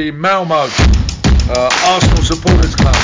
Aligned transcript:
the 0.00 0.12
Malmo 0.12 0.54
uh, 0.54 1.70
Arsenal 1.84 2.22
Supporters 2.22 2.74
Club. 2.74 2.94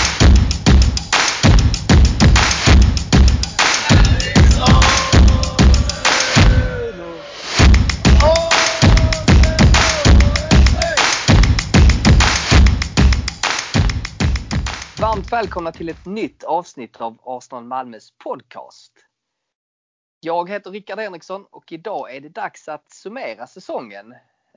Varmt 15.01 15.33
välkomna 15.33 15.73
till 15.73 15.89
ett 15.89 16.07
nytt 16.07 16.45
avsnitt 16.45 17.01
av 17.01 17.19
Arsenal 17.23 17.65
Malmös 17.65 18.11
podcast. 18.25 18.93
Jag 20.21 20.51
heter 20.51 20.71
Rickard 20.71 20.99
Henriksson 20.99 21.47
och 21.51 21.73
idag 21.73 22.17
är 22.17 22.21
det 22.21 22.29
dags 22.29 22.69
att 22.69 22.91
summera 22.91 23.47
säsongen. 23.47 24.13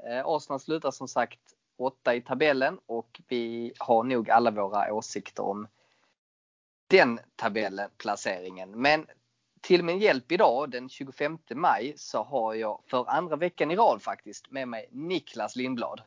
Eh, 0.10 0.22
Arsenal 0.26 0.60
slutar 0.60 0.92
som 0.92 1.08
sagt 1.08 1.40
åtta 1.84 2.16
i 2.16 2.22
tabellen 2.22 2.80
och 2.86 3.22
vi 3.28 3.74
har 3.78 4.04
nog 4.04 4.30
alla 4.30 4.52
våra 4.52 4.94
åsikter 4.94 5.44
om 5.44 5.68
den 6.88 7.20
tabellenplaceringen. 7.36 8.82
Men 8.82 9.06
till 9.62 9.84
min 9.84 9.98
hjälp 9.98 10.32
idag 10.32 10.70
den 10.72 10.90
25 10.90 11.38
maj 11.56 11.94
så 11.98 12.24
har 12.24 12.54
jag 12.54 12.82
för 12.90 13.10
andra 13.10 13.36
veckan 13.36 13.72
i 13.72 13.76
rad 13.76 14.02
faktiskt 14.02 14.52
med 14.52 14.68
mig 14.68 14.90
Niklas 14.92 15.56
Lindblad. 15.56 16.02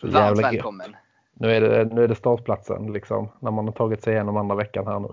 Så 0.00 0.08
Varmt 0.08 0.40
gött. 0.40 0.52
välkommen! 0.52 0.96
Nu 1.36 1.50
är, 1.50 1.60
det, 1.60 1.94
nu 1.94 2.04
är 2.04 2.08
det 2.08 2.14
startplatsen 2.14 2.92
liksom, 2.92 3.28
när 3.40 3.50
man 3.50 3.64
har 3.64 3.72
tagit 3.72 4.02
sig 4.02 4.14
igenom 4.14 4.36
andra 4.36 4.54
veckan 4.54 4.86
här 4.86 5.00
nu. 5.00 5.08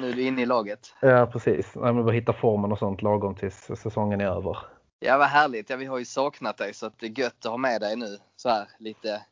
Nu 0.00 0.10
är 0.10 0.12
du 0.12 0.22
inne 0.22 0.42
i 0.42 0.46
laget. 0.46 0.94
Ja, 1.00 1.26
precis. 1.26 1.74
Nej, 1.74 1.92
men 1.92 2.04
bara 2.04 2.12
hitta 2.12 2.32
formen 2.32 2.72
och 2.72 2.78
sånt 2.78 3.02
lagom 3.02 3.34
tills 3.34 3.56
säsongen 3.56 4.20
är 4.20 4.26
över. 4.26 4.58
Ja 4.98 5.18
vad 5.18 5.26
härligt. 5.26 5.70
Ja, 5.70 5.76
vi 5.76 5.84
har 5.84 5.98
ju 5.98 6.04
saknat 6.04 6.56
dig 6.56 6.74
så 6.74 6.86
att 6.86 6.98
det 6.98 7.06
är 7.06 7.20
gött 7.20 7.46
att 7.46 7.50
ha 7.50 7.56
med 7.56 7.80
dig 7.80 7.96
nu 7.96 8.18
så 8.36 8.48
här 8.48 8.68
lite 8.78 9.22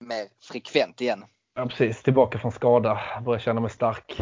mer 0.00 0.26
frekvent 0.40 1.00
igen. 1.00 1.24
Ja, 1.54 1.66
precis. 1.66 2.02
Tillbaka 2.02 2.38
från 2.38 2.52
skada. 2.52 3.00
Börjar 3.24 3.40
känna 3.40 3.60
mig 3.60 3.70
stark. 3.70 4.20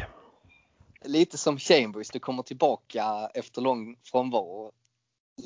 Lite 1.05 1.39
som 1.39 1.59
Chambers, 1.59 2.11
du 2.11 2.19
kommer 2.19 2.43
tillbaka 2.43 3.05
efter 3.35 3.63
lång 3.63 3.97
frånvaro 4.05 4.43
och 4.43 4.73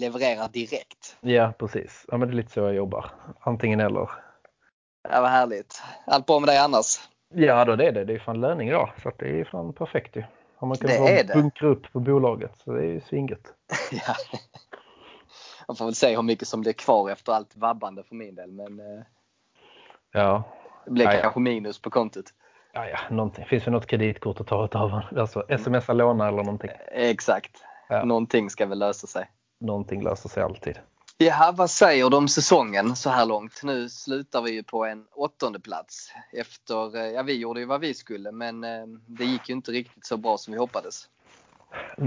levererar 0.01 0.49
direkt. 0.49 1.17
Ja, 1.21 1.53
precis. 1.59 2.05
Ja, 2.09 2.17
men 2.17 2.29
det 2.29 2.35
är 2.35 2.37
lite 2.37 2.53
så 2.53 2.61
jag 2.61 2.75
jobbar. 2.75 3.11
Antingen 3.41 3.81
eller. 3.81 4.11
Ja 5.09 5.21
vad 5.21 5.31
härligt. 5.31 5.83
Allt 6.07 6.27
bra 6.27 6.41
med 6.41 6.49
dig 6.49 6.59
annars? 6.59 7.09
Ja, 7.35 7.65
då 7.65 7.77
det 7.77 7.87
är 7.87 7.93
det. 7.93 8.05
Det 8.05 8.15
är 8.15 8.19
fan 8.19 8.41
löning 8.41 8.69
idag. 8.69 8.93
Så 9.03 9.13
det 9.19 9.41
är 9.41 9.45
fan 9.45 9.73
perfekt 9.73 10.17
ju. 10.17 10.25
Har 10.57 10.69
man 10.69 10.77
det. 10.81 11.35
bunkra 11.35 11.69
upp 11.69 11.93
på 11.93 12.01
bolaget 12.01 12.53
så 12.65 12.73
det 12.73 12.81
är 12.81 12.93
ju 12.93 13.01
svingött. 13.01 13.55
ja. 13.93 14.15
Man 15.69 15.77
får 15.77 15.85
väl 15.85 15.95
se 15.95 16.17
hur 16.17 16.23
mycket 16.23 16.49
som 16.49 16.61
blir 16.61 16.73
kvar 16.73 17.11
efter 17.11 17.33
allt 17.33 17.57
vabbande 17.57 18.03
för 18.03 18.15
min 18.15 18.35
del 18.35 18.53
men 18.53 18.81
eh, 18.81 19.03
Ja, 20.13 20.43
det 20.85 20.91
blir 20.91 21.05
Ja, 21.05 21.21
kanske 21.23 21.41
minus 21.41 21.79
på 21.79 21.91
kontot. 21.91 22.25
ja, 22.73 22.89
ja 22.89 22.99
någonting. 23.11 23.45
Finns 23.45 23.65
det 23.65 23.71
något 23.71 23.87
kreditkort 23.87 24.41
att 24.41 24.47
ta 24.47 24.65
utav? 24.65 25.01
Alltså 25.17 25.45
smsa 25.59 25.93
låna 25.93 26.29
eller 26.29 26.43
någonting. 26.43 26.71
Exakt. 26.93 27.63
Ja. 27.89 28.05
Någonting 28.05 28.51
ska 28.51 28.67
väl 28.67 28.79
lösa 28.79 29.07
sig. 29.07 29.31
Någonting 29.61 30.03
löser 30.03 30.29
sig 30.29 30.43
alltid. 30.43 30.79
Ja, 31.21 31.53
vad 31.57 31.71
säger 31.71 32.11
du 32.11 32.17
om 32.17 32.29
säsongen 32.29 32.97
så 32.97 33.11
här 33.11 33.27
långt? 33.27 33.61
Nu 33.63 33.89
slutar 33.89 34.43
vi 34.43 34.51
ju 34.51 34.63
på 34.63 34.85
en 34.85 35.07
åttonde 35.15 35.61
plats 35.61 36.13
efter, 36.33 36.97
eh, 36.97 37.07
ja 37.07 37.23
vi 37.23 37.39
gjorde 37.39 37.61
ju 37.61 37.67
vad 37.67 37.81
vi 37.81 37.95
skulle 37.95 38.33
men 38.33 38.65
eh, 38.65 38.87
det 39.07 39.25
gick 39.25 39.49
ju 39.49 39.55
inte 39.55 39.73
riktigt 39.73 40.07
så 40.07 40.17
bra 40.17 40.39
som 40.39 40.53
vi 40.53 40.59
hoppades. 40.59 41.09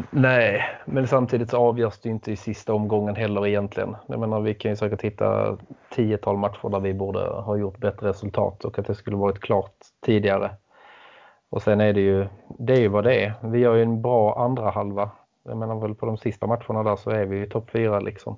Nej, 0.10 0.64
men 0.86 1.08
samtidigt 1.08 1.50
så 1.50 1.58
avgörs 1.58 2.00
det 2.00 2.10
ju 2.10 2.16
inte 2.16 2.32
i 2.32 2.36
sista 2.36 2.74
omgången 2.74 3.16
heller 3.16 3.48
egentligen. 3.48 3.96
Jag 4.08 4.20
menar, 4.20 4.42
vi 4.42 4.54
kan 4.54 4.72
ju 4.72 4.78
säkert 4.78 5.02
hitta 5.02 5.58
tiotal 5.90 6.38
matcher 6.38 6.70
där 6.70 6.80
vi 6.80 6.94
borde 6.94 7.20
ha 7.20 7.58
gjort 7.58 7.78
bättre 7.78 8.10
resultat 8.10 8.66
och 8.66 8.80
att 8.80 8.86
det 8.86 8.96
skulle 8.96 9.16
varit 9.16 9.40
klart 9.40 9.76
tidigare. 10.06 10.52
Och 11.50 11.62
sen 11.62 11.82
är 11.82 11.94
det 11.94 12.02
ju, 12.02 12.28
det 12.60 12.74
är 12.74 12.80
ju 12.80 12.88
vad 12.88 13.04
det 13.04 13.26
är. 13.26 13.34
Vi 13.42 13.60
gör 13.60 13.76
ju 13.76 13.82
en 13.82 14.02
bra 14.02 14.46
andra 14.46 14.70
halva. 14.70 15.12
Jag 15.44 15.58
menar 15.58 15.80
väl 15.80 15.96
på 15.96 16.06
de 16.06 16.18
sista 16.18 16.48
matcherna 16.48 16.84
där 16.84 16.96
så 16.96 17.10
är 17.10 17.26
vi 17.26 17.38
ju 17.38 17.50
topp 17.50 17.70
fyra 17.70 18.00
liksom. 18.00 18.38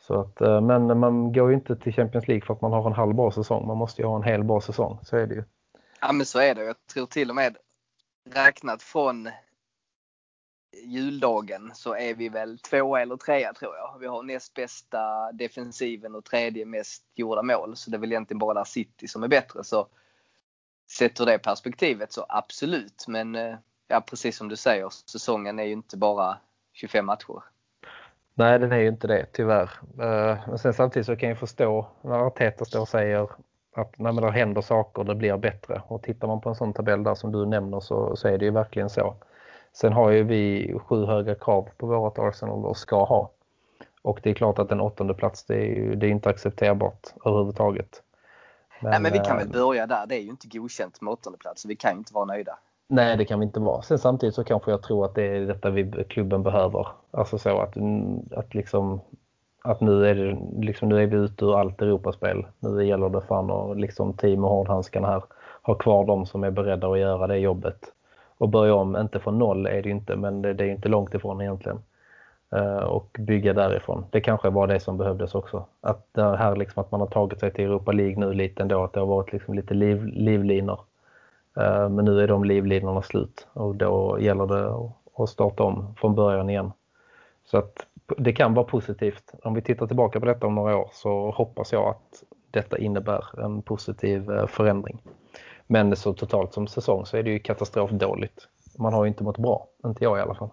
Så 0.00 0.20
att, 0.20 0.40
eh, 0.40 0.60
men 0.60 0.98
man 0.98 1.32
går 1.32 1.48
ju 1.48 1.54
inte 1.54 1.76
till 1.76 1.94
Champions 1.94 2.28
League 2.28 2.46
för 2.46 2.54
att 2.54 2.60
man 2.60 2.72
har 2.72 2.86
en 2.86 2.92
halv 2.92 3.14
bra 3.14 3.30
säsong. 3.30 3.66
Man 3.66 3.76
måste 3.76 4.02
ju 4.02 4.08
ha 4.08 4.16
en 4.16 4.22
hel 4.22 4.44
bra 4.44 4.60
säsong. 4.60 4.98
Så 5.02 5.16
är 5.16 5.26
det 5.26 5.34
ju. 5.34 5.44
Ja 6.00 6.12
men 6.12 6.26
så 6.26 6.40
är 6.40 6.54
det. 6.54 6.64
Jag 6.64 6.76
tror 6.94 7.06
till 7.06 7.30
och 7.30 7.36
med 7.36 7.56
räknat 8.34 8.82
från 8.82 9.28
juldagen 10.72 11.70
så 11.74 11.94
är 11.94 12.14
vi 12.14 12.28
väl 12.28 12.58
tvåa 12.58 13.02
eller 13.02 13.16
trea 13.16 13.52
tror 13.52 13.76
jag. 13.76 13.98
Vi 14.00 14.06
har 14.06 14.22
näst 14.22 14.54
bästa 14.54 15.32
defensiven 15.32 16.14
och 16.14 16.24
tredje 16.24 16.66
mest 16.66 17.04
gjorda 17.14 17.42
mål. 17.42 17.76
Så 17.76 17.90
det 17.90 17.96
är 17.96 17.98
väl 17.98 18.12
egentligen 18.12 18.38
bara 18.38 18.54
där 18.54 18.64
City 18.64 19.08
som 19.08 19.22
är 19.22 19.28
bättre. 19.28 19.64
Så 19.64 19.86
sett 20.90 21.20
ur 21.20 21.26
det 21.26 21.38
perspektivet 21.38 22.12
så 22.12 22.26
absolut. 22.28 23.04
Men 23.08 23.34
eh, 23.34 23.54
ja, 23.88 24.00
precis 24.00 24.36
som 24.36 24.48
du 24.48 24.56
säger, 24.56 24.88
säsongen 24.90 25.58
är 25.58 25.64
ju 25.64 25.72
inte 25.72 25.96
bara 25.96 26.36
25 26.72 27.06
matcher. 27.06 27.42
Nej, 28.34 28.58
den 28.58 28.72
är 28.72 28.78
ju 28.78 28.88
inte 28.88 29.06
det, 29.06 29.26
tyvärr. 29.32 29.70
Eh, 30.00 30.38
men 30.48 30.58
sen 30.58 30.74
samtidigt 30.74 31.06
så 31.06 31.16
kan 31.16 31.28
jag 31.28 31.38
förstå 31.38 31.86
när 32.02 32.26
Arteta 32.26 32.64
står 32.64 32.80
och 32.80 32.88
säger 32.88 33.22
att 33.76 33.98
nej, 33.98 34.12
men 34.12 34.16
det 34.16 34.30
händer 34.30 34.60
saker, 34.60 35.04
det 35.04 35.14
blir 35.14 35.36
bättre. 35.36 35.82
Och 35.86 36.02
tittar 36.02 36.28
man 36.28 36.40
på 36.40 36.48
en 36.48 36.54
sån 36.54 36.72
tabell 36.72 37.02
där 37.02 37.14
som 37.14 37.32
du 37.32 37.46
nämner 37.46 37.80
så, 37.80 38.16
så 38.16 38.28
är 38.28 38.38
det 38.38 38.44
ju 38.44 38.50
verkligen 38.50 38.90
så. 38.90 39.16
Sen 39.72 39.92
har 39.92 40.10
ju 40.10 40.22
vi 40.22 40.74
sju 40.86 41.06
höga 41.06 41.34
krav 41.34 41.68
på 41.76 41.86
vårt 41.86 42.18
Arsenal 42.18 42.64
och 42.64 42.76
ska 42.76 43.04
ha. 43.04 43.30
Och 44.02 44.20
det 44.22 44.30
är 44.30 44.34
klart 44.34 44.58
att 44.58 44.72
en 44.72 44.80
åttonde 44.80 45.14
plats 45.14 45.44
det 45.44 45.54
är 45.54 45.66
ju 45.66 45.94
det 45.94 46.06
är 46.06 46.10
inte 46.10 46.28
accepterbart 46.28 47.06
överhuvudtaget. 47.24 48.02
Nej 48.80 49.00
men 49.00 49.12
vi 49.12 49.18
kan 49.18 49.30
eh, 49.30 49.36
väl 49.36 49.48
börja 49.48 49.86
där. 49.86 50.06
Det 50.06 50.14
är 50.14 50.20
ju 50.20 50.30
inte 50.30 50.48
godkänt 50.48 51.00
med 51.00 51.12
åttonde 51.12 51.38
plats. 51.38 51.62
så 51.62 51.68
Vi 51.68 51.76
kan 51.76 51.96
inte 51.98 52.14
vara 52.14 52.24
nöjda. 52.24 52.58
Nej, 52.88 53.16
det 53.16 53.24
kan 53.24 53.40
vi 53.40 53.46
inte 53.46 53.60
vara. 53.60 53.82
Sen 53.82 53.98
samtidigt 53.98 54.34
så 54.34 54.44
kanske 54.44 54.70
jag 54.70 54.82
tror 54.82 55.04
att 55.04 55.14
det 55.14 55.22
är 55.22 55.40
detta 55.40 55.70
vi, 55.70 56.04
klubben 56.08 56.42
behöver. 56.42 56.86
Alltså 57.10 57.38
så 57.38 57.60
att, 57.60 57.76
att 58.36 58.54
liksom 58.54 59.00
att 59.62 59.80
nu 59.80 60.06
är, 60.06 60.14
det, 60.14 60.38
liksom, 60.66 60.88
nu 60.88 61.02
är 61.02 61.06
vi 61.06 61.16
ute 61.16 61.44
ur 61.44 61.58
allt 61.58 61.82
Europaspel. 61.82 62.46
Nu 62.58 62.86
gäller 62.86 63.08
det 63.08 63.20
fan 63.20 63.50
att 63.50 63.76
liksom 63.76 64.12
team 64.12 64.44
och 64.44 64.50
hårdhandskarna 64.50 65.08
här 65.08 65.22
ha 65.62 65.74
kvar 65.74 66.06
de 66.06 66.26
som 66.26 66.44
är 66.44 66.50
beredda 66.50 66.88
att 66.88 66.98
göra 66.98 67.26
det 67.26 67.38
jobbet. 67.38 67.92
Och 68.40 68.48
börja 68.48 68.74
om, 68.74 68.96
inte 68.96 69.20
från 69.20 69.38
noll 69.38 69.66
är 69.66 69.82
det 69.82 69.90
inte, 69.90 70.16
men 70.16 70.42
det, 70.42 70.52
det 70.54 70.64
är 70.64 70.68
inte 70.68 70.88
långt 70.88 71.14
ifrån 71.14 71.40
egentligen. 71.40 71.78
Eh, 72.52 72.76
och 72.76 73.16
bygga 73.18 73.52
därifrån. 73.52 74.04
Det 74.10 74.20
kanske 74.20 74.50
var 74.50 74.66
det 74.66 74.80
som 74.80 74.96
behövdes 74.96 75.34
också. 75.34 75.64
Att 75.80 76.06
det 76.12 76.36
här 76.36 76.56
liksom 76.56 76.80
att 76.80 76.90
man 76.90 77.00
har 77.00 77.08
tagit 77.08 77.40
sig 77.40 77.52
till 77.52 77.64
Europa 77.64 77.92
League 77.92 78.16
nu 78.16 78.32
lite 78.32 78.62
ändå, 78.62 78.84
att 78.84 78.92
det 78.92 79.00
har 79.00 79.06
varit 79.06 79.32
liksom 79.32 79.54
lite 79.54 79.74
liv, 79.74 80.06
livlinor. 80.06 80.80
Eh, 81.56 81.88
Men 81.88 82.04
nu 82.04 82.20
är 82.20 82.28
de 82.28 82.44
livlinorna 82.44 83.02
slut 83.02 83.46
och 83.52 83.74
då 83.76 84.18
gäller 84.20 84.46
det 84.46 84.70
att- 85.22 85.28
starta 85.28 85.62
om 85.62 85.94
från 85.96 86.14
början 86.14 86.50
igen. 86.50 86.72
Så 87.44 87.58
att 87.58 87.86
det 88.18 88.32
kan 88.32 88.54
vara 88.54 88.66
positivt. 88.66 89.32
Om 89.42 89.54
vi 89.54 89.62
tittar 89.62 89.86
tillbaka 89.86 90.20
på 90.20 90.26
detta 90.26 90.46
om 90.46 90.54
några 90.54 90.76
år 90.76 90.88
så 90.92 91.30
hoppas 91.30 91.72
jag 91.72 91.88
att 91.88 92.22
detta 92.50 92.78
innebär 92.78 93.40
en 93.44 93.62
positiv 93.62 94.30
eh, 94.30 94.46
förändring. 94.46 94.98
Men 95.72 95.96
så 95.96 96.12
totalt 96.12 96.54
som 96.54 96.66
säsong 96.66 97.06
så 97.06 97.16
är 97.16 97.22
det 97.22 97.30
ju 97.30 97.38
katastrofdåligt. 97.38 98.48
Man 98.78 98.92
har 98.92 99.04
ju 99.04 99.08
inte 99.08 99.24
mått 99.24 99.38
bra, 99.38 99.68
inte 99.84 100.04
jag 100.04 100.18
i 100.18 100.20
alla 100.20 100.34
fall. 100.34 100.50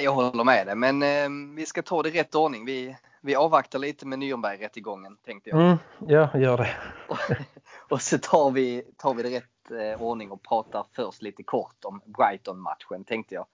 Jag 0.00 0.12
håller 0.12 0.44
med 0.44 0.66
dig, 0.66 0.74
men 0.74 1.02
eh, 1.02 1.56
vi 1.56 1.66
ska 1.66 1.82
ta 1.82 2.02
det 2.02 2.08
i 2.08 2.12
rätt 2.12 2.34
ordning. 2.34 2.64
Vi, 2.64 2.96
vi 3.20 3.34
avvaktar 3.34 3.78
lite 3.78 4.06
med 4.06 4.18
Nürnberg-rättegången 4.18 5.16
tänkte 5.24 5.50
jag. 5.50 5.60
Mm, 5.60 5.76
ja, 6.06 6.38
gör 6.38 6.56
det. 6.56 6.76
Och 7.88 8.02
så 8.02 8.18
tar 8.18 8.50
vi, 8.50 8.82
tar 8.96 9.14
vi 9.14 9.22
det 9.22 9.30
rätt 9.30 9.70
eh, 9.70 10.02
ordning 10.02 10.30
och 10.30 10.42
pratar 10.42 10.86
först 10.92 11.22
lite 11.22 11.42
kort 11.42 11.84
om 11.84 12.00
Brighton-matchen 12.04 13.04
tänkte 13.04 13.34
jag. 13.34 13.46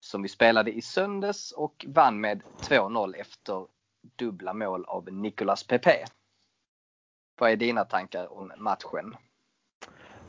Som 0.00 0.22
vi 0.22 0.28
spelade 0.28 0.72
i 0.72 0.82
söndags 0.82 1.52
och 1.52 1.86
vann 1.88 2.20
med 2.20 2.42
2-0 2.60 3.14
efter 3.14 3.66
dubbla 4.16 4.54
mål 4.54 4.84
av 4.84 5.12
Nicolas 5.12 5.64
Pepe. 5.66 6.04
Vad 7.38 7.50
är 7.50 7.56
dina 7.56 7.84
tankar 7.84 8.38
om 8.38 8.52
matchen? 8.56 9.16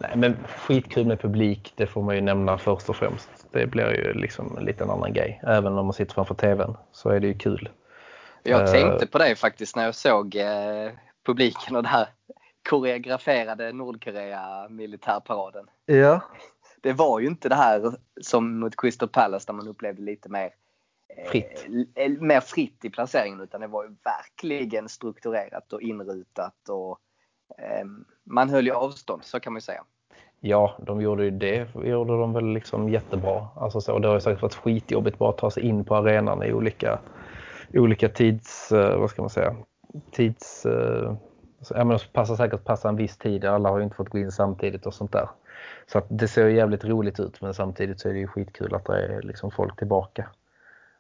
Nej, 0.02 0.12
men 0.16 0.38
skitkul 0.48 1.06
med 1.08 1.20
publik, 1.22 1.74
det 1.76 1.88
får 1.88 2.02
man 2.02 2.16
ju 2.16 2.22
nämna 2.22 2.58
först 2.58 2.90
och 2.90 2.96
främst. 2.96 3.30
Det 3.52 3.68
blir 3.68 3.94
ju 3.94 4.14
liksom 4.14 4.58
en 4.58 4.66
liten 4.66 4.90
annan 4.90 5.14
grej. 5.14 5.42
Även 5.44 5.78
om 5.78 5.86
man 5.86 5.94
sitter 5.94 6.14
framför 6.14 6.36
tvn 6.36 6.78
så 6.92 7.10
är 7.10 7.20
det 7.20 7.28
ju 7.28 7.34
kul. 7.38 7.70
Jag 8.44 8.62
Eh. 8.62 8.72
tänkte 8.72 9.08
på 9.08 9.18
det 9.18 9.36
faktiskt 9.36 9.76
när 9.76 9.86
jag 9.86 9.96
såg 9.96 10.36
eh, 10.36 10.92
publiken 11.26 11.76
och 11.76 11.84
den 11.84 11.92
här 11.92 12.08
koreograferade 12.70 13.72
Nordkorea 13.74 14.68
militärparaden. 14.70 15.66
Ja. 15.86 16.22
Det 16.82 16.94
var 16.94 17.20
ju 17.20 17.28
inte 17.28 17.50
det 17.50 17.56
här 17.56 17.94
som 18.22 18.60
mot 18.60 18.76
Crystal 18.76 19.10
Palace 19.10 19.46
där 19.48 19.54
man 19.54 19.68
upplevde 19.68 20.02
lite 20.02 20.30
mer 20.30 20.50
eh, 21.18 21.30
Fritt. 21.30 21.66
l- 21.96 22.18
mer 22.22 22.40
fritt 22.40 22.86
i 22.86 22.90
placeringen 22.90 23.42
utan 23.42 23.62
det 23.62 23.68
var 23.68 23.84
ju 23.84 23.96
verkligen 24.04 24.90
strukturerat 24.90 25.74
och 25.74 25.82
inrutat 25.82 26.70
och 26.70 27.00
eh, 27.58 27.86
man 28.32 28.50
höll 28.50 28.66
ju 28.66 28.74
avstånd 28.74 29.24
så 29.24 29.40
kan 29.40 29.54
man 29.54 29.58
ju 29.58 29.62
säga. 29.62 29.84
Ja, 30.40 30.78
de 30.80 31.02
gjorde 31.02 31.24
ju 31.24 31.32
det. 31.32 31.68
gjorde 31.76 32.18
de 32.18 32.34
väl 32.34 32.54
liksom 32.54 32.90
jättebra. 32.90 33.48
Alltså 33.56 33.82
så, 33.82 34.00
det 34.00 34.08
har 34.08 34.16
ju 34.16 34.22
säkert 34.22 34.42
varit 34.42 34.56
skitjobbigt 34.56 35.18
bara 35.18 35.30
att 35.30 35.38
ta 35.38 35.52
sig 35.52 35.64
in 35.64 35.86
på 35.86 35.96
arenan 35.96 36.44
i 36.44 36.54
olika, 36.54 37.00
olika 37.74 38.10
tids, 38.10 38.72
eh, 38.72 39.00
vad 39.00 39.10
ska 39.10 39.22
man 39.22 39.30
säga, 39.30 39.56
tids, 40.12 40.66
eh, 40.66 41.16
ja, 41.70 41.84
men 41.84 41.90
de 41.90 42.00
passar 42.14 42.36
säkert 42.36 42.64
passa 42.64 42.90
en 42.90 42.96
viss 42.96 43.18
tid. 43.18 43.46
Alla 43.46 43.70
har 43.70 43.78
ju 43.78 43.84
inte 43.84 43.96
fått 43.96 44.10
gå 44.10 44.18
in 44.18 44.32
samtidigt 44.32 44.86
och 44.86 44.94
sånt 44.94 45.12
där. 45.12 45.30
Så 45.88 45.98
att 45.98 46.06
det 46.10 46.28
ser 46.28 46.48
jävligt 46.48 46.86
roligt 46.86 47.20
ut 47.20 47.42
men 47.42 47.54
samtidigt 47.54 48.00
så 48.00 48.10
är 48.10 48.14
det 48.14 48.20
ju 48.20 48.28
skitkul 48.28 48.76
att 48.76 48.86
det 48.86 49.06
är 49.06 49.22
liksom 49.22 49.52
folk 49.52 49.78
tillbaka. 49.78 50.30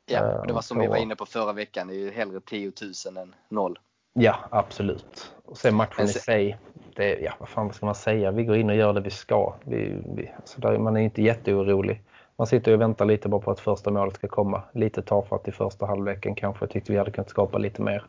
Ja, 0.05 0.43
det 0.47 0.53
var 0.53 0.61
som 0.61 0.77
Eh, 0.77 0.81
vi 0.81 0.87
var 0.87 0.97
inne 0.97 1.15
på 1.15 1.25
förra 1.25 1.53
veckan. 1.53 1.87
Det 1.87 1.93
är 1.93 1.99
ju 1.99 2.11
hellre 2.11 2.39
10 2.41 2.71
000 3.05 3.17
än 3.17 3.35
noll. 3.49 3.79
Ja, 4.13 4.35
absolut. 4.49 5.33
Och 5.45 5.57
sen 5.57 5.75
matchen 5.75 6.05
i 6.05 6.07
sig. 6.07 6.57
Det, 6.95 7.19
ja, 7.19 7.33
vad 7.39 7.49
fan 7.49 7.73
ska 7.73 7.85
man 7.85 7.95
säga? 7.95 8.31
Vi 8.31 8.43
går 8.43 8.55
in 8.57 8.69
och 8.69 8.75
gör 8.75 8.93
det 8.93 9.01
vi 9.01 9.09
ska. 9.09 9.55
Vi, 9.63 10.01
vi, 10.15 10.31
alltså 10.35 10.61
där, 10.61 10.77
man 10.77 10.97
är 10.97 11.01
inte 11.01 11.21
jätteorolig. 11.21 12.01
Man 12.35 12.47
sitter 12.47 12.73
och 12.73 12.81
väntar 12.81 13.05
lite 13.05 13.29
bara 13.29 13.41
på 13.41 13.51
att 13.51 13.59
första 13.59 13.91
målet 13.91 14.15
ska 14.15 14.27
komma. 14.27 14.63
Lite 14.73 15.01
tafatt 15.01 15.47
i 15.47 15.51
första 15.51 15.85
halvleken 15.85 16.35
kanske. 16.35 16.63
Jag 16.63 16.69
tyckte 16.69 16.91
vi 16.91 16.97
hade 16.97 17.11
kunnat 17.11 17.29
skapa 17.29 17.57
lite 17.57 17.81
mer. 17.81 18.05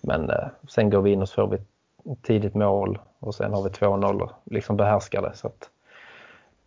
Men 0.00 0.30
eh, 0.30 0.46
sen 0.68 0.90
går 0.90 1.02
vi 1.02 1.12
in 1.12 1.22
och 1.22 1.28
så 1.28 1.34
får 1.34 1.48
vi 1.48 1.56
ett 2.12 2.22
tidigt 2.22 2.54
mål 2.54 2.98
och 3.18 3.34
sen 3.34 3.52
har 3.52 3.62
vi 3.62 3.68
2-0 3.68 4.20
och 4.20 4.32
liksom 4.44 4.76
behärskar 4.76 5.22
det. 5.22 5.36
Så 5.36 5.46
att, 5.46 5.70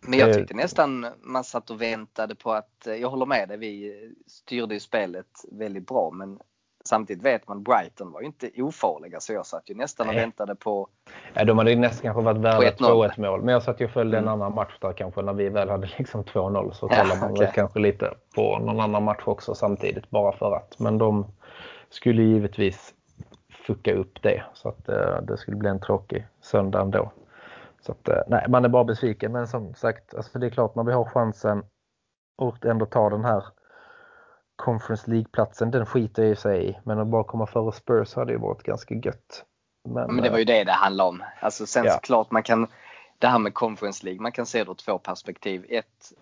Men 0.00 0.18
jag 0.18 0.34
tyckte 0.34 0.54
nästan 0.54 1.06
man 1.20 1.44
satt 1.44 1.70
och 1.70 1.82
väntade 1.82 2.34
på 2.34 2.52
att, 2.52 2.86
eh, 2.86 2.94
jag 2.94 3.08
håller 3.08 3.26
med 3.26 3.48
dig, 3.48 3.56
vi 3.56 3.94
styrde 4.26 4.74
ju 4.74 4.80
spelet 4.80 5.44
väldigt 5.52 5.86
bra 5.86 6.10
men 6.10 6.40
samtidigt 6.88 7.22
vet 7.24 7.48
man 7.48 7.62
Brighton 7.62 8.12
var 8.12 8.20
ju 8.20 8.26
inte 8.26 8.50
ofarliga 8.62 9.20
så 9.20 9.32
jag 9.32 9.46
satt 9.46 9.70
ju 9.70 9.74
nästan 9.74 10.08
och 10.08 10.14
Nej. 10.14 10.22
väntade 10.22 10.54
på, 10.54 10.88
ja, 11.34 11.44
de 11.44 11.58
hade 11.58 11.70
ju 11.70 11.76
nästan 11.76 12.02
kanske 12.02 12.22
varit 12.22 12.36
värda 12.40 12.70
1-0. 12.70 13.10
2-1 13.10 13.20
mål. 13.20 13.42
Men 13.42 13.52
jag 13.52 13.62
satt 13.62 13.80
ju 13.80 13.84
och 13.84 13.90
följde 13.90 14.18
Mm. 14.18 14.28
en 14.28 14.32
annan 14.34 14.54
match 14.54 14.78
där 14.80 14.92
kanske 14.92 15.22
när 15.22 15.32
vi 15.32 15.48
väl 15.48 15.68
hade 15.70 15.88
liksom 15.98 16.24
2-0. 16.24 16.72
Så 16.72 16.88
Ja, 16.90 16.96
kollar 17.02 17.16
man 17.20 17.28
väl 17.28 17.42
okej. 17.42 17.52
kanske 17.54 17.78
lite 17.78 18.14
på 18.34 18.58
någon 18.58 18.80
annan 18.80 19.02
match 19.04 19.22
också 19.24 19.54
samtidigt 19.54 20.10
bara 20.10 20.32
för 20.32 20.56
att. 20.56 20.78
Men 20.78 20.98
de 20.98 21.26
skulle 21.90 22.22
givetvis 22.22 22.94
fucka 23.66 23.94
upp 23.94 24.22
det. 24.22 24.42
Så 24.54 24.68
att 24.68 24.88
eh, 24.88 25.20
det 25.22 25.36
skulle 25.36 25.56
bli 25.56 25.68
en 25.68 25.80
tråkig 25.80 26.26
söndag 26.40 26.80
ändå. 26.80 27.10
Så 27.80 27.92
att, 27.92 28.08
eh, 28.08 28.20
nej, 28.28 28.46
man 28.48 28.64
är 28.64 28.68
bara 28.68 28.84
besviken. 28.84 29.32
Men 29.32 29.46
som 29.48 29.74
sagt, 29.74 30.14
alltså 30.14 30.38
det 30.38 30.46
är 30.46 30.50
klart 30.50 30.74
när 30.74 30.84
vi 30.84 30.92
har 30.92 31.04
chansen 31.04 31.62
och 32.38 32.66
ändå 32.66 32.86
ta 32.86 33.10
den 33.10 33.24
här 33.24 33.44
Conference 34.58 35.10
League-platsen, 35.10 35.70
den 35.70 35.86
skiter 35.86 36.22
i 36.22 36.36
sig 36.36 36.70
i. 36.70 36.78
Men 36.84 36.98
att 36.98 37.06
bara 37.06 37.24
komma 37.24 37.46
före 37.46 37.72
Spurs 37.72 38.14
hade 38.14 38.32
ju 38.32 38.38
varit 38.38 38.62
ganska 38.62 38.94
gött. 38.94 39.44
Men, 39.88 40.14
men 40.14 40.24
det 40.24 40.30
var 40.30 40.38
ju 40.38 40.44
det 40.44 40.64
det 40.64 40.72
handlade 40.72 41.08
om. 41.08 41.22
Alltså 41.40 41.66
sen 41.66 41.84
Ja. 41.84 41.92
såklart 41.92 42.30
man 42.30 42.42
kan, 42.42 42.66
det 43.18 43.26
här 43.26 43.38
med 43.38 43.54
Conference 43.54 44.04
League, 44.04 44.22
man 44.22 44.32
kan 44.32 44.46
se 44.46 44.64
det 44.64 44.70
ur 44.70 44.74
två 44.74 44.98
perspektiv. 44.98 45.66
Ett 45.68 46.12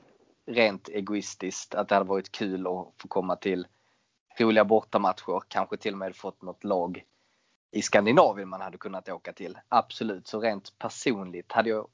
rent 0.47 0.89
egoistiskt, 0.89 1.75
att 1.75 1.89
det 1.89 1.95
hade 1.95 2.09
varit 2.09 2.33
kul 2.33 2.67
att 2.67 2.93
få 3.03 3.09
komma 3.09 3.37
till 3.37 3.67
roliga 4.39 4.65
bortamatcher, 4.65 5.43
kanske 5.49 5.77
till 5.77 5.93
och 5.93 5.99
med 5.99 6.17
fått 6.17 6.43
något 6.43 6.65
lag 6.65 7.05
i 7.73 7.83
Skandinavien 7.83 8.49
man 8.49 8.61
hade 8.61 8.79
kunnat 8.79 9.09
åka 9.09 9.33
till. 9.33 9.59
Absolut, 9.69 10.27
så 10.27 10.41
rent 10.41 10.79
personligt 10.79 11.53
hade 11.53 11.71
jag 11.71 11.89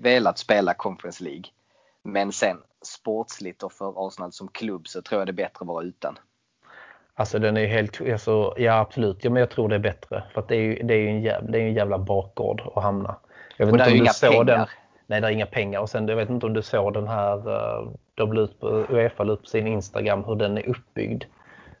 velat 0.00 0.38
spela 0.38 0.74
Conference 0.74 1.24
League. 1.24 1.44
Men 2.06 2.32
sen 2.32 2.56
sportsligt 2.82 3.62
och 3.62 3.72
för 3.72 4.06
Arsenal 4.06 4.32
som 4.32 4.48
klubb 4.48 4.88
så 4.88 5.02
tror 5.02 5.20
jag 5.20 5.28
det 5.28 5.30
är 5.30 5.44
bättre 5.44 5.60
att 5.60 5.66
vara 5.66 5.84
utan. 5.84 6.18
Alltså 7.14 7.38
den 7.38 7.56
är 7.56 7.60
ju 7.60 7.66
helt, 7.66 8.00
alltså, 8.00 8.54
ja 8.56 8.78
absolut, 8.78 9.24
ja, 9.24 9.30
men 9.30 9.40
jag 9.40 9.50
tror 9.50 9.68
det 9.68 9.74
är 9.74 9.78
bättre. 9.78 10.24
För 10.34 10.40
att 10.40 10.48
det 10.48 10.56
är 10.56 10.60
ju, 10.60 10.82
det 10.82 10.94
är 10.94 10.98
ju 10.98 11.08
en, 11.08 11.22
jävla, 11.22 11.50
det 11.50 11.58
är 11.58 11.62
en 11.62 11.74
jävla 11.74 11.98
bakgård 11.98 12.62
att 12.74 12.82
hamna. 12.82 13.16
Jag 13.56 13.66
vet 13.66 13.72
Och 13.72 13.78
inte 13.78 13.90
om 13.90 13.92
du 13.92 13.98
inga 13.98 14.12
såg 14.12 14.30
pengar. 14.30 14.44
Den, 14.44 14.66
nej, 15.06 15.20
det 15.20 15.26
är 15.26 15.30
inga 15.30 15.46
pengar. 15.46 15.80
Och 15.80 15.90
sen 15.90 16.08
jag 16.08 16.16
vet 16.16 16.30
inte 16.30 16.46
om 16.46 16.52
du 16.52 16.62
såg 16.62 16.94
den 16.94 17.08
här, 17.08 17.36
eh, 17.36 17.88
de 18.14 18.32
la 18.32 18.40
ut 18.40 18.60
på, 18.60 18.68
Uefa 18.68 19.24
la 19.24 19.32
ut 19.32 19.42
på 19.42 19.48
sin 19.48 19.66
Instagram 19.66 20.24
hur 20.24 20.34
den 20.34 20.58
är 20.58 20.68
uppbyggd. 20.68 21.24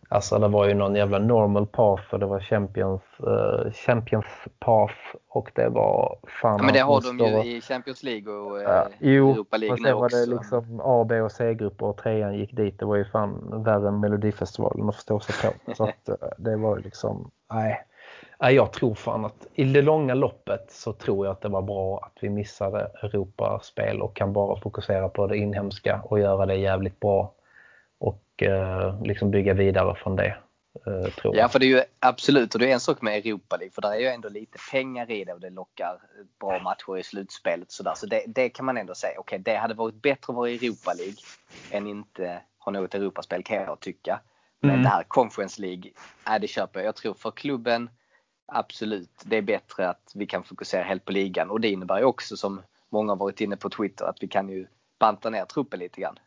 Alltså 0.08 0.38
det 0.38 0.48
var 0.48 0.66
ju 0.66 0.74
någon 0.74 0.94
jävla 0.94 1.18
normal 1.18 1.66
path 1.66 2.14
och 2.14 2.18
det 2.18 2.26
var 2.26 2.40
champions, 2.40 3.02
eh, 3.18 3.72
champions 3.72 4.26
path 4.58 4.94
och 5.28 5.50
det 5.54 5.68
var 5.68 6.18
fan 6.42 6.56
Ja, 6.58 6.64
men 6.64 6.74
det 6.74 6.80
har 6.80 7.00
de 7.00 7.26
ju 7.26 7.56
i 7.56 7.60
Champions 7.60 8.02
League 8.02 8.32
och 8.32 8.62
eh, 8.62 8.84
jo, 8.98 9.32
Europa 9.32 9.56
League 9.56 9.76
nu 9.76 9.82
sen 9.82 9.94
var 9.94 10.04
också. 10.04 10.16
det 10.16 10.26
liksom 10.26 10.80
A, 10.84 11.06
B 11.08 11.20
och 11.20 11.32
C-grupper 11.32 11.86
och 11.86 11.96
trean 11.96 12.34
gick 12.34 12.52
dit. 12.52 12.78
Det 12.78 12.84
var 12.84 12.96
ju 12.96 13.04
fan 13.04 13.62
värre 13.64 13.88
än 13.88 14.00
Melodifestivalen 14.00 14.88
att 14.88 14.94
förstå 14.94 15.20
sig 15.20 15.50
på. 15.50 15.74
Så 15.74 15.84
att 15.84 16.08
eh, 16.08 16.14
det 16.38 16.56
var 16.56 16.76
ju 16.76 16.82
liksom, 16.82 17.30
nej. 17.52 17.86
Nej, 18.40 18.54
jag 18.54 18.72
tror 18.72 18.94
fan 18.94 19.24
att 19.24 19.46
i 19.54 19.64
det 19.64 19.82
långa 19.82 20.14
loppet 20.14 20.70
så 20.70 20.92
tror 20.92 21.26
jag 21.26 21.32
att 21.32 21.40
det 21.40 21.48
var 21.48 21.62
bra 21.62 22.00
att 22.02 22.18
vi 22.20 22.28
missade 22.28 22.90
Europaspel 23.02 24.02
och 24.02 24.16
kan 24.16 24.32
bara 24.32 24.60
fokusera 24.60 25.08
på 25.08 25.26
det 25.26 25.36
inhemska 25.36 26.00
och 26.04 26.20
göra 26.20 26.46
det 26.46 26.54
jävligt 26.54 27.00
bra. 27.00 27.32
Och 27.98 28.42
eh, 28.42 29.02
liksom 29.02 29.30
bygga 29.30 29.54
vidare 29.54 29.94
från 29.94 30.16
det. 30.16 30.36
Eh, 30.86 31.08
Ja, 31.24 31.48
för 31.48 31.58
det 31.58 31.66
är 31.66 31.68
ju 31.68 31.82
absolut, 32.00 32.54
och 32.54 32.60
det 32.60 32.70
är 32.70 32.74
en 32.74 32.80
sak 32.80 33.02
med 33.02 33.26
Europa 33.26 33.56
League, 33.56 33.72
för 33.72 33.82
där 33.82 33.90
är 33.92 33.98
ju 34.00 34.06
ändå 34.06 34.28
lite 34.28 34.58
pengar 34.72 35.10
i 35.10 35.24
det 35.24 35.32
och 35.32 35.40
det 35.40 35.50
lockar 35.50 35.98
bra 36.40 36.58
matcher 36.58 36.98
i 36.98 37.02
slutspelet. 37.02 37.72
Så, 37.72 37.82
där. 37.82 37.94
så 37.94 38.06
det, 38.06 38.24
det 38.26 38.48
kan 38.48 38.66
man 38.66 38.76
ändå 38.76 38.94
säga, 38.94 39.18
okej 39.18 39.38
det 39.38 39.56
hade 39.56 39.74
varit 39.74 40.02
bättre 40.02 40.30
att 40.30 40.36
vara 40.36 40.50
i 40.50 40.54
Europa 40.54 40.92
League 40.92 41.16
än 41.70 41.86
inte 41.86 42.40
ha 42.58 42.72
något 42.72 42.94
Europaspel 42.94 43.42
kan 43.42 43.56
jag 43.56 43.80
tycka. 43.80 44.20
Men 44.60 44.70
Mm. 44.70 44.82
det 44.82 44.88
här 44.88 45.02
Conference 45.02 45.62
League, 45.62 45.90
nej, 46.26 46.40
det 46.40 46.46
köper 46.48 46.80
jag. 46.80 46.86
Jag 46.86 46.96
tror 46.96 47.14
för 47.14 47.30
klubben, 47.30 47.90
absolut, 48.46 49.10
det 49.24 49.36
är 49.36 49.42
bättre 49.42 49.88
att 49.88 50.12
vi 50.14 50.26
kan 50.26 50.44
fokusera 50.44 50.82
helt 50.82 51.04
på 51.04 51.12
ligan. 51.12 51.50
Och 51.50 51.60
det 51.60 51.68
innebär 51.68 51.98
ju 51.98 52.04
också, 52.04 52.36
som 52.36 52.62
många 52.88 53.12
har 53.12 53.16
varit 53.16 53.40
inne 53.40 53.56
på 53.56 53.70
Twitter, 53.70 54.04
att 54.04 54.22
vi 54.22 54.28
kan 54.28 54.48
ju 54.48 54.66
banta 54.98 55.30
ner 55.30 55.44
truppen 55.44 55.80
lite 55.80 56.00
grann. 56.00 56.18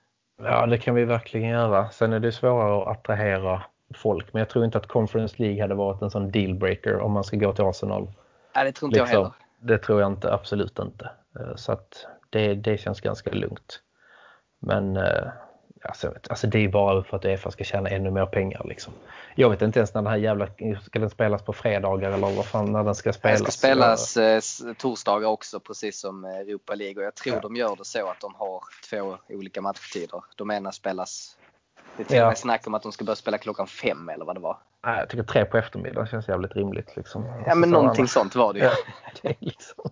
Ja, 0.43 0.65
det 0.65 0.77
kan 0.77 0.95
vi 0.95 1.05
verkligen 1.05 1.49
göra. 1.49 1.89
Sen 1.89 2.13
är 2.13 2.19
det 2.19 2.31
svårare 2.31 2.81
att 2.81 2.87
attrahera 2.97 3.63
folk. 3.95 4.33
Men 4.33 4.39
jag 4.39 4.49
tror 4.49 4.65
inte 4.65 4.77
att 4.77 4.87
Conference 4.87 5.35
League 5.37 5.61
hade 5.61 5.75
varit 5.75 6.01
en 6.01 6.11
sån 6.11 6.31
dealbreaker 6.31 6.99
om 6.99 7.11
man 7.11 7.23
ska 7.23 7.37
gå 7.37 7.53
till 7.53 7.65
Arsenal. 7.65 8.11
Nej, 8.55 8.65
det 8.65 8.71
tror 8.71 8.89
inte 8.89 8.97
jag 8.99 9.05
Liksom, 9.05 9.23
heller. 9.23 9.33
det 9.59 9.77
tror 9.77 10.01
jag 10.01 10.11
inte, 10.11 10.33
absolut 10.33 10.79
inte. 10.79 11.09
Eh, 11.39 11.55
Så 11.55 11.71
att 11.71 12.05
det, 12.29 12.53
det 12.55 12.77
känns 12.77 13.01
ganska 13.01 13.31
lugnt. 13.31 13.81
Men 14.59 14.97
eh, 14.97 15.27
alltså, 15.81 16.13
alltså 16.29 16.47
det 16.47 16.59
är 16.65 16.67
bara 16.69 17.03
för 17.03 17.17
att 17.17 17.25
Uefa 17.25 17.51
ska 17.51 17.63
tjäna 17.63 17.89
ännu 17.89 18.11
mer 18.11 18.25
pengar. 18.25 18.61
Liksom. 18.65 18.93
Jag 19.35 19.49
vet 19.49 19.61
inte 19.61 19.79
ens 19.79 19.93
när 19.93 20.01
den 20.01 20.11
här 20.11 20.17
jävla, 20.17 20.47
ska 20.81 20.99
den 20.99 21.09
spelas 21.09 21.41
på 21.41 21.53
fredagar 21.53 22.11
eller 22.11 22.35
vad 22.35 22.45
fan 22.45 22.71
när 22.71 22.83
den 22.83 22.95
ska 22.95 23.13
spelas? 23.13 23.39
ska 23.41 23.51
spelas 23.51 24.17
eh, 24.17 24.37
s- 24.37 24.61
torsdagar 24.77 25.27
också 25.29 25.59
precis 25.59 25.99
som 25.99 26.25
eh, 26.25 26.31
Europa 26.31 26.75
League 26.75 26.95
och 26.97 27.03
jag 27.03 27.15
tror 27.15 27.35
Ja. 27.35 27.41
de 27.41 27.55
gör 27.55 27.75
det 27.75 27.85
så 27.85 28.09
att 28.09 28.19
de 28.21 28.35
har 28.35 28.63
två 28.89 29.17
olika 29.29 29.61
matchtider. 29.61 30.23
De 30.35 30.51
ena 30.51 30.71
spelas 30.71 31.37
det 31.97 32.03
är 32.03 32.07
till 32.07 32.21
och 32.21 32.27
med 32.27 32.37
snack 32.37 32.67
om 32.67 32.73
att 32.73 32.83
de 32.83 32.91
ska 32.91 33.05
börja 33.05 33.15
spela 33.15 33.37
klockan 33.37 33.67
fem 33.67 34.09
eller 34.09 34.25
vad 34.25 34.35
det 34.35 34.39
var. 34.39 34.57
Nej, 34.85 34.99
jag 34.99 35.09
tycker 35.09 35.23
tre 35.23 35.45
på 35.45 35.57
eftermiddagen 35.57 36.07
känns 36.07 36.27
jävligt 36.27 36.55
rimligt. 36.55 36.95
Liksom. 36.95 37.25
Ja 37.45 37.55
men 37.55 37.69
så 37.69 37.73
någonting 37.75 38.01
annars- 38.01 38.11
sånt 38.11 38.35
var 38.35 38.53
det 38.53 38.59
ju. 38.59 38.65
Ja, 38.65 38.71
det 39.21 39.35
liksom... 39.39 39.89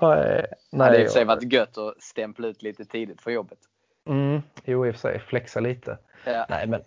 Nej, 0.00 0.46
Det 0.70 0.84
hade 0.84 0.98
i 0.98 1.02
och 1.02 1.06
för 1.06 1.12
sig 1.12 1.24
varit 1.24 1.52
gött 1.52 1.78
att 1.78 2.02
stämpla 2.02 2.48
ut 2.48 2.62
lite 2.62 2.84
tidigt 2.84 3.22
för 3.22 3.30
jobbet. 3.30 3.58
Mm, 4.06 4.42
jo, 4.64 4.86
i 4.86 4.90
och 4.90 4.94
för 4.94 5.00
sig. 5.00 5.20
Flexa 5.20 5.60
lite. 5.60 5.98
Ja. 6.24 6.46
Nej, 6.48 6.66
men, 6.66 6.82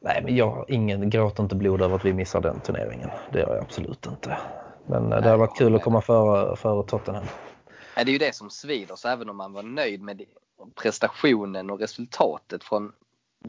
nej, 0.00 0.22
men 0.24 0.36
jag 0.36 0.64
ingen, 0.68 1.10
gråter 1.10 1.42
inte 1.42 1.54
blod 1.54 1.82
över 1.82 1.96
att 1.96 2.04
vi 2.04 2.12
missar 2.12 2.40
den 2.40 2.60
turneringen. 2.60 3.10
Det 3.32 3.38
gör 3.38 3.54
jag 3.54 3.64
absolut 3.64 4.06
inte. 4.06 4.38
Men 4.86 5.02
eh, 5.04 5.08
det 5.08 5.20
Nej, 5.20 5.30
har 5.30 5.36
varit 5.36 5.58
kul 5.58 5.74
att 5.74 5.82
komma 5.82 6.00
före, 6.00 6.56
före 6.56 6.82
Tottenham. 6.82 7.24
Ja, 7.96 8.04
Det 8.04 8.10
är 8.10 8.12
ju 8.12 8.18
det 8.18 8.34
som 8.34 8.50
svider, 8.50 8.96
så 8.96 9.08
även 9.08 9.28
om 9.28 9.36
man 9.36 9.52
var 9.52 9.62
nöjd 9.62 10.02
med 10.02 10.22
prestationen 10.74 11.70
och 11.70 11.80
resultatet 11.80 12.64
från 12.64 12.92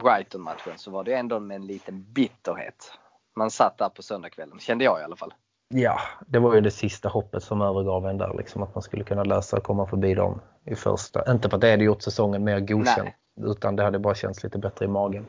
Brighton-matchen 0.00 0.72
så 0.76 0.90
var 0.90 1.04
det 1.04 1.14
ändå 1.14 1.40
med 1.40 1.54
en 1.54 1.66
liten 1.66 2.12
bitterhet. 2.12 2.92
Man 3.36 3.50
satt 3.50 3.78
där 3.78 3.88
på 3.88 4.02
söndagskvällen, 4.02 4.58
kände 4.58 4.84
jag 4.84 5.00
i 5.00 5.04
alla 5.04 5.16
fall. 5.16 5.34
Ja, 5.74 6.00
det 6.26 6.38
var 6.38 6.54
ju 6.54 6.60
det 6.60 6.70
sista 6.70 7.08
hoppet 7.08 7.42
som 7.42 7.62
övergav 7.62 8.06
en 8.06 8.18
där. 8.18 8.34
Liksom, 8.38 8.62
att 8.62 8.74
man 8.74 8.82
skulle 8.82 9.04
kunna 9.04 9.24
lösa 9.24 9.56
och 9.56 9.62
komma 9.62 9.86
förbi 9.86 10.14
dem 10.14 10.40
i 10.64 10.74
första. 10.74 11.32
Inte 11.32 11.48
för 11.48 11.56
att 11.56 11.60
det 11.60 11.70
hade 11.70 11.84
gjort 11.84 12.02
säsongen 12.02 12.44
mer 12.44 12.60
godkänd. 12.60 13.08
Utan 13.36 13.76
det 13.76 13.82
hade 13.82 13.98
bara 13.98 14.14
känts 14.14 14.42
lite 14.42 14.58
bättre 14.58 14.84
i 14.84 14.88
magen. 14.88 15.26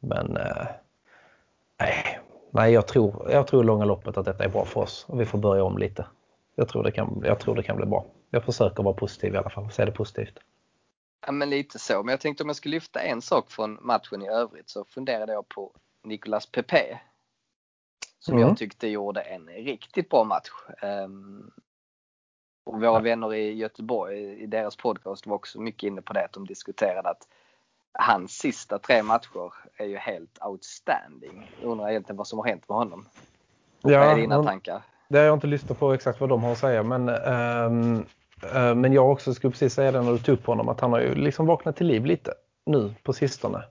Men 0.00 0.36
eh, 0.36 0.66
nej, 1.80 2.20
nej 2.50 2.72
jag, 2.72 2.86
tror, 2.86 3.30
jag 3.30 3.46
tror 3.46 3.64
långa 3.64 3.84
loppet 3.84 4.16
att 4.16 4.24
detta 4.24 4.44
är 4.44 4.48
bra 4.48 4.64
för 4.64 4.80
oss. 4.80 5.04
Och 5.08 5.20
vi 5.20 5.24
får 5.24 5.38
börja 5.38 5.64
om 5.64 5.78
lite. 5.78 6.06
Jag 6.54 6.68
tror 6.68 6.82
det 6.82 6.92
kan, 6.92 7.22
jag 7.24 7.40
tror 7.40 7.54
det 7.54 7.62
kan 7.62 7.76
bli 7.76 7.86
bra. 7.86 8.06
Jag 8.30 8.44
försöker 8.44 8.82
vara 8.82 8.94
positiv 8.94 9.34
i 9.34 9.36
alla 9.36 9.50
fall. 9.50 9.70
Se 9.70 9.84
det 9.84 9.92
positivt. 9.92 10.38
Ja, 11.26 11.32
men 11.32 11.50
lite 11.50 11.78
så. 11.78 12.02
Men 12.02 12.12
jag 12.12 12.20
tänkte 12.20 12.42
om 12.42 12.48
jag 12.48 12.56
skulle 12.56 12.76
lyfta 12.76 13.00
en 13.00 13.22
sak 13.22 13.50
från 13.50 13.78
matchen 13.80 14.22
i 14.22 14.28
övrigt 14.28 14.70
så 14.70 14.84
funderade 14.84 15.32
jag 15.32 15.48
på 15.48 15.72
Nicolas 16.04 16.46
Pepe. 16.46 17.00
Som 18.18 18.34
Mm. 18.36 18.48
jag 18.48 18.56
tyckte 18.56 18.88
gjorde 18.88 19.20
en 19.20 19.46
riktigt 19.46 20.08
bra 20.08 20.24
match. 20.24 20.48
Ehm, 20.82 21.50
och 22.64 22.80
våra 22.80 23.00
vänner 23.00 23.34
i 23.34 23.52
Göteborg 23.54 24.42
i 24.42 24.46
deras 24.46 24.76
podcast 24.76 25.26
var 25.26 25.34
också 25.36 25.60
mycket 25.60 25.82
inne 25.82 26.02
på 26.02 26.12
det. 26.12 26.24
Att 26.24 26.32
de 26.32 26.46
diskuterade 26.46 27.08
att 27.08 27.28
hans 27.92 28.32
sista 28.32 28.78
tre 28.78 29.02
matcher 29.02 29.52
är 29.76 29.86
ju 29.86 29.96
helt 29.96 30.38
outstanding. 30.44 31.50
Jag 31.62 31.70
undrar 31.70 31.88
egentligen 31.90 32.16
vad 32.16 32.26
som 32.26 32.38
har 32.38 32.46
hänt 32.46 32.68
med 32.68 32.78
honom. 32.78 33.06
vad 33.80 33.92
är 33.92 34.16
dina 34.16 34.42
tankar? 34.44 34.82
Det 35.08 35.18
har 35.18 35.24
jag 35.24 35.36
inte 35.36 35.46
lyssnat 35.46 35.78
på 35.78 35.92
exakt 35.92 36.20
vad 36.20 36.28
de 36.28 36.42
har 36.42 36.52
att 36.52 36.58
säga. 36.58 36.82
Men, 36.82 37.08
eh, 37.08 38.74
men 38.74 38.92
jag 38.92 39.10
också 39.10 39.34
skulle 39.34 39.50
precis 39.50 39.74
säga 39.74 39.92
det 39.92 40.02
när 40.02 40.12
du 40.12 40.18
tog 40.18 40.32
upp 40.38 40.46
honom. 40.46 40.68
Att 40.68 40.80
han 40.80 40.92
har 40.92 41.00
ju 41.00 41.14
liksom 41.14 41.46
vaknat 41.46 41.76
till 41.76 41.86
liv 41.86 42.04
lite 42.04 42.34
nu 42.66 42.94
på 43.02 43.12
sistone. 43.12 43.62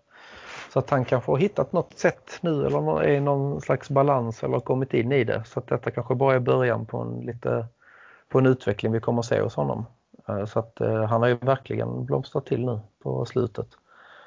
Så 0.78 0.80
att 0.80 0.90
han 0.90 1.06
kanske 1.06 1.32
har 1.32 1.38
hittat 1.38 1.74
något 1.74 2.00
sätt 2.00 2.38
nu 2.42 2.66
eller 2.66 3.02
är 3.02 3.10
i 3.10 3.20
någon 3.20 3.62
slags 3.62 3.90
balans 3.90 4.44
eller 4.44 4.60
kommit 4.60 4.94
in 4.94 5.12
i 5.12 5.24
det. 5.24 5.44
Så 5.46 5.60
att 5.60 5.68
detta 5.68 5.92
kanske 5.92 6.16
bara 6.16 6.36
är 6.36 6.40
början 6.40 6.86
på 6.86 6.98
en, 6.98 7.20
lite, 7.26 7.66
på 8.30 8.40
en 8.40 8.46
utveckling 8.46 8.92
vi 8.92 9.00
kommer 9.00 9.20
att 9.20 9.26
se 9.26 9.42
hos 9.42 9.56
honom. 9.56 9.86
Eh, 10.28 10.46
så 10.46 10.60
att 10.60 10.82
eh, 10.82 11.04
han 11.04 11.22
har 11.22 11.28
ju 11.28 11.36
verkligen 11.36 12.06
blomstrat 12.06 12.46
till 12.46 12.66
nu 12.66 12.80
på 13.04 13.26
slutet. 13.26 13.68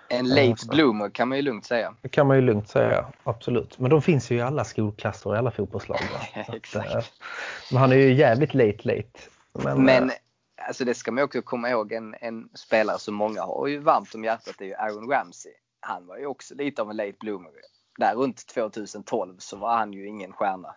En 0.09 0.29
late 0.29 0.67
bloomer 0.69 1.11
kan 1.11 1.29
man 1.29 1.39
ju 1.39 1.43
lugnt 1.43 1.65
säga. 1.65 1.95
Det 2.03 2.09
kan 2.09 2.27
man 2.27 2.37
ju 2.37 2.43
lugnt 2.43 2.69
säga, 2.69 3.07
absolut. 3.25 3.79
Men 3.79 3.91
de 3.91 4.03
finns 4.03 4.31
ju 4.31 4.37
i 4.37 4.41
alla 4.41 4.65
skolklasser 4.65 5.31
och 5.31 5.37
i 5.37 5.39
alla 5.39 5.51
fotbollslag. 5.51 6.01
Exakt. 6.53 7.13
Men 7.71 7.81
han 7.81 7.93
är 7.93 7.97
ju 7.97 8.13
jävligt 8.13 8.55
late 8.55 8.81
late. 8.83 9.21
Men, 9.53 9.85
men 9.85 10.11
alltså 10.69 10.85
det 10.85 10.95
ska 10.95 11.13
man 11.13 11.25
också 11.25 11.43
komma 11.43 11.71
ihåg, 11.71 11.93
en, 11.93 12.15
en 12.21 12.49
spelare 12.55 12.99
som 12.99 13.15
många 13.15 13.43
har 13.43 13.67
ju 13.67 13.79
varmt 13.79 14.15
om 14.15 14.25
hjärtat 14.25 14.61
är 14.61 14.65
ju 14.65 14.75
Aaron 14.75 15.11
Ramsey. 15.11 15.53
Han 15.81 16.07
var 16.07 16.19
ju 16.19 16.27
också 16.27 16.55
lite 16.55 16.83
av 16.83 16.91
en 16.91 16.97
late 16.97 17.17
bloomer. 17.21 17.51
Där 17.99 18.15
runt 18.15 18.47
2012 18.47 19.35
så 19.39 19.57
var 19.57 19.77
han 19.77 19.93
ju 19.93 20.07
ingen 20.07 20.33
stjärna. 20.33 20.75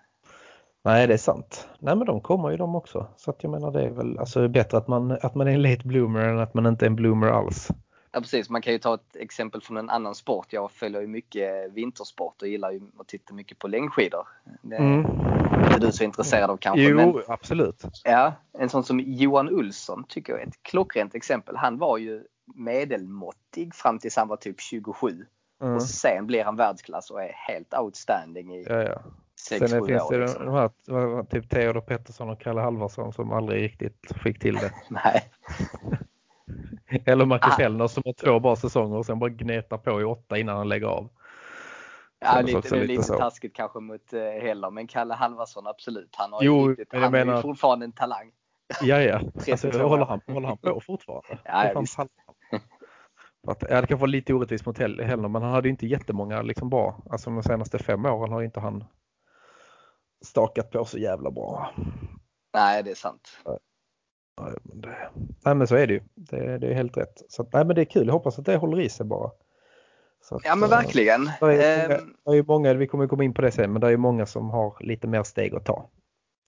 Nej, 0.83 1.07
det 1.07 1.13
är 1.13 1.17
sant. 1.17 1.67
Nej, 1.79 1.95
men 1.95 2.07
de 2.07 2.22
kommer 2.22 2.50
ju 2.50 2.57
de 2.57 2.75
också. 2.75 3.07
Så 3.17 3.31
att 3.31 3.43
jag 3.43 3.51
menar 3.51 3.72
det 3.72 3.81
är 3.81 3.89
väl 3.89 4.19
alltså, 4.19 4.48
bättre 4.48 4.77
att 4.77 4.88
man, 4.88 5.12
att 5.12 5.36
man 5.36 5.48
är 5.48 5.51
en 5.51 5.62
late 5.62 5.88
bloomer 5.88 6.19
än 6.19 6.39
att 6.39 6.53
man 6.53 6.65
inte 6.65 6.86
är 6.86 6.88
en 6.88 6.95
bloomer 6.95 7.27
alls. 7.27 7.69
Ja 8.12 8.22
precis, 8.22 8.50
man 8.50 8.62
kan 8.62 8.74
ju 8.74 8.79
ta 8.79 8.93
ett 8.93 9.15
exempel 9.15 9.62
från 9.62 9.77
en 9.77 9.89
annan 9.89 10.15
sport. 10.15 10.48
Jag 10.50 10.72
följer 10.72 11.01
ju 11.01 11.07
mycket 11.07 11.74
vintersport 11.74 12.41
och 12.41 12.48
gillar 12.48 12.72
ju 12.72 12.81
att 13.00 13.07
titta 13.07 13.33
mycket 13.33 13.60
på 13.60 13.67
längdskidor. 13.67 14.27
Det 14.62 14.75
är 14.75 14.79
mm. 14.79 15.00
inte 15.00 15.79
du 15.79 15.91
så 15.91 16.03
intresserad 16.03 16.50
av 16.50 16.57
kanske. 16.57 16.81
Jo, 16.81 16.95
men, 16.95 17.24
absolut. 17.27 17.83
Ja, 18.03 18.33
en 18.60 18.69
sån 18.69 18.83
som 18.83 19.00
Johan 19.00 19.50
Ulsson 19.50 20.03
tycker 20.07 20.33
jag 20.33 20.41
är 20.41 20.48
ett 20.48 20.63
klockrent 20.63 21.15
exempel. 21.15 21.55
Han 21.55 21.77
var 21.77 21.98
ju 21.98 22.24
medelmåttig 22.56 23.76
fram 23.76 24.00
tills 24.00 24.16
han 24.16 24.28
var 24.28 24.38
typ 24.38 24.62
27. 24.62 25.26
Mm. 25.62 25.76
Och 25.76 25.84
sen 25.84 26.28
blir 26.28 26.44
han 26.44 26.56
världsklass 26.56 27.12
och 27.12 27.24
är 27.24 27.32
helt 27.34 27.74
outstanding 27.74 28.56
i 28.56 28.66
ja, 28.70 28.84
ja. 28.84 29.02
6 29.40 29.72
Sen 29.72 29.86
finns 29.86 30.10
det 30.10 30.18
liksom. 30.18 30.46
de 30.46 30.54
här, 30.54 31.24
typ 31.24 31.50
Theodor 31.50 31.82
Pettersson 31.82 32.30
och 32.30 32.42
Kalle 32.42 32.62
Halvarsson 32.62 33.14
som 33.14 33.32
aldrig 33.32 33.64
riktigt 33.64 34.12
fick 34.24 34.40
till 34.40 34.56
det. 34.56 34.72
Nej. 34.90 35.32
Eller 37.06 37.26
Marcus 37.26 37.54
ah. 37.54 37.62
Hellner 37.62 37.88
som 37.88 38.04
har 38.06 38.14
två 38.14 38.40
bra 38.40 38.56
säsonger 38.56 38.98
och 38.98 39.06
sen 39.06 39.20
bara 39.20 39.30
gnetar 39.30 39.78
på 39.78 40.02
i 40.02 40.04
åtta 40.04 40.38
innan 40.38 40.58
han 40.58 40.70
lägger 40.70 40.88
av. 40.88 41.10
Ja, 42.20 42.42
lite, 42.42 42.60
det 42.62 42.76
är 42.76 42.88
lite, 42.88 43.02
lite 43.02 43.18
taskigt 43.18 43.56
kanske 43.56 43.80
mot 43.80 44.14
uh, 44.14 44.20
Heller, 44.20 44.70
men 44.70 44.88
Kalle 44.88 45.14
Halvarsson 45.14 45.68
absolut. 45.68 46.16
Han, 46.16 46.34
har 46.34 46.44
jo, 46.44 46.68
riktigt, 46.68 46.88
han 46.92 47.12
menar... 47.12 47.38
är 47.38 47.42
fortfarande 47.42 47.86
en 47.86 47.92
talang. 47.92 48.32
Ja, 48.82 49.02
ja. 49.02 49.22
Alltså, 49.52 49.82
håller, 49.82 50.06
han, 50.06 50.22
håller 50.28 50.48
han 50.48 50.58
på 50.58 50.82
fortfarande? 50.82 51.40
Ja, 51.44 51.72
ja. 51.74 51.86
Att, 53.48 53.64
ja, 53.70 53.82
det 53.82 53.88
kan 53.88 54.00
vara 54.00 54.10
lite 54.10 54.34
orättvist 54.34 54.66
mot 54.66 54.78
Hellner, 54.78 55.18
men 55.18 55.42
han 55.42 55.52
hade 55.52 55.70
inte 55.70 55.88
jättemånga 55.88 56.42
liksom 56.42 56.70
bra. 56.70 57.04
Alltså 57.10 57.30
de 57.30 57.44
senaste 57.44 57.80
fem 57.80 58.06
åren 58.06 58.32
har 58.32 58.42
inte 58.42 58.60
han 58.60 58.84
stakat 60.26 60.72
på 60.72 60.86
så 60.86 60.98
jävla 60.98 61.32
bra. 61.32 61.74
Nej, 62.54 62.84
det 62.84 62.92
är 62.92 62.96
sant. 62.96 63.30
Nej, 64.42 64.54
men, 64.64 64.82
det, 64.82 65.10
nej, 65.46 65.56
men 65.56 65.68
så 65.68 65.76
är 65.76 65.88
det 65.88 65.94
ju. 65.94 66.02
Det, 66.16 66.58
det 66.58 66.68
är 66.68 66.74
helt 66.74 66.98
rätt. 66.98 67.22
Så, 67.30 67.50
nej, 67.54 67.66
men 67.66 67.76
det 67.76 67.82
är 67.82 67.86
kul. 67.86 68.08
Jag 68.08 68.14
hoppas 68.14 68.40
att 68.40 68.46
det 68.46 68.58
håller 68.58 68.80
i 68.80 68.90
sig 68.90 69.06
bara. 69.06 69.32
Att, 70.32 70.42
ja 70.46 70.56
men 70.56 70.70
verkligen. 70.70 71.30
Det 71.40 71.66
är, 71.66 71.90
ehm. 71.90 72.16
det 72.26 72.38
är 72.38 72.44
många, 72.44 72.74
vi 72.74 72.88
kommer 72.88 73.08
komma 73.08 73.24
in 73.24 73.34
på 73.34 73.42
det 73.42 73.52
sen, 73.52 73.72
men 73.72 73.82
det 73.82 73.88
är 73.88 73.98
många 73.98 74.26
som 74.26 74.50
har 74.50 74.78
lite 74.80 75.08
mer 75.08 75.24
steg 75.24 75.56
att 75.56 75.66
ta. 75.66 75.90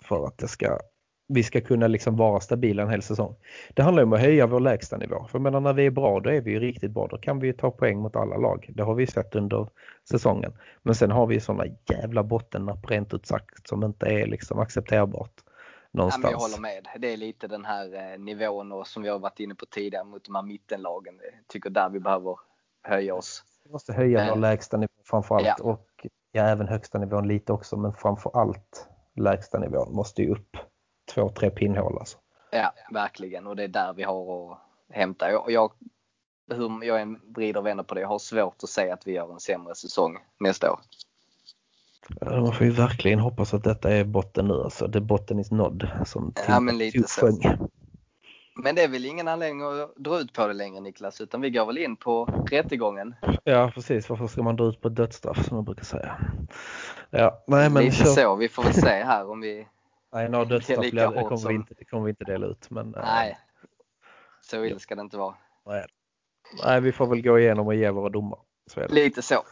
För 0.04 0.28
att 0.28 0.38
det 0.38 0.48
ska, 0.48 0.80
vi 1.28 1.44
ska 1.44 1.62
kunna 1.62 1.88
liksom 1.88 2.16
vara 2.16 2.40
stabila 2.40 2.84
en 2.84 2.90
hel 2.90 3.02
säsong. 3.02 3.36
Det 3.74 3.82
handlar 3.82 4.04
om 4.04 4.14
att 4.14 4.20
höja 4.20 4.48
vår 4.48 4.60
lägsta 4.60 4.98
nivå. 4.98 5.28
För 5.32 5.40
menar, 5.40 5.60
när 5.60 5.74
vi 5.74 5.86
är 5.86 5.92
bra 5.92 6.20
då 6.20 6.30
är 6.30 6.42
vi 6.42 6.60
riktigt 6.60 6.92
bra. 6.92 7.08
Då 7.08 7.18
kan 7.18 7.40
vi 7.40 7.54
ta 7.54 7.72
poäng 7.72 8.00
mot 8.00 8.16
alla 8.16 8.38
lag. 8.38 8.70
Det 8.76 8.84
har 8.84 8.96
vi 8.96 9.08
sett 9.08 9.36
under 9.36 9.68
säsongen. 10.10 10.54
Men 10.82 10.96
sen 10.96 11.12
har 11.12 11.28
vi 11.28 11.40
sådana 11.40 11.66
jävla 11.90 12.24
bottennapp 12.24 12.92
rent 12.92 13.14
ut 13.14 13.26
sagt 13.26 13.68
som 13.68 13.84
inte 13.84 14.06
är 14.06 14.28
liksom 14.28 14.60
accepterbart 14.60 15.44
någonstans. 15.92 16.24
Ja, 16.24 16.32
jag 16.32 16.38
håller 16.38 16.60
med. 16.60 16.88
Det 17.00 17.14
är 17.14 17.18
lite 17.18 17.48
den 17.48 17.66
här 17.66 18.14
eh, 18.14 18.20
nivån 18.20 18.72
och 18.72 18.88
som 18.88 19.04
vi 19.04 19.10
har 19.10 19.20
varit 19.20 19.40
inne 19.40 19.56
på 19.56 19.66
tidigare 19.66 20.04
mot 20.04 20.26
de 20.26 20.36
här 20.36 20.44
mittenlagen. 20.44 21.20
Jag 21.24 21.48
tycker 21.48 21.70
där 21.70 21.90
vi 21.90 22.00
behöver 22.00 22.40
höja 22.84 23.16
oss. 23.16 23.44
Vi 23.64 23.72
måste 23.72 23.94
höja 23.94 24.26
vår 24.26 24.36
eh, 24.36 24.40
lägsta 24.40 24.78
nivå 24.78 24.94
framförallt 25.04 25.46
ja. 25.46 25.56
och 25.64 26.08
ja, 26.32 26.44
även 26.44 26.68
högsta 26.68 26.98
nivån 26.98 27.28
lite 27.28 27.54
också 27.54 27.78
men 27.78 27.94
framförallt 27.94 28.88
lägsta 29.16 29.60
nivån 29.60 29.96
måste 29.96 30.22
ju 30.22 30.32
upp 30.32 30.58
två, 31.16 31.30
tre 31.30 31.50
pinnhål 31.50 31.98
alltså. 32.00 32.18
Ja, 32.52 32.74
verkligen 32.92 33.48
och 33.48 33.56
det 33.56 33.64
är 33.64 33.68
där 33.68 33.94
vi 33.94 34.04
har 34.04 34.52
att 34.52 34.60
hämta. 34.90 35.32
Jag, 35.32 35.52
jag, 35.52 35.72
hur 36.54 36.84
jag 36.84 37.02
än 37.02 37.20
vrider 37.36 37.60
och 37.60 37.66
vänder 37.66 37.84
på 37.84 37.96
det, 37.96 38.02
jag 38.02 38.08
har 38.08 38.20
svårt 38.20 38.64
att 38.64 38.70
säga 38.70 38.94
att 38.94 39.08
vi 39.08 39.12
gör 39.12 39.34
en 39.34 39.40
sämre 39.40 39.76
säsong 39.76 40.18
nästa 40.40 40.72
år. 40.72 40.80
Man 42.22 42.54
får 42.54 42.66
ju 42.66 42.72
verkligen 42.72 43.20
hoppas 43.20 43.54
att 43.54 43.64
detta 43.64 43.92
är 43.92 44.04
botten 44.04 44.48
nu 44.48 44.54
alltså. 44.54 44.86
Är 44.86 45.00
botten 45.00 45.40
is 45.40 45.52
nådd 45.52 45.90
som 46.06 46.34
ja, 46.48 46.60
men 46.60 46.78
lite 46.78 47.08
så. 47.08 47.40
Men 48.64 48.76
det 48.76 48.84
är 48.84 48.88
väl 48.88 49.06
ingen 49.06 49.28
anledning 49.28 49.62
att 49.62 49.96
dra 49.96 50.20
ut 50.20 50.34
på 50.34 50.48
det 50.48 50.54
längre 50.54 50.82
Niklas, 50.82 51.22
utan 51.22 51.42
vi 51.42 51.50
går 51.50 51.66
väl 51.66 51.78
in 51.78 51.96
på 51.96 52.26
rättegången. 52.52 53.16
Ja 53.44 53.72
precis, 53.74 54.10
varför 54.10 54.28
ska 54.28 54.44
man 54.44 54.56
dra 54.56 54.66
ut 54.66 54.82
på 54.82 54.90
dödsstraff 54.90 55.46
som 55.48 55.56
man 55.58 55.66
brukar 55.66 55.84
säga. 55.84 56.18
Ja, 57.10 57.44
nej, 57.48 57.70
men 57.70 57.84
Lite 57.84 57.96
kör... 57.96 58.06
så, 58.06 58.36
vi 58.36 58.50
får 58.50 58.64
väl 58.64 58.74
se 58.74 59.04
här 59.04 59.30
om 59.30 59.42
vi 59.42 59.68
Nej, 60.16 60.30
några 60.30 60.46
dödsstraff 60.46 60.92
det 60.92 61.14
kommer, 61.14 61.38
som... 61.38 61.50
vi 61.50 61.56
inte, 61.56 61.74
det 61.78 61.86
kommer 61.86 62.04
vi 62.04 62.10
inte 62.10 62.24
dela 62.24 62.48
ut. 62.48 62.70
Men, 62.70 62.96
eh, 62.96 63.02
nej, 63.04 63.38
så 64.42 64.66
illa 64.66 64.80
ska 64.80 64.96
det 64.96 65.02
inte 65.02 65.18
vara. 65.18 65.36
Nej. 65.66 65.86
nej, 66.64 66.82
vi 66.82 66.92
får 66.92 67.08
väl 67.08 67.22
gå 67.22 67.40
igenom 67.40 67.68
och 67.68 67.76
ge 67.76 67.90
våra 67.90 68.10
domar. 68.10 68.40
Så 68.72 68.88
Lite 68.88 69.22
så. 69.22 69.44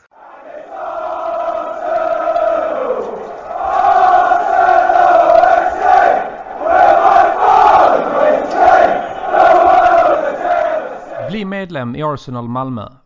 Bli 11.29 11.45
medlem 11.45 11.95
i 11.95 12.03
Arsenal 12.03 12.47
Malmö. 12.47 12.89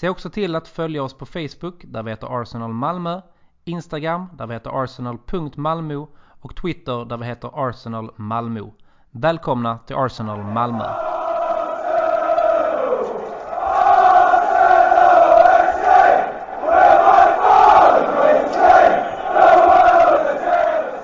Se 0.00 0.08
också 0.08 0.30
till 0.30 0.56
att 0.56 0.68
följa 0.68 1.02
oss 1.02 1.14
på 1.14 1.26
Facebook 1.26 1.84
där 1.84 2.02
vi 2.02 2.10
heter 2.10 2.40
Arsenal 2.40 2.72
Malmö, 2.72 3.20
Instagram 3.64 4.26
där 4.34 4.46
vi 4.46 4.54
heter 4.54 4.82
arsenal.malmo 4.82 6.08
och 6.40 6.56
Twitter 6.56 7.04
där 7.04 7.16
vi 7.16 7.24
heter 7.24 7.68
Arsenal 7.68 8.10
Malmö. 8.16 8.70
Välkomna 9.10 9.78
till 9.78 9.96
Arsenal 9.96 10.38
Malmö! 10.42 10.84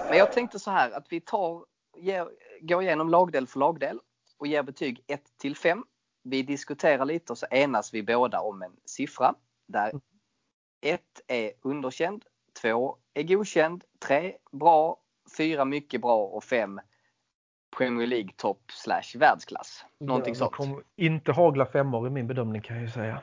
Men 0.09 0.19
jag 0.19 0.33
tänkte 0.33 0.59
så 0.59 0.71
här 0.71 0.91
att 0.91 1.07
vi 1.11 1.21
tar, 1.21 1.65
ger, 1.97 2.29
går 2.61 2.83
igenom 2.83 3.09
lagdel 3.09 3.47
för 3.47 3.59
lagdel 3.59 3.99
och 4.39 4.47
ger 4.47 4.63
betyg 4.63 5.05
1 5.07 5.21
till 5.39 5.57
5 5.57 5.85
vi 6.29 6.43
diskuterar 6.43 7.05
lite 7.05 7.33
och 7.33 7.39
så 7.39 7.47
enas 7.51 7.95
vi 7.95 8.03
båda 8.03 8.41
om 8.41 8.63
en 8.63 8.77
siffra 8.85 9.35
där 9.67 9.93
1 10.81 11.01
är 11.27 11.53
underkänd, 11.63 12.25
2 12.63 12.97
är 13.15 13.23
godkänd, 13.23 13.85
3 14.07 14.37
bra, 14.53 14.97
4 15.37 15.65
mycket 15.65 16.01
bra 16.01 16.17
och 16.17 16.45
5 16.45 16.81
Premier 17.77 18.07
League 18.07 18.31
topp 18.37 18.63
slash 18.73 19.19
världsklass. 19.19 19.85
Någonting 20.01 20.35
ja, 20.35 20.39
sånt. 20.39 20.53
kommer 20.53 20.83
inte 20.97 21.33
hagla 21.33 21.67
femmor 21.67 22.07
i 22.07 22.11
min 22.11 22.27
bedömning 22.27 22.63
kan 22.63 22.77
jag 22.77 22.85
ju 22.85 22.91
säga. 22.91 23.21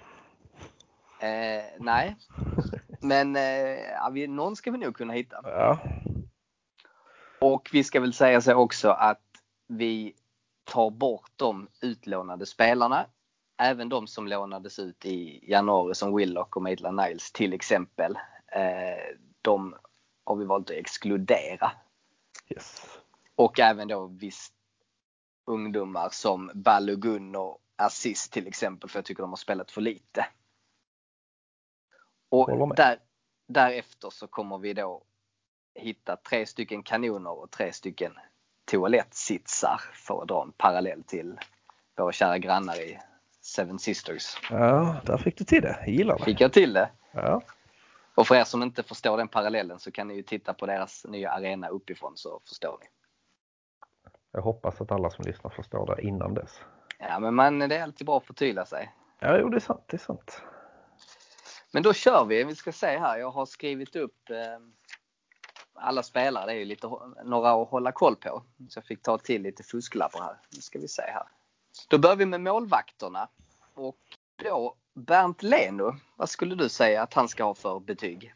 Eh, 1.19 1.63
nej, 1.79 2.15
men 3.01 3.36
eh, 3.36 4.29
någon 4.29 4.55
ska 4.55 4.72
vi 4.72 4.77
nog 4.77 4.95
kunna 4.95 5.13
hitta. 5.13 5.41
Ja. 5.43 5.79
Och 7.39 7.69
vi 7.74 7.83
ska 7.83 8.00
väl 8.00 8.13
säga 8.13 8.41
så 8.41 8.53
också 8.53 8.89
att 8.89 9.22
vi 9.67 10.13
tar 10.63 10.89
bort 10.89 11.32
de 11.36 11.67
utlånade 11.82 12.46
spelarna. 12.46 13.05
Även 13.58 13.89
de 13.89 14.08
som 14.08 14.27
lånades 14.27 14.79
ut 14.79 15.05
i 15.05 15.50
januari 15.51 15.96
som 15.96 16.15
Willock 16.15 16.55
och 16.55 16.62
Maitland 16.62 17.01
Niles 17.01 17.32
till 17.32 17.53
exempel. 17.53 18.15
Eh, 18.48 19.17
de 19.41 19.75
har 20.24 20.36
vi 20.36 20.46
valt 20.46 20.70
att 20.70 20.75
exkludera. 20.75 21.72
Yes. 22.50 23.00
Och 23.36 23.60
även 23.60 23.88
då 23.88 24.08
visst 24.08 24.53
ungdomar 25.46 26.10
som 26.12 26.51
Balogun 26.53 27.36
och 27.36 27.60
Assist 27.75 28.34
till 28.34 28.48
exempel 28.48 28.89
för 28.89 29.00
jag 29.00 29.05
tycker 29.05 29.24
de 29.24 29.29
har 29.29 29.38
spelat 29.38 29.72
för 29.72 29.82
lite. 29.82 30.25
Och 32.29 32.75
där, 32.75 33.00
därefter 33.48 34.10
så 34.10 34.27
kommer 34.27 34.58
vi 34.58 34.74
då 34.74 35.03
hitta 35.75 36.15
tre 36.15 36.46
stycken 36.46 36.84
kanoner 36.84 37.32
och 37.32 37.51
tre 37.51 37.74
stycken 37.74 38.13
toalettsitsar 38.65 39.82
för 39.93 40.22
att 40.22 40.27
dra 40.27 40.43
en 40.43 40.51
parallell 40.51 41.03
till 41.03 41.39
våra 41.98 42.12
kära 42.12 42.38
grannar 42.38 42.75
i 42.75 43.00
Seven 43.41 43.79
Sisters. 43.79 44.38
Ja, 44.50 44.96
där 45.05 45.17
fick 45.17 45.38
du 45.38 45.43
till 45.43 45.62
det. 45.62 45.77
Jag 45.79 45.89
gillar 45.89 46.17
det. 46.17 46.24
Fick 46.24 46.41
jag 46.41 46.53
till 46.53 46.74
det? 46.74 46.89
Ja. 47.12 47.41
Och 48.15 48.27
för 48.27 48.36
er 48.36 48.43
som 48.43 48.63
inte 48.63 48.84
förstår 48.84 49.17
den 49.17 49.27
parallellen 49.27 49.79
så 49.79 49.91
kan 49.91 50.08
ni 50.08 50.15
ju 50.15 50.24
titta 50.24 50.53
på 50.53 50.65
deras 50.65 51.05
nya 51.05 51.32
arena 51.32 51.67
uppifrån 51.67 52.13
så 52.15 52.41
förstår 52.48 52.77
ni. 52.82 52.88
Jag 54.32 54.41
hoppas 54.41 54.82
att 54.82 54.91
alla 54.91 55.10
som 55.10 55.25
lyssnar 55.25 55.51
förstår 55.51 55.96
det 55.96 56.01
innan 56.01 56.34
dess. 56.34 56.60
Ja, 57.00 57.20
men 57.20 57.36
man, 57.36 57.60
det 57.60 57.77
är 57.77 57.84
alltid 57.84 58.08
bra 58.08 58.17
att 58.17 58.25
förtydliga 58.25 58.65
sig. 58.65 58.91
Ja, 59.20 59.38
jo, 59.38 59.50
det 59.50 59.58
är 59.58 59.60
sant. 59.60 59.84
Det 59.88 59.98
är 59.98 60.00
sant. 60.00 60.41
Men 61.72 61.84
då 61.84 61.93
kör 61.93 62.25
vi. 62.25 62.43
Vi 62.43 62.55
ska 62.55 62.72
se 62.72 63.00
här. 63.00 63.17
Jag 63.17 63.32
har 63.32 63.46
skrivit 63.46 63.96
upp 63.96 64.29
eh, 64.29 64.38
alla 65.74 66.03
spelare. 66.03 66.46
Det 66.46 66.51
är 66.51 66.56
ju 66.56 66.65
lite 66.65 66.89
några 67.24 67.51
att 67.62 67.70
hålla 67.70 67.92
koll 67.92 68.15
på. 68.15 68.44
Så 68.70 68.77
jag 68.77 68.86
fick 68.86 69.01
ta 69.01 69.18
till 69.18 69.42
lite 69.42 69.63
fusklappar 69.63 70.20
här. 70.22 70.36
Nu 70.56 70.62
ska 70.62 70.80
vi 70.80 70.88
se 70.88 71.01
här. 71.01 71.24
Då 71.89 71.98
börjar 71.98 72.15
vi 72.15 72.25
med 72.25 72.42
målvakterna. 72.42 73.27
Och 73.74 73.98
då 74.44 74.75
Bernt 74.94 75.44
Leno. 75.44 75.96
Vad 76.15 76.30
skulle 76.30 76.56
du 76.56 76.70
säga 76.70 77.01
att 77.01 77.13
han 77.13 77.27
ska 77.27 77.44
ha 77.44 77.53
för 77.53 77.80
betyg? 77.80 78.34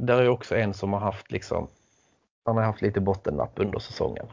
Där 0.00 0.22
är 0.22 0.28
också 0.28 0.56
en 0.56 0.74
som 0.74 0.92
har 0.92 1.00
haft 1.00 1.30
liksom 1.30 1.68
han 2.44 2.56
har 2.56 2.64
haft 2.64 2.82
lite 2.82 3.00
bottennapp 3.00 3.52
under 3.56 3.78
säsongen. 3.78 4.26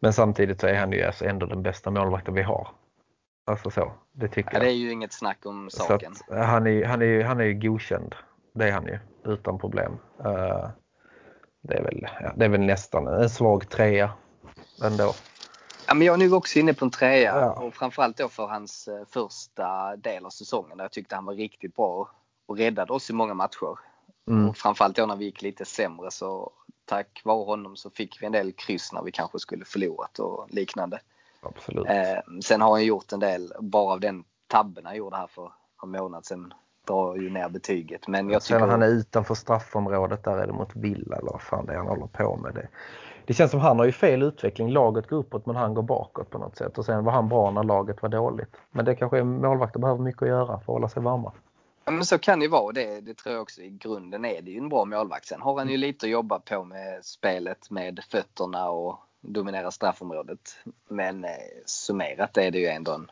Men 0.00 0.12
samtidigt 0.12 0.60
så 0.60 0.66
är 0.66 0.74
han 0.80 0.92
ju 0.92 1.02
alltså 1.02 1.24
ändå 1.24 1.46
den 1.46 1.62
bästa 1.62 1.90
målvakten 1.90 2.34
vi 2.34 2.42
har. 2.42 2.68
Alltså 3.46 3.70
så, 3.70 3.92
det 4.12 4.28
tycker 4.28 4.50
Ja, 4.50 4.58
jag. 4.58 4.62
det 4.62 4.70
är 4.70 4.76
ju 4.76 4.92
inget 4.92 5.12
snack 5.12 5.46
om 5.46 5.70
saken. 5.70 6.12
att, 6.28 6.46
han, 6.46 6.66
är, 6.66 6.84
han, 6.84 7.02
är, 7.02 7.24
han 7.24 7.40
är 7.40 7.44
ju 7.44 7.54
godkänd. 7.54 8.14
Det 8.54 8.68
är 8.68 8.72
han 8.72 8.86
ju, 8.86 8.98
utan 9.24 9.58
problem. 9.58 9.98
Eh, 10.24 10.68
det, 11.60 11.74
är 11.74 11.82
väl, 11.82 12.08
ja, 12.20 12.32
det 12.36 12.44
är 12.44 12.48
väl 12.48 12.60
nästan 12.60 13.06
en 13.06 13.30
svag 13.30 13.68
trea 13.68 14.10
ändå. 14.84 15.12
Ja, 15.86 15.94
men 15.94 16.06
jag 16.06 16.14
är 16.14 16.26
nog 16.28 16.38
också 16.38 16.58
inne 16.58 16.74
på 16.74 16.84
en 16.84 16.90
trea 16.90 17.40
Ja. 17.40 17.52
och 17.52 17.74
framförallt 17.74 18.16
då 18.16 18.28
för 18.28 18.46
hans 18.46 18.88
eh, 18.88 19.04
första 19.10 19.96
del 19.96 20.26
av 20.26 20.30
säsongen 20.30 20.76
där 20.76 20.84
jag 20.84 20.92
tyckte 20.92 21.14
han 21.14 21.24
var 21.24 21.34
riktigt 21.34 21.76
bra 21.76 22.10
och 22.46 22.58
räddade 22.58 22.92
oss 22.92 23.10
i 23.10 23.12
många 23.12 23.34
matcher. 23.34 23.78
Mm. 24.28 24.48
Och 24.48 24.56
framförallt 24.56 24.96
då 24.96 25.06
när 25.06 25.16
vi 25.16 25.24
gick 25.24 25.42
lite 25.42 25.64
sämre 25.64 26.10
så 26.10 26.52
tack 26.84 27.20
vare 27.24 27.44
honom 27.44 27.76
så 27.76 27.90
fick 27.90 28.22
vi 28.22 28.26
en 28.26 28.32
del 28.32 28.52
kryss 28.52 28.92
när 28.92 29.02
vi 29.02 29.12
kanske 29.12 29.38
skulle 29.38 29.64
förlorat 29.64 30.18
och 30.18 30.46
liknande. 30.50 31.00
Absolut. 31.40 31.86
Eh, 31.86 32.40
sen 32.42 32.60
har 32.60 32.70
han 32.70 32.84
gjort 32.84 33.12
en 33.12 33.20
del, 33.20 33.52
bara 33.60 33.92
av 33.92 34.00
den 34.00 34.24
tabben 34.46 34.86
han 34.86 34.96
gjorde 34.96 35.16
här 35.16 35.26
för 35.26 35.52
en 35.82 35.90
månad 35.90 36.26
sedan 36.26 36.54
drar 36.88 37.16
ju 37.16 37.30
ner 37.30 37.48
betyget. 37.48 38.08
Men 38.08 38.30
jag 38.30 38.42
Sen 38.42 38.58
tycker 38.58 38.70
han 38.70 38.82
är 38.82 38.88
utanför 38.88 39.34
straffområdet 39.34 40.24
där 40.24 40.38
är 40.38 40.46
det 40.46 40.52
mot 40.52 40.76
Villa 40.76 41.16
eller 41.16 41.30
vad 41.30 41.42
fan 41.42 41.66
det 41.66 41.72
är 41.72 41.76
han 41.76 41.86
håller 41.86 42.06
på 42.06 42.36
med. 42.36 42.54
Det, 42.54 42.68
det 43.24 43.34
känns 43.34 43.50
som 43.50 43.60
han 43.60 43.78
har 43.78 43.86
ju 43.86 43.92
fel 43.92 44.22
utveckling. 44.22 44.70
Laget 44.70 45.06
går 45.06 45.16
uppåt 45.16 45.46
men 45.46 45.56
han 45.56 45.74
går 45.74 45.82
bakåt 45.82 46.30
på 46.30 46.38
något 46.38 46.56
sätt. 46.56 46.78
Och 46.78 46.84
sen 46.84 47.04
var 47.04 47.12
han 47.12 47.28
bra 47.28 47.50
när 47.50 47.62
laget 47.62 48.02
var 48.02 48.08
dåligt. 48.08 48.56
Men 48.70 48.84
det 48.84 48.94
kanske 48.94 49.18
är 49.18 49.24
målvakter 49.24 49.80
behöver 49.80 50.02
mycket 50.02 50.22
att 50.22 50.28
göra 50.28 50.46
för 50.46 50.54
att 50.54 50.66
hålla 50.66 50.88
sig 50.88 51.02
varma. 51.02 51.32
Ja, 51.84 51.92
men 51.92 52.04
så 52.04 52.18
kan 52.18 52.38
det 52.38 52.44
ju 52.44 52.50
vara. 52.50 52.72
Det, 52.72 53.00
det 53.00 53.14
tror 53.14 53.34
jag 53.34 53.42
också 53.42 53.62
i 53.62 53.70
grunden 53.70 54.24
är 54.24 54.42
det 54.42 54.50
ju 54.50 54.58
en 54.58 54.68
bra 54.68 54.84
målvakt. 54.84 55.26
Sen 55.26 55.40
har 55.40 55.58
han 55.58 55.68
ju 55.68 55.76
lite 55.76 56.06
att 56.06 56.10
jobba 56.10 56.38
på 56.38 56.64
med 56.64 57.04
spelet 57.04 57.70
med 57.70 58.00
fötterna 58.10 58.70
och 58.70 58.98
dominera 59.20 59.70
straffområdet. 59.70 60.56
Men 60.88 61.24
eh, 61.24 61.30
summerat 61.66 62.36
är 62.36 62.50
det 62.50 62.58
ju 62.58 62.66
ändå 62.66 62.92
en 62.92 63.10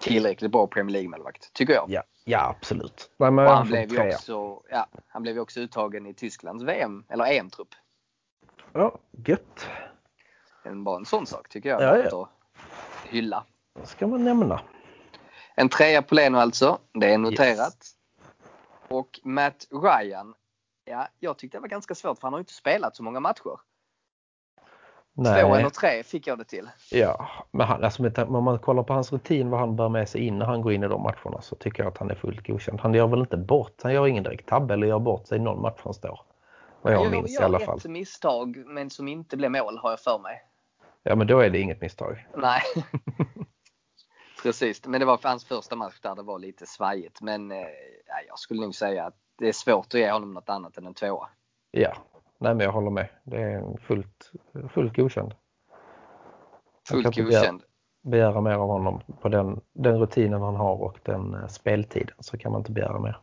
tillräckligt 0.00 0.50
bra 0.50 0.66
Premier 0.66 0.92
League-målvakt, 0.92 1.52
tycker 1.52 1.72
jag. 1.72 1.84
Ja, 1.88 2.02
ja 2.24 2.48
absolut. 2.48 3.10
Nej, 3.16 3.30
men 3.30 3.46
och 3.46 3.52
han 3.52 3.66
blev, 3.66 3.92
ju 3.92 4.14
också, 4.14 4.62
ja, 4.70 4.86
han 5.08 5.22
blev 5.22 5.34
ju 5.34 5.40
också 5.40 5.60
uttagen 5.60 6.06
i 6.06 6.14
Tysklands 6.14 6.64
VM, 6.64 7.04
eller 7.08 7.24
EM-trupp. 7.24 7.68
Ja, 8.72 8.98
gött. 9.26 9.68
En, 10.62 10.84
bara 10.84 10.96
en 10.96 11.04
sån 11.04 11.26
sak 11.26 11.48
tycker 11.48 11.68
jag. 11.68 11.82
Ja, 11.82 11.96
ja. 11.96 12.22
att 12.22 12.28
Hylla. 13.08 13.44
Det 13.80 13.86
ska 13.86 14.06
man 14.06 14.24
nämna. 14.24 14.60
En 15.54 15.68
trea 15.68 16.02
på 16.02 16.14
Leno 16.14 16.38
alltså. 16.38 16.78
Det 16.92 17.12
är 17.14 17.18
noterat. 17.18 17.86
Och 18.88 19.20
Matt 19.22 19.68
Ryan. 19.70 20.34
Ja, 20.84 21.08
jag 21.18 21.38
tyckte 21.38 21.56
det 21.56 21.60
var 21.60 21.68
ganska 21.68 21.94
svårt 21.94 22.18
för 22.18 22.26
han 22.26 22.32
har 22.32 22.38
ju 22.38 22.42
inte 22.42 22.52
spelat 22.52 22.96
så 22.96 23.02
många 23.02 23.20
matcher. 23.20 23.60
Två 25.14 25.22
Nej, 25.22 25.40
eller 25.40 25.70
tre 25.70 26.02
fick 26.02 26.26
jag 26.26 26.38
det 26.38 26.44
till. 26.44 26.68
ja, 26.90 27.28
men 27.50 27.66
han, 27.66 27.84
alltså, 27.84 28.10
om 28.24 28.44
man 28.44 28.58
kollar 28.58 28.82
på 28.82 28.92
hans 28.92 29.12
rutin, 29.12 29.50
vad 29.50 29.60
han 29.60 29.76
bär 29.76 29.88
med 29.88 30.08
sig 30.08 30.26
in 30.26 30.38
när 30.38 30.46
han 30.46 30.62
går 30.62 30.72
in 30.72 30.82
i 30.82 30.88
de 30.88 31.02
matcherna 31.02 31.40
så 31.42 31.56
tycker 31.56 31.82
jag 31.82 31.92
att 31.92 31.98
han 31.98 32.10
är 32.10 32.14
fullt 32.14 32.46
godkänd. 32.46 32.80
Han 32.80 32.94
gör 32.94 33.06
väl 33.06 33.20
inte 33.20 33.36
bort, 33.36 33.82
han 33.82 33.92
gör 33.92 34.06
ingen 34.06 34.24
direkt 34.24 34.48
tabbe 34.48 34.74
eller 34.74 34.86
gör 34.86 34.98
bort 34.98 35.26
sig 35.26 35.38
i 35.38 35.40
någon 35.40 35.62
match 35.62 35.80
han 35.84 35.94
står. 35.94 36.20
Vad 36.82 36.92
jag 36.92 37.04
Jag 37.04 37.10
minns 37.10 37.30
i 37.30 37.34
gör 37.34 37.42
alla 37.42 37.58
fall. 37.60 37.78
ett 37.78 37.84
misstag 37.84 38.56
men 38.66 38.90
som 38.90 39.08
inte 39.08 39.36
blev 39.36 39.50
mål 39.50 39.78
har 39.78 39.90
jag 39.90 40.00
för 40.00 40.18
mig. 40.18 40.42
Ja, 41.02 41.14
men 41.14 41.26
då 41.26 41.38
är 41.40 41.50
det 41.50 41.58
inget 41.58 41.80
misstag. 41.80 42.26
Nej. 42.36 42.60
Precis, 44.42 44.86
men 44.86 45.00
det 45.00 45.06
var 45.06 45.16
för 45.16 45.28
hans 45.28 45.44
första 45.44 45.76
match 45.76 46.00
där 46.02 46.14
det 46.14 46.22
var 46.22 46.38
lite 46.38 46.66
svajigt. 46.66 47.20
Men 47.20 47.50
eh, 47.52 47.58
ja, 48.06 48.14
jag 48.28 48.38
skulle 48.38 48.60
nog 48.60 48.74
säga 48.74 49.04
att 49.04 49.14
det 49.38 49.48
är 49.48 49.52
svårt 49.52 49.86
att 49.86 49.94
ge 50.00 50.10
honom 50.10 50.34
något 50.34 50.48
annat 50.48 50.76
än 50.78 50.86
en 50.86 50.94
tvåa. 50.94 51.28
Ja, 51.70 51.92
nej 52.42 52.54
men 52.54 52.64
jag 52.64 52.72
håller 52.72 52.90
med. 52.90 53.08
Det 53.24 53.42
är 53.42 53.76
fullt, 53.80 54.32
fullt 54.74 54.96
godkänd. 54.96 55.34
Fullt 56.88 57.06
inte 57.06 57.22
begära- 57.22 57.40
godkänd. 57.40 57.62
Begära 58.02 58.40
mer 58.40 58.52
av 58.54 58.68
honom 58.68 59.00
på 59.20 59.28
den, 59.28 59.60
den 59.72 59.98
rutinen 59.98 60.42
han 60.42 60.56
har 60.56 60.74
och 60.82 60.98
den 61.02 61.34
eh, 61.34 61.46
speltiden 61.46 62.16
så 62.18 62.38
kan 62.38 62.52
man 62.52 62.60
inte 62.60 62.72
begära 62.72 62.98
mer. 62.98 63.20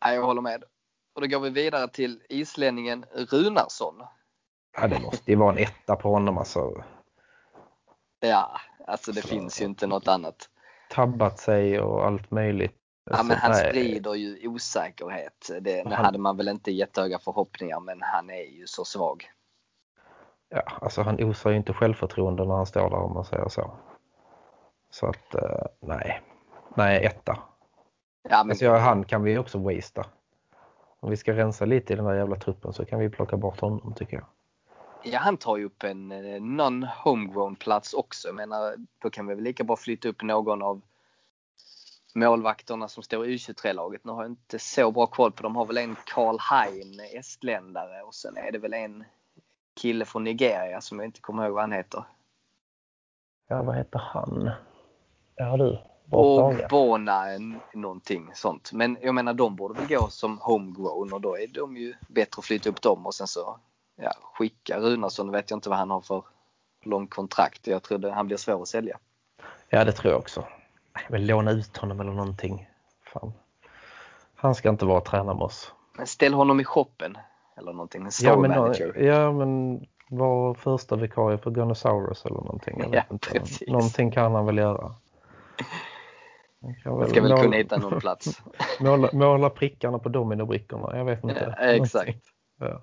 Ja, 0.00 0.12
jag 0.12 0.22
håller 0.22 0.42
med. 0.42 0.64
Och 1.14 1.20
då 1.20 1.26
går 1.26 1.40
vi 1.40 1.50
vidare 1.50 1.88
till 1.88 2.22
islänningen 2.28 3.04
Runarsson. 3.30 3.94
Ja, 4.80 4.88
det 4.88 5.00
måste 5.00 5.30
ju 5.30 5.36
vara 5.36 5.52
en 5.52 5.58
etta 5.58 5.96
på 5.96 6.10
honom 6.10 6.38
alltså. 6.38 6.84
Ja, 8.20 8.60
alltså 8.86 9.12
det 9.12 9.20
Så- 9.22 9.28
finns 9.28 9.60
ju 9.60 9.64
inte 9.64 9.86
något 9.86 10.08
annat. 10.08 10.48
Tabbat 10.90 11.38
sig 11.38 11.80
och 11.80 12.06
allt 12.06 12.30
möjligt. 12.30 12.78
Ja, 13.10 13.22
men 13.22 13.36
han 13.36 13.54
sprider 13.54 14.14
ju 14.14 14.48
osäkerhet. 14.48 15.50
Det, 15.60 15.82
Han- 15.84 15.92
hade 15.92 16.18
man 16.18 16.36
väl 16.36 16.48
inte 16.48 16.70
jättehöga 16.72 17.18
förhoppningar, 17.18 17.80
men 17.80 18.02
han 18.02 18.30
är 18.30 18.42
ju 18.58 18.66
så 18.66 18.84
svag. 18.84 19.30
Ja, 20.48 20.62
alltså 20.80 21.02
han 21.02 21.24
osar 21.24 21.50
ju 21.50 21.56
inte 21.56 21.72
självförtroende 21.72 22.44
när 22.44 22.54
han 22.54 22.66
står 22.66 22.90
där 22.90 22.96
om 22.96 23.14
man 23.14 23.24
säger 23.24 23.48
så. 23.48 23.70
Så 24.90 25.06
att 25.06 25.34
eh, 25.34 25.66
nej, 25.80 26.22
nej 26.76 27.04
etta. 27.04 27.38
Ja, 28.22 28.44
men, 28.44 28.50
Alltså, 28.50 28.70
han 28.70 29.04
kan 29.04 29.22
vi 29.22 29.38
också 29.38 29.58
wastea. 29.58 30.04
Om 31.00 31.10
vi 31.10 31.16
ska 31.16 31.32
rensa 31.32 31.64
lite 31.64 31.92
i 31.92 31.96
den 31.96 32.04
där 32.04 32.14
jävla 32.14 32.36
truppen 32.36 32.72
så 32.72 32.84
kan 32.84 32.98
vi 32.98 33.08
plocka 33.10 33.36
bort 33.36 33.60
honom 33.60 33.94
tycker 33.96 34.16
jag. 34.16 34.26
ja, 35.12 35.18
han 35.18 35.36
tar 35.36 35.56
ju 35.56 35.64
upp 35.64 35.82
en 35.82 36.12
eh, 36.12 36.40
non-homegrown 36.40 37.56
plats 37.56 37.94
också. 37.94 38.28
Jag 38.28 38.34
menar, 38.34 38.74
då 38.98 39.10
kan 39.10 39.26
vi 39.26 39.34
väl 39.34 39.44
lika 39.44 39.64
bra 39.64 39.76
flytta 39.76 40.08
upp 40.08 40.22
någon 40.22 40.62
av 40.62 40.80
målvakterna 42.14 42.88
som 42.88 43.02
står 43.02 43.26
i 43.26 43.36
U23-laget. 43.36 44.04
Nu 44.04 44.12
har 44.12 44.22
jag 44.22 44.30
inte 44.30 44.58
så 44.58 44.90
bra 44.90 45.06
koll 45.06 45.32
på 45.32 45.42
De 45.42 45.56
har 45.56 45.66
väl 45.66 45.78
en 45.78 45.96
Karl 46.06 46.38
Hein, 46.50 47.00
estländare 47.12 48.02
och 48.02 48.14
sen 48.14 48.36
är 48.36 48.52
det 48.52 48.58
väl 48.58 48.74
en 48.74 49.04
kille 49.80 50.04
från 50.04 50.24
Nigeria 50.24 50.80
som 50.80 50.98
jag 50.98 51.06
inte 51.06 51.20
kommer 51.20 51.44
ihåg 51.44 51.52
vad 51.52 51.62
han 51.62 51.72
heter. 51.72 52.04
Ja, 53.48 53.62
vad 53.62 53.76
heter 53.76 53.98
han? 53.98 54.50
Ja 55.36 55.56
du, 55.56 55.78
Och. 56.10 56.54
Bona 56.70 57.24
någonting 57.74 58.30
sånt. 58.34 58.72
Men 58.72 58.98
jag 59.00 59.14
menar 59.14 59.34
de 59.34 59.56
borde 59.56 59.80
väl 59.80 59.88
gå 59.88 60.08
som 60.08 60.38
homegrown 60.38 61.12
och 61.12 61.20
då 61.20 61.38
är 61.38 61.46
de 61.46 61.76
ju 61.76 61.94
bättre 62.08 62.38
att 62.40 62.44
flytta 62.44 62.70
upp 62.70 62.82
dem 62.82 63.06
och 63.06 63.14
sen 63.14 63.26
så 63.26 63.58
ja, 63.96 64.12
skicka 64.22 64.80
Runarsson. 64.80 65.30
vet 65.30 65.50
jag 65.50 65.56
inte 65.56 65.68
vad 65.68 65.78
han 65.78 65.90
har 65.90 66.00
för 66.00 66.24
lång 66.84 67.06
kontrakt. 67.06 67.66
Jag 67.66 67.82
tror 67.82 67.98
det, 67.98 68.12
han 68.12 68.26
blir 68.26 68.36
svår 68.36 68.62
att 68.62 68.68
sälja. 68.68 68.98
Ja, 69.68 69.84
det 69.84 69.92
tror 69.92 70.12
jag 70.12 70.20
också. 70.20 70.44
Men 71.08 71.26
låna 71.26 71.50
ut 71.50 71.76
honom 71.76 72.00
eller 72.00 72.12
någonting. 72.12 72.68
Fan. 73.12 73.32
Han 74.34 74.54
ska 74.54 74.68
inte 74.68 74.84
vara 74.86 74.98
och 74.98 75.04
träna 75.04 75.34
med 75.34 75.42
oss. 75.42 75.72
Men 75.96 76.06
ställ 76.06 76.34
honom 76.34 76.60
i 76.60 76.64
shoppen 76.64 77.18
eller 77.56 77.72
någonting. 77.72 78.02
En 78.02 78.10
Ja 78.22 78.36
men, 78.40 78.50
manager. 78.50 79.02
ja, 79.02 79.32
men 79.32 79.80
var 80.08 80.54
första 80.54 80.96
vikarie 80.96 81.38
för 81.38 81.50
Gunnosaurus 81.50 82.24
eller 82.24 82.36
någonting. 82.36 82.80
Jag 82.80 82.88
vet 82.90 83.04
Ja, 83.08 83.14
inte. 83.14 83.30
precis. 83.30 83.68
Någonting 83.68 84.10
kan 84.10 84.34
han 84.34 84.46
väl 84.46 84.58
göra. 84.58 84.94
Han 86.60 86.74
ska 87.08 87.20
väl 87.20 87.30
måla, 87.30 87.42
kunna 87.42 87.56
hitta 87.56 87.76
någon 87.78 88.00
plats. 88.00 88.42
måla, 88.80 89.08
måla 89.12 89.50
prickarna 89.50 89.98
på 89.98 90.08
dominobrickorna. 90.08 90.96
Jag 90.98 91.04
vet 91.04 91.24
inte. 91.24 91.54
Ja, 91.58 91.64
exakt. 91.64 92.18
Ja, 92.60 92.82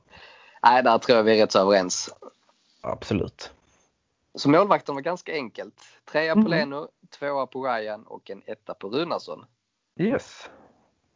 Nej, 0.63 0.83
där 0.83 0.97
tror 0.97 1.17
jag 1.17 1.23
vi 1.23 1.37
är 1.37 1.41
rätt 1.43 1.51
så 1.51 1.59
överens. 1.59 2.09
absolut. 2.81 3.53
Så 4.35 4.49
målvakten 4.49 4.95
var 4.95 5.01
ganska 5.01 5.33
enkelt. 5.33 5.81
Trea 6.11 6.33
på 6.33 6.39
Mm. 6.39 6.51
Leno, 6.51 6.87
tvåa 7.19 7.47
på 7.47 7.65
Ryan 7.65 8.03
och 8.03 8.29
en 8.29 8.41
etta 8.45 8.73
på 8.73 8.89
Runarsson. 8.89 9.45
Yes. 9.99 10.49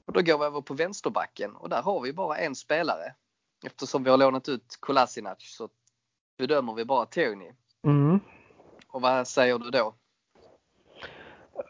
Och 0.05 0.13
då 0.13 0.21
går 0.21 0.37
vi 0.37 0.45
över 0.45 0.61
på 0.61 0.73
vänsterbacken 0.73 1.55
och 1.55 1.69
där 1.69 1.81
har 1.81 2.01
vi 2.01 2.13
bara 2.13 2.37
en 2.37 2.55
spelare. 2.55 3.13
Eftersom 3.65 4.03
vi 4.03 4.09
har 4.09 4.17
lånat 4.17 4.49
ut 4.49 4.77
Kolasinac 4.79 5.37
så 5.39 5.69
bedömer 6.37 6.73
vi 6.73 6.85
bara 6.85 7.05
Tierney. 7.05 7.51
Mm. 7.87 8.19
Och 8.87 9.01
vad 9.01 9.27
säger 9.27 9.59
du 9.59 9.69
då? 9.69 9.95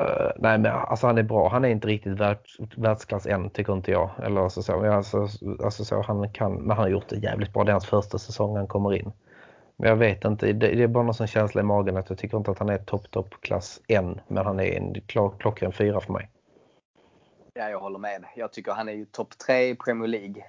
Uh, 0.02 0.32
nej 0.36 0.58
men 0.58 0.66
alltså 0.66 1.08
han 1.08 1.18
är 1.18 1.24
bra. 1.24 1.50
Han 1.50 1.66
är 1.66 1.70
inte 1.70 1.88
riktigt 1.88 2.20
världs, 2.20 2.60
världsklass 2.78 3.26
än 3.26 3.50
tycker 3.50 3.74
inte 3.74 3.92
jag. 3.92 4.10
Eller 4.24 4.42
alltså 4.42 4.62
så. 4.62 4.92
Alltså, 4.92 5.28
alltså 5.64 5.86
så 5.86 6.02
han 6.02 6.34
kan, 6.34 6.54
men 6.54 6.70
han 6.70 6.84
har 6.84 6.90
gjort 6.90 7.10
det 7.10 7.18
jävligt 7.18 7.54
bra. 7.54 7.64
Det 7.64 7.70
är 7.72 7.74
hans 7.74 7.86
första 7.86 8.18
säsong 8.20 8.58
han 8.58 8.68
kommer 8.68 8.94
in. 8.94 9.12
Men 9.78 9.90
jag 9.90 9.96
vet 9.96 10.26
inte, 10.26 10.54
det, 10.54 10.84
är 10.84 10.88
bara 10.88 11.04
någon 11.04 11.14
sån 11.14 11.28
känsla 11.28 11.62
i 11.62 11.64
magen 11.64 11.98
att 11.98 12.10
jag 12.10 12.18
tycker 12.18 12.38
inte 12.38 12.52
att 12.52 12.60
han 12.60 12.70
är 12.70 12.78
topp 12.78 13.12
topp 13.12 13.42
klass 13.42 13.82
än. 13.88 14.22
Men 14.28 14.46
han 14.46 14.60
är 14.60 14.78
en 14.78 15.02
klockren 15.38 15.72
fyra 15.72 16.02
för 16.02 16.14
mig. 16.14 16.30
Ja, 17.54 17.70
jag 17.70 17.80
håller 17.80 18.00
med. 18.00 18.26
Jag 18.36 18.54
tycker 18.54 18.72
han 18.72 18.90
är 18.90 18.94
ju 18.94 19.06
topp 19.06 19.38
tre 19.38 19.70
i 19.70 19.76
Premier 19.76 20.08
League. 20.08 20.46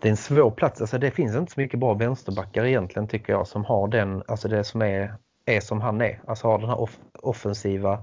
Det 0.00 0.08
är 0.08 0.10
en 0.10 0.16
svår 0.16 0.50
plats. 0.50 0.80
Alltså 0.80 0.98
det 0.98 1.10
finns 1.10 1.36
inte 1.36 1.52
så 1.52 1.60
mycket 1.60 1.80
bra 1.80 1.94
vänsterbackar 1.94 2.64
egentligen 2.64 3.08
tycker 3.08 3.32
jag 3.32 3.46
som 3.46 3.64
har 3.64 3.88
den, 3.88 4.22
alltså 4.28 4.48
det 4.48 4.64
som 4.64 4.82
är, 4.82 5.14
är 5.44 5.60
som 5.60 5.80
han 5.80 6.00
är. 6.00 6.20
Alltså 6.26 6.48
har 6.48 6.58
den 6.58 6.68
här 6.68 6.80
off 6.80 6.98
offensiva, 7.22 8.02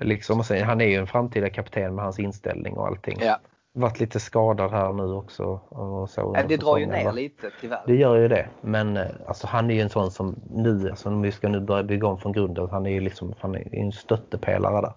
liksom, 0.00 0.42
han 0.64 0.80
är 0.80 0.86
ju 0.86 0.96
en 0.96 1.06
framtida 1.06 1.50
kapten 1.50 1.94
med 1.94 2.04
hans 2.04 2.18
inställning 2.18 2.76
och 2.76 2.86
allting. 2.86 3.18
Ja. 3.20 3.38
Varit 3.78 4.00
lite 4.00 4.20
skadad 4.20 4.70
här 4.70 4.92
nu 4.92 5.12
också. 5.12 5.60
Och 5.68 6.10
så 6.10 6.36
det 6.48 6.56
drar 6.56 6.78
ju 6.78 6.86
ner 6.86 7.12
lite 7.12 7.50
tyvärr. 7.60 7.82
Det 7.86 7.94
gör 7.94 8.16
ju 8.16 8.28
det. 8.28 8.48
Men 8.60 8.96
eh, 8.96 9.06
alltså, 9.26 9.46
han 9.46 9.70
är 9.70 9.74
ju 9.74 9.80
en 9.80 9.90
sån 9.90 10.10
som 10.10 10.36
nu, 10.50 10.90
alltså, 10.90 11.08
om 11.08 11.22
vi 11.22 11.32
ska 11.32 11.48
nu 11.48 11.60
börja 11.60 11.82
bygga 11.82 12.06
om 12.06 12.18
från 12.18 12.32
grunden, 12.32 12.68
han 12.70 12.86
är 12.86 12.90
ju 12.90 13.00
liksom, 13.00 13.34
han 13.40 13.54
är 13.54 13.74
en 13.74 13.92
stöttepelare 13.92 14.80
där. 14.80 14.92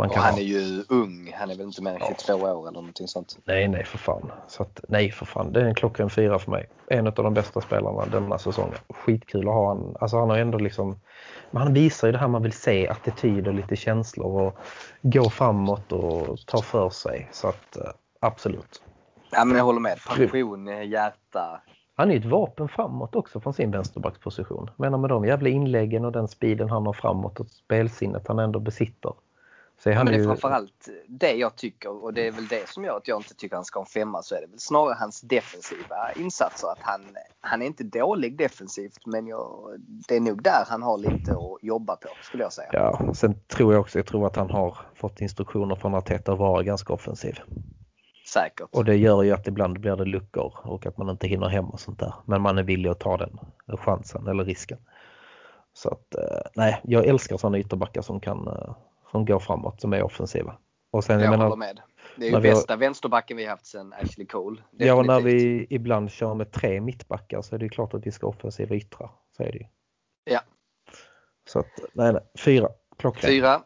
Man 0.00 0.10
kan 0.10 0.22
han 0.22 0.38
är 0.38 0.42
ju 0.42 0.84
ung. 0.88 1.32
Han 1.36 1.50
är 1.50 1.56
väl 1.56 1.66
inte 1.66 1.82
mer 1.82 1.90
än 1.90 2.00
22 2.00 2.46
ja. 2.46 2.54
år 2.54 2.68
eller 2.68 2.80
någonting 2.80 3.08
sånt. 3.08 3.38
Nej, 3.44 3.68
nej 3.68 3.84
för 3.84 3.98
fan. 3.98 4.32
Så 4.48 4.62
att, 4.62 4.80
nej 4.88 5.10
för 5.10 5.26
fan. 5.26 5.52
Det 5.52 5.60
är 5.60 5.64
en 5.64 5.74
klockren 5.74 6.10
fyra 6.10 6.38
för 6.38 6.50
mig. 6.50 6.68
En 6.86 7.06
av 7.06 7.14
de 7.14 7.34
bästa 7.34 7.60
spelarna 7.60 8.06
denna 8.06 8.38
säsongen. 8.38 8.78
Skitkul 8.88 9.48
att 9.48 9.54
ha 9.54 9.68
han. 9.68 9.96
Alltså 10.00 10.18
han 10.18 10.30
har 10.30 10.38
ändå 10.38 10.58
liksom 10.58 10.96
men 11.50 11.62
han 11.62 11.74
visar 11.74 12.08
ju 12.08 12.12
det 12.12 12.18
här 12.18 12.28
man 12.28 12.42
vill 12.42 12.52
se, 12.52 12.88
attityd 12.88 13.48
och 13.48 13.54
lite 13.54 13.76
känslor 13.76 14.40
och 14.40 14.58
gå 15.02 15.30
framåt 15.30 15.92
och 15.92 16.38
ta 16.46 16.62
för 16.62 16.90
sig. 16.90 17.28
Så 17.32 17.48
att 17.48 17.76
eh, 17.76 17.90
absolut. 18.20 18.82
Ja 19.30 19.44
men 19.44 19.56
jag 19.56 19.64
håller 19.64 19.80
med. 19.80 19.98
Passion, 20.08 20.66
hjärta. 20.90 21.60
Han 21.94 22.10
är 22.10 22.16
ett 22.16 22.24
vapen 22.24 22.68
framåt 22.68 23.14
också 23.14 23.40
från 23.40 23.54
sin 23.54 23.70
vänsterbacksposition. 23.70 24.70
Jag 24.76 24.84
menar 24.84 24.98
med 24.98 25.10
de 25.10 25.24
jävla 25.24 25.48
inläggen 25.48 26.04
och 26.04 26.12
den 26.12 26.28
speeden 26.28 26.70
han 26.70 26.86
har 26.86 26.92
framåt 26.92 27.40
och 27.40 27.50
spelsinnet 27.50 28.28
han 28.28 28.38
ändå 28.38 28.60
besitter. 28.60 29.12
Så 29.82 29.88
men 29.88 30.06
det 30.06 30.12
är 30.12 30.18
ju... 30.18 30.24
framförallt 30.24 30.88
det 31.08 31.32
jag 31.32 31.56
tycker 31.56 32.04
och 32.04 32.14
det 32.14 32.26
är 32.26 32.32
väl 32.32 32.46
det 32.46 32.68
som 32.68 32.84
gör 32.84 32.96
att 32.96 33.08
jag 33.08 33.18
inte 33.18 33.34
tycker 33.34 33.56
han 33.56 33.64
ska 33.64 33.78
ha 33.78 33.84
en 33.84 33.90
femma 33.90 34.22
så 34.22 34.34
är 34.34 34.40
det 34.40 34.46
väl 34.46 34.58
snarare 34.58 34.96
hans 34.98 35.20
defensiva 35.20 36.12
insatser. 36.16 36.68
Att 36.68 36.78
han, 36.80 37.00
han 37.40 37.62
är 37.62 37.66
inte 37.66 37.84
dålig 37.84 38.38
defensivt 38.38 39.06
men 39.06 39.26
jag, 39.26 39.74
det 40.08 40.16
är 40.16 40.20
nog 40.20 40.42
där 40.42 40.64
han 40.68 40.82
har 40.82 40.98
lite 40.98 41.32
att 41.32 41.62
jobba 41.62 41.96
på 41.96 42.08
skulle 42.22 42.42
jag 42.42 42.52
säga. 42.52 42.68
Ja, 42.72 43.14
sen 43.14 43.34
tror 43.48 43.72
jag 43.72 43.80
också 43.80 43.98
jag 43.98 44.06
tror 44.06 44.26
att 44.26 44.36
han 44.36 44.50
har 44.50 44.76
fått 44.94 45.20
instruktioner 45.20 45.76
från 45.76 45.94
Arteta 45.94 46.32
att 46.32 46.38
vara 46.38 46.62
ganska 46.62 46.92
offensiv. 46.92 47.40
Säkert. 48.32 48.68
Och 48.72 48.84
det 48.84 48.96
gör 48.96 49.22
ju 49.22 49.32
att 49.32 49.46
ibland 49.46 49.80
blir 49.80 49.96
det 49.96 50.04
luckor 50.04 50.54
och 50.62 50.86
att 50.86 50.98
man 50.98 51.08
inte 51.08 51.26
hinner 51.26 51.48
hem 51.48 51.64
och 51.64 51.80
sånt 51.80 51.98
där. 51.98 52.14
Men 52.24 52.42
man 52.42 52.58
är 52.58 52.62
villig 52.62 52.90
att 52.90 53.00
ta 53.00 53.16
den 53.16 53.38
chansen 53.78 54.26
eller 54.26 54.44
risken. 54.44 54.78
Så 55.72 55.88
att 55.88 56.14
eh, 56.14 56.50
nej, 56.54 56.80
jag 56.84 57.06
älskar 57.06 57.36
sådana 57.36 57.58
ytterbackar 57.58 58.02
som 58.02 58.20
kan 58.20 58.48
eh, 58.48 58.74
som 59.10 59.24
går 59.24 59.38
framåt, 59.38 59.80
som 59.80 59.92
är 59.92 60.02
offensiva. 60.02 60.58
Och 60.90 61.04
sen, 61.04 61.20
jag, 61.20 61.32
jag 61.32 61.38
håller 61.38 61.56
med. 61.56 61.80
Det 62.16 62.28
är 62.28 62.30
ju 62.30 62.40
bästa 62.40 62.72
har... 62.72 62.78
vänsterbacken 62.78 63.36
vi 63.36 63.46
haft 63.46 63.66
sedan 63.66 63.92
Ashley 63.92 64.26
Cole. 64.26 64.56
Definitivt. 64.56 64.86
Ja, 64.88 64.94
och 64.94 65.06
när 65.06 65.20
vi 65.20 65.66
ibland 65.70 66.10
kör 66.10 66.34
med 66.34 66.52
tre 66.52 66.80
mittbackar 66.80 67.42
så 67.42 67.54
är 67.54 67.58
det 67.58 67.68
klart 67.68 67.94
att 67.94 68.06
vi 68.06 68.12
ska 68.12 68.26
offensiva 68.26 68.74
yttrar. 68.74 69.10
Så 69.36 69.42
är 69.42 69.52
det 69.52 69.58
ju. 69.58 69.66
Ja. 70.24 70.40
Så 71.48 71.58
att, 71.58 71.80
nej, 71.92 72.12
nej. 72.12 72.22
Fyra. 72.38 72.68
Klockan. 72.96 73.30
Fyra. 73.30 73.62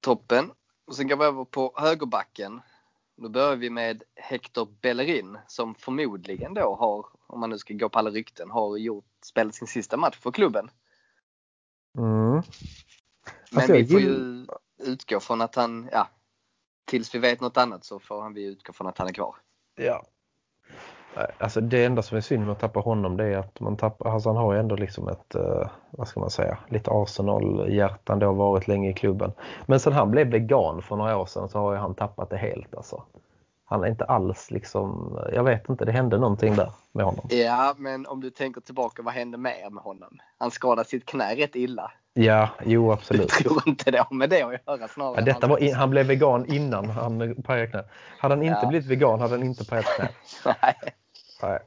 Toppen. 0.00 0.50
Och 0.86 0.94
sen 0.94 1.08
går 1.08 1.16
vi 1.16 1.24
över 1.24 1.44
på 1.44 1.72
högerbacken. 1.76 2.60
Då 3.16 3.28
börjar 3.28 3.56
vi 3.56 3.70
med 3.70 4.02
Hector 4.14 4.68
Bellerin 4.80 5.38
som 5.46 5.74
förmodligen 5.74 6.54
då 6.54 6.76
har, 6.76 7.06
om 7.26 7.40
man 7.40 7.50
nu 7.50 7.58
ska 7.58 7.74
gå 7.74 7.88
på 7.88 7.98
alla 7.98 8.10
rykten, 8.10 8.50
har 8.50 8.76
gjort, 8.76 9.04
spelat 9.24 9.54
sin 9.54 9.68
sista 9.68 9.96
match 9.96 10.18
för 10.18 10.30
klubben. 10.30 10.70
Mm. 11.98 12.42
Men 13.52 13.58
alltså, 13.58 13.72
vi 13.72 13.86
får 13.86 14.00
ju 14.00 14.46
utgå 14.78 15.20
från 15.20 15.40
att 15.40 15.54
han, 15.54 15.88
ja, 15.92 16.08
tills 16.84 17.14
vi 17.14 17.18
vet 17.18 17.40
något 17.40 17.56
annat 17.56 17.84
så 17.84 17.98
får 17.98 18.22
han 18.22 18.34
vi 18.34 18.44
utgå 18.44 18.72
från 18.72 18.86
att 18.86 18.98
han 18.98 19.08
är 19.08 19.12
kvar. 19.12 19.36
Ja. 19.76 20.02
Alltså 21.38 21.60
det 21.60 21.84
enda 21.84 22.02
som 22.02 22.16
är 22.16 22.20
synd 22.20 22.42
med 22.42 22.52
att 22.52 22.60
tappa 22.60 22.80
honom 22.80 23.16
det 23.16 23.24
är 23.24 23.38
att 23.38 23.60
man 23.60 23.76
tappar, 23.76 24.10
alltså 24.10 24.28
han 24.28 24.36
har 24.36 24.52
ju 24.52 24.60
ändå 24.60 24.76
liksom 24.76 25.08
ett, 25.08 25.34
uh, 25.36 25.68
vad 25.90 26.08
ska 26.08 26.20
man 26.20 26.30
säga, 26.30 26.58
lite 26.68 26.90
Arsenal-hjärtan 26.90 28.18
då 28.18 28.32
varit 28.32 28.68
länge 28.68 28.90
i 28.90 28.94
klubben. 28.94 29.32
Men 29.66 29.80
sen 29.80 29.92
han 29.92 30.10
blev 30.10 30.26
vegan 30.26 30.82
för 30.82 30.96
några 30.96 31.16
år 31.16 31.26
sedan 31.26 31.48
så 31.48 31.58
har 31.58 31.72
ju 31.72 31.78
han 31.78 31.94
tappat 31.94 32.30
det 32.30 32.36
helt 32.36 32.74
alltså. 32.74 33.02
Han 33.64 33.84
är 33.84 33.88
inte 33.88 34.04
alls 34.04 34.50
liksom, 34.50 35.18
jag 35.32 35.44
vet 35.44 35.68
inte, 35.68 35.84
det 35.84 35.92
hände 35.92 36.18
någonting 36.18 36.56
där 36.56 36.70
med 36.92 37.04
honom. 37.04 37.26
Ja, 37.30 37.74
men 37.76 38.06
om 38.06 38.20
du 38.20 38.30
tänker 38.30 38.60
tillbaka, 38.60 39.02
vad 39.02 39.14
hände 39.14 39.38
mer 39.38 39.70
med 39.70 39.84
honom? 39.84 40.18
Han 40.38 40.50
skadade 40.50 40.88
sitt 40.88 41.06
knä 41.06 41.34
rätt 41.34 41.56
illa. 41.56 41.92
Ja, 42.14 42.48
jo 42.64 42.92
absolut. 42.92 43.20
Jag 43.20 43.30
tror 43.30 43.62
inte 43.66 43.90
det 43.90 43.98
har 43.98 44.16
med 44.16 44.30
det 44.30 44.42
att 44.42 44.52
göra 44.66 44.88
snarare. 44.88 45.14
Ja, 45.16 45.24
detta 45.24 45.46
var 45.46 45.58
in, 45.58 45.74
han 45.74 45.90
blev 45.90 46.06
vegan 46.06 46.46
innan 46.52 46.90
han 46.90 47.42
pajade 47.42 47.66
knät. 47.66 47.86
Hade 48.18 48.34
han 48.34 48.42
inte 48.42 48.58
ja. 48.62 48.68
blivit 48.68 48.88
vegan 48.88 49.20
hade 49.20 49.34
han 49.34 49.42
inte 49.42 49.64
pajat 49.64 49.86
knät. 49.96 50.14
Nej. 50.62 50.74
Nej. 51.42 51.58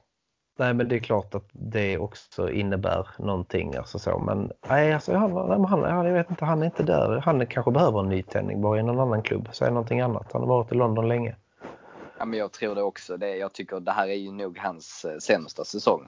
Nej 0.58 0.74
men 0.74 0.88
det 0.88 0.96
är 0.96 1.00
klart 1.00 1.36
att 1.36 1.50
det 1.52 1.98
också 1.98 2.50
innebär 2.50 3.08
någonting. 3.20 3.76
Alltså 3.76 4.00
så. 4.00 4.20
Men 4.20 4.52
nej, 4.70 4.94
alltså, 4.94 5.16
han, 5.16 5.66
han, 5.66 6.06
jag 6.06 6.14
vet 6.14 6.30
inte, 6.30 6.46
han 6.46 6.62
är 6.62 6.66
inte 6.66 6.84
där. 6.84 7.22
Han 7.26 7.48
kanske 7.48 7.72
behöver 7.72 8.00
en 8.00 8.10
nytändning 8.10 8.62
bara 8.62 8.80
i 8.80 8.84
någon 8.84 9.00
annan 9.00 9.22
klubb. 9.22 9.50
Säg 9.52 9.70
någonting 9.70 10.02
annat. 10.02 10.30
Han 10.34 10.42
har 10.42 10.50
varit 10.50 10.72
i 10.72 10.76
London 10.76 11.08
länge. 11.08 11.36
Ja, 12.18 12.26
men 12.26 12.40
jag 12.40 12.52
tror 12.52 12.76
det 12.76 12.82
också. 12.82 13.18
Det, 13.18 13.38
jag 13.38 13.54
tycker 13.54 13.80
det 13.80 13.92
här 13.92 14.08
är 14.08 14.14
ju 14.14 14.32
nog 14.32 14.58
hans 14.60 15.06
eh, 15.06 15.18
sämsta 15.18 15.64
säsong. 15.64 16.08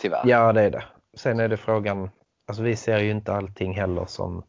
Tyvärr. 0.00 0.22
Ja 0.24 0.52
det 0.52 0.62
är 0.62 0.70
det. 0.70 0.84
Sen 1.14 1.40
är 1.40 1.48
det 1.48 1.56
frågan 1.56 2.10
Alltså 2.46 2.62
vi 2.62 2.76
ser 2.76 2.98
ju 2.98 3.10
inte 3.10 3.32
allting 3.32 3.74
heller 3.74 4.04
som, 4.06 4.42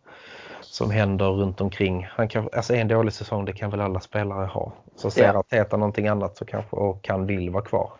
som 0.62 0.92
händer 0.92 1.26
runt 1.26 1.62
omkring. 1.62 2.08
Han 2.10 2.28
kan, 2.28 2.50
alltså 2.54 2.74
en 2.76 2.88
dålig 2.88 3.14
säsong 3.14 3.46
det 3.46 3.54
kan 3.54 3.70
väl 3.70 3.82
alla 3.82 4.00
spelare 4.00 4.46
ha. 4.46 4.74
Så 4.96 5.12
ser 5.12 5.24
ja. 5.24 5.40
Arteta 5.40 5.78
någonting 5.78 6.08
annat 6.08 6.38
så 6.38 6.46
kanske 6.46 6.76
och 6.76 7.04
kan 7.04 7.26
vill 7.26 7.50
vara 7.50 7.64
kvar. 7.64 7.92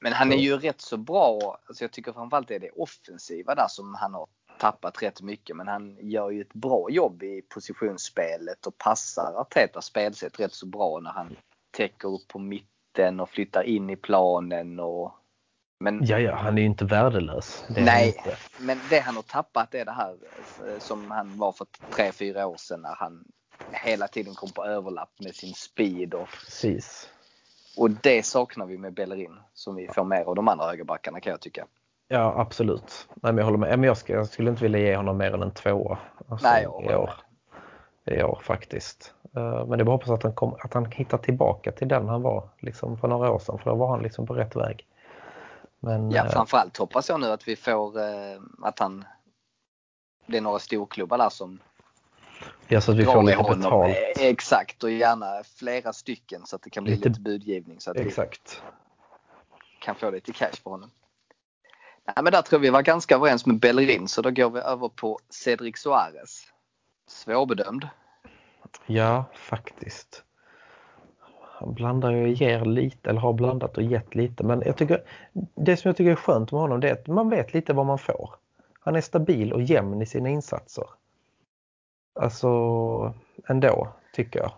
Men 0.00 0.12
han 0.12 0.32
är 0.32 0.36
ju 0.36 0.56
rätt 0.56 0.80
så 0.80 0.96
bra. 0.96 1.58
Alltså 1.66 1.84
jag 1.84 1.92
tycker 1.92 2.12
framförallt 2.12 2.48
det 2.48 2.54
är 2.54 2.60
det 2.60 2.70
offensiva 2.70 3.54
där 3.54 3.66
som 3.68 3.94
han 3.94 4.14
har 4.14 4.26
tappat 4.58 5.02
rätt 5.02 5.22
mycket. 5.22 5.56
Men 5.56 5.68
han 5.68 5.96
gör 6.00 6.30
ju 6.30 6.40
ett 6.40 6.54
bra 6.54 6.90
jobb 6.90 7.22
i 7.22 7.42
positionsspelet 7.42 8.66
och 8.66 8.78
passar 8.78 9.34
Artetas 9.40 9.84
spelsätt 9.84 10.40
rätt 10.40 10.52
så 10.52 10.66
bra 10.66 11.00
när 11.00 11.10
han 11.10 11.36
täcker 11.70 12.08
upp 12.08 12.28
på 12.28 12.38
mitten 12.38 13.20
och 13.20 13.28
flyttar 13.28 13.62
in 13.62 13.90
i 13.90 13.96
planen 13.96 14.80
och 14.80 15.12
men, 15.78 16.04
ja, 16.04 16.18
ja, 16.18 16.34
han 16.34 16.58
är 16.58 16.62
ju 16.62 16.66
inte 16.66 16.84
värdelös. 16.84 17.64
nej, 17.68 18.06
inte. 18.06 18.36
men 18.60 18.80
det 18.90 18.98
han 18.98 19.14
har 19.14 19.22
tappat 19.22 19.74
är 19.74 19.84
det 19.84 19.92
här 19.92 20.16
eh, 20.68 20.78
som 20.78 21.10
han 21.10 21.38
var 21.38 21.52
för 21.52 21.66
3-4 21.90 22.44
år 22.44 22.56
sedan 22.56 22.82
när 22.82 22.94
han 22.94 23.24
hela 23.70 24.08
tiden 24.08 24.34
kom 24.34 24.50
på 24.50 24.64
överlapp 24.64 25.10
med 25.18 25.34
sin 25.34 25.54
speed. 25.54 26.14
Och, 26.14 26.28
Precis. 26.28 27.10
och 27.76 27.90
det 27.90 28.26
saknar 28.26 28.66
vi 28.66 28.78
med 28.78 28.94
Bellerin 28.94 29.36
som 29.54 29.74
vi 29.74 29.88
får 29.88 30.04
mer 30.04 30.24
av 30.24 30.34
de 30.34 30.48
andra 30.48 30.66
högerbackarna 30.66 31.20
kan 31.20 31.30
jag 31.30 31.40
tycka. 31.40 31.66
Ja, 32.08 32.34
absolut. 32.36 33.08
Nej, 33.14 33.32
men 33.32 33.36
jag 33.36 33.44
håller 33.44 33.58
med. 33.58 33.78
Men 33.78 33.82
jag, 33.82 33.96
ska, 33.96 34.12
jag 34.12 34.26
skulle 34.26 34.50
inte 34.50 34.62
vilja 34.62 34.78
ge 34.78 34.96
honom 34.96 35.16
mer 35.16 35.34
än 35.34 35.42
en 35.42 35.50
tvåa. 35.50 35.98
Alltså, 36.28 36.46
Nej, 36.48 36.62
jag 36.62 36.92
i 36.92 36.94
år. 36.94 37.10
I 38.04 38.22
år 38.22 38.40
faktiskt. 38.42 39.14
Eh, 39.36 39.66
men 39.66 39.78
det 39.78 39.82
är 39.82 39.84
bara 39.84 39.92
hoppas 39.92 40.10
att 40.10 40.22
han, 40.22 40.34
kom, 40.34 40.56
att 40.60 40.74
han 40.74 40.86
hittar 40.86 41.18
tillbaka 41.18 41.72
till 41.72 41.88
den 41.88 42.08
han 42.08 42.22
var 42.22 42.48
liksom, 42.58 42.98
för 42.98 43.08
några 43.08 43.30
år 43.30 43.38
sedan. 43.38 43.58
För 43.58 43.70
då 43.70 43.76
var 43.76 43.88
han 43.88 44.02
liksom 44.02 44.26
på 44.26 44.34
rätt 44.34 44.56
väg. 44.56 44.86
Men, 45.84 46.10
ja, 46.10 46.24
eh, 46.24 46.32
framförallt 46.32 46.76
hoppas 46.76 47.08
jag 47.08 47.20
nu 47.20 47.26
att 47.26 47.48
vi 47.48 47.56
får 47.56 47.98
eh, 47.98 48.40
att 48.62 48.78
han 48.78 49.04
det 50.26 50.36
är 50.36 50.40
några 50.40 50.58
storklubbar 50.58 51.18
där 51.18 51.28
som 51.28 51.60
Ja, 52.68 52.80
så 52.80 52.92
att 52.92 52.98
vi 52.98 53.04
får 53.04 53.22
lite 53.22 53.38
honom. 53.38 53.60
betalt. 53.60 53.96
Exakt 54.18 54.84
och 54.84 54.90
gärna 54.90 55.44
flera 55.44 55.92
stycken 55.92 56.46
så 56.46 56.56
att 56.56 56.62
det 56.62 56.70
kan 56.70 56.84
bli 56.84 56.96
lite, 56.96 57.08
lite 57.08 57.20
budgivning. 57.20 57.80
Så 57.80 57.90
att 57.90 57.96
exakt. 57.96 58.62
vi 59.50 59.84
kan 59.84 59.94
få 59.94 60.10
lite 60.10 60.32
cash 60.32 60.62
på 60.64 60.70
honom. 60.70 60.90
Nej, 62.06 62.24
men 62.24 62.32
där 62.32 62.42
tror 62.42 62.60
vi 62.60 62.70
var 62.70 62.82
ganska 62.82 63.14
överens 63.14 63.46
med 63.46 63.58
Bellerin 63.58 64.08
så 64.08 64.22
då 64.22 64.30
går 64.30 64.50
vi 64.50 64.60
över 64.60 64.88
på 64.88 65.18
Cedric 65.30 65.78
Suarez. 65.78 66.42
Svårbedömd. 67.06 67.88
Ja, 68.86 69.24
faktiskt 69.34 70.24
blandar 71.66 72.12
och 72.12 72.28
ger 72.28 72.64
lite 72.64 73.10
eller 73.10 73.20
har 73.20 73.32
blandat 73.32 73.76
och 73.76 73.82
gett 73.82 74.14
lite. 74.14 74.44
Men 74.44 74.62
jag 74.66 74.76
tycker, 74.76 75.02
det 75.54 75.76
som 75.76 75.88
jag 75.88 75.96
tycker 75.96 76.10
är 76.10 76.16
skönt 76.16 76.52
med 76.52 76.60
honom 76.60 76.80
det 76.80 76.88
är 76.88 76.92
att 76.92 77.06
man 77.06 77.30
vet 77.30 77.54
lite 77.54 77.72
vad 77.72 77.86
man 77.86 77.98
får. 77.98 78.30
Han 78.80 78.96
är 78.96 79.00
stabil 79.00 79.52
och 79.52 79.62
jämn 79.62 80.02
i 80.02 80.06
sina 80.06 80.28
insatser. 80.28 80.84
Alltså 82.20 83.14
ändå 83.48 83.88
tycker 84.12 84.40
jag. 84.40 84.52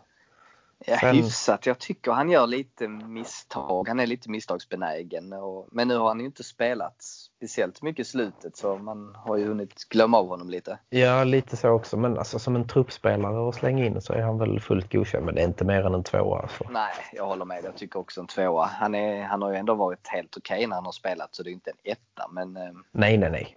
Ja, 0.85 0.99
Sen- 0.99 1.17
hyfsat. 1.17 1.67
Jag 1.67 1.79
tycker 1.79 2.13
han 2.13 2.31
gör 2.31 2.47
lite 2.47 2.89
misstag. 2.89 3.89
Han 3.89 4.01
är 4.01 4.07
lite 4.07 4.31
misstagsbenägen. 4.31 5.33
Och, 5.33 5.69
men 5.73 5.89
nu 5.89 5.97
har 5.97 6.09
han 6.09 6.21
ju 6.21 6.27
inte 6.27 6.45
spelat 6.45 7.03
speciellt 7.03 7.83
mycket 7.83 8.07
i 8.07 8.11
slutet 8.11 8.57
så 8.57 8.77
man 8.79 9.15
har 9.15 9.37
ju 9.37 9.47
hunnit 9.49 9.89
glömma 9.89 10.19
av 10.19 10.29
honom 10.29 10.51
lite. 10.51 10.79
Ja, 10.89 11.25
lite 11.25 11.57
så 11.57 11.69
också. 11.69 11.97
Men 11.97 12.19
alltså, 12.19 12.39
som 12.39 12.57
en 12.57 12.69
truppspelare 12.69 13.39
och 13.39 13.55
slänga 13.55 13.85
in 13.87 14.01
så 14.01 14.13
är 14.13 14.23
han 14.23 14.39
väl 14.39 14.61
fullt 14.61 14.93
godkänd. 14.93 15.25
Men 15.27 15.35
det 15.35 15.41
är 15.41 15.47
inte 15.47 15.65
mer 15.65 15.87
än 15.87 15.95
en 15.95 16.05
tvåa. 16.05 16.43
Alltså. 16.43 16.65
Nej, 16.71 16.93
jag 17.13 17.27
håller 17.27 17.45
med. 17.45 17.65
Jag 17.65 17.77
tycker 17.77 17.99
också 17.99 18.21
en 18.21 18.27
tvåa. 18.27 18.67
Han, 18.67 18.95
är, 18.95 19.23
han 19.23 19.43
har 19.43 19.51
ju 19.51 19.57
ändå 19.57 19.75
varit 19.75 20.09
helt 20.09 20.37
okej 20.37 20.67
när 20.67 20.77
han 20.77 20.85
har 20.85 20.93
spelat 20.93 21.35
så 21.35 21.43
det 21.43 21.51
är 21.51 21.53
inte 21.53 21.71
en 21.71 21.93
etta. 21.93 22.29
Men, 22.31 22.57
eh, 22.57 22.63
Nej, 22.93 23.19
nej, 23.19 23.31
nej. 23.31 23.57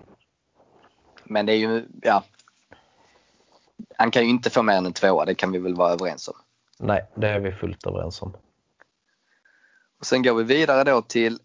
men 1.23 1.45
det 1.45 1.53
är 1.53 1.57
ju, 1.57 1.85
ja. 2.01 2.23
Han 3.97 4.11
kan 4.11 4.23
ju 4.23 4.29
inte 4.29 4.49
få 4.49 4.63
mer 4.63 4.73
än 4.73 4.85
en 4.85 4.93
tvåa, 4.93 5.25
det 5.25 5.35
kan 5.35 5.51
vi 5.51 5.59
väl 5.59 5.75
vara 5.75 5.91
överens 5.91 6.27
om. 6.27 6.33
Nej, 6.79 7.05
det 7.15 7.29
är 7.29 7.39
vi 7.39 7.51
fullt 7.51 7.87
överens 7.87 8.21
om. 8.21 8.37
Och 9.99 10.05
sen 10.05 10.23
går 10.23 10.35
vi 10.35 10.43
vidare 10.43 10.83
då 10.83 11.01
till 11.01 11.39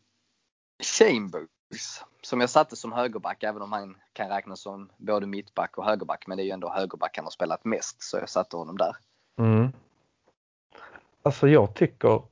Chambers 0.83 1.49
som 2.23 2.41
jag 2.41 2.51
satte 2.51 2.77
som 2.77 2.93
högerback 2.93 3.43
även 3.43 3.63
om 3.63 3.73
han 3.73 3.97
kan 4.13 4.29
räknas 4.29 4.61
som 4.61 4.91
både 4.97 5.27
mittback 5.27 5.79
och 5.79 5.85
högerback. 5.85 6.27
Men 6.27 6.37
det 6.37 6.43
är 6.43 6.45
ju 6.45 6.51
ändå 6.51 6.73
högerback 6.73 7.17
han 7.17 7.25
har 7.25 7.31
spelat 7.31 7.65
mest 7.65 8.03
så 8.03 8.17
jag 8.17 8.29
satte 8.29 8.57
honom 8.57 8.77
där. 8.77 8.97
Mm. 9.39 9.73
Alltså 11.23 11.49
jag 11.49 11.75
tycker, 11.75 12.23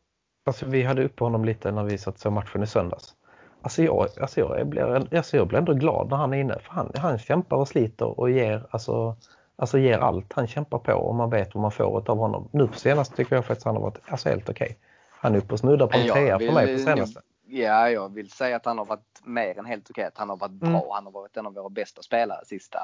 alltså 0.46 0.66
vi 0.66 0.82
hade 0.82 1.04
uppe 1.04 1.24
honom 1.24 1.44
lite 1.44 1.72
när 1.72 1.84
vi 1.84 1.98
satt 1.98 2.18
så 2.18 2.30
matchen 2.30 2.62
i 2.62 2.66
söndags. 2.66 3.14
Alltså 3.62 3.82
jag, 3.82 4.08
alltså 4.20 4.40
jag, 4.40 4.66
blir, 4.66 5.14
alltså 5.16 5.36
jag 5.36 5.48
blir 5.48 5.58
ändå 5.58 5.74
glad 5.74 6.10
när 6.10 6.16
han 6.16 6.34
är 6.34 6.40
inne 6.40 6.58
för 6.58 6.72
han, 6.72 6.92
han 6.94 7.18
kämpar 7.18 7.56
och 7.56 7.68
sliter 7.68 8.20
och 8.20 8.30
ger, 8.30 8.66
alltså, 8.70 9.16
alltså 9.56 9.78
ger 9.78 9.98
allt 9.98 10.32
han 10.32 10.46
kämpar 10.46 10.78
på 10.78 10.92
och 10.92 11.14
man 11.14 11.30
vet 11.30 11.54
vad 11.54 11.62
man 11.62 11.70
får 11.70 12.10
av 12.10 12.18
honom. 12.18 12.48
Nu 12.52 12.66
på 12.66 12.74
senaste 12.78 13.16
tycker 13.16 13.36
jag 13.36 13.44
faktiskt 13.44 13.64
han 13.66 13.74
har 13.76 13.82
varit 13.82 13.98
alltså 14.08 14.28
helt 14.28 14.48
okej. 14.50 14.78
Han 15.10 15.34
är 15.34 15.38
uppe 15.38 15.52
och 15.52 15.58
snuddar 15.58 15.86
på 15.86 15.98
en 15.98 16.08
trea 16.08 16.38
för 16.38 16.52
mig 16.52 16.76
på 16.76 16.82
senaste. 16.82 17.20
Ja, 17.46 17.90
jag 17.90 18.14
vill 18.14 18.30
säga 18.30 18.56
att 18.56 18.64
han 18.66 18.78
har 18.78 18.84
varit 18.84 19.20
mer 19.24 19.58
än 19.58 19.64
helt 19.64 19.90
okej. 19.90 20.04
Att 20.04 20.18
Han 20.18 20.28
har 20.28 20.36
varit 20.36 20.52
bra. 20.52 20.68
Mm. 20.68 20.82
Han 20.90 21.04
har 21.04 21.12
varit 21.12 21.36
en 21.36 21.46
av 21.46 21.54
våra 21.54 21.68
bästa 21.68 22.02
spelare 22.02 22.38
de 22.42 22.46
sista 22.46 22.78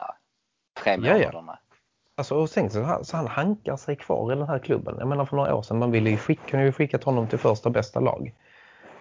tre 0.84 0.92
Ja, 0.92 1.06
ja. 1.06 1.12
månaderna. 1.14 1.58
Alltså, 2.14 2.34
och 2.34 2.50
sen 2.50 2.70
så 2.70 2.82
han, 2.82 3.04
så 3.04 3.16
han 3.16 3.26
hankar 3.26 3.76
sig 3.76 3.96
kvar 3.96 4.32
i 4.32 4.36
den 4.36 4.46
här 4.48 4.58
klubben. 4.58 4.96
Jag 4.98 5.08
menar 5.08 5.24
för 5.24 5.36
några 5.36 5.54
år 5.54 5.62
sedan 5.62 5.78
man 5.78 5.90
ville 5.90 6.10
ju 6.10 6.16
skicka, 6.16 6.42
kunde 6.48 6.66
ju 6.66 6.72
skickat 6.72 7.04
honom 7.04 7.26
till 7.26 7.38
första 7.38 7.70
bästa 7.70 8.00
lag. 8.00 8.34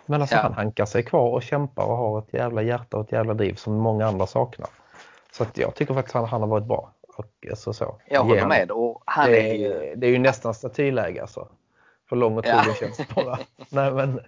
Men 0.06 0.21
alltså 0.21 0.36
Ja. 0.36 0.41
han 0.41 0.53
hankar 0.53 0.86
sig 0.86 1.03
kvar 1.03 1.30
och 1.30 1.43
kämpar 1.43 1.84
och 1.84 1.97
har 1.97 2.19
ett 2.19 2.34
jävla 2.34 2.62
hjärta 2.62 2.97
och 2.97 3.06
ett 3.06 3.12
jävla 3.12 3.34
driv 3.34 3.53
som 3.56 3.73
många 3.77 4.08
andra 4.08 4.27
saknar. 4.27 4.69
Så 5.32 5.43
att 5.43 5.58
jag 5.58 5.75
tycker 5.75 5.93
faktiskt 5.93 6.13
han, 6.13 6.25
han 6.25 6.41
har 6.41 6.47
varit 6.47 6.65
bra. 6.67 6.91
Och, 7.17 7.47
alltså, 7.49 7.73
så. 7.73 8.01
Jag 8.08 8.23
håller 8.23 8.39
han- 8.39 8.49
med. 8.49 8.71
Och 8.71 9.03
han 9.06 9.30
det, 9.32 9.49
är 9.49 9.53
ju... 9.53 9.95
det 9.95 10.08
är 10.08 10.12
ju 10.12 10.17
nästan 10.19 10.53
statyläge 10.53 11.21
alltså. 11.21 11.49
För 12.10 12.15
lång 12.15 12.38
och 12.38 12.45
Ja. 12.45 12.63
trogen 12.63 12.75
känns 12.95 13.10
bara. 13.15 13.39
Nej 13.69 13.91
men, 13.91 14.19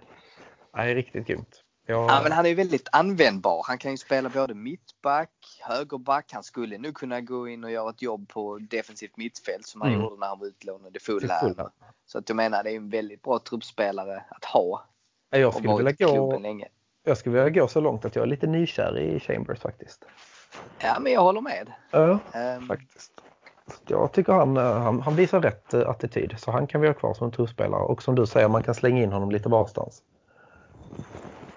nej 0.76 0.94
riktigt 0.94 1.26
grymt. 1.26 1.64
Jag, 1.86 2.10
Ja, 2.10 2.20
men 2.22 2.32
han 2.32 2.44
är 2.44 2.48
ju 2.48 2.54
väldigt 2.54 2.88
användbar. 2.92 3.62
Han 3.66 3.78
kan 3.78 3.90
ju 3.90 3.96
spela 3.96 4.28
både 4.28 4.54
mittback, 4.54 5.30
högerback. 5.60 6.32
Han 6.32 6.42
skulle 6.42 6.78
nu 6.78 6.92
kunna 6.92 7.20
gå 7.20 7.48
in 7.48 7.64
och 7.64 7.70
göra 7.70 7.90
ett 7.90 8.02
jobb 8.02 8.28
på 8.28 8.58
defensivt 8.58 9.16
mittfält 9.16 9.66
som 9.66 9.80
han 9.80 9.90
Mm. 9.90 10.02
gjorde 10.02 10.16
när 10.20 10.26
han 10.26 10.38
var 10.38 10.46
utlånad 10.46 10.96
i 10.96 11.00
Fulham. 11.00 11.54
Så 12.06 12.18
att 12.18 12.28
jag 12.28 12.36
menar 12.36 12.62
det 12.64 12.70
är 12.72 12.76
en 12.76 12.90
väldigt 12.90 13.22
bra 13.22 13.38
truppspelare 13.38 14.24
att 14.30 14.44
ha. 14.44 14.84
jag, 15.30 15.54
skulle 15.54 15.76
vilja 15.76 15.92
gå, 15.92 16.38
länge. 16.38 16.68
jag 17.04 17.18
skulle 17.18 17.42
vilja 17.44 17.60
gå 17.62 17.68
så 17.68 17.80
långt 17.80 18.04
att 18.04 18.16
jag 18.16 18.22
är 18.22 18.26
lite 18.26 18.46
nykär 18.46 18.98
i 18.98 19.20
Chambers 19.20 19.60
faktiskt. 19.60 20.04
Ja, 20.82 20.96
men 21.00 21.12
jag 21.12 21.20
håller 21.20 21.40
med. 21.40 21.72
Ja. 21.90 22.18
Ehm, 22.34 22.66
faktiskt. 22.68 23.12
Jag 23.86 24.12
tycker 24.12 24.32
han, 24.32 24.56
eh, 24.56 24.78
han, 24.82 25.00
han 25.00 25.16
visar 25.16 25.40
rätt 25.40 25.74
eh, 25.74 25.88
attityd 25.88 26.34
så 26.38 26.50
han 26.50 26.66
kan 26.66 26.80
vi 26.80 26.86
ha 26.86 26.94
kvar 26.94 27.14
som 27.14 27.24
en 27.26 27.32
truppspelare 27.32 27.82
och 27.82 28.02
som 28.02 28.14
du 28.14 28.26
säger 28.26 28.48
man 28.48 28.62
kan 28.62 28.74
slänga 28.74 29.02
in 29.02 29.12
honom 29.12 29.30
lite 29.30 29.48
varstans. 29.48 30.02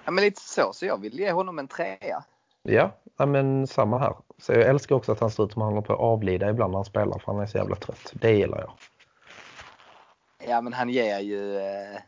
ja, 0.06 0.12
men 0.12 0.23
lite 0.23 0.41
så. 0.41 0.73
Så 0.73 0.86
jag 0.86 1.01
vill 1.01 1.19
ge 1.19 1.32
honom 1.32 1.60
en 1.60 1.67
trea. 1.67 2.23
Ja, 2.63 2.91
ja, 3.17 3.25
men 3.25 3.67
samma 3.67 3.97
här. 3.97 4.15
Så 4.38 4.53
jag 4.53 4.62
älskar 4.62 4.95
också 4.95 5.12
att 5.12 5.19
han 5.19 5.32
ser 5.32 5.43
ut 5.45 5.51
som 5.53 5.62
han 5.62 5.71
håller 5.73 5.88
på 5.88 5.93
att 5.93 5.99
avlida 5.99 6.49
ibland 6.49 6.71
när 6.71 6.77
han 6.77 6.86
spelar 6.86 7.19
för 7.19 7.32
han 7.34 7.41
är 7.41 7.45
så 7.47 7.58
jävla 7.58 7.75
trött. 7.75 8.12
Det 8.13 8.32
gillar 8.32 8.60
jag. 8.60 8.71
Ja, 10.49 10.62
men 10.62 10.73
han 10.73 10.89
ger 10.89 11.19
ju, 11.19 11.58
eh, 11.58 11.99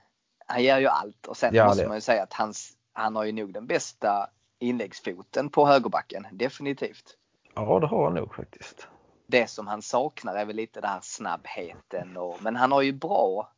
han 0.46 0.64
ger 0.64 0.78
ju 0.80 0.88
allt. 0.88 1.28
Och 1.28 1.38
sen 1.38 1.56
Ja, 1.56 1.66
måste 1.68 1.84
det- 1.84 1.88
man 1.88 1.98
ju 1.98 2.02
säga 2.02 2.24
att 2.24 2.34
hans, 2.34 2.72
han 2.94 3.16
har 3.16 3.24
ju 3.24 3.32
nog 3.32 3.54
den 3.54 3.68
bästa 3.68 4.30
inläggsfoten 4.60 5.50
på 5.50 5.68
högerbacken. 5.68 6.28
Definitivt. 6.32 7.18
Ja, 7.54 7.80
det 7.80 7.88
har 7.88 8.04
han 8.04 8.14
nog 8.14 8.36
faktiskt. 8.36 8.88
det 9.28 9.50
som 9.50 9.68
han 9.68 9.82
saknar 9.82 10.36
är 10.36 10.46
väl 10.46 10.56
lite 10.56 10.82
den 10.82 10.90
här 10.90 11.00
snabbheten. 11.04 12.18
Och, 12.18 12.38
men 12.42 12.56
han 12.56 12.72
har 12.72 12.82
ju 12.82 12.94
bra, 12.94 13.52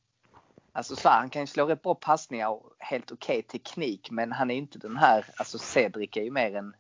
alltså 0.71 0.95
så 0.95 1.09
här, 1.09 1.19
han 1.19 1.29
kan 1.29 1.41
ju 1.41 1.47
slå 1.47 1.65
rätt 1.65 1.81
bra 1.81 1.95
passningar 1.95 2.49
och 2.49 2.73
helt 2.79 3.11
okej 3.11 3.41
teknik. 3.41 4.11
Men 4.11 4.31
han 4.31 4.51
är 4.51 4.55
inte 4.55 4.79
den 4.79 4.97
här, 4.97 5.25
alltså 5.37 5.57
Cedric 5.57 6.17
är 6.17 6.23
ju 6.23 6.31
mer 6.31 6.55
en 6.55 6.73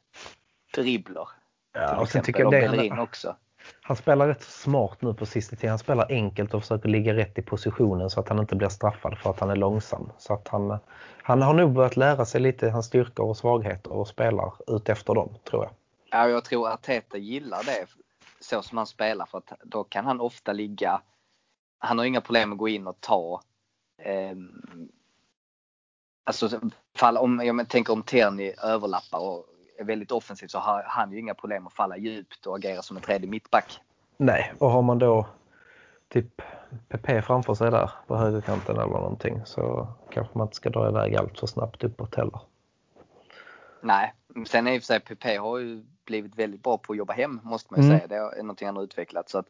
dribbler. 0.73 1.27
Ja, 1.73 1.99
och 1.99 2.09
sen 2.09 2.21
exempel, 2.21 2.25
tycker 2.25 2.39
jag 2.39 2.71
och 2.71 2.77
det, 2.77 2.89
han, 2.89 2.99
också 2.99 3.35
han 3.81 3.97
spelar 3.97 4.27
rätt 4.27 4.41
smart 4.41 5.01
nu 5.01 5.13
på 5.13 5.25
sista 5.25 5.55
tiden. 5.55 5.69
Han 5.69 5.79
spelar 5.79 6.11
enkelt 6.11 6.53
och 6.53 6.61
försöker 6.61 6.89
ligga 6.89 7.13
rätt 7.13 7.37
i 7.37 7.41
positionen 7.41 8.09
så 8.09 8.19
att 8.19 8.29
han 8.29 8.39
inte 8.39 8.55
blir 8.55 8.69
straffad 8.69 9.17
för 9.17 9.29
att 9.29 9.39
han 9.39 9.49
är 9.49 9.55
långsam. 9.55 10.11
Så 10.17 10.33
att 10.33 10.47
han, 10.47 10.77
han 11.23 11.41
har 11.41 11.53
nog 11.53 11.73
börjat 11.73 11.97
lära 11.97 12.25
sig 12.25 12.41
lite 12.41 12.69
hans 12.69 12.85
styrkor 12.85 13.25
och 13.25 13.37
svagheter 13.37 13.91
och 13.91 14.07
spelar 14.07 14.53
ut 14.67 14.89
efter 14.89 15.13
dem, 15.13 15.29
tror 15.49 15.63
jag. 15.63 15.71
Ja, 16.11 16.29
jag 16.29 16.43
tror 16.43 16.69
att 16.69 16.81
Teta 16.81 17.17
gillar 17.17 17.63
det 17.63 17.85
så 18.39 18.61
som 18.61 18.77
han 18.77 18.87
spelar 18.87 19.25
för 19.25 19.37
att 19.37 19.53
då 19.63 19.83
kan 19.83 20.05
han 20.05 20.21
ofta 20.21 20.53
ligga, 20.53 21.01
han 21.79 21.97
har 21.97 22.05
inga 22.05 22.21
problem 22.21 22.51
att 22.51 22.57
gå 22.57 22.67
in 22.67 22.87
och 22.87 23.01
ta 23.01 23.41
Eh, 24.01 24.35
Alltså 26.23 26.59
fall, 26.97 27.17
om 27.17 27.41
jag 27.45 27.69
tänker 27.69 27.93
om 27.93 28.03
Terni 28.03 28.53
överlappar 28.63 29.19
och 29.19 29.45
är 29.77 29.83
väldigt 29.83 30.11
offensiv 30.11 30.47
så 30.47 30.59
har 30.59 30.83
han 30.87 31.11
ju 31.11 31.19
inga 31.19 31.33
problem 31.33 31.67
att 31.67 31.73
falla 31.73 31.97
djupt 31.97 32.45
och 32.45 32.55
agera 32.55 32.81
som 32.81 32.97
en 32.97 33.03
tredje 33.03 33.29
mittback. 33.29 33.81
Nej, 34.17 34.53
och 34.59 34.71
har 34.71 34.81
man 34.81 34.99
då 34.99 35.25
typ 36.09 36.41
PP 36.89 37.21
framför 37.21 37.53
sig 37.53 37.71
där 37.71 37.91
på 38.07 38.15
högerkanten 38.15 38.75
eller 38.75 38.87
någonting 38.87 39.41
så 39.45 39.87
kanske 40.09 40.37
man 40.37 40.47
inte 40.47 40.55
ska 40.55 40.69
dra 40.69 40.89
iväg 40.89 41.15
allt 41.15 41.39
för 41.39 41.47
snabbt 41.47 41.83
uppåt 41.83 42.15
heller. 42.15 42.39
Nej, 43.81 44.13
sen 44.47 44.67
är 44.67 44.71
i 44.71 44.77
och 44.77 44.81
för 44.81 44.85
sig 44.85 44.99
PP 44.99 45.37
har 45.37 45.57
ju 45.57 45.83
blivit 46.05 46.35
väldigt 46.35 46.63
bra 46.63 46.77
på 46.77 46.93
att 46.93 46.97
jobba 46.97 47.13
hem 47.13 47.39
måste 47.43 47.73
man 47.73 47.81
ju 47.81 47.87
Mm. 47.87 47.99
säga. 47.99 48.07
Det 48.07 48.37
är 48.39 48.43
någonting 48.43 48.65
han 48.65 48.75
har 48.75 48.83
utvecklat. 48.83 49.29
Så 49.29 49.37
att 49.37 49.45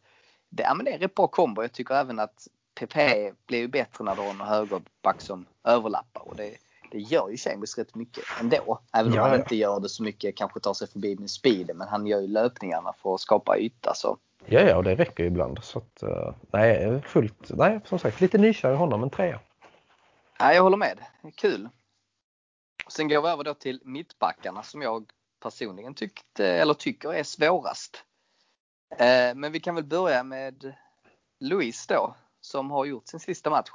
det, 0.50 0.64
ja, 0.64 0.74
men 0.74 0.86
det 0.86 0.92
är 0.92 0.96
en 0.96 1.02
rätt 1.02 1.16
bra 1.16 1.28
kombo. 1.28 1.62
Jag 1.62 1.72
tycker 1.72 1.96
även 1.96 2.20
att 2.20 2.48
PP 2.76 2.96
blir 3.48 3.60
ju 3.60 3.68
bättre 3.68 4.04
när 4.04 4.16
du 4.16 4.22
har 4.22 4.30
en 4.30 4.42
högerback 4.42 5.22
som 5.22 5.46
överlappar 5.64 6.28
och 6.28 6.36
det, 6.36 6.58
det 6.92 6.98
gör 7.00 7.30
ju 7.30 7.38
Chambers 7.38 7.78
rätt 7.78 7.96
mycket 7.96 8.24
ändå. 8.40 8.80
Även 8.94 9.12
om 9.12 9.18
Ja, 9.18 9.22
han 9.22 9.32
ja. 9.32 9.38
inte 9.38 9.56
gör 9.56 9.80
det 9.80 9.90
så 9.90 10.04
mycket, 10.04 10.36
kanske 10.38 10.60
tar 10.60 10.74
sig 10.74 10.88
förbi 10.88 11.16
med 11.20 11.30
speed, 11.30 11.76
men 11.76 11.88
han 11.88 12.08
gör 12.08 12.22
ju 12.22 12.28
löpningarna 12.28 12.94
för 12.94 13.14
att 13.16 13.22
skapa 13.22 13.58
yta. 13.58 13.94
Så. 13.96 14.18
Ja, 14.46 14.62
ja, 14.62 14.78
och 14.78 14.84
det 14.84 14.96
räcker 14.96 15.24
ju 15.24 15.28
ibland. 15.30 15.60
Så 15.64 15.80
att, 15.80 16.04
eh, 16.04 16.34
nej, 16.52 17.02
fullt, 17.02 17.50
nej, 17.50 17.80
som 17.86 18.00
sagt, 18.00 18.22
lite 18.22 18.38
nykär 18.38 18.72
i 18.72 18.76
honom, 18.76 19.04
en 19.04 19.10
trea. 19.10 19.40
Ja, 20.40 20.54
jag 20.54 20.64
håller 20.64 20.78
med. 20.78 21.00
Kul. 21.36 21.70
Sen 22.90 23.08
går 23.08 23.22
vi 23.22 23.28
över 23.30 23.44
då 23.44 23.54
till 23.54 23.82
mittbackarna 23.84 24.64
som 24.64 24.82
jag 24.82 25.06
personligen 25.44 25.94
tyckte, 25.94 26.48
eller 26.48 26.74
tycker 26.74 27.14
är 27.14 27.24
svårast. 27.24 28.04
Eh, 28.98 29.36
Men 29.36 29.52
vi 29.52 29.60
kan 29.60 29.76
väl 29.76 29.84
börja 29.84 30.24
med 30.24 30.74
Luis 31.40 31.88
då, 31.88 32.16
som 32.42 32.72
har 32.72 32.86
gjort 32.86 33.08
sin 33.08 33.20
sista 33.20 33.50
match. 33.50 33.70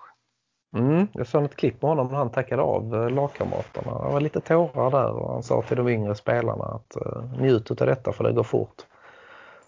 Mm, 0.75 1.09
jag 1.13 1.27
såg 1.27 1.45
ett 1.45 1.57
klipp 1.57 1.83
med 1.83 1.89
honom 1.89 2.07
när 2.07 2.17
han 2.19 2.31
tackade 2.31 2.63
av 2.63 2.95
eh, 2.95 3.11
lagkamraterna. 3.11 4.07
Det 4.07 4.13
var 4.13 4.21
lite 4.21 4.41
tårar 4.41 4.91
där 4.91 5.11
och 5.11 5.33
han 5.33 5.43
sa 5.43 5.63
till 5.63 5.77
de 5.77 5.89
yngre 5.89 6.15
spelarna 6.15 6.65
att 6.65 6.97
uh, 7.07 7.41
njut 7.41 7.71
av 7.71 7.77
detta 7.87 8.13
för 8.13 8.25
det 8.25 8.33
går 8.33 8.43
fort. 8.43 8.83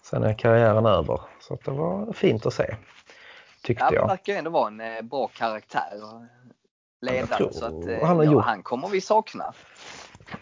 Sen 0.01 0.23
är 0.23 0.33
karriären 0.33 0.85
över. 0.85 1.21
Så 1.39 1.57
det 1.65 1.71
var 1.71 2.13
fint 2.13 2.45
att 2.45 2.53
se. 2.53 2.75
Tyckte 3.63 3.85
Ja, 3.85 3.93
jag. 3.93 4.07
verkar 4.07 4.33
ju 4.33 4.39
ändå 4.39 4.51
vara 4.51 4.67
en 4.67 4.81
eh, 4.81 5.01
bra 5.01 5.27
karaktär. 5.27 5.93
och 6.03 6.21
Ledare, 7.01 7.53
så 7.53 7.65
att 7.65 8.01
han 8.01 8.19
eh, 8.21 8.31
ja, 8.31 8.39
han 8.39 8.63
kommer 8.63 8.87
vi 8.87 9.01
sakna. 9.01 9.53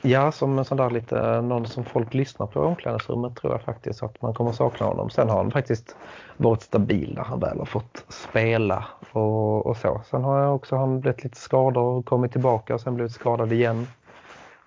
Ja, 0.02 0.32
som 0.32 0.60
en 0.60 0.66
sån 0.66 0.78
där 0.78 0.90
lite, 0.90 1.42
någon 1.42 1.68
som 1.68 1.86
folk 1.86 2.14
lyssnar 2.14 2.48
på 2.48 2.64
i 2.64 2.66
omklädningsrummet 2.66 3.36
tror 3.36 3.54
jag 3.54 3.62
faktiskt 3.62 4.04
att 4.04 4.22
man 4.22 4.34
kommer 4.34 4.52
sakna 4.52 4.86
honom. 4.86 5.10
Sen 5.10 5.30
har 5.30 5.38
han 5.38 5.52
faktiskt 5.52 5.96
varit 6.38 6.62
stabil 6.62 7.14
när 7.16 7.24
han 7.24 7.40
väl 7.40 7.60
har 7.60 7.66
fått 7.66 8.06
spela 8.10 8.86
och, 9.12 9.66
och 9.66 9.78
så. 9.78 10.02
Sen 10.10 10.24
har 10.24 10.40
jag 10.40 10.56
också 10.56 10.76
han 10.76 11.00
blivit 11.00 11.24
lite 11.24 11.38
skadad 11.38 11.84
och 11.84 12.06
kommit 12.06 12.32
tillbaka 12.32 12.74
och 12.76 12.82
sen 12.82 12.96
blivit 12.96 13.12
skadad 13.12 13.54
igen. 13.54 13.88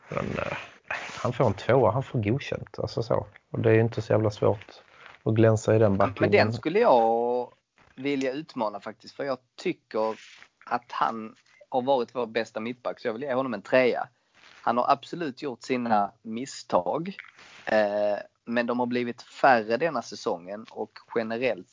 Men 0.08 0.24
eh, 0.24 0.56
han 1.22 1.32
får 1.32 1.46
en 1.46 1.54
tvåa, 1.54 1.90
han 1.90 2.02
får 2.02 2.18
godkänt. 2.18 2.78
Alltså 2.78 3.02
så. 3.02 3.26
Och 3.52 3.58
det 3.58 3.70
är 3.70 3.80
inte 3.80 4.02
så 4.02 4.12
jävla 4.12 4.30
svårt 4.30 4.82
att 5.22 5.34
glänsa 5.34 5.76
i 5.76 5.78
den 5.78 5.92
Men 5.92 5.98
backlinjen. 5.98 6.46
den 6.46 6.52
skulle 6.54 6.78
jag 6.78 7.52
vilja 7.94 8.32
utmana 8.32 8.80
faktiskt, 8.80 9.16
för 9.16 9.24
jag 9.24 9.38
tycker 9.62 10.16
att 10.66 10.92
han 10.92 11.34
har 11.68 11.82
varit 11.82 12.14
vår 12.14 12.26
bästa 12.26 12.60
mittback, 12.60 13.00
så 13.00 13.08
jag 13.08 13.12
vill 13.12 13.22
ge 13.22 13.34
honom 13.34 13.54
en 13.54 13.62
trea. 13.62 14.08
Han 14.66 14.76
har 14.76 14.90
absolut 14.90 15.42
gjort 15.42 15.62
sina 15.62 16.12
misstag, 16.22 17.16
eh, 17.66 18.18
men 18.44 18.66
de 18.66 18.78
har 18.78 18.86
blivit 18.86 19.22
färre 19.22 19.76
denna 19.76 20.02
säsongen 20.02 20.66
och 20.70 20.90
generellt, 21.14 21.68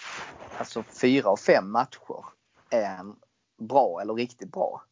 alltså 0.58 0.84
fyra 1.01 1.29
och 1.29 1.39
fem 1.39 1.71
matcher 1.71 2.25
är 2.69 2.86
han 2.86 3.15
bra 3.58 4.01
eller 4.01 4.13
riktigt 4.13 4.51
bra. 4.51 4.84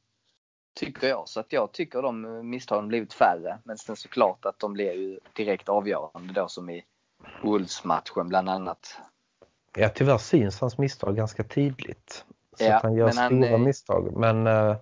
Tycker 0.76 1.08
jag. 1.08 1.30
Så 1.30 1.40
att 1.40 1.54
jag 1.54 1.72
tycker 1.72 2.02
de 2.02 2.50
misstagen 2.50 2.88
blivit 2.88 3.14
färre. 3.14 3.60
Men 3.64 3.78
sen 3.78 3.96
såklart 3.96 4.46
att 4.46 4.60
de 4.60 4.74
blir 4.74 4.94
ju 4.94 5.20
direkt 5.34 5.70
avgörande 5.70 6.34
då 6.34 6.48
som 6.48 6.70
i 6.70 6.86
Wolves-matchen 7.44 8.28
bland 8.30 8.50
annat. 8.50 8.98
Ja, 9.76 9.90
tyvärr 9.90 10.18
syns 10.18 10.62
hans 10.62 10.78
misstag 10.78 11.16
ganska 11.16 11.44
tydligt. 11.44 12.26
Så 12.58 12.64
Ja, 12.64 12.80
han 12.84 12.94
gör 12.94 13.06
men 13.06 13.18
han, 13.18 13.28
stora 13.28 13.50
eh, 13.50 13.58
misstag. 13.58 14.18
Men, 14.18 14.48
eh, 14.48 14.78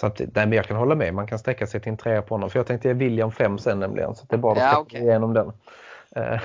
så 0.00 0.06
att, 0.06 0.18
nej, 0.18 0.30
men 0.34 0.52
jag 0.52 0.64
kan 0.64 0.76
hålla 0.76 0.94
med, 0.94 1.14
man 1.14 1.26
kan 1.26 1.38
sträcka 1.38 1.66
sig 1.66 1.80
till 1.80 1.90
en 1.90 1.96
trea 1.96 2.22
på 2.22 2.34
honom. 2.34 2.50
För 2.50 2.58
jag 2.58 2.66
tänkte 2.66 2.88
ge 2.88 2.94
William 2.94 3.32
5 3.32 3.58
sen 3.58 3.80
nämligen. 3.80 4.14
Så 4.14 4.26
det 4.26 4.36
är 4.36 4.38
bara 4.38 4.52
att 4.52 4.58
Ja, 4.58 4.78
okej. 4.78 5.00
igenom 5.02 5.34
den. 5.34 5.52
Eh, 6.16 6.40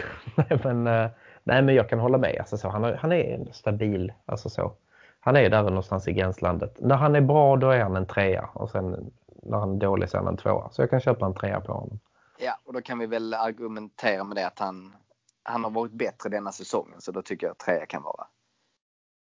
men, 0.63 0.88
eh, 0.88 1.10
nej, 1.44 1.62
men 1.62 1.76
jag 1.76 1.89
kan 1.89 2.00
hålla 2.00 2.18
med. 2.18 2.36
Alltså, 2.39 2.58
så, 2.58 2.70
han, 2.70 2.84
han 2.84 3.12
är 3.12 3.48
stabil. 3.52 4.13
Alltså, 4.26 4.50
så. 4.50 4.74
Han 5.20 5.36
är 5.36 5.50
där 5.50 5.63
någonstans 5.63 6.08
i 6.08 6.13
gränslandet. 6.13 6.76
När 6.80 6.96
han 6.96 7.16
är 7.16 7.22
bra 7.22 7.56
då 7.56 7.70
är 7.70 7.80
han 7.84 7.96
en 7.96 8.06
trea. 8.06 8.50
Och 8.54 8.70
sen 8.70 9.12
när 9.44 9.58
han 9.58 9.76
är 9.76 9.80
dålig 9.80 10.10
så 10.10 10.18
är 10.18 10.22
han 10.22 10.28
en 10.28 10.38
tvåa. 10.38 10.70
Så 10.72 10.82
jag 10.82 10.89
kan 10.89 11.00
köpa 11.00 11.26
en 11.26 11.34
trea 11.34 11.62
på 11.62 11.74
honom. 11.74 12.00
Ja, 12.39 12.58
och 12.66 12.74
då 12.74 12.82
kan 12.82 13.00
vi 13.00 13.06
väl 13.06 13.34
argumentera 13.34 14.24
med 14.24 14.38
det 14.38 14.48
att 14.48 14.60
han, 14.60 14.96
han 15.44 15.63
har 15.63 15.72
varit 15.72 15.92
bättre 15.94 16.30
denna 16.30 16.52
säsongen. 16.52 17.02
Så 17.02 17.12
då 17.12 17.22
tycker 17.22 17.48
jag 17.48 17.52
att 17.52 17.60
trea 17.60 17.86
kan 17.86 18.04
vara 18.04 18.28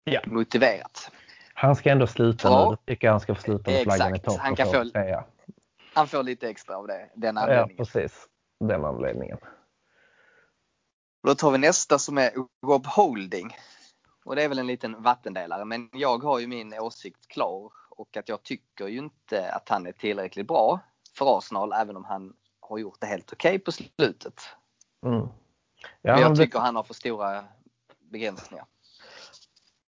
Ja. 0.05 0.21
motiverat. 0.27 1.11
Han 1.55 1.77
ska 1.77 1.91
ändå 1.91 2.07
sluta 2.07 2.49
Ja. 2.49 2.65
nu. 2.65 2.71
Jag 2.71 2.87
tycker 2.87 3.11
han 3.11 3.21
ska 3.21 3.35
sluta 3.35 3.71
med 3.71 3.83
flaggan 3.83 4.17
i 4.17 4.19
topp. 4.19 4.39
Han 4.39 4.57
kan 4.57 4.67
få 4.67 4.73
få- 4.73 4.91
trea. 4.91 5.25
Han 5.95 6.07
får 6.07 6.23
lite 6.23 6.49
extra 6.49 6.77
av 6.77 6.87
det, 6.87 7.11
den 7.15 7.37
Ja, 7.37 7.43
anledningen. 7.43 7.77
precis. 7.77 8.27
Den 8.65 8.85
anledningen. 8.85 9.39
Då 11.27 11.35
tar 11.35 11.51
vi 11.51 11.59
nästa 11.59 11.99
som 11.99 12.19
är 12.19 12.31
Rob 12.67 12.87
Holding. 12.87 13.57
Och 14.25 14.37
det 14.37 14.43
är 14.43 14.49
väl 14.49 14.59
en 14.59 14.67
liten 14.67 15.03
vattendelare. 15.03 15.65
Men 15.65 15.91
jag 15.93 16.23
har 16.23 16.39
ju 16.39 16.47
min 16.47 16.75
åsikt 16.75 17.29
klar. 17.29 17.73
Och 17.91 18.17
att 18.17 18.29
jag 18.29 18.43
tycker 18.43 18.87
ju 18.89 18.99
inte 18.99 19.53
att 19.53 19.69
han 19.69 19.87
är 19.87 19.93
tillräckligt 19.93 20.47
bra 20.47 20.81
för 21.17 21.39
Arsenal. 21.39 21.73
Även 21.73 21.97
om 21.97 22.05
han 22.05 22.37
har 22.61 22.79
gjort 22.79 23.01
det 23.01 23.07
helt 23.07 23.33
okej 23.33 23.59
på 23.59 23.73
slutet. 23.73 24.35
Mm. 25.07 25.19
Ja, 25.21 25.29
Men 26.03 26.21
jag 26.21 26.37
tycker 26.37 26.59
han 26.59 26.77
har 26.77 26.83
för 26.83 26.95
stora 26.95 27.45
begränsningar 27.99 28.65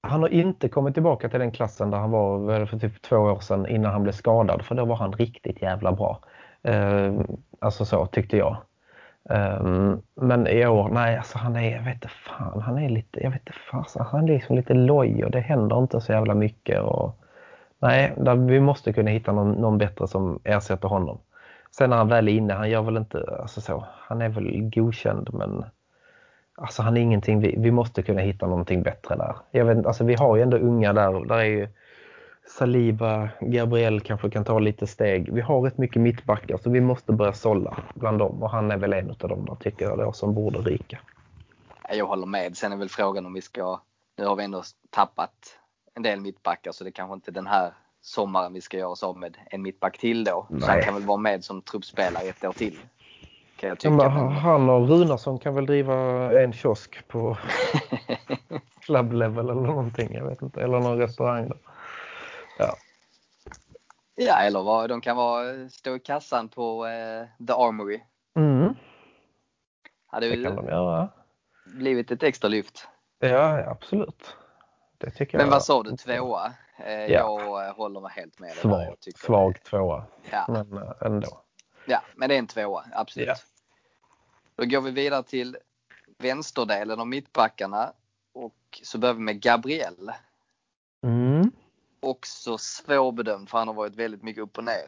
han 0.01 0.21
har 0.21 0.29
inte 0.29 0.69
kommit 0.69 0.93
tillbaka 0.93 1.29
till 1.29 1.39
den 1.39 1.51
klassen 1.51 1.91
där 1.91 1.97
han 1.97 2.12
var 2.12 2.65
för 2.65 2.79
typ 2.79 3.01
två 3.01 3.17
år 3.17 3.39
sedan 3.39 3.67
innan 3.67 3.91
han 3.91 4.03
blev 4.03 4.13
skadad. 4.13 4.65
För 4.65 4.75
då 4.75 4.85
var 4.85 4.95
han 4.95 5.13
riktigt 5.13 5.62
jävla 5.62 5.91
bra. 5.91 6.19
Eh, 6.63 7.13
alltså 7.59 7.85
så 7.85 8.05
tyckte 8.05 8.38
jag. 8.38 8.57
Eh, 9.29 9.63
men 10.15 10.47
i 10.47 10.67
år, 10.67 10.89
nej 10.89 11.17
alltså 11.17 11.38
han 11.38 11.55
är, 11.55 11.75
jag 11.75 11.83
vet 11.83 11.93
inte 11.93 12.07
fan, 12.07 12.62
han 12.62 12.77
är 12.77 12.89
lite, 12.89 13.23
jag 13.23 13.31
vet 13.31 13.39
inte 13.41 13.59
fan, 13.71 14.05
han 14.12 14.23
är 14.23 14.33
liksom 14.33 14.55
lite 14.55 14.73
loj 14.73 15.25
och 15.25 15.31
det 15.31 15.39
händer 15.39 15.79
inte 15.79 16.01
så 16.01 16.12
jävla 16.12 16.35
mycket. 16.35 16.81
Och, 16.81 17.23
nej, 17.79 18.13
där, 18.17 18.35
vi 18.35 18.59
måste 18.59 18.93
kunna 18.93 19.12
hitta 19.12 19.31
någon, 19.31 19.51
någon 19.51 19.77
bättre 19.77 20.07
som 20.07 20.39
ersätter 20.43 20.88
honom. 20.88 21.19
Sen 21.71 21.89
när 21.89 21.97
han 21.97 22.07
väl 22.07 22.27
är 22.27 22.31
inne, 22.31 22.53
han 22.53 22.69
gör 22.69 22.81
väl 22.81 22.97
inte, 22.97 23.38
alltså 23.41 23.62
så, 23.62 23.85
han 23.89 24.21
är 24.21 24.29
väl 24.29 24.69
godkänd 24.69 25.29
men 25.33 25.65
Alltså 26.62 26.82
han 26.82 26.98
är 26.98 27.02
ingenting, 27.02 27.39
vi, 27.39 27.56
vi 27.58 27.72
måste 27.72 28.02
kunna 28.04 28.22
hitta 28.22 28.48
någonting 28.48 28.84
bättre 28.84 29.15
där. 29.15 29.36
Jag 29.52 29.65
vet, 29.65 29.86
alltså 29.86 30.04
vi 30.04 30.15
har 30.15 30.36
ju 30.36 30.41
ändå 30.41 30.58
unga 30.58 30.93
där. 30.93 31.26
Där 31.26 31.38
är 31.38 31.43
ju 31.43 31.67
Saliba, 32.48 33.30
Gabriel 33.41 34.02
kanske 34.02 34.30
kan 34.30 34.43
ta 34.43 34.60
lite 34.60 34.88
steg. 34.88 35.34
Vi 35.34 35.41
har 35.41 35.62
rätt 35.62 35.78
mycket 35.78 36.02
mittbackar 36.02 36.58
så 36.58 36.69
vi 36.69 36.82
måste 36.82 37.13
börja 37.13 37.34
sålla 37.34 37.78
bland 37.93 38.19
dem. 38.19 38.43
Och 38.43 38.50
han 38.50 38.72
är 38.72 38.78
väl 38.78 38.93
en 38.93 39.10
av 39.10 39.30
dem 39.30 39.45
där 39.45 39.56
tycker 39.56 39.86
jag 39.86 39.98
då 39.98 40.13
som 40.13 40.34
borde 40.34 40.60
ryka. 40.60 41.00
Jag 41.89 42.06
håller 42.06 42.26
med. 42.26 42.58
Sen 42.58 42.72
är 42.72 42.78
väl 42.78 42.89
frågan 42.89 43.26
om 43.26 43.34
vi 43.34 43.41
ska... 43.41 43.82
Nu 44.17 44.26
har 44.26 44.36
vi 44.36 44.43
ändå 44.43 44.63
tappat 44.89 45.60
en 45.95 46.04
del 46.04 46.22
mittbackar 46.22 46.72
så 46.72 46.84
det 46.84 46.91
kanske 46.91 47.13
inte 47.13 47.32
den 47.32 47.48
här 47.48 47.74
sommaren 48.02 48.54
vi 48.54 48.62
ska 48.62 48.78
göra 48.78 48.89
oss 48.89 49.04
av 49.04 49.17
med 49.17 49.38
en 49.45 49.62
mittback 49.62 49.98
till 49.98 50.24
då. 50.24 50.48
Så 50.50 50.65
han 50.65 50.76
Nej. 50.76 50.84
kan 50.84 50.93
väl 50.93 51.04
vara 51.04 51.17
med 51.17 51.43
som 51.43 51.62
truppspelare 51.62 52.24
ett 52.24 52.45
år 52.45 52.52
till. 52.52 52.80
Kan 53.60 53.69
jag 53.69 53.76
Ja, 53.76 53.80
tycka. 53.80 54.10
Men... 54.10 54.32
han 54.32 54.69
och 54.69 54.89
Runarsson 54.89 55.39
kan 55.39 55.56
väl 55.56 55.65
driva 55.65 55.95
en 56.43 56.54
kiosk 56.54 57.08
på 57.08 57.38
club 58.82 59.13
level 59.13 59.50
eller 59.50 59.62
någonting. 59.62 60.13
Jag 60.13 60.26
vet 60.30 60.41
inte. 60.41 60.62
Eller 60.62 60.80
någon 60.80 60.98
restaurang. 60.98 61.48
Där. 61.50 61.58
Ja. 62.60 62.76
Ja, 64.15 64.36
eller 64.41 64.62
vad. 64.63 64.89
De 64.89 65.02
kan 65.02 65.17
vara, 65.17 65.69
stå 65.69 65.95
i 65.95 66.00
kassan 66.00 66.50
på 66.50 66.86
eh, 66.86 67.45
The 67.48 67.54
Armory. 67.54 68.02
Mm, 68.36 68.74
Hade 70.08 70.30
det 70.30 70.43
kan 70.43 70.56
de 70.56 70.65
göra. 70.67 71.10
blivit 71.65 72.12
ett 72.12 72.24
extra 72.24 72.48
lyft. 72.48 72.88
Ja, 73.19 73.28
ja, 73.60 73.69
absolut. 73.69 74.36
Det 74.98 75.12
tycker 75.12 75.38
Men 75.38 75.45
jag. 75.48 75.52
vad 75.52 75.63
sa 75.63 75.84
du? 75.84 75.98
Tvåa? 75.98 76.54
Eh, 76.86 76.91
Jag 76.93 77.67
eh, 77.67 77.76
håller 77.76 78.00
mig 78.02 78.12
helt 78.15 78.39
med 78.39 78.50
dig. 78.50 78.58
Svag, 78.58 78.82
Jag 79.06 79.17
svag 79.17 79.63
tvåa. 79.63 80.04
Ja, 80.32 80.45
Men 80.48 80.78
eh, 80.78 80.91
ändå. 81.02 81.28
Ja, 81.89 82.02
men 82.15 82.30
det 82.30 82.36
är 82.36 82.39
en 82.39 82.47
tvåa. 82.47 82.84
Absolut. 82.93 83.28
Ja. 83.28 83.36
Då 84.56 84.65
går 84.65 84.82
vi 84.82 84.91
vidare 84.91 85.23
till 85.23 85.58
vänsterdelen 86.17 86.99
av 86.99 87.08
mittbackarna. 87.08 87.93
Och 88.34 88.80
så 88.84 88.97
börjar 88.97 89.13
vi 89.13 89.21
med 89.21 89.41
Gabriel. 89.41 90.12
Mm. 91.04 91.52
Också 91.99 92.58
svårbedömd 92.58 93.49
för 93.49 93.58
han 93.58 93.67
har 93.67 93.75
varit 93.75 93.95
väldigt 93.95 94.23
mycket 94.23 94.43
upp 94.43 94.58
och 94.58 94.63
ner. 94.63 94.88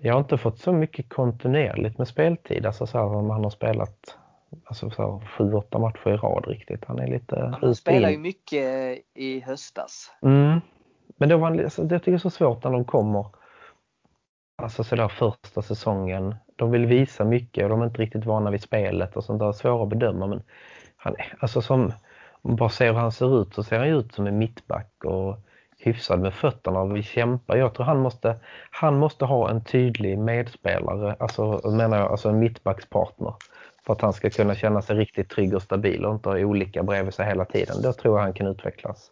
Jag 0.00 0.14
har 0.14 0.20
inte 0.20 0.38
fått 0.38 0.58
så 0.58 0.72
mycket 0.72 1.08
kontinuerligt 1.08 1.98
med 1.98 2.08
speltid. 2.08 2.66
Alltså 2.66 2.86
så 2.86 2.98
här, 2.98 3.04
om 3.04 3.30
han 3.30 3.44
har 3.44 3.50
spelat 3.50 4.18
alltså 4.64 4.90
så 4.90 5.02
här, 5.02 5.26
sju, 5.26 5.52
åtta 5.52 5.78
matcher 5.78 6.08
i 6.08 6.16
rad 6.16 6.44
riktigt. 6.48 6.84
Han 6.84 6.98
är 6.98 7.06
lite 7.06 7.58
Han 7.60 7.74
spelar 7.74 8.10
ju 8.10 8.18
mycket 8.18 8.98
i 9.14 9.40
höstas. 9.40 10.12
Mm. 10.22 10.60
Men 11.16 11.28
då 11.28 11.36
var 11.36 11.48
han, 11.48 11.60
alltså, 11.60 11.82
jag 11.82 12.00
tycker 12.00 12.12
det 12.12 12.16
är 12.16 12.18
så 12.18 12.30
svårt 12.30 12.64
när 12.64 12.70
de 12.70 12.84
kommer 12.84 13.26
alltså 14.62 14.84
så 14.84 14.96
där 14.96 15.08
första 15.08 15.62
säsongen. 15.62 16.34
De 16.56 16.70
vill 16.70 16.86
visa 16.86 17.24
mycket 17.24 17.64
och 17.64 17.70
de 17.70 17.80
är 17.80 17.84
inte 17.84 18.02
riktigt 18.02 18.24
vana 18.24 18.50
vid 18.50 18.62
spelet 18.62 19.16
och 19.16 19.24
sånt 19.24 19.40
där. 19.40 19.52
Svåra 19.52 19.82
att 19.82 19.88
bedöma 19.88 20.26
men 20.26 20.42
han 20.96 21.16
alltså 21.38 21.62
som, 21.62 21.84
om 21.84 21.92
man 22.42 22.56
bara 22.56 22.68
ser 22.68 22.92
hur 22.92 22.98
han 22.98 23.12
ser 23.12 23.42
ut 23.42 23.54
så 23.54 23.62
ser 23.62 23.78
han 23.78 23.88
ut 23.88 24.14
som 24.14 24.26
en 24.26 24.38
mittback 24.38 25.04
och 25.04 25.38
hyfsad 25.78 26.20
med 26.20 26.34
fötterna 26.34 26.80
och 26.80 26.96
vill 26.96 27.04
kämpa. 27.04 27.56
Jag 27.56 27.74
tror 27.74 27.86
han 27.86 27.98
måste, 27.98 28.36
han 28.70 28.98
måste 28.98 29.24
ha 29.24 29.50
en 29.50 29.64
tydlig 29.64 30.18
medspelare, 30.18 31.16
alltså 31.18 31.70
menar 31.70 31.98
jag, 31.98 32.10
alltså 32.10 32.28
en 32.28 32.38
mittbackspartner. 32.38 33.34
För 33.86 33.92
att 33.92 34.00
han 34.00 34.12
ska 34.12 34.30
kunna 34.30 34.54
känna 34.54 34.82
sig 34.82 34.96
riktigt 34.96 35.30
trygg 35.30 35.54
och 35.54 35.62
stabil 35.62 36.04
och 36.04 36.14
inte 36.14 36.28
ha 36.28 36.38
olika 36.38 36.82
bredvid 36.82 37.14
sig 37.14 37.26
hela 37.26 37.44
tiden. 37.44 37.82
Då 37.82 37.92
tror 37.92 38.18
jag 38.18 38.24
han 38.24 38.32
kan 38.32 38.46
utvecklas. 38.46 39.10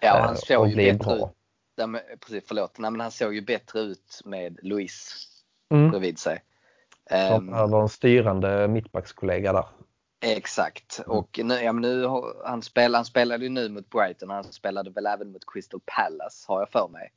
Ja, 0.00 0.18
eh, 0.18 0.24
han 0.24 0.36
såg 0.36 0.60
och 0.60 0.68
ju 0.68 0.76
bättre 0.76 1.16
bra. 1.16 1.16
ut. 1.16 1.41
Ja, 1.76 1.86
men, 1.86 2.00
precis, 2.20 2.44
förlåt. 2.46 2.78
Nej, 2.78 2.90
men 2.90 3.00
han 3.00 3.10
såg 3.10 3.34
ju 3.34 3.40
bättre 3.40 3.80
ut 3.80 4.20
med 4.24 4.58
Louise 4.62 5.14
Mm. 5.70 5.90
bredvid 5.90 6.18
sig. 6.18 6.42
De 7.08 7.14
Ehm, 7.16 7.46
behöver 7.46 7.80
en 7.80 7.88
styrande 7.88 8.68
mittbackskollega 8.68 9.52
där. 9.52 9.64
Exakt. 10.20 10.98
Mm. 11.06 11.18
Och 11.18 11.40
nu, 11.42 11.54
ja, 11.54 11.72
nu 11.72 12.06
han, 12.44 12.62
spel, 12.62 12.94
han 12.94 13.04
spelade 13.04 13.44
ju 13.44 13.50
nu 13.50 13.68
mot 13.68 13.90
Brighton. 13.90 14.30
Han 14.30 14.44
spelade 14.44 14.90
väl 14.90 15.06
även 15.06 15.32
mot 15.32 15.52
Crystal 15.52 15.80
Palace 15.86 16.44
har 16.48 16.58
jag 16.60 16.68
för 16.70 16.88
mig. 16.88 17.12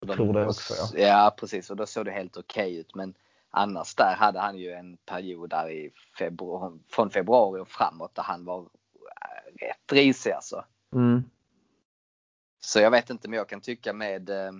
Och 0.00 0.06
de- 0.06 0.16
Tror 0.16 0.32
det 0.32 0.46
också, 0.46 0.74
ja. 0.96 1.06
Ja 1.08 1.34
precis 1.38 1.70
och 1.70 1.76
då 1.76 1.86
såg 1.86 2.04
det 2.04 2.10
helt 2.10 2.36
okej 2.36 2.76
ut. 2.76 2.94
Men 2.94 3.14
annars 3.50 3.94
där 3.94 4.14
hade 4.18 4.40
han 4.40 4.58
ju 4.58 4.72
en 4.72 4.96
period 4.96 5.50
där 5.50 5.70
i 5.70 5.90
februari, 6.18 6.78
från 6.88 7.10
februari 7.10 7.60
och 7.60 7.68
framåt 7.68 8.14
där 8.14 8.22
han 8.22 8.44
var 8.44 8.60
äh, 8.60 9.66
rätt 9.66 9.92
risig 9.92 10.30
alltså. 10.32 10.64
Mm. 10.94 11.24
Så 12.64 12.80
jag 12.80 12.90
vet 12.90 13.10
inte 13.10 13.28
men 13.28 13.36
jag 13.36 13.48
kan 13.48 13.60
tycka 13.60 13.92
med 13.92 14.30
eh, 14.30 14.52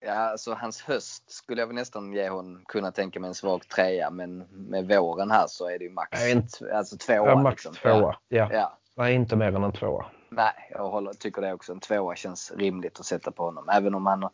Ja, 0.00 0.12
alltså 0.14 0.54
hans 0.54 0.82
höst 0.82 1.30
skulle 1.30 1.62
jag 1.62 1.66
väl 1.66 1.76
nästan 1.76 2.12
ge 2.12 2.28
honom, 2.28 2.64
kunna 2.68 2.92
tänka 2.92 3.20
mig 3.20 3.28
en 3.28 3.34
svag 3.34 3.68
trea 3.68 4.10
men 4.10 4.38
med 4.50 4.88
våren 4.88 5.30
här 5.30 5.46
så 5.48 5.68
är 5.68 5.78
det 5.78 5.84
ju 5.84 5.90
max 5.90 6.26
inte- 6.28 6.76
alltså 6.76 6.96
tvåa. 6.96 7.16
Ja, 7.16 7.42
max 7.42 7.64
liksom. 7.64 7.74
tvåa. 7.82 8.16
Ja. 8.28 8.48
Ja. 8.52 8.78
Nej, 8.94 9.14
inte 9.14 9.36
mer 9.36 9.46
än 9.56 9.64
en 9.64 9.72
tvåa. 9.72 10.06
Nej, 10.28 10.68
jag 10.70 10.88
håller, 10.88 11.12
tycker 11.12 11.42
det 11.42 11.52
också. 11.52 11.72
En 11.72 11.80
tvåa 11.80 12.16
känns 12.16 12.52
rimligt 12.56 13.00
att 13.00 13.06
sätta 13.06 13.30
på 13.30 13.42
honom. 13.44 13.68
Även 13.68 13.94
om 13.94 14.06
han 14.06 14.28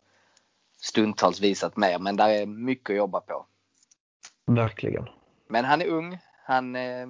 stundtals 0.81 1.41
visat 1.41 1.77
mer. 1.77 1.99
Men 1.99 2.15
där 2.15 2.29
är 2.29 2.45
mycket 2.45 2.89
att 2.89 2.97
jobba 2.97 3.19
på. 3.19 3.45
Verkligen. 4.45 5.09
Men 5.47 5.65
han 5.65 5.81
är 5.81 5.87
ung. 5.87 6.19
Han 6.43 6.75
eh, 6.75 7.07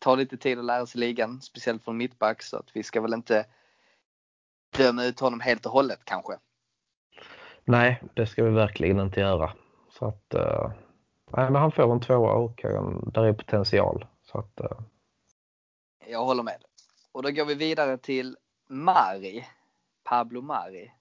tar 0.00 0.16
lite 0.16 0.36
tid 0.36 0.58
att 0.58 0.64
lära 0.64 0.86
sig 0.86 1.00
ligan. 1.00 1.40
Speciellt 1.42 1.84
från 1.84 1.96
mittback. 1.96 2.42
Så 2.42 2.56
att 2.56 2.70
vi 2.72 2.82
ska 2.82 3.00
väl 3.00 3.14
inte 3.14 3.46
döma 4.78 5.04
ut 5.04 5.20
honom 5.20 5.40
helt 5.40 5.66
och 5.66 5.72
hållet 5.72 6.00
kanske. 6.04 6.32
Nej, 7.64 8.02
det 8.14 8.26
ska 8.26 8.44
vi 8.44 8.50
verkligen 8.50 9.00
inte 9.00 9.20
göra. 9.20 9.52
Så 9.98 10.06
att, 10.06 10.34
eh, 10.34 10.70
nej, 11.36 11.50
men 11.50 11.62
han 11.62 11.72
får 11.72 11.92
en 11.92 12.00
tvåa 12.00 12.32
och 12.32 12.64
eh, 12.64 12.82
där 13.12 13.24
är 13.24 13.32
potential. 13.32 14.06
Så 14.22 14.38
att, 14.38 14.60
eh, 14.60 14.78
Jag 16.06 16.24
håller 16.24 16.42
med. 16.42 16.62
Och 17.12 17.22
då 17.22 17.30
går 17.30 17.44
vi 17.44 17.54
vidare 17.54 17.98
till 17.98 18.36
Mari. 18.68 19.44
Pablo 20.04 20.40
Mari. 20.42 20.92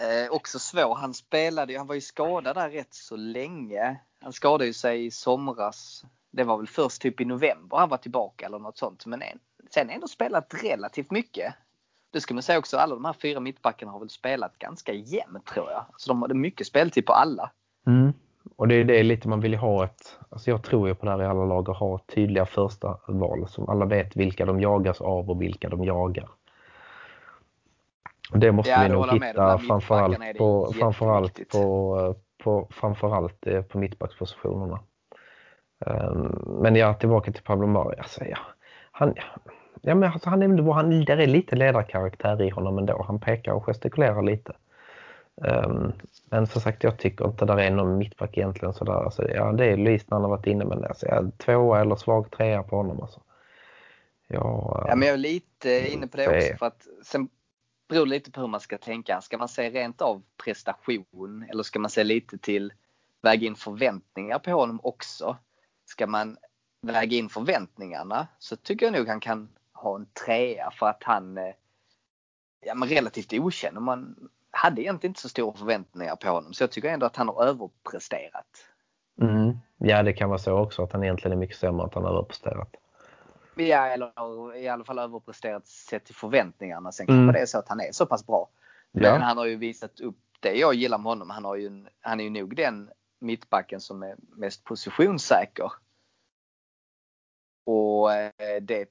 Eh, 0.00 0.32
också 0.32 0.58
svår. 0.58 0.94
Han 0.94 1.14
spelade 1.14 1.78
han 1.78 1.86
var 1.86 1.94
ju 1.94 2.00
skadad 2.00 2.56
där 2.56 2.70
rätt 2.70 2.94
så 2.94 3.16
länge. 3.16 4.00
Han 4.20 4.32
skadade 4.32 4.66
ju 4.66 4.72
sig 4.72 5.06
i 5.06 5.10
somras. 5.10 6.04
Det 6.30 6.44
var 6.44 6.56
väl 6.56 6.66
först 6.66 7.02
typ 7.02 7.20
i 7.20 7.24
november 7.24 7.76
han 7.76 7.88
var 7.88 7.96
tillbaka 7.96 8.46
eller 8.46 8.58
något 8.58 8.78
sånt. 8.78 9.06
Men 9.06 9.22
en, 9.22 9.38
sen 9.70 9.90
ändå 9.90 10.08
spelat 10.08 10.54
relativt 10.64 11.10
mycket. 11.10 11.54
Det 12.12 12.20
ska 12.20 12.34
man 12.34 12.42
säga 12.42 12.58
också, 12.58 12.76
alla 12.76 12.94
de 12.94 13.04
här 13.04 13.12
fyra 13.12 13.40
mittbackarna 13.40 13.92
har 13.92 14.00
väl 14.00 14.10
spelat 14.10 14.58
ganska 14.58 14.92
jämnt 14.92 15.46
tror 15.46 15.70
jag. 15.70 15.84
Så 15.96 16.10
de 16.10 16.22
hade 16.22 16.34
mycket 16.34 16.66
speltid 16.66 17.06
på 17.06 17.12
alla. 17.12 17.50
Mm. 17.86 18.12
Och 18.56 18.68
det 18.68 18.74
är 18.74 18.84
det 18.84 19.02
lite 19.02 19.28
man 19.28 19.40
vill 19.40 19.54
ha 19.54 19.84
ett, 19.84 20.18
alltså 20.28 20.50
jag 20.50 20.62
tror 20.62 20.88
ju 20.88 20.94
på 20.94 21.06
det 21.06 21.12
här 21.12 21.22
i 21.22 21.26
alla 21.26 21.44
lag 21.44 21.70
att 21.70 21.76
ha 21.76 21.98
tydliga 21.98 22.46
första 22.46 22.98
val 23.08 23.48
som 23.48 23.68
alla 23.68 23.84
vet 23.84 24.16
vilka 24.16 24.46
de 24.46 24.60
jagas 24.60 25.00
av 25.00 25.30
och 25.30 25.42
vilka 25.42 25.68
de 25.68 25.84
jagar. 25.84 26.28
Och 28.32 28.38
det 28.38 28.52
måste 28.52 28.70
Ja, 28.70 28.82
vi 28.82 28.88
nog 28.88 29.24
hitta 29.24 29.58
framförallt 29.58 30.38
på, 30.38 30.72
framförallt 30.78 31.48
på, 31.52 32.14
på, 32.42 32.68
framförallt 32.70 33.46
eh, 33.46 33.62
på 33.62 33.78
mittbackspositionerna. 33.78 34.80
Ehm, 35.86 36.58
Men 36.62 36.76
ja, 36.76 36.94
tillbaka 36.94 37.32
till 37.32 37.42
Pablo 37.42 37.66
Mari. 37.66 37.96
Alltså, 37.98 38.24
ja, 38.24 38.38
han, 38.90 39.14
ja, 39.80 39.94
men 39.94 40.12
alltså, 40.12 40.30
han 40.30 40.42
är 40.42 40.72
han, 40.72 41.04
där 41.04 41.18
är 41.18 41.26
lite 41.26 41.56
ledarkaraktär 41.56 42.42
i 42.42 42.50
honom 42.50 42.78
ändå. 42.78 43.04
Han 43.06 43.20
pekar 43.20 43.52
och 43.52 43.66
gestikulerar 43.66 44.22
lite. 44.22 44.52
Ehm, 45.44 45.92
men 46.30 46.46
som 46.46 46.60
sagt, 46.60 46.84
jag 46.84 46.98
tycker 46.98 47.24
inte 47.24 47.44
där 47.44 47.58
är 47.58 47.70
någon 47.70 47.98
mittback 47.98 48.38
egentligen. 48.38 48.74
Så 48.74 48.84
där. 48.84 48.92
Alltså, 48.92 49.28
ja, 49.28 49.52
det 49.52 49.66
är 49.66 49.76
Lys 49.76 50.10
när 50.10 50.16
han 50.16 50.22
har 50.22 50.30
varit 50.30 50.46
inne, 50.46 50.64
men 50.64 50.84
alltså, 50.84 51.06
ja, 51.06 51.24
tvåa 51.36 51.80
eller 51.80 51.96
svag 51.96 52.30
trea 52.30 52.62
på 52.62 52.76
honom. 52.76 53.00
Alltså. 53.02 53.20
Ja, 54.28 54.84
Ja, 54.88 54.96
men 54.96 55.08
jag 55.08 55.14
är 55.14 55.18
lite 55.18 55.92
inne 55.92 56.06
på 56.06 56.16
det 56.16 56.26
det 56.26 56.36
också. 56.36 56.56
För 56.56 56.66
att 56.66 56.86
sen 57.02 57.28
beror 57.88 58.06
det 58.06 58.10
lite 58.10 58.30
på 58.30 58.40
hur 58.40 58.48
man 58.48 58.60
ska 58.60 58.78
tänka. 58.78 59.20
Ska 59.20 59.38
man 59.38 59.48
se 59.48 59.70
rent 59.70 60.00
av 60.00 60.22
prestation 60.44 61.44
eller 61.50 61.62
ska 61.62 61.78
man 61.78 61.90
se 61.90 62.04
lite 62.04 62.38
till 62.38 62.72
väga 63.22 63.46
in 63.46 63.56
förväntningar 63.56 64.38
på 64.38 64.50
honom 64.50 64.80
också? 64.82 65.36
Ska 65.84 66.06
man 66.06 66.36
väga 66.82 67.16
in 67.16 67.28
förväntningarna 67.28 68.26
så 68.38 68.56
tycker 68.56 68.86
jag 68.86 68.92
nog 68.92 69.08
han 69.08 69.20
kan 69.20 69.48
ha 69.82 69.96
en 69.96 70.06
trea 70.26 70.70
för 70.70 70.86
att 70.86 71.02
han 71.04 71.38
eh, 71.38 71.54
ja, 72.60 72.74
men 72.74 72.88
relativt 72.88 73.32
okänd. 73.32 73.76
Och 73.76 73.82
Man 73.82 74.28
hade 74.50 74.82
egentligen 74.82 75.10
inte 75.10 75.20
så 75.20 75.28
stora 75.28 75.56
förväntningar 75.56 76.16
på 76.16 76.28
honom 76.28 76.52
så 76.52 76.62
jag 76.62 76.70
tycker 76.70 76.88
ändå 76.88 77.06
att 77.06 77.16
han 77.16 77.28
har 77.28 77.44
överpresterat. 77.44 78.46
mm, 79.20 79.58
ja, 79.78 80.02
det 80.02 80.12
kan 80.12 80.28
vara 80.28 80.38
så 80.38 80.52
också 80.58 80.82
att 80.82 80.92
han 80.92 81.02
egentligen 81.04 81.32
är 81.32 81.40
mycket 81.40 81.56
sämre 81.56 81.86
att 81.86 81.94
han 81.94 82.04
har 82.04 82.10
överpresterat. 82.10 82.76
Ja, 83.54 83.86
eller 83.86 84.56
i 84.56 84.68
alla 84.68 84.84
fall 84.84 84.98
överpresterat 84.98 85.66
sett 85.66 86.04
till 86.04 86.14
förväntningarna. 86.14 86.92
Sen 86.92 87.08
Mm. 87.08 87.18
kanske 87.18 87.38
det 87.38 87.42
är 87.42 87.46
så 87.46 87.58
att 87.58 87.68
han 87.68 87.80
är 87.80 87.92
så 87.92 88.06
pass 88.06 88.26
bra. 88.26 88.48
Men 88.92 89.04
Ja. 89.04 89.18
han 89.18 89.36
har 89.38 89.46
ju 89.46 89.56
visat 89.56 90.00
upp 90.00 90.16
det 90.40 90.54
jag 90.54 90.74
gillar 90.74 90.98
med 90.98 91.04
honom. 91.04 91.30
Han, 91.30 91.44
har 91.44 91.56
ju 91.56 91.66
en, 91.66 91.88
han 92.00 92.20
är 92.20 92.24
ju 92.24 92.30
nog 92.30 92.56
den 92.56 92.90
mittbacken 93.18 93.80
som 93.80 94.02
är 94.02 94.16
mest 94.18 94.64
positionssäker. 94.64 95.72
Och 97.64 98.12
eh, 98.12 98.62
det, 98.62 98.88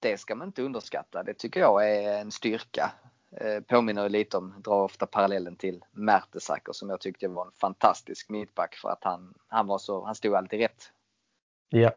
det 0.00 0.18
ska 0.18 0.34
man 0.34 0.48
inte 0.48 0.62
underskatta. 0.62 1.22
Det 1.22 1.34
tycker 1.34 1.60
jag 1.60 1.90
är 1.90 2.20
en 2.20 2.30
styrka. 2.30 2.92
Eh, 3.36 3.60
Påminner 3.60 4.08
lite 4.08 4.36
om, 4.36 4.54
drar 4.58 4.82
ofta 4.82 5.06
parallellen 5.06 5.56
till 5.56 5.84
Mertesacker 5.90 6.72
som 6.72 6.90
jag 6.90 7.00
tyckte 7.00 7.28
var 7.28 7.46
en 7.46 7.52
fantastisk 7.60 8.28
mittback 8.28 8.74
för 8.74 8.88
att 8.88 9.04
han, 9.04 9.34
han 9.48 9.66
var 9.66 9.78
så, 9.78 10.04
han 10.04 10.14
stod 10.14 10.34
alltid 10.34 10.60
rätt. 10.60 10.92
Ja, 11.68 11.90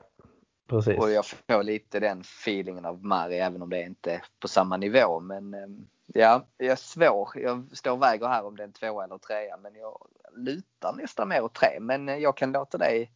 precis. 0.69 0.99
Och 0.99 1.11
jag 1.11 1.25
får 1.25 1.63
lite 1.63 1.99
den 1.99 2.21
feelingen 2.21 2.85
av 2.85 3.05
Mari 3.05 3.39
även 3.39 3.61
om 3.61 3.69
det 3.69 3.81
inte 3.81 4.13
är 4.13 4.23
på 4.39 4.47
samma 4.47 4.77
nivå. 4.77 5.19
Men 5.19 5.53
eh, 5.53 5.67
ja, 6.05 6.45
jag 6.57 6.71
är 6.71 6.75
svår. 6.75 7.29
Jag 7.35 7.77
står 7.77 7.91
och 7.91 8.01
väger 8.01 8.27
här 8.27 8.45
om 8.45 8.55
det 8.55 8.63
är 8.63 8.67
en 8.67 8.73
tvåa 8.73 9.03
eller 9.03 9.17
trea. 9.17 9.57
Men 9.57 9.75
jag 9.75 10.07
lutar 10.35 10.93
nästan 10.93 11.27
mer 11.27 11.41
åt 11.41 11.53
tre. 11.53 11.79
Men 11.79 12.09
eh, 12.09 12.17
jag 12.17 12.37
kan 12.37 12.51
låta 12.51 12.77
dig 12.77 13.11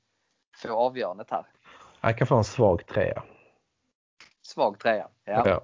få 0.56 0.70
avgörandet 0.70 1.32
här. 1.32 1.46
Han 2.00 2.14
kan 2.16 2.28
få 2.28 2.36
en 2.36 2.44
svag 2.44 2.86
trea. 2.86 3.24
Svag 4.58 4.80
trea. 4.80 5.08
Ja. 5.26 5.44
Ja. 5.46 5.62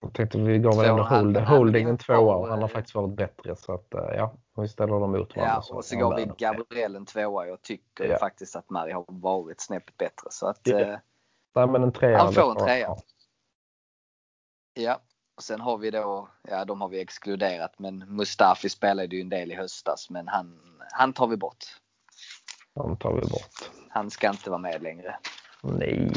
Jag 0.00 0.12
tänkte 0.14 0.38
vi 0.38 0.58
gav 0.58 0.76
väl 0.76 0.90
ändå 0.90 1.02
hold, 1.02 1.36
Holding 1.36 1.88
en 1.88 1.98
tvåa 1.98 2.36
och 2.36 2.48
han 2.48 2.58
har 2.62 2.68
eh, 2.68 2.72
faktiskt 2.72 2.94
varit 2.94 3.16
bättre. 3.16 3.56
Så 3.56 3.74
att 3.74 3.94
eh, 3.94 4.00
ja, 4.16 4.34
vi 4.56 4.68
ställer 4.68 4.92
dem 4.92 5.12
mot 5.12 5.36
varandra. 5.36 5.62
Ja, 5.68 5.76
och 5.76 5.84
så 5.84 5.96
gav 5.96 6.16
vi. 6.16 6.30
Gabriel 6.38 6.96
en 6.96 7.06
tvåa. 7.06 7.46
Jag 7.46 7.62
tycker 7.62 8.04
Ja. 8.08 8.18
faktiskt 8.18 8.56
att 8.56 8.70
Mari 8.70 8.92
har 8.92 9.04
varit 9.08 9.60
snäppet 9.60 9.96
bättre. 9.96 10.26
Så 10.30 10.46
att 10.46 10.60
Ja. 10.62 10.78
eh, 10.80 10.98
Nej, 11.54 11.66
men 11.66 11.82
en 11.82 11.92
trea. 11.92 12.18
Han 12.18 12.32
får 12.32 12.50
en 12.50 12.56
trea. 12.66 12.78
ja. 12.78 12.96
Ja, 14.74 15.00
och 15.36 15.42
sen 15.42 15.60
har 15.60 15.78
vi 15.78 15.90
då, 15.90 16.28
ja 16.42 16.64
de 16.64 16.80
har 16.80 16.88
vi 16.88 17.00
exkluderat 17.00 17.78
men 17.78 17.98
Mustafi 18.16 18.68
spelade 18.68 19.16
ju 19.16 19.22
en 19.22 19.28
del 19.28 19.52
i 19.52 19.54
höstas 19.54 20.10
men 20.10 20.28
han, 20.28 20.60
han 20.92 21.12
tar 21.12 21.26
vi 21.26 21.36
bort. 21.36 21.64
Han 22.74 22.96
tar 22.96 23.12
vi 23.12 23.20
bort. 23.20 23.70
Han 23.88 24.10
ska 24.10 24.28
inte 24.30 24.50
vara 24.50 24.60
med 24.60 24.82
längre. 24.82 25.18
Nej. 25.62 26.12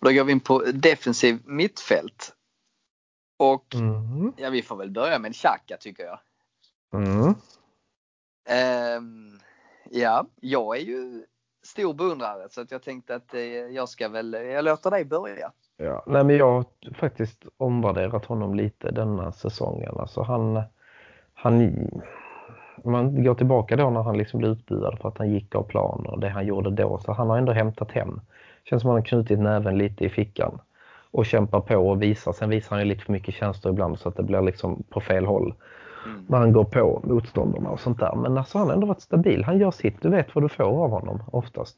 Och 0.00 0.06
då 0.06 0.12
går 0.12 0.24
vi 0.24 0.32
in 0.32 0.40
på 0.40 0.62
defensiv 0.74 1.38
mittfält. 1.44 2.34
Och 3.38 3.74
Mm. 3.74 4.32
ja, 4.36 4.50
vi 4.50 4.62
får 4.62 4.76
väl 4.76 4.90
börja 4.90 5.18
med 5.18 5.34
Xhaka 5.34 5.76
tycker 5.80 6.04
jag. 6.04 6.18
Mm. 6.94 7.34
Ehm, 8.48 9.40
ja, 9.90 10.26
jag 10.40 10.76
är 10.76 10.80
ju 10.80 11.24
stor 11.62 11.94
beundrare 11.94 12.48
så 12.50 12.60
att 12.60 12.70
jag 12.70 12.82
tänkte 12.82 13.14
att 13.14 13.34
eh, 13.34 13.40
jag 13.42 13.88
ska 13.88 14.08
väl, 14.08 14.32
jag 14.32 14.64
låter 14.64 14.90
dig 14.90 15.04
börja. 15.04 15.52
Ja, 15.76 16.04
nej 16.06 16.24
men 16.24 16.36
jag 16.36 16.52
har 16.52 16.64
faktiskt 16.94 17.44
omvärderat 17.56 18.24
honom 18.24 18.54
lite 18.54 18.90
denna 18.90 19.32
säsongen. 19.32 19.94
Alltså 19.98 20.22
han, 20.22 20.62
han, 21.34 21.72
man 22.84 23.24
går 23.24 23.34
tillbaka 23.34 23.76
då 23.76 23.90
när 23.90 24.02
han 24.02 24.18
liksom 24.18 24.38
blev 24.38 24.50
utbuad 24.52 24.98
för 24.98 25.08
att 25.08 25.18
han 25.18 25.30
gick 25.30 25.54
av 25.54 25.62
plan 25.62 26.06
och 26.06 26.20
det 26.20 26.28
han 26.28 26.46
gjorde 26.46 26.70
då. 26.70 26.98
Så 26.98 27.12
han 27.12 27.30
har 27.30 27.38
ändå 27.38 27.52
hämtat 27.52 27.92
hem. 27.92 28.20
Känns 28.70 28.82
som 28.82 28.90
han 28.90 28.98
har 28.98 29.04
knutit 29.04 29.38
näven 29.38 29.78
lite 29.78 30.04
i 30.04 30.08
fickan 30.08 30.58
och 31.10 31.26
kämpar 31.26 31.60
på 31.60 31.76
och 31.76 32.02
visar. 32.02 32.32
Sen 32.32 32.50
visar 32.50 32.70
han 32.70 32.78
ju 32.78 32.84
lite 32.84 33.04
för 33.04 33.12
mycket 33.12 33.34
känslor 33.34 33.72
ibland 33.72 33.98
så 33.98 34.08
att 34.08 34.16
det 34.16 34.22
blir 34.22 34.42
liksom 34.42 34.82
på 34.88 35.00
fel 35.00 35.26
håll. 35.26 35.54
Mm. 36.06 36.24
När 36.28 36.38
han 36.38 36.52
går 36.52 36.64
på 36.64 37.00
motståndarna 37.04 37.70
och 37.70 37.80
sånt 37.80 37.98
där. 37.98 38.14
Men 38.14 38.38
alltså 38.38 38.58
han 38.58 38.66
har 38.66 38.74
ändå 38.74 38.86
varit 38.86 39.00
stabil. 39.00 39.44
Han 39.44 39.58
gör 39.58 39.70
sitt. 39.70 40.02
Du 40.02 40.08
vet 40.08 40.34
vad 40.34 40.44
du 40.44 40.48
får 40.48 40.64
av 40.84 40.90
honom 40.90 41.22
oftast. 41.32 41.76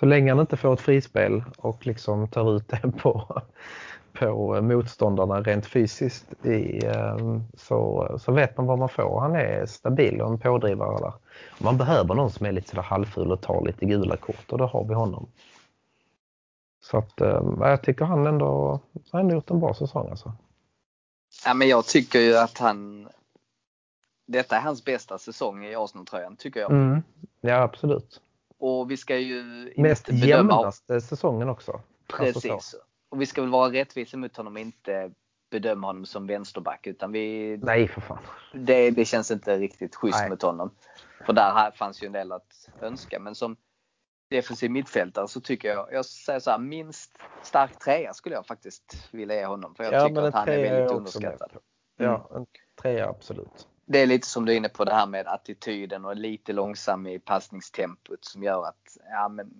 Så 0.00 0.06
länge 0.06 0.30
han 0.30 0.40
inte 0.40 0.56
får 0.56 0.72
ett 0.72 0.80
frispel 0.80 1.44
och 1.58 1.86
liksom 1.86 2.28
tar 2.28 2.56
ut 2.56 2.68
det 2.68 2.92
på, 3.02 3.42
på 4.18 4.62
motståndarna 4.62 5.40
rent 5.40 5.66
fysiskt 5.66 6.46
i, 6.46 6.86
eh, 6.86 7.38
så, 7.56 8.08
så 8.20 8.32
vet 8.32 8.56
man 8.56 8.66
vad 8.66 8.78
man 8.78 8.88
får. 8.88 9.20
Han 9.20 9.36
är 9.36 9.66
stabil 9.66 10.20
och 10.20 10.30
en 10.30 10.38
pådrivare 10.38 10.98
där. 10.98 11.12
Man 11.58 11.78
behöver 11.78 12.14
någon 12.14 12.30
som 12.30 12.46
är 12.46 12.52
lite 12.52 12.68
sådär 12.68 12.82
halvful 12.82 13.32
och 13.32 13.40
tar 13.40 13.64
lite 13.66 13.86
gula 13.86 14.16
kort 14.16 14.52
och 14.52 14.58
då 14.58 14.66
har 14.66 14.84
vi 14.84 14.94
honom. 14.94 15.26
Så 16.84 16.98
att 16.98 17.20
eh, 17.20 17.42
jag 17.60 17.82
tycker 17.82 18.04
han 18.04 18.26
ändå 18.26 18.80
han 18.92 19.02
har 19.12 19.20
ändå 19.20 19.34
gjort 19.34 19.50
en 19.50 19.60
bra 19.60 19.74
säsong 19.74 20.10
alltså. 20.10 20.32
Ja, 21.44 21.54
men 21.54 21.68
jag 21.68 21.86
tycker 21.86 22.20
ju 22.20 22.36
att 22.36 22.58
han, 22.58 23.08
detta 24.26 24.56
är 24.56 24.60
hans 24.60 24.84
bästa 24.84 25.18
säsong 25.18 25.64
i 25.64 25.74
Arsenal-tröjan 25.74 26.36
tycker 26.36 26.60
jag. 26.60 26.70
Mm. 26.70 27.02
Ja 27.40 27.62
absolut. 27.62 28.20
Och 28.58 28.90
vi 28.90 28.96
ska 28.96 29.18
ju 29.18 29.68
inte 29.68 29.80
Mest 29.80 30.06
bedöma 30.06 30.26
jämnaste 30.26 31.00
säsongen 31.00 31.48
också. 31.48 31.80
Alltså 32.18 32.40
så. 32.40 32.48
Precis. 32.48 32.74
Och 33.08 33.20
vi 33.20 33.26
ska 33.26 33.40
väl 33.40 33.50
vara 33.50 33.72
rättvisa 33.72 34.16
mot 34.16 34.36
honom 34.36 34.52
och 34.54 34.60
inte 34.60 35.10
bedöma 35.50 35.86
honom 35.86 36.06
som 36.06 36.26
vänsterback 36.26 36.86
utan 36.86 37.12
vi, 37.12 37.56
Nej 37.62 37.88
för 37.88 38.00
fan. 38.00 38.18
det, 38.52 38.90
det 38.90 39.04
känns 39.04 39.30
inte 39.30 39.58
riktigt 39.58 39.96
schysst 39.96 40.18
Nej. 40.20 40.30
mot 40.30 40.42
honom. 40.42 40.70
För 41.26 41.32
där 41.32 41.70
fanns 41.70 42.02
ju 42.02 42.06
en 42.06 42.12
del 42.12 42.32
att 42.32 42.70
önska. 42.80 43.18
Men 43.20 43.34
som 43.34 43.56
defensiv 44.36 44.70
mittfältare 44.70 45.28
så 45.28 45.40
tycker 45.40 45.68
jag, 45.68 45.88
jag 45.92 46.04
säger 46.06 46.40
så 46.40 46.50
här, 46.50 46.58
minst 46.58 47.18
stark 47.42 47.78
trea 47.78 48.14
skulle 48.14 48.34
jag 48.34 48.46
faktiskt 48.46 49.08
vilja 49.10 49.34
ge 49.36 49.46
honom. 49.46 49.74
För 49.74 49.84
jag 49.84 49.92
Ja, 49.92 50.08
tycker 50.08 50.22
att 50.22 50.34
han 50.34 50.48
är 50.48 50.52
är 50.52 50.62
väldigt 50.62 50.90
med 50.90 50.96
underskattad. 50.96 51.50
Mm. 51.98 52.12
Ja, 52.12 52.30
en 52.36 52.46
trea 52.82 53.08
absolut. 53.08 53.68
Det 53.86 53.98
är 53.98 54.06
lite 54.06 54.26
som 54.26 54.44
du 54.44 54.52
är 54.52 54.56
inne 54.56 54.68
på 54.68 54.84
det 54.84 54.94
här 54.94 55.06
med 55.06 55.26
attityden 55.26 56.04
och 56.04 56.16
lite 56.16 56.52
långsam 56.52 57.06
i 57.06 57.18
passningstempot 57.18 58.24
som 58.24 58.42
gör 58.42 58.64
att 58.66 58.96
ja, 59.10 59.28
men 59.28 59.50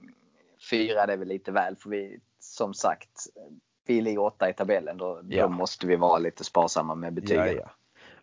fyra 0.71 1.07
det 1.07 1.13
är 1.13 1.17
väl 1.17 1.29
lite 1.29 1.53
väl 1.53 1.77
för 1.77 1.91
vi 1.91 2.21
som 2.41 2.75
sagt 2.75 3.27
vi 3.87 4.01
ligger 4.01 4.19
åtta 4.19 4.51
i 4.51 4.55
tabellen 4.55 4.99
då, 4.99 5.21
Ja. 5.29 5.43
då 5.43 5.49
måste 5.49 5.87
vi 5.87 5.97
vara 5.97 6.19
lite 6.19 6.45
sparsamma 6.45 6.95
med 6.95 7.13
betygen. 7.13 7.47
Ja, 7.47 7.53
ja. 7.53 7.71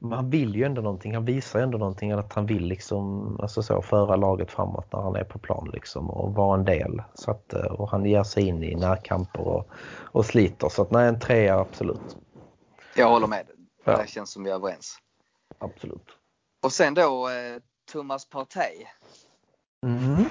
Men 0.04 0.12
han 0.12 0.30
vill 0.30 0.56
ju 0.56 0.64
ändå 0.64 0.82
någonting. 0.82 1.14
Han 1.14 1.26
visar 1.26 1.60
ju 1.60 1.64
ändå 1.64 1.78
någonting 1.78 2.12
att 2.12 2.34
han 2.34 2.46
vill 2.46 2.66
liksom 2.66 3.38
alltså 3.40 3.64
så, 3.64 3.82
föra 3.82 4.16
laget 4.16 4.52
framåt 4.52 4.94
när 4.94 5.00
han 5.00 5.16
är 5.16 5.24
på 5.24 5.40
plan 5.40 5.70
liksom 5.74 6.10
och 6.10 6.36
vara 6.36 6.60
en 6.60 6.66
del. 6.66 7.02
Så 7.14 7.32
att, 7.32 7.54
eh, 7.54 7.66
och 7.66 7.90
han 7.90 8.06
ger 8.06 8.24
sig 8.24 8.48
in 8.48 8.64
i 8.64 8.76
närkamper 8.76 9.48
och, 9.48 9.70
och 10.02 10.26
sliter. 10.26 10.70
Så 10.70 10.82
att 10.82 10.92
nej, 10.92 11.08
en 11.08 11.20
trea 11.20 11.60
absolut. 11.60 12.18
Jag 12.96 13.10
håller 13.10 13.28
med. 13.28 13.48
Ja. 13.84 13.98
Det 13.98 14.08
känns 14.08 14.32
som 14.32 14.44
vi 14.44 14.50
är 14.50 14.56
överens. 14.56 14.98
Absolut. 15.58 16.08
Och 16.64 16.72
sen 16.72 16.94
då 16.94 17.30
eh, 17.30 17.62
Thomas 17.92 18.30
Partey 18.30 18.86
Mm. 19.84 20.26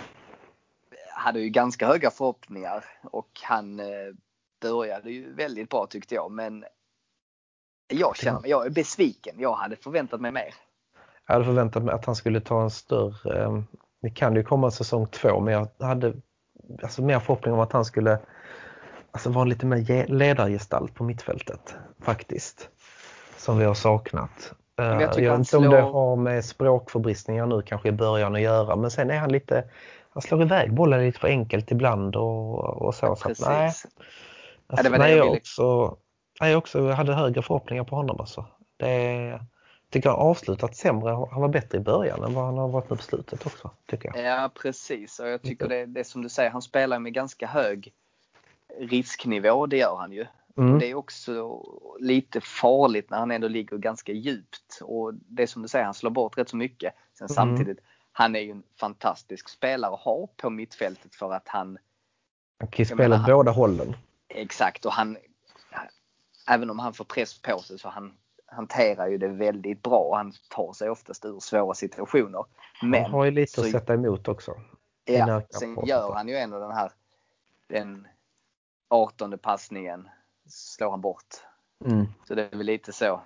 hade 1.14 1.40
ju 1.40 1.48
ganska 1.48 1.86
höga 1.86 2.10
förhoppningar 2.10 2.84
och 3.02 3.40
han 3.42 3.80
eh, 3.80 3.86
började 4.60 5.10
ju 5.10 5.34
väldigt 5.34 5.68
bra 5.70 5.86
tyckte 5.86 6.14
jag 6.14 6.30
men 6.30 6.64
jag 7.90 8.16
känner 8.16 8.40
mig, 8.40 8.50
jag 8.50 8.66
är 8.66 8.70
besviken. 8.70 9.34
Jag 9.38 9.52
hade 9.54 9.76
förväntat 9.76 10.20
mig 10.20 10.32
mer. 10.32 10.54
Jag 11.26 11.34
hade 11.34 11.44
förväntat 11.44 11.82
mig 11.84 11.94
att 11.94 12.04
han 12.04 12.16
skulle 12.16 12.40
ta 12.40 12.62
en 12.62 12.70
större, 12.70 13.42
eh, 13.44 13.60
det 14.02 14.10
kan 14.10 14.36
ju 14.36 14.44
komma 14.44 14.70
säsong 14.70 15.06
två, 15.06 15.40
men 15.40 15.54
jag 15.54 15.68
hade 15.86 16.12
alltså 16.82 17.02
mer 17.02 17.18
förhoppning 17.18 17.54
om 17.54 17.60
att 17.60 17.72
han 17.72 17.84
skulle 17.84 18.18
alltså 19.12 19.30
vara 19.30 19.44
lite 19.44 19.66
mer 19.66 20.06
ledargestalt 20.06 20.94
på 20.94 21.04
mittfältet 21.04 21.74
faktiskt. 22.02 22.68
Som 23.36 23.58
vi 23.58 23.64
har 23.64 23.74
saknat. 23.74 24.52
jag 24.76 25.02
jag 25.02 25.12
tycker 25.12 25.22
vet 25.22 25.30
han 25.30 25.40
inte 25.40 25.56
om 25.56 25.62
det 25.62 25.68
slår- 25.70 25.92
har 25.92 26.16
med 26.16 26.44
språkförbristningar 26.44 27.46
nu 27.46 27.62
kanske 27.62 27.88
i 27.88 27.92
början 27.92 28.34
att 28.34 28.40
göra 28.40 28.76
men 28.76 28.90
sen 28.90 29.10
är 29.10 29.18
han 29.18 29.32
lite, 29.32 29.64
han 30.12 30.22
slår 30.22 30.42
iväg 30.42 30.74
bollen 30.74 31.00
lite 31.00 31.18
för 31.18 31.28
enkelt 31.28 31.70
ibland 31.70 32.16
och, 32.16 32.58
och 32.82 32.94
så. 32.94 33.16
så 33.16 33.30
att, 33.30 33.40
nej, 33.40 33.66
alltså, 33.66 34.82
det 34.82 34.90
var 34.90 34.98
det 34.98 35.04
nej, 35.04 35.10
jag 35.10 35.18
jag, 35.18 35.24
ville- 35.24 35.36
också, 35.40 35.96
jag 36.48 36.58
också 36.58 36.90
hade 36.90 37.14
högre 37.14 37.42
förhoppningar 37.42 37.84
på 37.84 37.96
honom 37.96 38.20
alltså. 38.20 38.46
Det 38.76 39.40
tycker 39.90 40.08
jag 40.08 40.18
avslutat 40.18 40.76
sämre. 40.76 41.10
Han 41.10 41.40
var 41.40 41.48
bättre 41.48 41.78
i 41.78 41.80
början 41.80 42.24
än 42.24 42.34
vad 42.34 42.44
han 42.44 42.58
har 42.58 42.68
varit 42.68 42.90
nu 42.90 42.96
på 42.96 43.02
slutet 43.02 43.46
också 43.46 43.70
tycker 43.86 44.10
jag. 44.14 44.24
Ja 44.24 44.50
precis 44.62 45.18
och 45.18 45.28
jag 45.28 45.42
tycker 45.42 45.68
det, 45.68 45.86
det 45.86 46.04
som 46.04 46.22
du 46.22 46.28
säger, 46.28 46.50
han 46.50 46.62
spelar 46.62 46.98
med 46.98 47.14
ganska 47.14 47.46
hög 47.46 47.92
risknivå, 48.78 49.66
det 49.66 49.76
gör 49.76 49.96
han 49.96 50.12
ju. 50.12 50.26
Mm. 50.56 50.78
Det 50.78 50.90
är 50.90 50.94
också 50.94 51.62
lite 51.98 52.40
farligt 52.40 53.10
när 53.10 53.18
han 53.18 53.30
ändå 53.30 53.48
ligger 53.48 53.76
ganska 53.76 54.12
djupt. 54.12 54.80
Och 54.82 55.14
det 55.14 55.46
som 55.46 55.62
du 55.62 55.68
säger, 55.68 55.84
han 55.84 55.94
slår 55.94 56.10
bort 56.10 56.38
rätt 56.38 56.48
så 56.48 56.56
mycket. 56.56 56.94
Sen 57.18 57.28
Mm. 57.30 57.34
samtidigt, 57.34 57.78
han 58.12 58.36
är 58.36 58.40
ju 58.40 58.50
en 58.50 58.62
fantastisk 58.80 59.48
spelare 59.48 59.94
att 59.94 60.00
ha 60.00 60.28
på 60.36 60.50
mittfältet 60.50 61.14
för 61.14 61.32
att 61.32 61.48
han 61.48 61.78
Han 62.58 62.68
kan 62.68 62.86
spela 62.86 63.20
åt 63.20 63.26
båda 63.26 63.50
hållen. 63.50 63.96
Exakt 64.28 64.86
och 64.86 64.92
han 64.92 65.16
Även 66.50 66.70
om 66.70 66.78
han 66.78 66.94
får 66.94 67.04
press 67.04 67.42
på 67.42 67.58
sig 67.58 67.78
så 67.78 67.88
han 67.88 68.12
hanterar 68.46 69.08
ju 69.08 69.18
det 69.18 69.28
väldigt 69.28 69.82
bra 69.82 70.16
han 70.16 70.32
tar 70.48 70.72
sig 70.72 70.90
oftast 70.90 71.24
ur 71.24 71.40
svåra 71.40 71.74
situationer. 71.74 72.44
Men 72.82 73.02
han 73.02 73.12
har 73.12 73.24
ju 73.24 73.30
lite 73.30 73.52
så- 73.52 73.60
att 73.60 73.70
sätta 73.70 73.94
emot 73.94 74.28
också. 74.28 74.54
ja, 75.04 75.42
sen 75.50 75.86
gör 75.86 76.12
han 76.14 76.28
ju 76.28 76.36
ändå 76.36 76.58
den 76.58 76.72
här 76.72 76.92
den 77.66 78.08
18 78.88 79.38
passningen 79.38 80.08
slår 80.48 80.90
han 80.90 81.00
bort. 81.00 81.34
Mm. 81.84 82.06
Så 82.28 82.34
det 82.34 82.42
är 82.52 82.56
väl 82.56 82.66
lite 82.66 82.92
så. 82.92 83.20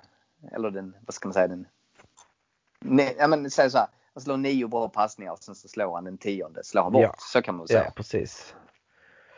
Eller 0.53 0.71
den, 0.71 0.97
vad 1.07 1.15
ska 1.15 1.29
man 1.29 1.33
säga, 1.35 1.49
den 1.49 1.67
Nej, 2.81 3.17
ja, 3.19 3.27
men 3.27 3.51
säg 3.51 3.71
så 3.71 3.79
här. 3.79 3.87
Han 4.15 4.23
slår 4.23 4.37
nio 4.37 4.69
bra 4.69 4.89
passningar 4.89 5.33
och 5.33 5.39
sen 5.39 5.55
så 5.55 5.69
slår 5.69 5.95
han 5.95 6.05
den 6.05 6.19
tionde. 6.19 6.65
Slår 6.65 6.83
han 6.83 6.93
bort. 6.93 7.03
Ja. 7.03 7.15
Så 7.19 7.43
kan 7.43 7.55
man 7.57 7.69
säga. 7.69 7.85
Ja, 7.85 7.91
precis. 7.97 8.55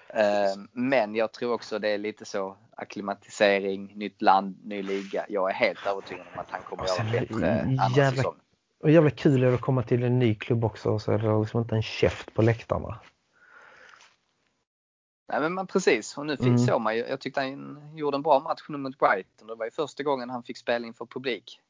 Eh, 0.08 0.24
Men 0.72 1.14
jag 1.14 1.32
tror 1.32 1.52
också 1.52 1.78
det 1.78 1.88
är 1.88 1.98
lite 1.98 2.24
så 2.24 2.56
akklimatisering, 2.76 3.92
nytt 3.98 4.22
land, 4.22 4.56
ny 4.64 4.82
liga. 4.82 5.26
Jag 5.28 5.50
är 5.50 5.54
helt 5.54 5.86
övertygad 5.86 6.26
om 6.34 6.40
att 6.40 6.50
han 6.50 6.60
kommer 6.62 6.82
Och 6.82 6.88
göra 6.88 7.20
bättre 7.20 7.60
andra 7.60 7.84
jävla- 7.96 8.16
säsong. 8.16 8.34
Och 8.82 8.90
jävla 8.90 9.10
kul 9.10 9.42
är 9.42 9.48
det 9.48 9.54
att 9.54 9.60
komma 9.60 9.82
till 9.82 10.02
en 10.02 10.18
ny 10.18 10.34
klubb 10.34 10.64
också 10.64 10.90
och 10.90 11.02
så 11.02 11.12
är 11.12 11.18
det 11.18 11.40
liksom 11.40 11.60
inte 11.60 11.74
en 11.74 11.82
käft 11.82 12.34
på 12.34 12.42
läktarna. 12.42 13.00
Nej 15.32 15.40
men 15.40 15.52
man, 15.54 15.66
precis. 15.66 16.18
Och 16.18 16.26
nu 16.26 16.36
fick, 16.36 16.46
Mm. 16.46 16.58
såg 16.58 16.80
man 16.80 16.96
ju. 16.96 17.06
Jag 17.06 17.20
tyckte 17.20 17.40
han 17.40 17.78
gjorde 17.96 18.16
en 18.16 18.22
bra 18.22 18.40
match 18.40 18.62
nu 18.68 18.78
mot 18.78 18.98
Brighton. 18.98 19.46
Det 19.48 19.54
var 19.54 19.64
ju 19.64 19.70
första 19.70 20.02
gången 20.02 20.30
han 20.30 20.42
fick 20.42 20.56
spela 20.58 20.86
inför 20.86 21.06
publik. 21.06 21.60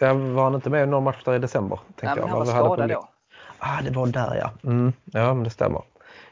Där 0.00 0.14
var 0.14 0.44
han 0.44 0.54
inte 0.54 0.70
med 0.70 0.82
i 0.82 0.86
någon 0.86 1.04
match 1.04 1.24
där 1.24 1.34
i 1.34 1.38
december? 1.38 1.78
Nej, 1.86 1.94
men 2.14 2.16
jag, 2.18 2.26
han 2.26 2.38
var 2.38 2.46
skadad 2.46 2.88
då. 2.90 3.08
Ah, 3.58 3.82
det 3.82 3.90
var 3.90 4.06
där 4.06 4.34
ja. 4.36 4.70
Mm. 4.70 4.92
Ja, 5.04 5.34
men 5.34 5.44
det 5.44 5.50
stämmer. 5.50 5.82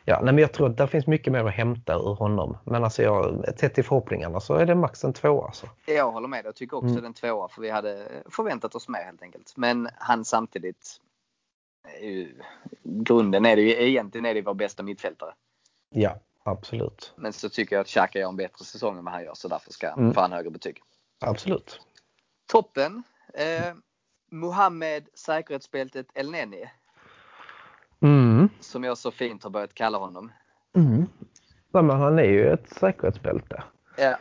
Ja, 0.04 0.16
nej, 0.22 0.34
men 0.34 0.38
jag 0.42 0.52
tror 0.52 0.70
att 0.70 0.76
det 0.76 0.86
finns 0.88 1.06
mycket 1.06 1.32
mer 1.32 1.44
att 1.44 1.52
hämta 1.54 1.94
ur 1.94 2.14
honom. 2.14 2.56
Men 2.64 2.84
alltså 2.84 3.02
jag, 3.02 3.44
sett 3.58 3.74
till 3.74 3.84
förhoppningarna 3.84 4.40
så 4.40 4.54
är 4.54 4.66
det 4.66 4.74
max 4.74 5.04
en 5.04 5.12
två 5.12 5.44
alltså. 5.44 5.66
Jag 5.86 6.12
håller 6.12 6.28
med. 6.28 6.44
Jag 6.46 6.54
tycker 6.54 6.76
också 6.76 6.88
Mm. 6.90 7.02
den 7.02 7.14
tvåa 7.14 7.48
för 7.48 7.62
vi 7.62 7.70
hade 7.70 8.08
förväntat 8.30 8.74
oss 8.74 8.88
mer 8.88 9.02
helt 9.04 9.22
enkelt. 9.22 9.52
Men 9.56 9.88
han 9.98 10.24
samtidigt. 10.24 11.00
ju- 12.00 12.40
Grunden 12.82 13.46
är 13.46 13.56
det 13.56 13.62
ju 13.62 13.88
egentligen 13.88 14.26
är 14.26 14.34
det 14.34 14.42
vår 14.42 14.54
bästa 14.54 14.82
mittfältare. 14.82 15.34
Ja, 15.90 16.16
absolut. 16.42 17.12
Men 17.16 17.32
så 17.32 17.48
tycker 17.48 17.76
jag 17.76 17.80
att 17.80 17.86
Xhaka 17.88 18.18
gör 18.18 18.28
en 18.28 18.36
bättre 18.36 18.64
säsong 18.64 18.98
än 18.98 19.04
vad 19.04 19.14
han 19.14 19.24
gör 19.24 19.34
så 19.34 19.48
därför 19.48 19.72
ska 19.72 19.90
han 19.90 19.98
Mm. 19.98 20.14
få 20.14 20.20
han 20.20 20.32
högre 20.32 20.50
betyg. 20.50 20.82
Absolut. 21.20 21.80
Toppen. 22.46 23.02
Eh, 23.34 23.74
Mohammed 24.30 25.08
säkerhetsbältet 25.14 26.06
El 26.14 26.30
Neni 26.30 26.70
Mm. 28.02 28.48
som 28.60 28.84
jag 28.84 28.98
så 28.98 29.10
fint 29.10 29.42
har 29.44 29.50
börjat 29.50 29.74
kalla 29.74 29.98
honom. 29.98 30.32
Mm. 30.76 31.06
Men 31.72 31.90
han 31.90 32.18
är 32.18 32.22
ju 32.24 32.52
ett 32.52 32.68
säkerhetsbälte. 32.70 33.62
Ja, 33.96 34.16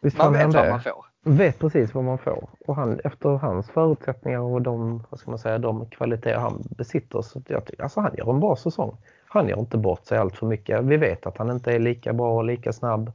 Visst 0.00 0.18
man 0.18 0.32
vet 0.32 0.54
vad 0.54 0.68
man 0.68 0.80
får. 0.80 1.04
vet 1.22 1.58
precis 1.58 1.94
vad 1.94 2.04
man 2.04 2.18
får. 2.18 2.48
Och 2.66 2.76
han, 2.76 3.00
efter 3.04 3.28
hans 3.28 3.70
förutsättningar 3.70 4.40
och 4.40 4.62
de, 4.62 5.04
vad 5.10 5.20
ska 5.20 5.30
man 5.30 5.38
säga, 5.38 5.58
de 5.58 5.90
kvaliteter 5.90 6.38
han 6.38 6.62
besitter 6.76 7.22
så 7.22 7.42
jag 7.48 7.64
tycker, 7.64 7.82
alltså 7.82 8.00
han 8.00 8.14
gör 8.18 8.30
en 8.30 8.40
bra 8.40 8.56
säsong. 8.56 8.96
Han 9.26 9.48
gör 9.48 9.58
inte 9.58 9.76
bort 9.78 10.06
sig 10.06 10.18
allt 10.18 10.36
för 10.36 10.46
mycket. 10.46 10.84
Vi 10.84 10.96
vet 10.96 11.26
att 11.26 11.38
han 11.38 11.50
inte 11.50 11.72
är 11.72 11.78
lika 11.78 12.12
bra 12.12 12.36
och 12.36 12.44
lika 12.44 12.72
snabb. 12.72 13.12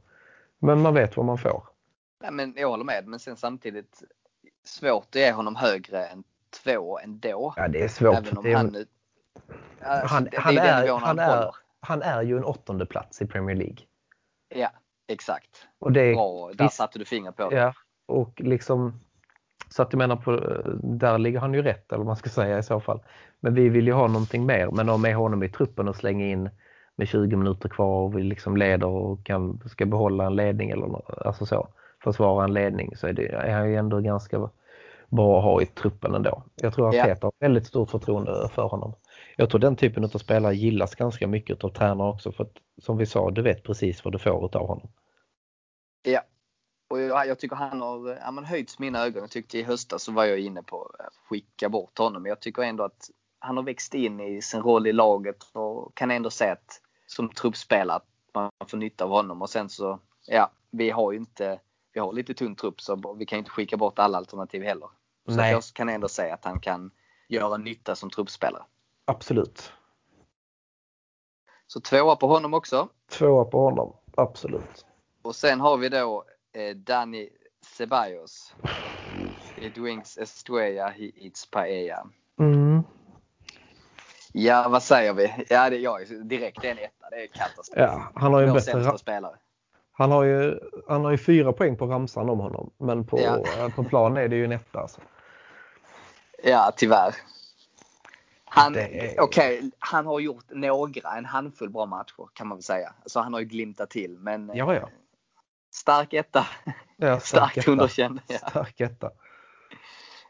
Men 0.58 0.80
man 0.80 0.94
vet 0.94 1.16
vad 1.16 1.26
man 1.26 1.38
får. 1.38 1.62
Nej, 2.22 2.32
men 2.32 2.54
jag 2.56 2.68
håller 2.68 2.84
med. 2.84 3.06
Men 3.06 3.18
sen 3.18 3.36
samtidigt 3.36 4.02
svårt 4.64 5.06
att 5.08 5.14
ge 5.14 5.32
honom 5.32 5.56
högre 5.56 6.06
än 6.06 6.24
två 6.64 6.98
ändå. 6.98 7.54
Ja, 7.56 7.68
det 7.68 7.82
är 7.82 7.88
svårt. 7.88 8.16
Även 8.16 8.36
om 8.38 8.44
det 8.44 8.52
är, 8.52 8.56
han 8.56 8.84
han, 9.80 10.24
det, 10.24 10.38
han, 10.38 10.54
det 10.54 10.60
är 10.60 10.98
han, 10.98 11.18
är, 11.18 11.50
han 11.80 12.02
är 12.02 12.22
ju 12.22 12.36
en 12.36 12.44
åttonde 12.44 12.86
plats 12.86 13.22
i 13.22 13.26
Premier 13.26 13.56
League. 13.56 13.78
Ja, 14.54 14.70
exakt. 15.08 15.68
Och 15.78 15.92
det 15.92 16.14
Bra. 16.14 16.50
Där 16.54 16.64
visst- 16.64 16.76
satte 16.76 16.98
du 16.98 17.04
fingret 17.04 17.36
på 17.36 17.50
det. 17.50 17.56
Ja, 17.56 17.72
och 18.08 18.40
liksom 18.40 19.00
så 19.68 19.82
att 19.82 19.92
jag 19.92 19.98
menar 19.98 20.16
på, 20.16 20.36
där 20.82 21.18
ligger 21.18 21.40
han 21.40 21.54
ju 21.54 21.62
rätt 21.62 21.92
eller 21.92 21.98
vad 21.98 22.06
man 22.06 22.16
ska 22.16 22.30
säga 22.30 22.58
i 22.58 22.62
så 22.62 22.80
fall. 22.80 23.02
Men 23.40 23.54
vi 23.54 23.68
vill 23.68 23.86
ju 23.86 23.92
ha 23.92 24.06
någonting 24.06 24.46
mer, 24.46 24.70
men 24.72 24.88
om 24.88 25.02
med 25.02 25.14
honom 25.14 25.42
i 25.42 25.48
truppen 25.48 25.88
och 25.88 25.96
slänga 25.96 26.26
in 26.26 26.50
med 26.96 27.08
20 27.08 27.36
minuter 27.36 27.68
kvar 27.68 28.02
och 28.02 28.18
vi 28.18 28.22
liksom 28.22 28.56
leder 28.56 28.86
och 28.86 29.24
kan, 29.26 29.60
ska 29.66 29.86
behålla 29.86 30.26
en 30.26 30.36
ledning 30.36 30.70
eller 30.70 31.26
alltså 31.26 31.46
så, 31.46 31.68
försvara 32.04 32.44
en 32.44 32.52
ledning 32.52 32.96
så 32.96 33.06
är, 33.06 33.12
det, 33.12 33.28
är 33.28 33.52
han 33.52 33.68
ju 33.70 33.76
ändå 33.76 34.00
ganska 34.00 34.50
bra 35.08 35.38
att 35.38 35.44
ha 35.44 35.62
i 35.62 35.66
truppen 35.66 36.14
ändå. 36.14 36.42
Jag 36.54 36.74
tror 36.74 36.88
att 36.88 36.94
Ja. 36.94 37.04
Peter 37.04 37.22
har 37.22 37.32
väldigt 37.40 37.66
stort 37.66 37.90
förtroende 37.90 38.48
för 38.54 38.62
honom. 38.62 38.94
Jag 39.40 39.50
tror 39.50 39.60
den 39.60 39.76
typen 39.76 40.04
av 40.04 40.08
spelare 40.08 40.54
gillas 40.54 40.94
ganska 40.94 41.26
mycket 41.26 41.64
av 41.64 41.68
tränare 41.68 42.08
också 42.08 42.32
för 42.32 42.44
att 42.44 42.56
som 42.82 42.96
vi 42.96 43.06
sa, 43.06 43.30
du 43.30 43.42
vet 43.42 43.62
precis 43.62 44.04
vad 44.04 44.14
du 44.14 44.18
får 44.18 44.56
av 44.56 44.66
honom. 44.66 44.88
Ja. 46.02 46.22
Och 46.90 47.00
jag, 47.00 47.26
jag 47.26 47.38
tycker 47.38 47.56
han 47.56 47.80
har 47.80 48.18
ja, 48.24 48.30
men 48.30 48.44
höjts 48.44 48.78
mina 48.78 49.04
ögon. 49.04 49.22
Jag 49.22 49.30
tyckte 49.30 49.58
i 49.58 49.62
höstas 49.62 50.02
så 50.02 50.12
var 50.12 50.24
jag 50.24 50.38
inne 50.38 50.62
på 50.62 50.90
att 50.98 51.14
skicka 51.28 51.68
bort 51.68 51.98
honom. 51.98 52.22
Men 52.22 52.30
jag 52.30 52.40
tycker 52.40 52.62
ändå 52.62 52.84
att 52.84 53.10
han 53.38 53.56
har 53.56 53.64
växt 53.64 53.94
in 53.94 54.20
i 54.20 54.42
sin 54.42 54.62
roll 54.62 54.86
i 54.86 54.92
laget 54.92 55.44
och 55.52 55.94
kan 55.94 56.10
ändå 56.10 56.30
säga 56.30 56.52
att 56.52 56.80
som 57.06 57.28
truppspelare 57.28 57.96
att 57.96 58.06
man 58.34 58.50
får 58.68 58.78
nytta 58.78 59.04
av 59.04 59.10
honom. 59.10 59.42
Och 59.42 59.50
sen 59.50 59.68
så, 59.68 60.00
ja, 60.26 60.50
vi 60.70 60.90
har 60.90 61.12
ju 61.12 61.18
inte, 61.18 61.60
vi 61.92 62.00
har 62.00 62.12
lite 62.12 62.34
tunn 62.34 62.56
trupp 62.56 62.80
så 62.80 63.14
vi 63.18 63.26
kan 63.26 63.38
inte 63.38 63.50
skicka 63.50 63.76
bort 63.76 63.98
alla 63.98 64.18
alternativ 64.18 64.62
heller. 64.62 64.88
Så 65.28 65.36
Nej. 65.36 65.52
jag 65.52 65.62
kan 65.74 65.88
ändå 65.88 66.08
säga 66.08 66.34
att 66.34 66.44
han 66.44 66.60
kan 66.60 66.90
göra 67.28 67.56
nytta 67.56 67.94
som 67.94 68.10
truppspelare. 68.10 68.62
Absolut. 69.10 69.72
Så 71.66 71.80
tvåa 71.80 72.16
på 72.16 72.26
honom 72.26 72.54
också. 72.54 72.88
Tvåa 73.10 73.44
på 73.44 73.60
honom, 73.60 73.96
absolut. 74.16 74.86
Och 75.22 75.34
sen 75.36 75.60
har 75.60 75.76
vi 75.76 75.88
då 75.88 76.24
eh, 76.52 76.76
Danny 76.76 77.28
Ceballos. 77.76 78.54
It 79.56 79.78
wings 79.78 80.18
Estrella, 80.18 80.88
he 80.88 81.10
eats 81.16 81.50
paella. 81.50 82.06
Mm. 82.38 82.82
Ja, 84.32 84.68
vad 84.68 84.82
säger 84.82 85.12
vi? 85.12 85.44
Ja, 85.48 85.70
det 85.70 85.76
är 85.76 85.80
jag. 85.80 86.26
Direkt 86.28 86.64
en 86.64 86.78
etta. 86.78 87.10
Det 87.10 87.22
är 87.22 87.26
katastrof. 87.26 87.78
Ja, 87.78 88.12
han 88.14 88.32
har 88.32 88.40
ju 88.40 88.46
en 88.46 88.52
bättre 88.54 88.98
spelare. 88.98 89.36
han 89.92 90.10
har 90.10 90.24
ju 90.24 90.60
han 90.88 91.04
har 91.04 91.10
ju 91.10 91.18
fyra 91.18 91.52
poäng 91.52 91.76
på 91.76 91.86
ramsan 91.86 92.30
om 92.30 92.38
honom. 92.40 92.70
Men 92.78 93.06
på, 93.06 93.20
Ja. 93.20 93.38
eh, 93.58 93.68
på 93.74 93.84
plan 93.84 94.16
är 94.16 94.28
det 94.28 94.36
ju 94.36 94.44
en 94.44 94.52
etta. 94.52 94.80
Alltså. 94.80 95.00
Ja, 96.44 96.72
tyvärr. 96.76 97.14
Han, 98.52 98.74
är- 98.76 99.20
okej, 99.20 99.70
han 99.78 100.06
har 100.06 100.20
gjort 100.20 100.44
några, 100.50 101.16
en 101.16 101.24
handfull 101.24 101.70
bra 101.70 101.86
matcher 101.86 102.28
kan 102.32 102.46
man 102.48 102.58
väl 102.58 102.62
säga. 102.62 102.94
Så 103.06 103.20
han 103.20 103.32
har 103.32 103.40
ju 103.40 103.46
glimtat 103.46 103.90
till. 103.90 104.18
Men 104.18 104.50
Ja, 104.54 104.74
ja. 104.74 104.88
stark 105.70 106.12
etta. 106.12 106.46
ja 106.96 107.20
Starkt 107.20 107.56
etta. 107.58 107.70
underkänd. 107.70 108.20
Ja. 108.26 108.38
Stark 108.38 108.80
etta. 108.80 109.10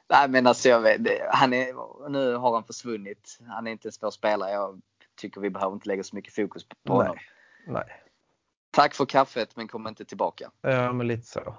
Nej 0.08 0.28
men 0.28 0.46
alltså 0.46 0.68
jag 0.68 0.80
vet, 0.80 1.00
han 1.30 1.52
är, 1.52 2.08
nu 2.08 2.34
har 2.34 2.52
han 2.54 2.64
försvunnit. 2.64 3.38
Han 3.48 3.66
är 3.66 3.70
inte 3.70 3.88
en 3.88 3.92
svår 3.92 4.10
spelare. 4.10 4.50
Jag 4.50 4.80
tycker 5.16 5.40
vi 5.40 5.50
behöver 5.50 5.74
inte 5.74 5.88
lägga 5.88 6.02
så 6.04 6.16
mycket 6.16 6.34
fokus 6.34 6.66
på 6.84 6.92
honom. 6.92 7.16
Nej. 7.66 7.74
Nej. 7.86 8.02
Tack 8.70 8.94
för 8.94 9.06
kaffet 9.06 9.56
men 9.56 9.68
kom 9.68 9.86
inte 9.88 10.04
tillbaka. 10.04 10.50
Ja, 10.60 10.92
men 10.92 11.06
lite 11.06 11.26
så. 11.26 11.54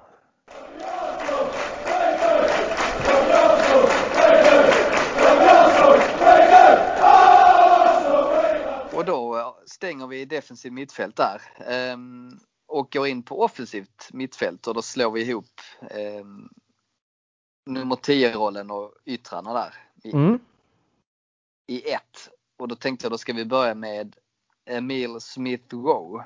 Och 9.01 9.07
då 9.07 9.37
eh, 9.37 9.53
stänger 9.65 10.07
vi 10.07 10.25
defensiv 10.25 10.73
mittfält 10.73 11.15
där. 11.15 11.41
Ehm, 11.67 12.39
och 12.67 12.91
går 12.91 13.07
in 13.07 13.23
på 13.23 13.43
offensivt 13.43 14.09
mittfält 14.13 14.67
och 14.67 14.73
då 14.73 14.81
slår 14.81 15.11
vi 15.11 15.21
ihop 15.21 15.45
ehm, 15.91 16.49
nummer 17.65 17.95
10-rollen 17.95 18.71
och 18.71 18.93
yttrarna 19.05 19.53
där 19.53 19.73
i, 20.03 20.11
Mm. 20.13 20.39
i 21.67 21.91
ett. 21.91 22.29
Och 22.59 22.67
då 22.67 22.75
tänkte 22.75 23.05
jag 23.05 23.11
då 23.11 23.17
ska 23.17 23.33
vi 23.33 23.45
börja 23.45 23.75
med 23.75 24.15
Emil 24.65 25.19
Smith 25.19 25.75
Rowe. 25.75 26.25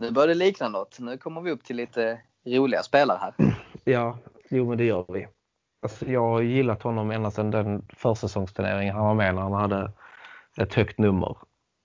Nu 0.00 0.10
börjar 0.10 0.28
det 0.28 0.34
likna 0.34 0.68
något. 0.68 0.98
Nu 0.98 1.18
kommer 1.18 1.40
vi 1.40 1.50
upp 1.50 1.64
till 1.64 1.76
lite 1.76 2.20
roliga 2.44 2.82
spelare 2.82 3.18
här. 3.20 3.34
Ja, 3.84 4.18
jo 4.50 4.68
men 4.68 4.78
det 4.78 4.84
gör 4.84 5.04
vi. 5.08 5.28
Alltså, 5.82 6.06
jag 6.06 6.20
har 6.20 6.42
gillat 6.42 6.82
honom 6.82 7.10
ända 7.10 7.30
sedan 7.30 7.50
den 7.50 7.86
försäsongsturneringen 7.96 8.94
han 8.94 9.04
var 9.04 9.14
med 9.14 9.34
när 9.34 9.42
han 9.42 9.52
hade 9.52 9.92
ett 10.56 10.74
högt 10.74 10.98
nummer. 10.98 11.36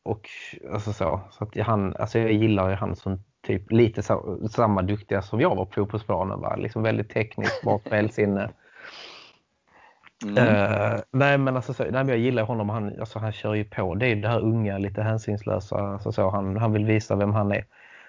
Och 0.04 0.30
alltså 0.74 0.93
så, 0.93 1.22
så 1.32 1.43
att 1.43 1.58
han, 1.58 1.95
alltså 1.95 2.20
jag 2.20 2.32
gillar 2.32 2.70
ju 2.70 2.76
han 2.76 2.95
som 2.95 3.20
typ 3.47 3.72
lite 3.72 4.04
så, 4.04 4.39
samma 4.51 4.82
duktiga 4.82 5.22
som 5.22 5.41
jag 5.41 5.56
var 5.56 5.66
på 5.66 5.74
fotbollsplanen. 5.74 6.39
Va? 6.39 6.56
Liksom 6.56 6.84
väldigt 6.84 7.10
tekniskt, 7.10 7.62
bra 7.64 7.80
spelsinne. 7.86 8.49
Mm. 10.26 10.38
Uh, 10.38 10.99
nej 11.12 11.38
men 11.38 11.56
alltså 11.56 11.74
så, 11.74 11.84
nej, 11.84 11.91
men 11.91 12.08
jag 12.08 12.18
gillar 12.18 12.43
honom. 12.43 12.70
Han, 12.70 12.99
alltså, 12.99 13.20
han 13.20 13.32
kör 13.32 13.54
ju 13.54 13.64
på. 13.64 13.95
Det 13.95 14.08
är 14.08 14.16
det 14.16 14.28
här 14.28 14.39
unga, 14.39 14.78
lite 14.78 15.01
hänsynslösa. 15.01 15.76
Alltså, 15.76 16.12
så, 16.12 16.30
han, 16.30 16.58
han 16.58 16.74
vill 16.74 16.86
visa 16.86 17.16
vem 17.16 17.34
han 17.34 17.51
är. 17.51 17.66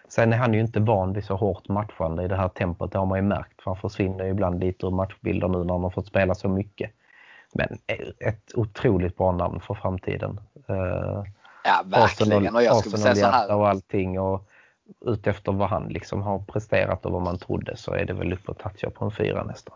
Sen 0.08 0.32
är 0.32 0.36
han 0.36 0.54
ju 0.54 0.60
inte 0.60 0.80
van 0.80 1.12
vid 1.12 1.24
så 1.24 1.36
hårt 1.36 1.68
matchande 1.68 2.24
i 2.24 2.28
det 2.28 2.36
här 2.36 2.48
tempot. 2.48 2.92
Det 2.92 2.98
har 2.98 3.06
man 3.06 3.18
ju 3.18 3.22
märkt. 3.22 3.62
För 3.62 3.70
han 3.70 3.80
försvinner 3.80 4.24
ju 4.24 4.30
ibland 4.30 4.60
lite 4.60 4.86
ur 4.86 4.90
matchbilder 4.90 5.48
nu 5.48 5.64
när 5.64 5.74
han 5.74 5.82
har 5.82 5.90
fått 5.90 6.06
spela 6.06 6.34
så 6.34 6.48
mycket. 6.48 6.90
Men 7.54 7.78
ett 8.18 8.54
otroligt 8.54 9.16
bra 9.16 9.32
namn 9.32 9.60
för 9.60 9.74
framtiden. 9.74 10.40
Uh, 10.70 11.22
ja, 11.64 11.82
verkligen. 11.86 12.54
Och 12.54 12.62
jag 12.62 12.76
skulle 12.76 12.98
säga 12.98 13.14
så 13.14 13.26
här. 13.26 13.54
och 13.54 13.68
allting. 13.68 14.20
Och 14.20 14.48
utefter 15.00 15.52
vad 15.52 15.68
han 15.68 15.88
liksom 15.88 16.22
har 16.22 16.38
presterat 16.38 17.06
och 17.06 17.12
vad 17.12 17.22
man 17.22 17.38
trodde 17.38 17.76
så 17.76 17.92
är 17.92 18.04
det 18.04 18.12
väl 18.12 18.32
uppe 18.32 18.50
och 18.50 18.58
toucha 18.58 18.90
på 18.90 19.04
en 19.04 19.10
fyra 19.10 19.44
nästan. 19.44 19.74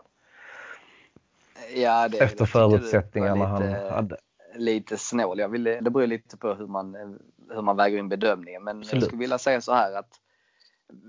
Ja, 1.75 2.07
det, 2.07 2.17
Efter 2.17 2.45
förutsättningarna 2.45 3.59
lite, 3.59 3.71
han 3.71 3.91
hade. 3.93 4.17
Lite 4.55 4.97
snål. 4.97 5.39
Jag 5.39 5.49
vill, 5.49 5.63
det 5.63 5.89
beror 5.91 6.07
lite 6.07 6.37
på 6.37 6.53
hur 6.53 6.67
man, 6.67 6.95
hur 7.49 7.61
man 7.61 7.77
väger 7.77 7.97
in 7.97 8.09
bedömningen. 8.09 8.63
Men 8.63 8.77
Absolut. 8.77 9.01
jag 9.01 9.07
skulle 9.07 9.19
vilja 9.19 9.37
säga 9.37 9.61
så 9.61 9.73
här 9.73 9.93
att 9.93 10.19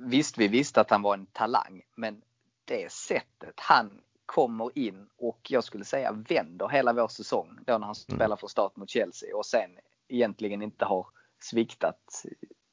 visst, 0.06 0.38
vi 0.38 0.48
visste 0.48 0.80
att 0.80 0.90
han 0.90 1.02
var 1.02 1.14
en 1.14 1.26
talang, 1.26 1.82
men 1.94 2.22
det 2.64 2.92
sättet 2.92 3.54
han 3.56 3.90
kommer 4.26 4.78
in 4.78 5.06
och 5.18 5.40
jag 5.48 5.64
skulle 5.64 5.84
säga 5.84 6.12
vänder 6.12 6.68
hela 6.68 6.92
vår 6.92 7.08
säsong 7.08 7.58
då 7.66 7.72
när 7.72 7.86
han 7.86 7.94
mm. 8.08 8.16
spelar 8.18 8.36
för 8.36 8.46
start 8.46 8.76
mot 8.76 8.90
Chelsea 8.90 9.36
och 9.36 9.46
sen 9.46 9.70
egentligen 10.10 10.62
inte 10.62 10.84
har 10.84 11.06
sviktat 11.42 12.24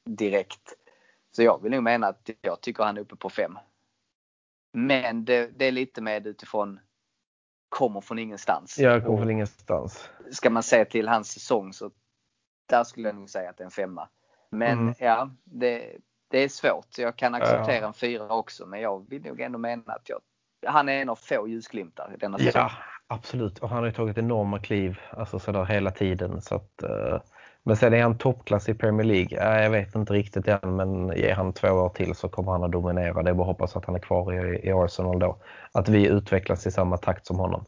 direkt. 0.04 0.74
Så 1.30 1.42
jag 1.42 1.62
vill 1.62 1.72
nog 1.72 1.82
mena 1.82 2.06
att 2.06 2.30
jag 2.40 2.60
tycker 2.60 2.84
han 2.84 2.96
är 2.96 3.00
uppe 3.00 3.16
på 3.16 3.30
fem. 3.30 3.58
Men 4.72 5.24
det, 5.24 5.58
det 5.58 5.64
är 5.64 5.72
lite 5.72 6.02
med 6.02 6.26
utifrån 6.26 6.80
kommer 7.68 8.00
från 8.00 8.18
ingenstans. 8.18 8.78
Ja, 8.78 9.00
kommer 9.00 9.18
från 9.18 9.30
ingenstans. 9.30 10.10
Ska 10.30 10.50
man 10.50 10.62
se 10.62 10.84
till 10.84 11.08
hans 11.08 11.30
säsong 11.30 11.72
så 11.72 11.90
där 12.66 12.84
skulle 12.84 13.08
jag 13.08 13.16
nog 13.16 13.30
säga 13.30 13.50
att 13.50 13.56
det 13.56 13.62
är 13.62 13.66
en 13.66 13.70
femma. 13.70 14.08
Men 14.50 14.78
mm. 14.78 14.94
ja, 14.98 15.30
det, 15.44 15.96
det 16.28 16.38
är 16.38 16.48
svårt. 16.48 16.98
Jag 16.98 17.16
kan 17.16 17.34
acceptera 17.34 17.80
ja. 17.80 17.86
en 17.86 17.94
fyra 17.94 18.34
också 18.34 18.66
men 18.66 18.80
jag 18.80 19.10
vill 19.10 19.22
nog 19.22 19.40
ändå 19.40 19.58
mena 19.58 19.92
att 19.92 20.08
jag, 20.08 20.20
han 20.66 20.88
är 20.88 21.02
en 21.02 21.08
av 21.08 21.16
få 21.16 21.48
ljusglimtar 21.48 22.16
denna 22.18 22.38
säsong. 22.38 22.62
Ja, 22.62 22.70
absolut. 23.08 23.58
Och 23.58 23.68
han 23.68 23.78
har 23.78 23.86
ju 23.86 23.92
tagit 23.92 24.18
enorma 24.18 24.58
kliv 24.58 24.98
alltså 25.10 25.38
sådär 25.38 25.64
hela 25.64 25.90
tiden. 25.90 26.42
Så 26.42 26.54
att, 26.54 26.82
uh, 26.82 27.20
men 27.62 27.76
sen 27.76 27.94
är 27.94 28.02
han 28.02 28.18
toppklass 28.18 28.68
i 28.68 28.74
Premier 28.74 29.06
League. 29.06 29.62
Jag 29.62 29.70
vet 29.70 29.94
inte 29.94 30.12
riktigt 30.12 30.48
än 30.48 30.76
men 30.76 31.08
ger 31.08 31.34
han 31.34 31.52
två 31.52 31.68
år 31.68 31.88
till 31.88 32.14
så 32.14 32.28
kommer 32.28 32.52
han 32.52 32.64
att 32.64 32.72
dominera. 32.72 33.22
Det 33.22 33.30
är 33.30 33.34
bara 33.34 33.42
att 33.42 33.46
hoppas 33.46 33.76
att 33.76 33.84
han 33.84 33.94
är 33.94 34.00
kvar 34.00 34.32
i, 34.32 34.66
i 34.68 34.72
Arsenal 34.72 35.18
då. 35.18 35.38
Att 35.72 35.88
vi 35.88 36.06
utvecklas 36.06 36.66
i 36.66 36.70
samma 36.70 36.96
takt 36.96 37.26
som 37.26 37.38
honom. 37.38 37.64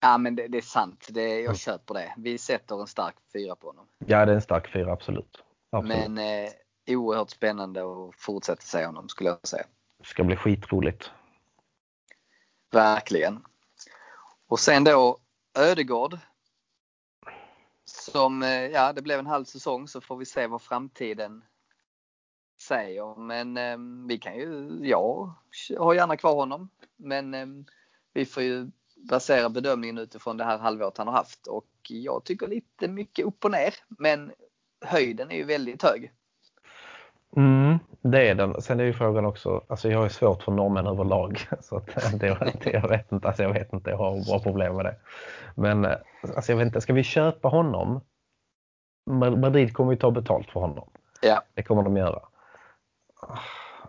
Ja 0.00 0.18
men 0.18 0.36
det, 0.36 0.48
det 0.48 0.58
är 0.58 0.62
sant. 0.62 1.06
Det, 1.10 1.28
jag 1.28 1.44
mm. 1.44 1.54
köper 1.54 1.94
det. 1.94 2.14
Vi 2.16 2.38
sätter 2.38 2.80
en 2.80 2.86
stark 2.86 3.14
fyra 3.32 3.56
på 3.56 3.66
honom. 3.66 3.86
Ja 3.98 4.24
det 4.26 4.32
är 4.32 4.36
en 4.36 4.42
stark 4.42 4.72
fyra 4.72 4.92
absolut. 4.92 5.44
absolut. 5.72 6.08
Men 6.08 6.18
eh, 6.18 6.50
oerhört 6.96 7.30
spännande 7.30 7.80
att 7.80 8.14
fortsätta 8.16 8.62
se 8.62 8.86
honom 8.86 9.08
skulle 9.08 9.30
jag 9.30 9.48
säga. 9.48 9.64
Det 9.98 10.06
ska 10.06 10.24
bli 10.24 10.36
skitroligt. 10.36 11.10
Verkligen. 12.72 13.44
Och 14.48 14.60
sen 14.60 14.84
då 14.84 15.18
Ödegård 15.58 16.18
som, 17.84 18.42
eh, 18.42 18.66
ja 18.66 18.92
det 18.92 19.02
blev 19.02 19.18
en 19.18 19.26
halv 19.26 19.44
säsong 19.44 19.88
så 19.88 20.00
får 20.00 20.16
vi 20.16 20.24
se 20.24 20.46
vad 20.46 20.62
framtiden 20.62 21.44
säger. 22.60 23.20
Men 23.20 23.56
eh, 23.56 23.78
vi 24.08 24.18
kan 24.18 24.36
ju, 24.36 24.78
jag 24.82 25.34
har 25.78 25.94
gärna 25.94 26.16
kvar 26.16 26.34
honom. 26.34 26.68
Men 26.96 27.34
eh, 27.34 27.46
vi 28.12 28.26
får 28.26 28.42
ju 28.42 28.70
basera 28.96 29.48
bedömningen 29.48 29.98
utifrån 29.98 30.36
det 30.36 30.44
här 30.44 30.58
halvåret 30.58 30.98
han 30.98 31.06
har 31.06 31.14
haft 31.14 31.46
och 31.46 31.70
jag 31.88 32.24
tycker 32.24 32.46
lite 32.46 32.88
mycket 32.88 33.24
upp 33.24 33.44
och 33.44 33.50
ner. 33.50 33.74
Men 33.88 34.32
höjden 34.80 35.30
är 35.30 35.36
ju 35.36 35.44
väldigt 35.44 35.82
hög. 35.82 36.12
Mm, 37.36 37.78
det 38.02 38.28
är 38.28 38.34
den. 38.34 38.62
Sen 38.62 38.80
är 38.80 38.84
ju 38.84 38.92
frågan 38.92 39.26
också, 39.26 39.62
alltså 39.68 39.90
jag 39.90 39.98
har 39.98 40.08
svårt 40.08 40.42
för 40.42 40.52
norrmän 40.52 40.86
överlag. 40.86 41.48
Så 41.60 41.76
att 41.76 42.20
det, 42.20 42.26
jag 42.64 42.88
vet 42.88 43.12
inte, 43.12 43.28
alltså 43.28 43.42
jag 43.42 43.52
vet 43.52 43.72
inte, 43.72 43.90
jag 43.90 43.98
har 43.98 44.26
bra 44.26 44.38
problem 44.38 44.76
med 44.76 44.84
det. 44.84 44.94
Men 45.54 45.84
alltså 46.36 46.52
jag 46.52 46.56
vet 46.56 46.66
inte, 46.66 46.80
ska 46.80 46.92
vi 46.92 47.02
köpa 47.02 47.48
honom? 47.48 48.00
Madrid 49.36 49.74
kommer 49.74 49.92
ju 49.92 49.98
ta 49.98 50.10
betalt 50.10 50.50
för 50.50 50.60
honom. 50.60 50.88
Ja. 51.22 51.42
Det 51.54 51.62
kommer 51.62 51.82
de 51.82 51.96
göra. 51.96 52.22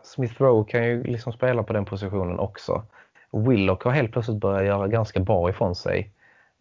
Smith 0.03 0.41
Rowe 0.41 0.71
kan 0.71 0.85
ju 0.85 1.03
liksom 1.03 1.33
spela 1.33 1.63
på 1.63 1.73
den 1.73 1.85
positionen 1.85 2.39
också. 2.39 2.83
Willock 3.31 3.83
har 3.83 3.91
helt 3.91 4.11
plötsligt 4.11 4.37
börjat 4.37 4.65
göra 4.65 4.87
ganska 4.87 5.19
bra 5.19 5.49
ifrån 5.49 5.75
sig 5.75 6.11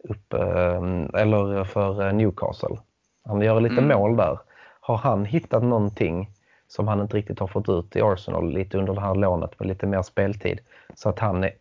upp, 0.03 0.33
eh, 0.33 0.81
eller 1.13 1.63
för 1.63 2.11
Newcastle. 2.11 2.77
Han 3.25 3.41
gör 3.41 3.61
lite 3.61 3.81
mm. 3.81 3.97
mål 3.97 4.17
där. 4.17 4.39
Har 4.79 4.97
han 4.97 5.25
hittat 5.25 5.63
någonting 5.63 6.29
som 6.77 6.87
han 6.87 7.01
inte 7.01 7.17
riktigt 7.17 7.39
har 7.39 7.47
fått 7.47 7.69
ut 7.69 7.95
i 7.95 8.01
Arsenal 8.01 8.53
lite 8.53 8.77
under 8.77 8.93
det 8.93 9.01
här 9.01 9.15
lånet 9.15 9.59
med 9.59 9.67
lite 9.67 9.85
mer 9.85 10.01
speltid. 10.01 10.59
Så 10.95 11.09
att 11.09 11.19
han 11.19 11.43
är, 11.43 11.53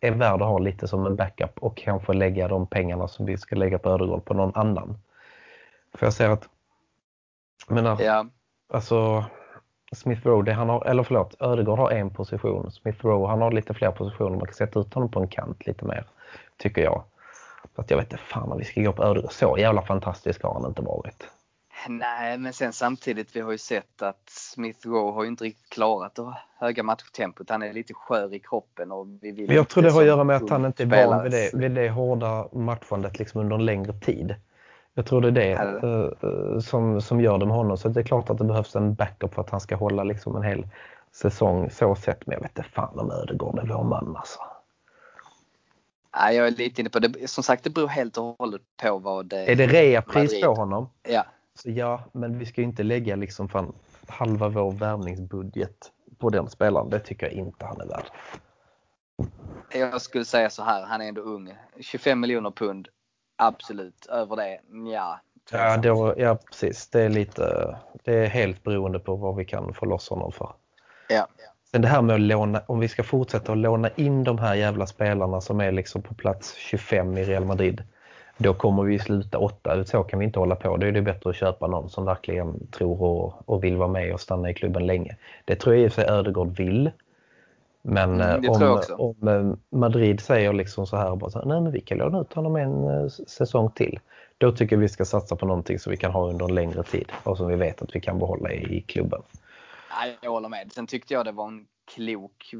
är 0.00 0.10
värd 0.10 0.42
att 0.42 0.48
ha 0.48 0.58
lite 0.58 0.88
som 0.88 1.06
en 1.06 1.16
backup 1.16 1.58
och 1.58 1.76
kanske 1.76 2.12
lägga 2.12 2.48
de 2.48 2.66
pengarna 2.66 3.08
som 3.08 3.26
vi 3.26 3.38
ska 3.38 3.56
lägga 3.56 3.78
på 3.78 3.90
Ödegård 3.90 4.24
på 4.24 4.34
någon 4.34 4.52
annan. 4.54 4.98
För 5.94 6.06
jag 6.06 6.12
ser 6.12 6.30
att, 6.30 6.48
jag 7.68 7.74
menar, 7.74 8.00
ja. 8.00 8.26
alltså 8.72 9.24
Smith 9.92 10.26
Rowe, 10.26 10.52
han 10.52 10.68
har, 10.68 10.84
eller 10.86 11.02
förlåt, 11.02 11.36
Ödegård 11.40 11.78
har 11.78 11.90
en 11.90 12.10
position. 12.10 12.70
Smith 12.70 13.06
Rowe, 13.06 13.28
han 13.28 13.42
har 13.42 13.52
lite 13.52 13.74
fler 13.74 13.90
positioner. 13.90 14.30
Man 14.30 14.46
kan 14.46 14.54
sätta 14.54 14.80
ut 14.80 14.94
honom 14.94 15.10
på 15.10 15.20
en 15.20 15.28
kant 15.28 15.66
lite 15.66 15.84
mer, 15.84 16.04
tycker 16.56 16.82
jag. 16.82 17.04
Så 17.74 17.80
att 17.80 17.90
jag 17.90 17.96
vet 17.96 18.12
inte 18.12 18.24
fan 18.24 18.52
om 18.52 18.58
vi 18.58 18.64
ska 18.64 18.80
gå 18.82 18.92
på 18.92 19.04
Ödegård. 19.04 19.32
Så 19.32 19.58
jävla 19.58 19.82
fantastisk 19.82 20.42
har 20.42 20.54
han 20.54 20.66
inte 20.66 20.82
varit. 20.82 21.28
Nej, 21.88 22.38
men 22.38 22.52
sen 22.52 22.72
samtidigt, 22.72 23.36
vi 23.36 23.40
har 23.40 23.52
ju 23.52 23.58
sett 23.58 24.02
att 24.02 24.30
Smith 24.30 24.88
Rowe 24.88 25.12
har 25.12 25.22
ju 25.22 25.28
inte 25.28 25.44
riktigt 25.44 25.70
klarat 25.70 26.14
det 26.14 26.34
höga 26.58 26.82
matchtempot. 26.82 27.50
Han 27.50 27.62
är 27.62 27.72
lite 27.72 27.94
skör 27.94 28.34
i 28.34 28.38
kroppen 28.38 28.92
och 28.92 29.06
vi 29.20 29.32
vill 29.32 29.52
Jag 29.52 29.68
tror 29.68 29.82
det 29.82 29.90
har 29.90 30.00
att 30.00 30.06
göra 30.06 30.24
med 30.24 30.36
att 30.36 30.50
han 30.50 30.64
inte 30.64 30.82
är 30.82 31.06
van 31.06 31.22
vid 31.22 31.32
det, 31.32 31.50
vid 31.54 31.70
det 31.70 31.90
hårda 31.90 32.48
matchandet 32.52 33.18
liksom 33.18 33.40
under 33.40 33.56
en 33.56 33.64
längre 33.64 33.92
tid. 33.92 34.34
Jag 34.94 35.06
tror 35.06 35.20
det 35.20 35.28
är 35.28 35.32
det 35.32 35.86
uh, 35.86 36.60
som, 36.60 37.00
som 37.00 37.20
gör 37.20 37.38
det 37.38 37.46
med 37.46 37.56
honom. 37.56 37.76
Så 37.76 37.88
det 37.88 38.00
är 38.00 38.04
klart 38.04 38.30
att 38.30 38.38
det 38.38 38.44
behövs 38.44 38.76
en 38.76 38.94
backup 38.94 39.34
för 39.34 39.42
att 39.42 39.50
han 39.50 39.60
ska 39.60 39.76
hålla 39.76 40.04
liksom 40.04 40.36
en 40.36 40.42
hel 40.42 40.66
säsong 41.12 41.70
så 41.70 41.94
sett. 41.94 42.26
Men 42.26 42.34
jag 42.34 42.40
vet 42.40 42.58
inte 42.58 42.70
fan 42.70 42.98
om 42.98 43.10
Ödegård 43.10 43.58
är 43.58 43.66
vår 43.66 43.84
man 43.84 44.16
alltså. 44.16 44.40
Nej, 46.16 46.36
jag 46.36 46.46
är 46.46 46.50
lite 46.50 46.80
inne 46.80 46.90
på 46.90 46.98
det. 46.98 47.30
Som 47.30 47.44
sagt, 47.44 47.64
det 47.64 47.70
beror 47.70 47.88
helt 47.88 48.18
och 48.18 48.36
hållet 48.38 48.62
på 48.82 48.98
vad 48.98 49.26
det 49.26 49.44
är. 49.44 49.56
det 49.56 49.66
reapris 49.66 50.40
på 50.40 50.54
honom? 50.54 50.88
Ja. 51.02 51.24
Så 51.54 51.70
ja, 51.70 52.04
men 52.12 52.38
vi 52.38 52.46
ska 52.46 52.62
inte 52.62 52.82
lägga 52.82 53.16
liksom 53.16 53.48
fan 53.48 53.72
halva 54.06 54.48
vår 54.48 54.72
värvningsbudget 54.72 55.92
på 56.18 56.30
den 56.30 56.50
spelaren. 56.50 56.90
Det 56.90 56.98
tycker 56.98 57.26
jag 57.26 57.34
inte 57.34 57.66
han 57.66 57.80
är 57.80 57.86
värd. 57.86 58.04
Jag 59.72 60.02
skulle 60.02 60.24
säga 60.24 60.50
så 60.50 60.62
här, 60.62 60.82
han 60.82 61.00
är 61.00 61.08
ändå 61.08 61.22
ung. 61.22 61.54
25 61.80 62.20
miljoner 62.20 62.50
pund, 62.50 62.88
absolut. 63.36 64.06
Över 64.06 64.36
det, 64.36 64.60
ja. 64.92 65.20
Ja, 65.50 65.76
då, 65.76 66.14
ja, 66.18 66.34
precis. 66.34 66.88
Det 66.88 67.00
är 67.00 67.08
lite, 67.08 67.76
det 68.04 68.14
är 68.14 68.26
helt 68.26 68.62
beroende 68.62 68.98
på 68.98 69.16
vad 69.16 69.36
vi 69.36 69.44
kan 69.44 69.74
få 69.74 69.86
loss 69.86 70.08
honom 70.08 70.32
för. 70.32 70.52
Ja. 71.08 71.26
Men 71.72 71.82
det 71.82 71.88
här 71.88 72.02
med 72.02 72.14
att 72.14 72.20
låna, 72.20 72.62
om 72.66 72.80
vi 72.80 72.88
ska 72.88 73.02
fortsätta 73.02 73.52
att 73.52 73.58
låna 73.58 73.88
in 73.88 74.24
de 74.24 74.38
här 74.38 74.54
jävla 74.54 74.86
spelarna 74.86 75.40
som 75.40 75.60
är 75.60 75.72
liksom 75.72 76.02
på 76.02 76.14
plats 76.14 76.54
25 76.54 77.18
i 77.18 77.24
Real 77.24 77.44
Madrid 77.44 77.82
då 78.36 78.54
kommer 78.54 78.82
vi 78.82 78.98
sluta 78.98 79.38
åtta. 79.38 79.84
Så 79.84 80.02
kan 80.02 80.18
vi 80.18 80.24
inte 80.24 80.38
hålla 80.38 80.56
på. 80.56 80.76
Då 80.76 80.86
är 80.86 80.92
det 80.92 81.02
bättre 81.02 81.30
att 81.30 81.36
köpa 81.36 81.66
någon 81.66 81.90
som 81.90 82.04
verkligen 82.04 82.66
tror 82.66 83.02
och, 83.02 83.48
och 83.48 83.64
vill 83.64 83.76
vara 83.76 83.88
med 83.88 84.14
och 84.14 84.20
stanna 84.20 84.50
i 84.50 84.54
klubben 84.54 84.86
länge. 84.86 85.16
Det 85.44 85.56
tror 85.56 85.74
jag 85.74 85.84
i 85.84 85.88
och 85.88 85.92
för 85.92 86.02
sig 86.02 86.10
Ödegård 86.10 86.56
vill. 86.56 86.90
Men 87.82 88.20
mm, 88.20 88.50
om, 88.50 88.82
om, 88.98 89.28
eh, 89.28 89.78
Madrid 89.78 90.20
säger 90.20 90.52
liksom 90.52 90.86
så 90.86 90.96
här, 90.96 91.16
bara 91.16 91.30
så 91.30 91.38
här, 91.38 91.46
nej 91.46 91.60
men 91.60 91.72
vi 91.72 91.80
kan 91.80 91.98
låna 91.98 92.20
ut 92.20 92.32
honom 92.32 92.56
en 92.56 92.84
uh, 92.84 93.08
säsong 93.08 93.70
till. 93.70 93.98
Då 94.38 94.52
tycker 94.52 94.76
vi 94.76 94.88
ska 94.88 95.04
satsa 95.04 95.36
på 95.36 95.46
någonting 95.46 95.78
som 95.78 95.90
vi 95.90 95.96
kan 95.96 96.12
ha 96.12 96.28
under 96.28 96.44
en 96.44 96.54
längre 96.54 96.82
tid 96.82 97.12
och 97.24 97.36
som 97.36 97.48
vi 97.48 97.56
vet 97.56 97.82
att 97.82 97.96
vi 97.96 98.00
kan 98.00 98.18
behålla 98.18 98.52
i, 98.52 98.76
i 98.76 98.80
klubben. 98.80 99.22
Jag 100.20 100.30
håller 100.30 100.48
med. 100.48 100.72
Sen 100.72 100.86
tyckte 100.86 101.14
jag 101.14 101.24
det 101.24 101.32
var 101.32 101.46
en 101.46 101.66
klok 101.94 102.54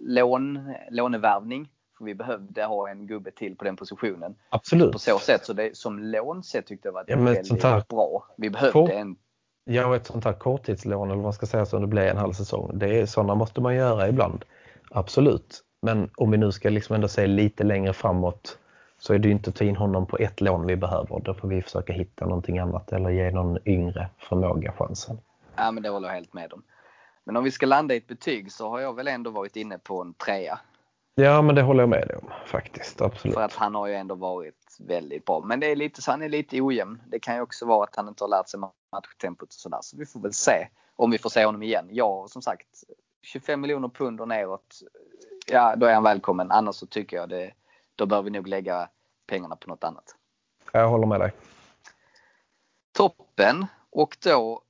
lån, 0.00 0.74
lånevärvning. 0.90 1.68
För 1.98 2.04
vi 2.04 2.14
behövde 2.14 2.64
ha 2.64 2.88
en 2.88 3.06
gubbe 3.06 3.30
till 3.30 3.56
på 3.56 3.64
den 3.64 3.76
positionen. 3.76 4.34
Absolut. 4.48 4.92
På 4.92 4.98
så 4.98 5.18
sätt, 5.18 5.46
så 5.46 5.52
det, 5.52 5.76
som 5.76 5.98
lånset 5.98 6.66
tyckte 6.66 6.88
jag 6.88 6.92
var 6.92 7.04
ja, 7.06 7.16
väldigt 7.16 7.88
bra. 7.88 8.26
Vi 8.36 8.50
behövde 8.50 8.92
en 8.92 9.16
Ja, 9.68 9.96
ett 9.96 10.06
sånt 10.06 10.24
här 10.24 10.32
korttidslån 10.32 11.08
eller 11.08 11.16
vad 11.16 11.24
man 11.24 11.32
ska 11.32 11.46
säga 11.46 11.66
som 11.66 11.80
det 11.80 11.86
blir 11.86 12.02
en 12.02 12.16
halv 12.16 12.32
säsong. 12.32 12.70
Det 12.74 13.00
är, 13.00 13.06
sådana 13.06 13.34
måste 13.34 13.60
man 13.60 13.74
göra 13.74 14.08
ibland. 14.08 14.44
Absolut. 14.90 15.64
Men 15.82 16.10
om 16.16 16.30
vi 16.30 16.38
nu 16.38 16.52
ska 16.52 16.70
liksom 16.70 16.94
ändå 16.94 17.08
se 17.08 17.26
lite 17.26 17.64
längre 17.64 17.92
framåt 17.92 18.58
så 18.98 19.14
är 19.14 19.18
det 19.18 19.28
ju 19.28 19.34
inte 19.34 19.50
att 19.50 19.56
ta 19.56 19.64
in 19.64 19.76
honom 19.76 20.06
på 20.06 20.18
ett 20.18 20.40
lån 20.40 20.66
vi 20.66 20.76
behöver. 20.76 21.20
Då 21.20 21.34
får 21.34 21.48
vi 21.48 21.62
försöka 21.62 21.92
hitta 21.92 22.26
någonting 22.26 22.58
annat 22.58 22.92
eller 22.92 23.10
ge 23.10 23.30
någon 23.30 23.58
yngre 23.68 24.08
förmåga 24.18 24.72
chansen. 24.72 25.18
Ja, 25.56 25.70
men 25.70 25.82
det 25.82 25.88
håller 25.88 26.08
jag 26.08 26.14
helt 26.14 26.34
med 26.34 26.52
om. 26.52 26.62
Men 27.24 27.36
om 27.36 27.44
vi 27.44 27.50
ska 27.50 27.66
landa 27.66 27.94
i 27.94 27.96
ett 27.96 28.06
betyg 28.06 28.52
så 28.52 28.68
har 28.68 28.80
jag 28.80 28.94
väl 28.94 29.08
ändå 29.08 29.30
varit 29.30 29.56
inne 29.56 29.78
på 29.78 30.02
en 30.02 30.14
trea. 30.14 30.58
Ja, 31.18 31.42
men 31.42 31.54
det 31.54 31.62
håller 31.62 31.82
jag 31.82 31.88
med 31.88 32.18
om 32.22 32.30
faktiskt. 32.46 33.00
Absolut. 33.00 33.34
För 33.34 33.42
att 33.42 33.54
han 33.54 33.74
har 33.74 33.86
ju 33.86 33.94
ändå 33.94 34.14
varit 34.14 34.76
väldigt 34.78 35.24
bra. 35.24 35.40
Men 35.40 35.60
det 35.60 35.66
är 35.66 35.76
lite 35.76 36.02
så 36.02 36.10
han 36.10 36.22
är 36.22 36.28
lite 36.28 36.60
ojämn. 36.60 37.02
Det 37.06 37.18
kan 37.18 37.34
ju 37.34 37.40
också 37.40 37.66
vara 37.66 37.84
att 37.84 37.96
han 37.96 38.08
inte 38.08 38.24
har 38.24 38.28
lärt 38.28 38.48
sig 38.48 38.60
matchtempot 38.92 39.48
och 39.48 39.54
sådär. 39.54 39.78
Så 39.82 39.96
vi 39.96 40.06
får 40.06 40.20
väl 40.20 40.32
se 40.32 40.68
om 40.96 41.10
vi 41.10 41.18
får 41.18 41.30
se 41.30 41.44
honom 41.44 41.62
igen. 41.62 41.88
Ja, 41.90 42.26
som 42.28 42.42
sagt 42.42 42.66
25 43.22 43.60
miljoner 43.60 43.88
pund 43.88 44.20
och 44.20 44.28
neråt. 44.28 44.80
Ja, 45.46 45.76
då 45.76 45.86
är 45.86 45.94
han 45.94 46.02
välkommen. 46.02 46.50
Annars 46.50 46.76
så 46.76 46.86
tycker 46.86 47.16
jag 47.16 47.28
det. 47.28 47.52
Då 47.94 48.06
bör 48.06 48.22
vi 48.22 48.30
nog 48.30 48.48
lägga 48.48 48.88
pengarna 49.26 49.56
på 49.56 49.68
något 49.68 49.84
annat. 49.84 50.16
Jag 50.72 50.88
håller 50.88 51.06
med 51.06 51.20
dig. 51.20 51.32
Toppen. 52.92 53.66
Och 53.90 54.16
då 54.24 54.62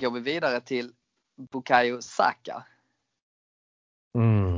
går 0.00 0.10
vi 0.10 0.20
vidare 0.20 0.60
till 0.60 0.92
Bukayo 1.36 2.02
Saka. 2.02 2.64
Mm. 4.14 4.53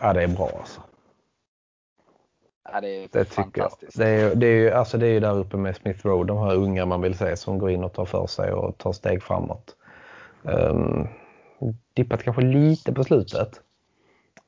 Ja, 0.00 0.12
det 0.12 0.22
är 0.22 0.28
bra 0.28 0.50
alltså. 0.58 0.80
Ja, 2.72 2.80
det 2.80 2.88
är 2.88 3.08
Det 3.12 3.24
fantastiskt. 3.24 3.98
Det 3.98 4.08
är, 4.08 4.34
det 4.34 4.46
är 4.46 4.54
ju 4.54 4.70
alltså 4.70 4.98
det 4.98 5.06
är 5.06 5.10
ju 5.10 5.20
där 5.20 5.38
uppe 5.38 5.56
med 5.56 5.76
Smith 5.76 6.06
Road, 6.06 6.26
de 6.26 6.38
här 6.38 6.54
unga 6.54 6.86
man 6.86 7.00
vill 7.00 7.18
se 7.18 7.36
som 7.36 7.58
går 7.58 7.70
in 7.70 7.84
och 7.84 7.92
tar 7.92 8.04
för 8.04 8.26
sig 8.26 8.52
och 8.52 8.78
tar 8.78 8.92
steg 8.92 9.22
framåt. 9.22 9.76
Um, 10.42 11.08
dippat 11.94 12.22
kanske 12.22 12.42
lite 12.42 12.92
på 12.92 13.04
slutet. 13.04 13.60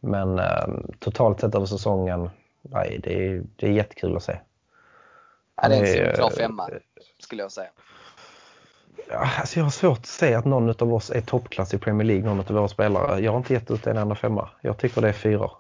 Men 0.01 0.29
um, 0.39 0.93
totalt 0.99 1.41
sett 1.41 1.55
över 1.55 1.67
säsongen, 1.67 2.31
nej, 2.63 3.01
det, 3.03 3.27
är, 3.27 3.43
det 3.57 3.67
är 3.67 3.71
jättekul 3.73 4.17
att 4.17 4.23
se. 4.23 4.39
Ja, 5.63 5.69
det 5.69 5.77
är 5.77 6.09
en 6.09 6.17
solklar 6.17 6.31
femma 6.31 6.69
skulle 7.19 7.43
jag 7.43 7.53
säga. 7.53 7.71
Ja, 9.13 9.29
alltså 9.41 9.59
jag 9.59 9.65
har 9.65 9.71
svårt 9.71 9.99
att 9.99 10.07
säga 10.07 10.39
att 10.39 10.45
någon 10.45 10.75
av 10.79 10.95
oss 10.95 11.11
är 11.11 11.21
toppklass 11.21 11.75
i 11.75 11.79
Premier 11.79 12.07
League, 12.07 12.25
någon 12.25 12.41
av 12.41 12.47
våra 12.47 12.69
spelare. 12.69 13.21
Jag 13.21 13.33
har 13.33 13.39
inte 13.39 13.53
gett 13.53 13.71
ut 13.71 13.87
en 13.87 13.97
enda 13.97 14.15
femma. 14.15 14.49
Jag 14.61 14.79
tycker 14.79 15.01
det 15.01 15.09
är 15.09 15.13
fyra. 15.13 15.51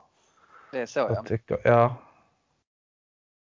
Det 0.72 0.80
är 0.80 0.86
så 0.86 1.00
ja. 1.00 1.10
Jag 1.14 1.26
tycker, 1.26 1.58
ja. 1.64 1.94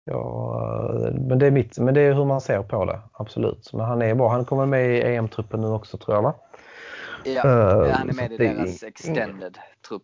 Ja, 0.05 1.11
men 1.13 1.39
det 1.39 1.47
är 1.47 1.51
mitt, 1.51 1.79
men 1.79 1.95
det 1.95 2.01
är 2.01 2.13
hur 2.13 2.25
man 2.25 2.41
ser 2.41 2.63
på 2.63 2.85
det, 2.85 3.01
absolut. 3.13 3.73
Men 3.73 3.87
han 3.87 4.03
är 4.03 4.15
bra. 4.15 4.29
Han 4.29 4.45
kommer 4.45 4.67
med 4.67 4.91
i 4.91 5.03
EM-truppen 5.03 5.61
nu 5.61 5.67
också 5.67 5.99
tror 5.99 6.17
jag 6.17 6.23
va? 6.23 6.35
ja. 7.25 7.45
Eh, 7.45 7.93
han 7.93 8.11
är 8.11 8.15
med 8.15 8.33
i 8.33 8.35
är 8.35 8.55
deras 8.55 8.83
extended 8.83 9.59
trupp. 9.89 10.03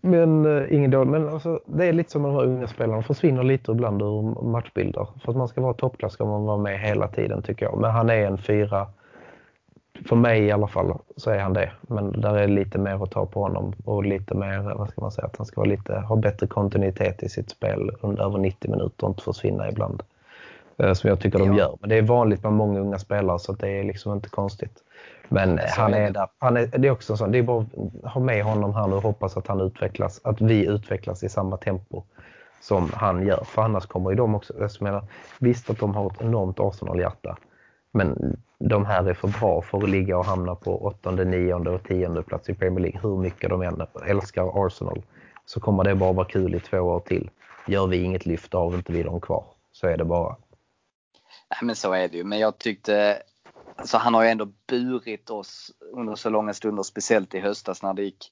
Men 0.00 0.46
uh, 0.46 0.74
ingen 0.74 0.90
dålig, 0.90 1.10
men 1.10 1.28
alltså, 1.28 1.60
det 1.66 1.86
är 1.86 1.92
lite 1.92 2.10
som 2.10 2.22
de 2.22 2.34
här 2.34 2.42
unga 2.42 2.66
spelarna, 2.66 2.94
de 2.94 3.02
försvinner 3.02 3.42
lite 3.42 3.72
ibland 3.72 4.02
ur 4.02 4.42
matchbilder. 4.42 5.08
För 5.24 5.32
att 5.32 5.36
man 5.36 5.48
ska 5.48 5.60
vara 5.60 5.74
toppklass 5.74 6.12
ska 6.12 6.24
man 6.24 6.44
vara 6.44 6.58
med 6.58 6.80
hela 6.80 7.08
tiden 7.08 7.42
tycker 7.42 7.66
jag. 7.66 7.80
Men 7.80 7.90
han 7.90 8.10
är 8.10 8.26
en 8.26 8.38
fyra. 8.38 8.86
För 10.08 10.16
mig 10.16 10.42
i 10.44 10.52
alla 10.52 10.66
fall 10.66 10.98
så 11.16 11.30
är 11.30 11.38
han 11.38 11.52
det. 11.52 11.70
Men 11.80 12.20
där 12.20 12.34
är 12.34 12.48
lite 12.48 12.78
mer 12.78 13.02
att 13.04 13.10
ta 13.10 13.26
på 13.26 13.42
honom 13.42 13.72
och 13.84 14.04
lite 14.04 14.34
mer, 14.34 14.74
vad 14.74 14.88
ska 14.88 15.00
man 15.00 15.12
säga, 15.12 15.26
att 15.26 15.36
han 15.36 15.46
ska 15.46 15.64
lite, 15.64 15.94
ha 15.98 16.16
bättre 16.16 16.46
kontinuitet 16.46 17.22
i 17.22 17.28
sitt 17.28 17.50
spel 17.50 17.90
under 18.00 18.22
över 18.24 18.38
90 18.38 18.70
minuter 18.70 19.04
och 19.04 19.10
inte 19.10 19.22
försvinna 19.22 19.68
ibland. 19.68 20.02
Eh, 20.78 20.92
Som 20.92 21.08
jag 21.08 21.20
tycker 21.20 21.38
de 21.38 21.48
Ja. 21.48 21.58
gör. 21.58 21.76
Men 21.80 21.88
det 21.90 21.96
är 21.98 22.02
vanligt 22.02 22.42
med 22.42 22.52
många 22.52 22.80
unga 22.80 22.98
spelare 22.98 23.38
så 23.38 23.52
det 23.52 23.68
är 23.68 23.84
liksom 23.84 24.12
inte 24.12 24.28
konstigt. 24.28 24.82
Men 25.28 25.58
han 25.76 25.94
är 25.94 26.10
där. 26.10 26.26
Han 26.38 26.56
är, 26.56 26.66
det 26.66 26.88
är 26.88 26.92
också 26.92 27.16
så. 27.16 27.26
Det 27.26 27.38
är 27.38 27.42
bara 27.42 27.60
att 28.04 28.12
ha 28.12 28.20
med 28.20 28.44
honom 28.44 28.74
här 28.74 28.86
nu 28.86 28.94
och 28.96 29.02
hoppas 29.02 29.36
att 29.36 29.46
han 29.46 29.60
utvecklas, 29.60 30.20
att 30.24 30.40
vi 30.40 30.66
utvecklas 30.66 31.22
i 31.24 31.28
samma 31.28 31.56
tempo 31.56 32.02
som 32.60 32.90
han 32.94 33.26
gör. 33.26 33.44
För 33.44 33.62
annars 33.62 33.86
kommer 33.86 34.10
ju 34.10 34.16
de 34.16 34.34
också, 34.34 34.54
jag 34.58 34.70
menar, 34.80 35.04
visst 35.38 35.70
att 35.70 35.78
de 35.78 35.94
har 35.94 36.06
ett 36.06 36.20
enormt 36.20 36.60
Arsenal-hjärta. 36.60 37.36
Men 37.92 38.36
de 38.58 38.86
här 38.86 39.04
är 39.04 39.14
för 39.14 39.28
bra 39.28 39.62
för 39.62 39.78
att 39.82 39.90
ligga 39.90 40.18
och 40.18 40.24
hamna 40.24 40.54
på 40.54 40.84
åttonde, 40.84 41.24
nionde 41.24 41.70
och 41.70 41.84
tionde 41.84 42.22
plats 42.22 42.48
i 42.48 42.54
Premier 42.54 42.80
League. 42.80 43.00
Hur 43.02 43.16
mycket 43.16 43.50
de 43.50 43.62
än 43.62 43.86
älskar 44.06 44.66
Arsenal 44.66 45.02
så 45.44 45.60
kommer 45.60 45.84
det 45.84 45.94
bara 45.94 46.12
vara 46.12 46.28
kul 46.28 46.54
i 46.54 46.60
två 46.60 46.78
år 46.78 47.00
till. 47.00 47.30
Gör 47.66 47.86
vi 47.86 48.02
inget 48.02 48.26
lyft 48.26 48.54
av 48.54 48.74
inte 48.74 48.92
vi 48.92 49.02
dem 49.02 49.20
kvar. 49.20 49.44
Så 49.72 49.86
är 49.86 49.96
det 49.96 50.04
bara. 50.04 50.36
Nej, 51.50 51.58
men 51.62 51.76
så 51.76 51.92
är 51.92 52.08
det 52.08 52.16
ju. 52.16 52.24
Men 52.24 52.38
jag 52.38 52.58
tyckte, 52.58 53.22
alltså 53.76 53.98
han 53.98 54.14
har 54.14 54.22
ju 54.22 54.28
ändå 54.28 54.48
burit 54.66 55.30
oss 55.30 55.72
under 55.92 56.14
så 56.14 56.30
långa 56.30 56.54
stunder, 56.54 56.82
speciellt 56.82 57.34
i 57.34 57.40
höstas 57.40 57.82
när 57.82 57.94
det 57.94 58.02
gick 58.02 58.30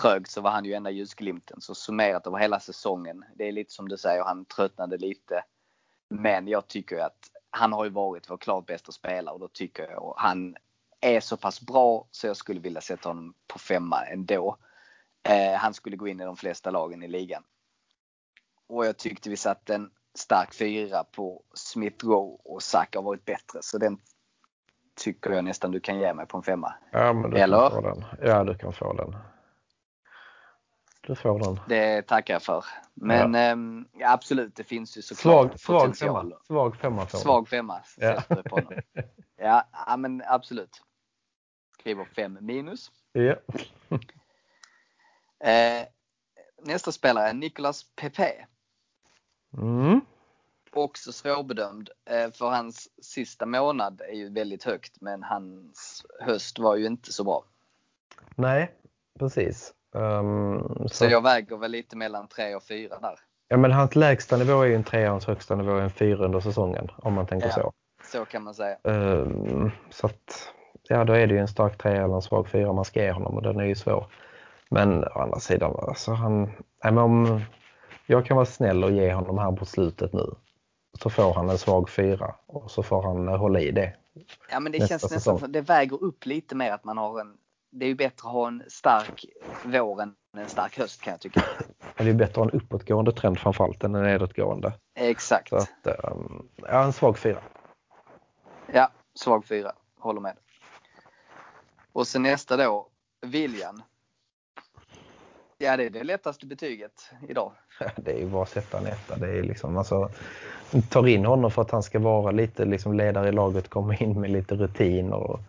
trögt 0.00 0.30
så 0.30 0.40
var 0.40 0.50
han 0.50 0.64
ju 0.64 0.72
enda 0.72 0.90
ljusglimten. 0.90 1.60
Så 1.60 1.74
summerat 1.74 2.26
över 2.26 2.38
hela 2.38 2.60
säsongen, 2.60 3.24
det 3.34 3.48
är 3.48 3.52
lite 3.52 3.72
som 3.72 3.88
du 3.88 3.96
säger, 3.96 4.24
han 4.24 4.44
tröttnade 4.44 4.98
lite. 4.98 5.44
Men 6.08 6.48
jag 6.48 6.68
tycker 6.68 6.96
ju 6.96 7.02
att 7.02 7.31
han 7.54 7.72
har 7.72 7.84
ju 7.84 7.90
varit 7.90 8.30
vår 8.30 8.36
klart 8.36 8.66
bästa 8.66 8.92
spelare 8.92 9.34
och 9.34 9.40
då 9.40 9.48
tycker 9.48 9.90
jag 9.90 10.02
att 10.02 10.14
han 10.16 10.56
är 11.00 11.20
så 11.20 11.36
pass 11.36 11.60
bra 11.60 12.06
så 12.10 12.26
jag 12.26 12.36
skulle 12.36 12.60
vilja 12.60 12.80
sätta 12.80 13.08
honom 13.08 13.34
på 13.46 13.58
femma 13.58 14.04
ändå. 14.06 14.56
Eh, 15.22 15.58
han 15.58 15.74
skulle 15.74 15.96
gå 15.96 16.08
in 16.08 16.20
i 16.20 16.24
de 16.24 16.36
flesta 16.36 16.70
lagen 16.70 17.02
i 17.02 17.08
ligan. 17.08 17.42
Och 18.68 18.86
jag 18.86 18.96
tyckte 18.96 19.30
vi 19.30 19.36
satte 19.36 19.74
en 19.74 19.90
stark 20.14 20.54
fyra 20.54 21.04
på 21.04 21.42
Smith 21.54 22.06
Rowe 22.06 22.38
och 22.44 22.62
Saka 22.62 22.98
har 22.98 23.04
varit 23.04 23.24
bättre. 23.24 23.58
Så 23.62 23.78
den 23.78 23.98
tycker 24.94 25.30
jag 25.30 25.44
nästan 25.44 25.70
du 25.70 25.80
kan 25.80 25.98
ge 25.98 26.14
mig 26.14 26.26
på 26.26 26.36
en 26.36 26.42
femma. 26.42 26.74
Ja, 26.90 27.12
men 27.12 27.30
du 27.30 27.38
Eller? 27.38 27.70
kan 27.70 27.70
få 27.70 27.80
den. 27.80 28.04
Ja, 28.22 28.44
du 28.44 28.54
kan 28.54 28.72
få 28.72 28.92
den. 28.92 29.16
Du 31.06 31.14
får 31.14 31.38
den. 31.38 31.60
Det 31.68 32.02
tackar 32.02 32.34
jag 32.34 32.42
för. 32.42 32.64
Men 32.94 33.34
ehm, 33.34 33.86
ja, 33.92 34.12
absolut, 34.12 34.56
det 34.56 34.64
finns 34.64 34.98
ju 34.98 35.02
såklart 35.02 35.60
svag 35.60 35.78
potential. 35.80 36.22
femma. 36.30 36.36
Svag 36.46 36.76
femma. 36.76 37.06
Svag 37.06 37.48
femma 37.48 37.80
Ja. 37.96 38.22
på 38.28 38.54
honom. 38.54 38.72
Ja, 39.36 39.68
ja, 39.86 39.96
men 39.96 40.22
absolut. 40.26 40.82
Skriver 41.80 42.04
fem 42.04 42.38
minus. 42.40 42.90
Ja. 43.12 43.34
Eh, 45.44 45.86
nästa 46.62 46.92
spelare 46.92 47.28
är 47.28 47.34
Nicolas 47.34 47.84
Pepe. 47.96 48.46
Mm. 49.58 50.00
Också 50.72 51.12
svårbedömd. 51.12 51.90
Eh, 52.04 52.30
för 52.30 52.50
hans 52.50 52.88
sista 53.04 53.46
månad 53.46 54.00
är 54.00 54.12
ju 54.14 54.32
väldigt 54.32 54.64
högt 54.64 55.00
men 55.00 55.22
hans 55.22 56.06
höst 56.20 56.58
var 56.58 56.76
ju 56.76 56.86
inte 56.86 57.12
så 57.12 57.24
bra. 57.24 57.44
Nej, 58.36 58.74
precis. 59.18 59.74
Um, 59.92 60.62
så, 60.82 60.88
Så 60.88 61.04
jag 61.04 61.22
väger 61.22 61.56
väl 61.56 61.70
lite 61.70 61.96
mellan 61.96 62.28
tre 62.28 62.54
och 62.54 62.62
fyra 62.62 62.98
där. 62.98 63.14
ja, 63.48 63.56
men 63.56 63.72
hans 63.72 63.96
lägsta 63.96 64.36
nivå 64.36 64.60
är 64.62 64.66
ju 64.66 64.74
en 64.74 64.84
trea, 64.84 65.10
hans 65.10 65.26
högsta 65.26 65.54
nivå 65.56 65.72
är 65.76 65.80
en 65.80 65.90
fyra 65.90 66.24
under 66.24 66.40
säsongen. 66.40 66.88
Om 66.96 67.14
man 67.14 67.26
tänker 67.26 67.46
Ja. 67.48 67.52
så. 67.52 67.72
Så 68.12 68.24
kan 68.24 68.42
man 68.42 68.54
säga. 68.54 68.76
Um, 68.82 69.70
så 69.90 70.06
att, 70.06 70.52
ja 70.88 71.04
då 71.04 71.12
är 71.12 71.26
det 71.26 71.34
ju 71.34 71.40
en 71.40 71.48
stark 71.48 71.78
trea 71.78 72.04
eller 72.04 72.14
en 72.14 72.22
svag 72.22 72.48
fyra 72.48 72.72
man 72.72 72.84
ska 72.84 73.02
ge 73.02 73.12
honom 73.12 73.34
och 73.36 73.42
den 73.42 73.60
är 73.60 73.64
ju 73.64 73.74
svår. 73.74 74.06
Men 74.70 75.04
å 75.04 75.18
andra 75.18 75.38
sidan, 75.40 75.76
alltså 75.88 76.12
han, 76.12 76.42
nej, 76.84 76.92
men 76.92 76.98
om 76.98 77.40
jag 78.06 78.26
kan 78.26 78.36
vara 78.36 78.46
snäll 78.46 78.84
och 78.84 78.92
ge 78.92 79.12
honom 79.12 79.38
här 79.38 79.52
på 79.52 79.64
slutet 79.64 80.12
nu. 80.12 80.34
Så 81.02 81.10
får 81.10 81.34
han 81.34 81.50
en 81.50 81.58
svag 81.58 81.88
fyra 81.90 82.34
och 82.46 82.70
så 82.70 82.82
får 82.82 83.02
han 83.02 83.28
hålla 83.28 83.60
i 83.60 83.70
det. 83.70 83.92
Ja 84.50 84.60
men 84.60 84.72
det 84.72 84.78
Nästa 84.78 84.98
känns 84.98 85.12
nästan 85.12 85.38
som 85.38 85.52
det 85.52 85.60
väger 85.60 86.04
upp 86.04 86.26
lite 86.26 86.54
mer 86.54 86.72
att 86.72 86.84
man 86.84 86.98
har 86.98 87.20
en 87.20 87.36
det 87.72 87.84
är 87.84 87.88
ju 87.88 87.94
bättre 87.94 88.28
att 88.28 88.32
ha 88.32 88.48
en 88.48 88.62
stark 88.68 89.24
vår 89.64 90.02
än 90.02 90.14
en 90.36 90.48
stark 90.48 90.78
höst 90.78 91.02
kan 91.02 91.10
jag 91.10 91.20
tycka. 91.20 91.42
Men 91.96 92.06
det 92.06 92.12
är 92.12 92.14
bättre 92.14 92.30
att 92.30 92.36
ha 92.36 92.44
en 92.44 92.60
uppåtgående 92.60 93.12
trend 93.12 93.38
framförallt 93.38 93.84
än 93.84 93.94
en 93.94 94.02
nedåtgående. 94.02 94.72
Exakt. 94.94 95.48
Så 95.48 95.56
att, 95.56 96.04
um, 96.04 96.48
ja, 96.56 96.84
en 96.84 96.92
svag 96.92 97.18
fyra. 97.18 97.38
Ja, 98.72 98.90
svag 99.14 99.44
fyra. 99.44 99.72
Håller 99.98 100.20
med. 100.20 100.36
Och 101.92 102.06
sen 102.06 102.22
nästa 102.22 102.56
då, 102.56 102.88
William. 103.20 103.82
Ja, 105.58 105.76
det 105.76 105.84
är 105.84 105.90
det 105.90 106.04
lättaste 106.04 106.46
betyget 106.46 107.10
idag. 107.28 107.52
Det 107.96 108.12
är 108.12 108.18
ju 108.18 108.26
bara 108.26 108.42
att 108.42 108.48
sätta 108.48 108.78
en 108.78 108.86
etta. 108.86 109.16
Det 109.16 109.38
är 109.38 109.42
liksom, 109.42 109.76
alltså, 109.76 110.10
tar 110.90 111.08
in 111.08 111.24
honom 111.24 111.50
för 111.50 111.62
att 111.62 111.70
han 111.70 111.82
ska 111.82 111.98
vara 111.98 112.30
lite 112.30 112.64
liksom 112.64 112.94
ledare 112.94 113.28
i 113.28 113.32
laget, 113.32 113.68
komma 113.68 113.96
in 113.96 114.20
med 114.20 114.30
lite 114.30 114.54
rutin. 114.54 115.12
Och, 115.12 115.40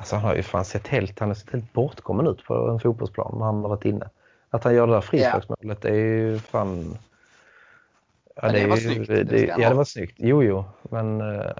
alltså 0.00 0.16
han 0.16 0.24
har 0.24 0.34
ju 0.34 0.42
fan 0.42 0.64
sett 0.64 0.86
helt, 0.88 1.18
han 1.18 1.28
har 1.28 1.34
sett 1.34 1.50
helt 1.52 1.72
bortkommen 1.72 2.26
ut 2.26 2.44
på 2.44 2.54
en 2.68 2.80
fotbollsplan 2.80 3.34
när 3.38 3.44
han 3.44 3.62
har 3.62 3.68
varit 3.68 3.84
inne. 3.84 4.08
Att 4.50 4.64
han 4.64 4.74
gör 4.74 4.86
det 4.86 4.92
där 4.92 5.00
frisparksmålet 5.00 5.84
är 5.84 5.94
ju 5.94 6.38
fan... 6.38 6.98
Ja, 8.42 8.52
det 8.52 8.60
är 8.60 8.68
var 8.68 8.76
ju- 8.76 8.82
snyggt, 8.94 9.08
det 9.08 9.24
Det, 9.24 9.46
ja, 9.58 9.68
det 9.68 9.74
var 9.74 9.84
snyggt. 9.84 10.14
Jo, 10.18 10.42
jo. 10.42 10.64
Men 10.82 11.20
eh, 11.20 11.50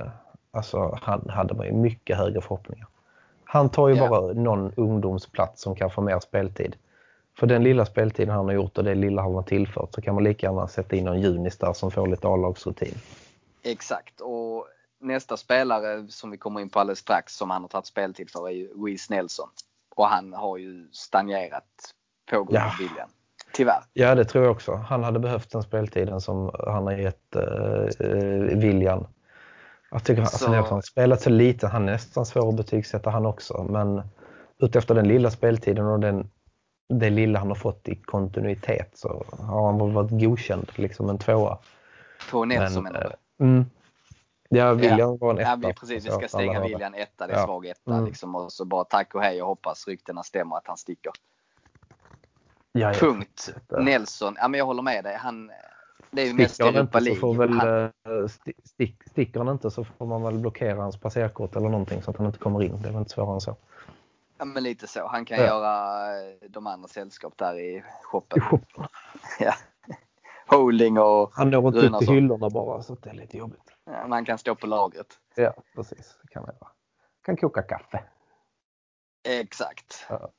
alltså, 0.50 0.98
han 1.02 1.28
hade 1.30 1.54
man 1.54 1.66
ju 1.66 1.72
mycket 1.72 2.16
högre 2.16 2.40
förhoppningar. 2.40 2.86
Han 3.44 3.68
tar 3.68 3.88
ju 3.88 3.94
Ja. 3.96 4.08
bara 4.08 4.32
någon 4.32 4.72
ungdomsplats 4.76 5.62
som 5.62 5.74
kan 5.74 5.90
få 5.90 6.00
mer 6.00 6.20
speltid. 6.20 6.76
För 7.38 7.46
den 7.46 7.62
lilla 7.64 7.86
speltiden 7.86 8.34
han 8.34 8.44
har 8.44 8.52
gjort 8.52 8.78
och 8.78 8.84
det 8.84 8.94
lilla 8.94 9.22
han 9.22 9.34
har 9.34 9.42
tillfört 9.42 9.94
så 9.94 10.00
kan 10.02 10.14
man 10.14 10.24
lika 10.24 10.46
gärna 10.46 10.68
sätta 10.68 10.96
in 10.96 11.04
någon 11.04 11.20
Junis 11.20 11.56
där 11.58 11.72
som 11.72 11.90
får 11.90 12.06
lite 12.06 12.28
A-lagsrutin. 12.28 12.94
Exakt. 13.62 14.20
Och 14.20 14.66
nästa 15.00 15.36
spelare 15.36 16.06
som 16.08 16.30
vi 16.30 16.36
kommer 16.38 16.60
in 16.60 16.70
på 16.70 16.80
alldeles 16.80 16.98
strax 16.98 17.36
som 17.36 17.50
han 17.50 17.62
har 17.62 17.68
tagit 17.68 17.86
speltid 17.86 18.30
för 18.30 18.48
är 18.48 18.52
ju 18.52 18.68
Weiss 18.84 19.10
Nelson. 19.10 19.48
Och 19.96 20.06
han 20.06 20.32
har 20.32 20.56
ju 20.58 20.88
stagnerat 20.92 21.64
på 22.30 22.36
grund 22.44 22.48
av 22.48 22.54
Ja. 22.54 22.72
viljan. 22.78 23.08
Tyvärr. 23.52 23.82
Ja, 23.92 24.14
det 24.14 24.24
tror 24.24 24.44
jag 24.44 24.52
också. 24.52 24.74
Han 24.74 25.04
hade 25.04 25.18
behövt 25.18 25.50
den 25.50 25.62
speltiden 25.62 26.20
som 26.20 26.50
han 26.66 26.86
har 26.86 26.92
gett 26.92 27.36
eh, 27.36 28.08
eh, 28.08 28.58
William. 28.58 29.06
Jag 29.90 30.04
tycker 30.04 30.22
alltså, 30.22 30.38
Så- 30.38 30.50
när 30.50 30.56
han 30.62 30.66
har 30.72 30.80
spelat 30.82 31.20
så 31.20 31.30
lite, 31.30 31.66
han 31.66 31.88
är 31.88 31.92
nästan 31.92 32.26
svår 32.26 32.48
att 32.48 32.54
betygsätta 32.56 33.10
han 33.10 33.26
också. 33.26 33.62
Men 33.70 34.02
utefter 34.58 34.94
den 34.94 35.08
lilla 35.08 35.30
speltiden 35.30 35.86
och 35.86 36.00
den, 36.00 36.30
det 36.88 37.10
lilla 37.10 37.38
han 37.38 37.48
har 37.48 37.54
fått 37.54 37.88
i 37.88 37.94
kontinuitet 37.94 38.90
så 38.94 39.24
har 39.38 39.66
han 39.66 39.78
väl 39.78 39.92
varit 39.92 40.10
godkänd, 40.10 40.70
liksom 40.74 41.10
en 41.10 41.18
tvåa. 41.18 41.58
På 42.30 42.44
Nelson 42.44 42.82
Men, 42.84 42.92
menar 42.92 43.00
du? 43.38 43.44
eh, 43.44 43.48
mm. 43.50 43.64
Ja, 44.52 44.72
William 44.72 45.18
var 45.18 45.30
en 45.30 45.38
etta. 45.38 45.50
Ja, 45.50 45.56
vi, 45.68 45.74
precis. 45.74 46.06
Vi 46.06 46.10
ska 46.10 46.28
stänga. 46.28 46.60
William 46.60 46.94
etta. 46.94 47.26
Det 47.26 47.32
är 47.32 47.38
Ja. 47.38 47.44
svag 47.44 47.66
etta 47.66 47.92
Mm. 47.92 48.04
liksom. 48.04 48.34
Och 48.34 48.52
så 48.52 48.64
bara 48.64 48.84
tack 48.84 49.14
och 49.14 49.22
hej 49.22 49.42
och 49.42 49.48
hoppas 49.48 49.88
ryktena 49.88 50.22
stämmer 50.22 50.56
att 50.56 50.66
han 50.66 50.76
sticker. 50.76 51.12
Ja. 52.72 52.92
Punkt. 52.92 53.54
Nelson. 53.80 54.34
Ja, 54.38 54.48
men 54.48 54.58
jag 54.58 54.64
håller 54.66 54.82
med 54.82 55.04
dig. 55.04 55.16
Han, 55.16 55.50
det 56.10 56.22
är 56.22 56.26
ju 56.26 56.34
mest 56.34 56.60
Europa 56.60 56.98
inte 56.98 57.14
så 57.14 57.20
får 57.20 57.34
League. 57.34 57.46
väl, 57.48 57.58
Han, 57.58 58.18
eh, 58.18 58.24
sti- 58.26 58.52
stick, 58.64 59.02
sticker 59.10 59.40
han 59.40 59.48
inte 59.48 59.70
så 59.70 59.84
får 59.84 60.06
man 60.06 60.22
väl 60.22 60.38
blockera 60.38 60.82
hans 60.82 61.00
passerkort 61.00 61.56
eller 61.56 61.68
någonting 61.68 62.02
så 62.02 62.10
att 62.10 62.16
han 62.16 62.26
inte 62.26 62.38
kommer 62.38 62.62
in. 62.62 62.82
Det 62.82 62.88
är 62.88 62.92
väl 62.92 62.98
inte 63.00 63.10
svårare 63.10 63.34
än 63.34 63.40
så. 63.40 63.56
ja, 64.38 64.44
men 64.44 64.62
lite 64.62 64.86
så. 64.86 65.06
Han 65.08 65.24
kan 65.24 65.38
Ja. 65.38 65.44
göra 65.46 66.06
eh, 66.20 66.34
de 66.48 66.66
andra 66.66 66.88
sällskap 66.88 67.32
där 67.36 67.58
i 67.58 67.82
shoppen. 68.02 68.42
Jo, 68.52 68.60
Ja. 69.40 69.52
Holding 70.46 70.98
och 70.98 71.30
Han 71.34 71.50
når 71.50 71.66
inte 71.66 71.78
upp 71.88 71.98
till 71.98 72.08
hyllorna 72.14 72.50
bara 72.50 72.82
så 72.82 72.94
det 72.94 73.10
är 73.10 73.14
lite 73.14 73.36
jobbigt. 73.36 73.62
Ja, 73.92 74.06
man 74.06 74.24
kan 74.24 74.38
stå 74.38 74.54
på 74.54 74.66
lagret. 74.66 75.18
Ja, 75.34 75.54
precis. 75.74 76.18
Det 76.22 76.28
kan 76.28 76.42
man 76.42 76.54
göra. 76.60 76.70
Kan 77.24 77.36
koka 77.36 77.62
kaffe. 77.62 78.04
Exakt. 79.28 80.06
Ja. 80.08 80.30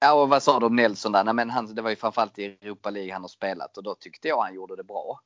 Ja, 0.00 0.22
och 0.22 0.28
vad 0.28 0.42
sa 0.42 0.60
du 0.60 0.66
om 0.66 0.76
Nelson 0.76 1.12
där? 1.12 1.24
Nej, 1.24 1.34
men 1.34 1.50
han, 1.50 1.74
det 1.74 1.82
var 1.82 1.90
ju 1.90 1.96
framförallt 1.96 2.38
i 2.38 2.44
Europa 2.44 2.90
League 2.90 3.12
han 3.12 3.22
har 3.22 3.28
spelat 3.28 3.76
och 3.76 3.82
då 3.82 3.94
tyckte 3.94 4.28
jag 4.28 4.40
han 4.42 4.54
gjorde 4.54 4.76
det 4.76 4.84
bra. 4.84 5.20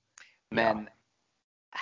Men 0.51 0.89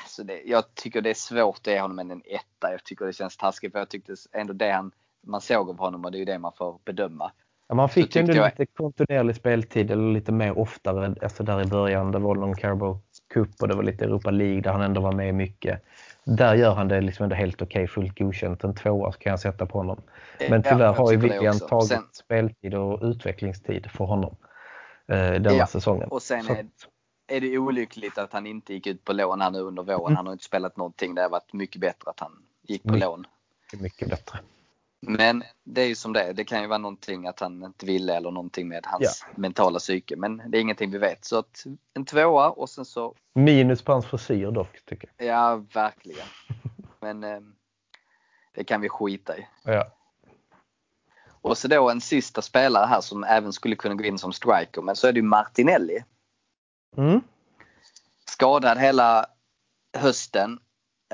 alltså 0.02 0.24
det, 0.24 0.42
jag 0.42 0.74
tycker 0.74 1.00
det 1.00 1.10
är 1.10 1.14
svårt 1.14 1.58
att 1.58 1.66
ge 1.66 1.80
honom 1.80 1.98
en, 1.98 2.22
etta. 2.24 2.72
Jag 2.72 2.84
tycker 2.84 3.06
det 3.06 3.12
känns 3.12 3.36
taskigt 3.36 3.72
för 3.72 3.78
jag 3.78 3.88
tyckte 3.88 4.14
ändå 4.32 4.52
det 4.52 4.70
han, 4.70 4.92
man 5.26 5.40
såg 5.40 5.70
av 5.70 5.78
honom 5.78 6.04
och 6.04 6.12
det 6.12 6.16
är 6.16 6.20
ju 6.20 6.24
det 6.24 6.38
man 6.38 6.52
får 6.52 6.80
bedöma. 6.84 7.32
Ja, 7.68 7.74
man 7.74 7.88
fick 7.88 8.16
ju 8.16 8.20
ändå 8.20 8.34
jag- 8.34 8.50
lite 8.58 8.66
kontinuerlig 8.66 9.36
speltid 9.36 9.90
eller 9.90 10.12
lite 10.12 10.32
mer 10.32 10.58
oftare 10.58 11.14
alltså 11.22 11.42
där 11.42 11.62
i 11.62 11.66
början. 11.66 12.12
Det 12.12 12.18
var 12.18 12.34
någon 12.34 12.56
Carabao 12.56 13.00
Cup 13.30 13.48
och 13.62 13.68
det 13.68 13.74
var 13.74 13.82
lite 13.82 14.04
Europa 14.04 14.30
League 14.30 14.60
där 14.60 14.72
han 14.72 14.80
ändå 14.82 15.00
var 15.00 15.12
med 15.12 15.34
mycket. 15.34 15.82
Där 16.24 16.54
gör 16.54 16.74
han 16.74 16.88
det 16.88 17.00
liksom 17.00 17.22
ändå 17.24 17.36
helt 17.36 17.62
okej, 17.62 17.86
fullt 17.88 18.18
godkänt. 18.18 18.64
En 18.64 18.74
tvåa 18.74 19.12
kan 19.12 19.30
jag 19.30 19.40
sätta 19.40 19.66
på 19.66 19.78
honom. 19.78 20.00
Men 20.48 20.62
Ja, 20.64 20.70
tyvärr 20.70 20.84
jag 20.84 20.92
har 20.92 21.10
ju 21.12 21.16
William 21.18 21.58
tagit 21.58 21.88
Sen- 21.88 22.02
speltid 22.12 22.74
och 22.74 22.98
utvecklingstid 23.02 23.90
för 23.90 24.04
honom 24.04 24.36
eh, 25.08 25.16
denna 25.32 25.52
Ja, 25.52 25.66
säsongen. 25.66 26.08
och 26.08 26.22
sen 26.22 26.42
Så 26.44 26.52
är- 27.28 27.40
det 27.40 27.58
olyckligt 27.58 28.18
att 28.18 28.32
han 28.32 28.46
inte 28.46 28.74
gick 28.74 28.86
ut 28.86 29.04
på 29.04 29.12
lån 29.12 29.40
här 29.40 29.50
nu 29.50 29.58
under 29.58 29.82
våren? 29.82 30.00
Mm. 30.00 30.16
Han 30.16 30.26
har 30.26 30.32
inte 30.32 30.44
spelat 30.44 30.76
någonting. 30.76 31.14
Det 31.14 31.22
har 31.22 31.28
varit 31.28 31.52
mycket 31.52 31.80
bättre 31.80 32.10
att 32.10 32.20
han 32.20 32.32
gick 32.62 32.82
på 32.82 32.88
Mycket. 32.92 33.08
lån. 33.08 33.24
mycket 33.80 34.08
bättre. 34.10 34.38
Men 35.00 35.44
det 35.64 35.82
är 35.82 35.86
ju 35.86 35.94
som 35.94 36.12
det 36.12 36.22
är. 36.22 36.32
Det 36.32 36.44
kan 36.44 36.62
ju 36.62 36.66
vara 36.66 36.78
någonting 36.78 37.26
att 37.26 37.40
han 37.40 37.64
inte 37.64 37.86
ville 37.86 38.16
eller 38.16 38.30
någonting 38.30 38.68
med 38.68 38.86
hans 38.86 39.24
mentala 39.36 39.78
psyke. 39.78 40.16
Men 40.16 40.42
det 40.50 40.58
är 40.58 40.62
ingenting 40.62 40.90
vi 40.90 40.98
vet. 40.98 41.24
Så 41.24 41.38
att 41.38 41.64
en 41.94 42.04
tvåa 42.04 42.50
och 42.50 42.70
sen 42.70 42.84
så, 42.84 43.14
Minus 43.34 43.82
på 43.82 43.92
hans 43.92 44.06
frisyr 44.06 44.50
dock, 44.50 44.84
tycker 44.84 45.10
ja 45.16 45.64
verkligen. 45.74 46.26
Men 47.00 47.24
eh, 47.24 47.40
det 48.54 48.64
kan 48.64 48.80
vi 48.80 48.88
skita 48.88 49.38
i. 49.38 49.46
jag. 49.64 49.74
Ja. 49.74 49.90
Och 51.42 51.58
så 51.58 51.68
då 51.68 51.90
en 51.90 52.00
sista 52.00 52.42
spelare 52.42 52.86
här 52.86 53.00
som 53.00 53.24
även 53.24 53.52
skulle 53.52 53.76
kunna 53.76 53.94
gå 53.94 54.04
in 54.04 54.18
som 54.18 54.32
striker. 54.32 54.82
Men 54.82 54.96
så 54.96 55.06
är 55.06 55.12
det 55.12 55.18
ju 55.18 55.26
Martinelli. 55.26 56.04
Mm. 56.96 57.20
Skadad 58.26 58.78
hela 58.78 59.26
hösten. 59.98 60.58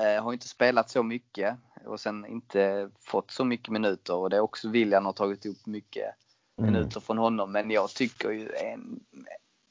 Eh, 0.01 0.23
har 0.23 0.33
inte 0.33 0.47
spelat 0.47 0.89
så 0.89 1.03
mycket 1.03 1.57
och 1.87 1.99
sen 1.99 2.25
inte 2.25 2.89
fått 2.99 3.31
så 3.31 3.45
mycket 3.45 3.69
minuter. 3.69 4.15
Och 4.15 4.29
det 4.29 4.35
är 4.35 4.41
också 4.41 4.69
William 4.69 5.05
har 5.05 5.13
tagit 5.13 5.45
upp 5.45 5.65
mycket 5.65 6.15
Mm. 6.59 6.73
minuter 6.73 6.99
från 6.99 7.17
honom. 7.17 7.51
Men 7.51 7.71
jag 7.71 7.89
tycker 7.89 8.31
ju 8.31 8.49
en, 8.73 8.99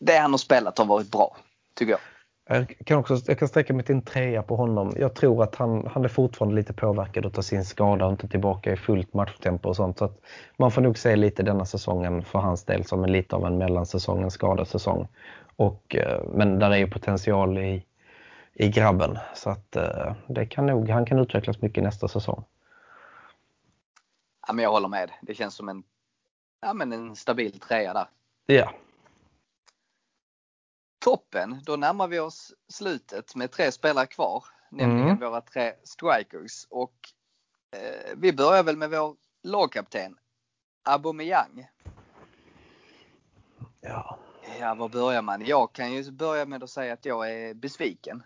det 0.00 0.16
han 0.16 0.30
har 0.30 0.38
spelat 0.38 0.78
har 0.78 0.84
varit 0.84 1.10
bra. 1.10 1.36
Tycker 1.74 1.90
jag. 1.90 2.00
Jag 2.48 2.78
kan, 2.84 2.98
också, 2.98 3.18
jag 3.26 3.38
kan 3.38 3.48
sträcka 3.48 3.74
mig 3.74 3.84
till 3.84 3.94
en 3.94 4.02
trea 4.02 4.42
på 4.42 4.56
honom. 4.56 4.92
Jag 4.96 5.14
tror 5.14 5.42
att 5.42 5.54
han, 5.54 5.86
han 5.86 6.04
är 6.04 6.08
fortfarande 6.08 6.56
lite 6.56 6.72
påverkad 6.72 7.38
av 7.38 7.42
sin 7.42 7.64
skada 7.64 8.06
och 8.06 8.12
inte 8.12 8.28
tillbaka 8.28 8.72
i 8.72 8.76
fullt 8.76 9.14
matchtempo 9.14 9.68
och 9.68 9.76
sånt. 9.76 9.98
Så 9.98 10.04
att 10.04 10.20
man 10.56 10.70
får 10.70 10.82
nog 10.82 10.98
se 10.98 11.16
lite 11.16 11.42
denna 11.42 11.64
säsongen 11.64 12.22
för 12.24 12.38
hans 12.38 12.64
del 12.64 12.84
som 12.84 13.04
en 13.04 13.12
lite 13.12 13.36
av 13.36 13.46
en 13.46 13.58
mellansäsong, 13.58 14.22
en 14.22 14.30
skadesäsong. 14.30 15.08
Och, 15.56 15.96
eh, 15.96 16.20
men 16.32 16.58
där 16.58 16.70
är 16.70 16.76
ju 16.76 16.90
potential 16.90 17.58
i, 17.58 17.84
i 18.58 18.68
grabben 18.68 19.18
så 19.34 19.50
att 19.50 19.76
eh, 19.76 20.14
det 20.28 20.46
kan 20.46 20.66
nog, 20.66 20.88
han 20.88 21.06
kan 21.06 21.18
utvecklas 21.18 21.62
mycket 21.62 21.82
nästa 21.84 22.08
säsong. 22.08 22.44
Ja, 24.46 24.52
men 24.52 24.62
jag 24.62 24.70
håller 24.70 24.88
med. 24.88 25.10
Det 25.22 25.34
känns 25.34 25.54
som 25.54 25.68
en, 25.68 25.82
ja, 26.60 26.72
men 26.74 26.92
en 26.92 27.16
stabil 27.16 27.60
trea 27.60 27.92
där. 27.92 28.06
Ja, 28.46 28.72
Toppen, 30.98 31.60
då 31.64 31.76
närmar 31.76 32.08
vi 32.08 32.18
oss 32.20 32.54
slutet 32.68 33.34
med 33.34 33.50
tre 33.50 33.72
spelare 33.72 34.06
kvar. 34.06 34.44
Nämligen 34.70 35.08
Mm. 35.08 35.18
våra 35.20 35.40
tre 35.40 35.72
strikers. 35.84 36.66
Och 36.70 36.94
eh, 37.70 38.14
vi 38.16 38.32
börjar 38.32 38.62
väl 38.62 38.76
med 38.76 38.90
vår 38.90 39.16
lagkapten 39.42 40.18
Aubameyang. 40.82 41.66
ja. 43.80 44.18
Ja, 44.60 44.74
var 44.74 44.88
börjar 44.88 45.22
man? 45.22 45.46
Jag 45.46 45.72
kan 45.72 45.92
ju 45.92 46.10
börja 46.10 46.46
med 46.46 46.62
att 46.62 46.70
säga 46.70 46.92
att 46.92 47.04
jag 47.04 47.30
är 47.32 47.54
besviken. 47.54 48.22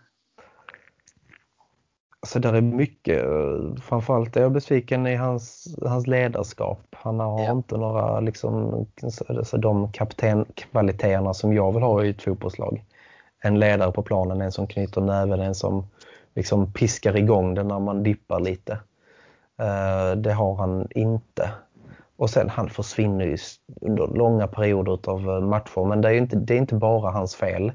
Alltså 2.23 2.39
där 2.39 2.53
är 2.53 2.61
mycket, 2.61 3.23
eh, 3.25 3.81
framförallt 3.81 4.37
är 4.37 4.41
jag 4.41 4.51
besviken 4.51 5.07
i 5.07 5.15
hans, 5.15 5.75
hans 5.85 6.07
ledarskap. 6.07 6.79
Han 6.91 7.19
har 7.19 7.43
Ja. 7.43 7.51
inte 7.51 7.77
några 7.77 8.19
liksom, 8.19 8.85
alltså 9.27 9.57
de 9.57 9.91
kaptenkvaliteterna 9.91 11.33
som 11.33 11.53
jag 11.53 11.71
vill 11.71 11.83
ha 11.83 12.03
i 12.03 12.09
ett 12.09 12.21
fotbollslag. 12.21 12.83
En 13.43 13.59
ledare 13.59 13.91
på 13.91 14.01
planen, 14.03 14.41
en 14.41 14.51
som 14.51 14.67
knyter 14.67 15.01
näven, 15.01 15.39
en 15.39 15.55
som 15.55 15.87
liksom 16.35 16.73
piskar 16.73 17.17
igång 17.17 17.53
det 17.53 17.63
när 17.63 17.79
man 17.79 18.03
dippar 18.03 18.39
lite. 18.39 18.73
Eh, 19.59 20.15
Det 20.17 20.33
har 20.33 20.55
han 20.55 20.87
inte. 20.95 21.49
Och 22.17 22.29
sen 22.29 22.49
han 22.49 22.69
försvinner 22.69 23.25
ju 23.25 23.37
under 23.81 24.07
långa 24.07 24.47
perioder 24.47 25.09
av 25.09 25.21
matcher 25.43 25.85
men 25.85 26.01
det 26.01 26.09
är 26.09 26.13
inte, 26.13 26.35
det 26.35 26.53
är 26.53 26.57
inte 26.57 26.75
bara 26.75 27.11
hans 27.11 27.35
fel. 27.35 27.71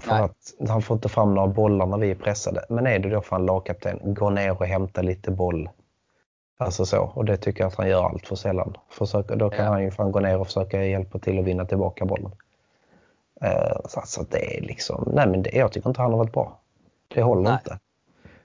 För 0.00 0.12
Nej. 0.12 0.22
att 0.22 0.68
han 0.68 0.82
får 0.82 0.94
inte 0.94 1.08
fram 1.08 1.34
några 1.34 1.48
bollar 1.48 1.86
när 1.86 1.98
vi 1.98 2.10
är 2.10 2.14
pressade. 2.14 2.64
Men 2.68 2.86
är 2.86 2.98
du 2.98 3.10
då 3.10 3.20
för 3.20 3.36
en 3.36 3.46
lagkapten, 3.46 4.00
gå 4.14 4.30
ner 4.30 4.50
och 4.60 4.66
hämta 4.66 5.02
lite 5.02 5.30
boll. 5.30 5.68
Alltså 6.58 6.86
så. 6.86 7.02
Och 7.14 7.24
det 7.24 7.36
tycker 7.36 7.60
jag 7.60 7.68
att 7.68 7.74
han 7.74 7.88
gör 7.88 8.04
allt 8.04 8.26
för 8.26 8.36
sällan. 8.36 8.76
Försöka, 8.90 9.36
då 9.36 9.50
kan 9.50 9.64
Ja. 9.64 9.70
han 9.70 9.82
ju 9.82 9.90
fan 9.90 10.12
gå 10.12 10.20
ner 10.20 10.38
och 10.40 10.46
försöka 10.46 10.84
hjälpa 10.84 11.18
till 11.18 11.38
att 11.38 11.44
vinna 11.44 11.64
tillbaka 11.64 12.04
bollen. 12.04 12.30
Eh, 13.40 13.76
så 13.88 14.00
alltså 14.00 14.22
det 14.30 14.56
är 14.56 14.60
liksom, 14.60 15.10
nej 15.14 15.26
men 15.28 15.42
det, 15.42 15.50
jag 15.52 15.72
tycker 15.72 15.88
inte 15.88 16.02
han 16.02 16.10
har 16.10 16.18
varit 16.18 16.32
bra. 16.32 16.58
Det 17.08 17.22
håller 17.22 17.42
Nej. 17.42 17.52
inte. 17.52 17.78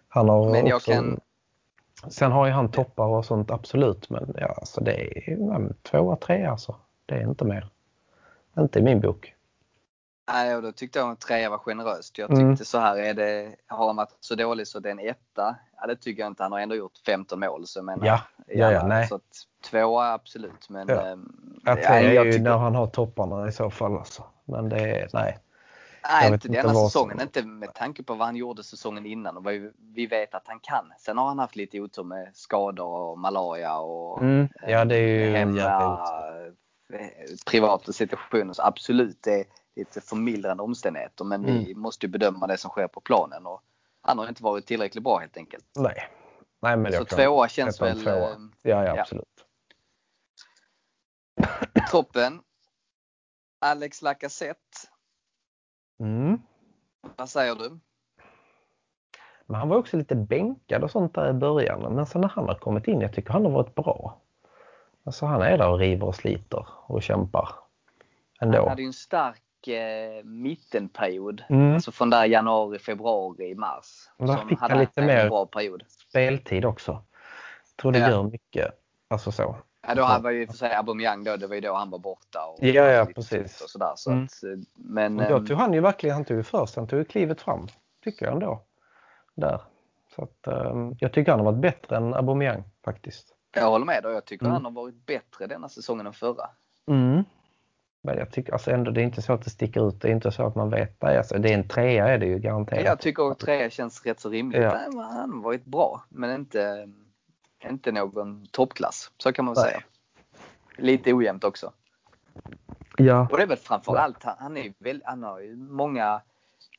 Han 0.07 0.29
har 0.29 0.51
Men 0.51 0.67
jag 0.67 0.75
också, 0.75 0.91
kan- 0.91 1.19
Sen 2.09 2.31
har 2.31 2.45
ju 2.45 2.51
han 2.51 2.69
toppar 2.71 3.05
och 3.07 3.25
sånt 3.25 3.51
absolut. 3.51 4.09
Men 4.09 4.33
ja, 4.37 4.47
alltså 4.47 4.81
det 4.83 4.93
är 5.31 5.35
men 5.37 5.73
tvåa, 5.81 6.15
trea 6.15 6.51
alltså. 6.51 6.75
Det 7.05 7.15
är 7.15 7.21
inte 7.29 7.45
mer. 7.45 7.67
Inte 8.57 8.79
i 8.79 8.81
min 8.81 8.99
bok. 9.01 9.33
Nej, 10.27 10.55
och 10.55 10.61
då 10.61 10.71
tyckte 10.71 10.99
jag 10.99 11.11
att 11.11 11.19
trea 11.21 11.49
var 11.49 11.57
generöst. 11.57 12.17
Jag 12.17 12.31
Mm. 12.31 12.51
tyckte 12.51 12.65
så 12.65 12.77
här, 12.79 12.97
är 12.97 13.13
det, 13.13 13.55
har 13.67 13.87
han 13.87 13.95
varit 13.95 14.17
så 14.19 14.35
dålig 14.35 14.67
så 14.67 14.79
det 14.79 14.89
är 14.89 14.91
en 14.91 14.99
etta? 14.99 15.55
Ja, 15.81 15.87
det 15.87 15.95
tycker 15.95 16.21
jag 16.23 16.31
inte. 16.31 16.43
Han 16.43 16.51
har 16.51 16.59
ändå 16.59 16.75
gjort 16.75 16.97
15 17.05 17.39
mål. 17.39 17.67
Så 17.67 17.83
menar, 17.83 18.05
Ja, 18.05 18.19
ja, 18.47 18.71
ja, 18.71 18.87
nej. 18.87 19.07
Så 19.07 19.15
att, 19.15 19.21
tvåa 19.69 20.13
absolut. 20.13 20.69
Men 20.69 20.87
Ja. 20.87 21.01
ehm, 21.05 21.35
Ja, 21.65 21.77
ja, 21.79 21.89
är 21.89 22.11
jag 22.13 22.25
ju 22.25 22.31
tycker- 22.31 22.43
när 22.43 22.57
han 22.57 22.75
har 22.75 22.87
topparna 22.87 23.47
i 23.47 23.51
så 23.51 23.69
fall 23.69 23.97
alltså. 23.97 24.23
Men 24.45 24.69
det 24.69 24.79
är, 24.79 25.09
nej. 25.13 25.39
Nej, 26.11 26.33
inte 26.33 26.47
denna 26.47 26.73
vad 26.73 26.91
säsongen. 26.91 27.21
Inte 27.21 27.43
med 27.43 27.73
tanke 27.73 28.03
på 28.03 28.13
vad 28.13 28.27
han 28.27 28.35
gjorde 28.35 28.63
säsongen 28.63 29.05
innan 29.05 29.37
och 29.37 29.43
vad 29.43 29.53
vi- 29.93 30.07
vet 30.07 30.35
att 30.35 30.47
han 30.47 30.59
kan. 30.59 30.93
Sen 30.99 31.17
har 31.17 31.27
han 31.27 31.39
haft 31.39 31.55
lite 31.55 31.79
otur 31.79 32.03
med 32.03 32.29
skador 32.33 32.87
och 32.87 33.19
malaria 33.19 33.77
och 33.77 34.21
Mm, 34.21 34.49
ja, 34.67 34.85
det 34.85 34.95
är 34.95 35.07
ju 35.07 35.27
eh, 35.33 35.37
hemma, 35.39 35.89
privata 37.45 37.93
situationer. 37.93 38.53
Så 38.53 38.61
absolut, 38.63 39.23
det 39.23 39.33
är 39.39 39.45
lite 39.75 40.01
förmildrande 40.01 40.63
omständigheter. 40.63 41.25
Men 41.25 41.45
Mm. 41.45 41.63
vi 41.63 41.75
måste 41.75 42.05
ju 42.05 42.11
bedöma 42.11 42.47
det 42.47 42.57
som 42.57 42.69
sker 42.69 42.87
på 42.87 43.01
planen. 43.01 43.45
Och 43.45 43.61
han 44.01 44.17
har 44.17 44.27
inte 44.27 44.43
varit 44.43 44.65
tillräckligt 44.65 45.03
bra 45.03 45.17
helt 45.17 45.37
enkelt. 45.37 45.65
Nej. 45.75 46.07
Nej 46.61 46.77
men 46.77 46.93
Så 46.93 47.05
tvåa 47.05 47.47
känns 47.49 47.81
väl 47.81 48.03
tvåa. 48.03 48.13
eh, 48.31 48.37
Ja, 48.61 48.85
ja, 48.85 48.95
ja. 48.95 49.01
absolut. 49.01 49.45
toppen. 51.91 52.41
Alex 53.61 54.01
Lacazette, 54.01 54.59
Mm. 55.99 56.39
vad 57.17 57.29
säger 57.29 57.55
du? 57.55 57.79
Men 59.45 59.55
han 59.59 59.69
var 59.69 59.77
också 59.77 59.97
lite 59.97 60.15
bänkad 60.15 60.83
och 60.83 60.91
sånt 60.91 61.15
där 61.15 61.29
i 61.29 61.33
början. 61.33 61.95
Men 61.95 62.05
sen 62.05 62.21
när 62.21 62.27
han 62.29 62.47
har 62.47 62.55
kommit 62.55 62.87
in, 62.87 63.01
jag 63.01 63.13
tycker 63.13 63.33
han 63.33 63.45
har 63.45 63.51
varit 63.51 63.75
bra. 63.75 64.21
Alltså 65.05 65.25
han 65.25 65.41
är 65.41 65.57
där 65.57 65.69
och 65.69 65.79
river 65.79 66.07
och 66.07 66.15
sliter 66.15 66.65
och 66.87 67.03
kämpar. 67.03 67.49
Ändå. 68.41 68.57
Han 68.57 68.67
hade 68.69 68.81
ju 68.81 68.85
en 68.87 68.93
stark 68.93 69.67
eh, 69.67 70.23
mittenperiod. 70.23 71.43
Mm. 71.49 71.73
Alltså 71.73 71.91
från 71.91 72.09
där 72.09 72.25
januari, 72.25 72.79
februari, 72.79 73.55
mars. 73.55 74.09
Och 74.17 74.27
där 74.27 74.37
fick 74.49 74.59
han 74.59 74.71
hade 74.71 74.81
lite 74.81 75.01
mer- 75.01 75.29
bra 75.29 75.45
period. 75.45 75.83
Speltid 76.09 76.65
också. 76.65 76.91
Jag 76.91 77.81
tror 77.81 77.91
det 77.91 77.99
Ja. 77.99 78.09
gör 78.09 78.23
mycket. 78.23 78.71
Alltså 79.07 79.31
så. 79.31 79.55
Ja, 79.87 79.95
då 79.95 80.03
han 80.03 80.23
var 80.23 80.31
ju 80.31 80.47
för 80.47 80.53
sig 80.53 80.73
Aubameyang 80.73 81.23
då, 81.23 81.37
det 81.37 81.47
var 81.47 81.55
ju 81.55 81.61
då 81.61 81.73
han 81.73 81.89
var 81.89 81.99
borta. 81.99 82.45
Och 82.45 82.57
Ja, 82.63 82.83
ja, 82.83 83.01
lite 83.01 83.13
precis. 83.13 83.61
Och 83.61 83.69
sådär, 83.69 83.93
så 83.95 84.11
Mm. 84.11 84.23
att, 84.23 84.43
eh, 84.43 84.49
men 84.73 85.19
Och 85.19 85.29
då 85.29 85.35
ehm, 85.37 85.45
tog 85.45 85.57
han 85.57 85.73
ju 85.73 85.79
verkligen, 85.81 86.13
han 86.13 86.25
tog 86.25 86.37
ju 86.37 86.43
först, 86.43 86.75
han 86.75 86.87
tog 86.87 86.99
ju 86.99 87.05
klivet 87.05 87.41
fram. 87.41 87.67
Tycker 88.03 88.25
jag 88.25 88.33
ändå. 88.33 88.61
Där. 89.35 89.61
Så 90.15 90.23
att, 90.23 90.47
ehm, 90.47 90.95
jag 90.99 91.13
tycker 91.13 91.31
han 91.31 91.39
har 91.39 91.51
varit 91.51 91.61
bättre 91.61 91.97
än 91.97 92.13
Aubameyang 92.13 92.63
faktiskt. 92.85 93.35
Jag 93.53 93.69
håller 93.69 93.85
med 93.85 94.05
och 94.05 94.11
jag 94.11 94.25
tycker 94.25 94.45
Mm. 94.45 94.53
han 94.53 94.65
har 94.65 94.71
varit 94.71 95.05
bättre 95.05 95.47
denna 95.47 95.69
säsongen 95.69 96.07
än 96.07 96.13
förra. 96.13 96.49
Mm. 96.87 97.23
Men 98.03 98.17
jag 98.17 98.31
tycker 98.31 98.53
alltså 98.53 98.71
ändå 98.71 98.91
det 98.91 99.01
är 99.01 99.05
inte 99.05 99.21
så 99.21 99.33
att 99.33 99.43
det 99.43 99.49
sticker 99.49 99.87
ut. 99.89 100.01
Det 100.01 100.07
är 100.07 100.11
inte 100.11 100.31
så 100.31 100.47
att 100.47 100.55
man 100.55 100.69
vet. 100.69 101.01
Nej, 101.01 101.17
alltså, 101.17 101.37
det 101.37 101.49
är 101.49 101.53
en 101.53 101.67
trea 101.67 102.07
är 102.07 102.17
det 102.17 102.25
ju 102.25 102.39
garanterat. 102.39 102.85
Jag 102.85 102.99
tycker 102.99 103.31
att 103.31 103.39
trea 103.39 103.69
känns 103.69 104.05
rätt 104.05 104.19
så 104.19 104.29
rimligt. 104.29 104.61
Ja. 104.61 104.73
Nej, 104.73 105.05
Han 105.05 105.33
har 105.33 105.41
varit 105.41 105.65
bra 105.65 106.03
men 106.09 106.35
inte, 106.35 106.89
inte 107.69 107.91
någon 107.91 108.45
toppklass. 108.47 109.11
Så 109.17 109.33
kan 109.33 109.45
man 109.45 109.53
väl 109.53 109.63
Nej. 109.63 109.71
säga. 109.71 109.83
Lite 110.77 111.13
ojämnt 111.13 111.43
också. 111.43 111.71
Ja. 112.97 113.27
Och 113.31 113.37
det 113.37 113.43
är 113.43 113.47
väl 113.47 113.57
framförallt, 113.57 114.23
han, 114.23 114.35
han, 114.39 114.57
är 114.57 114.73
väl, 114.77 115.01
han 115.05 115.23
har 115.23 115.39
ju 115.39 115.55
många 115.55 116.21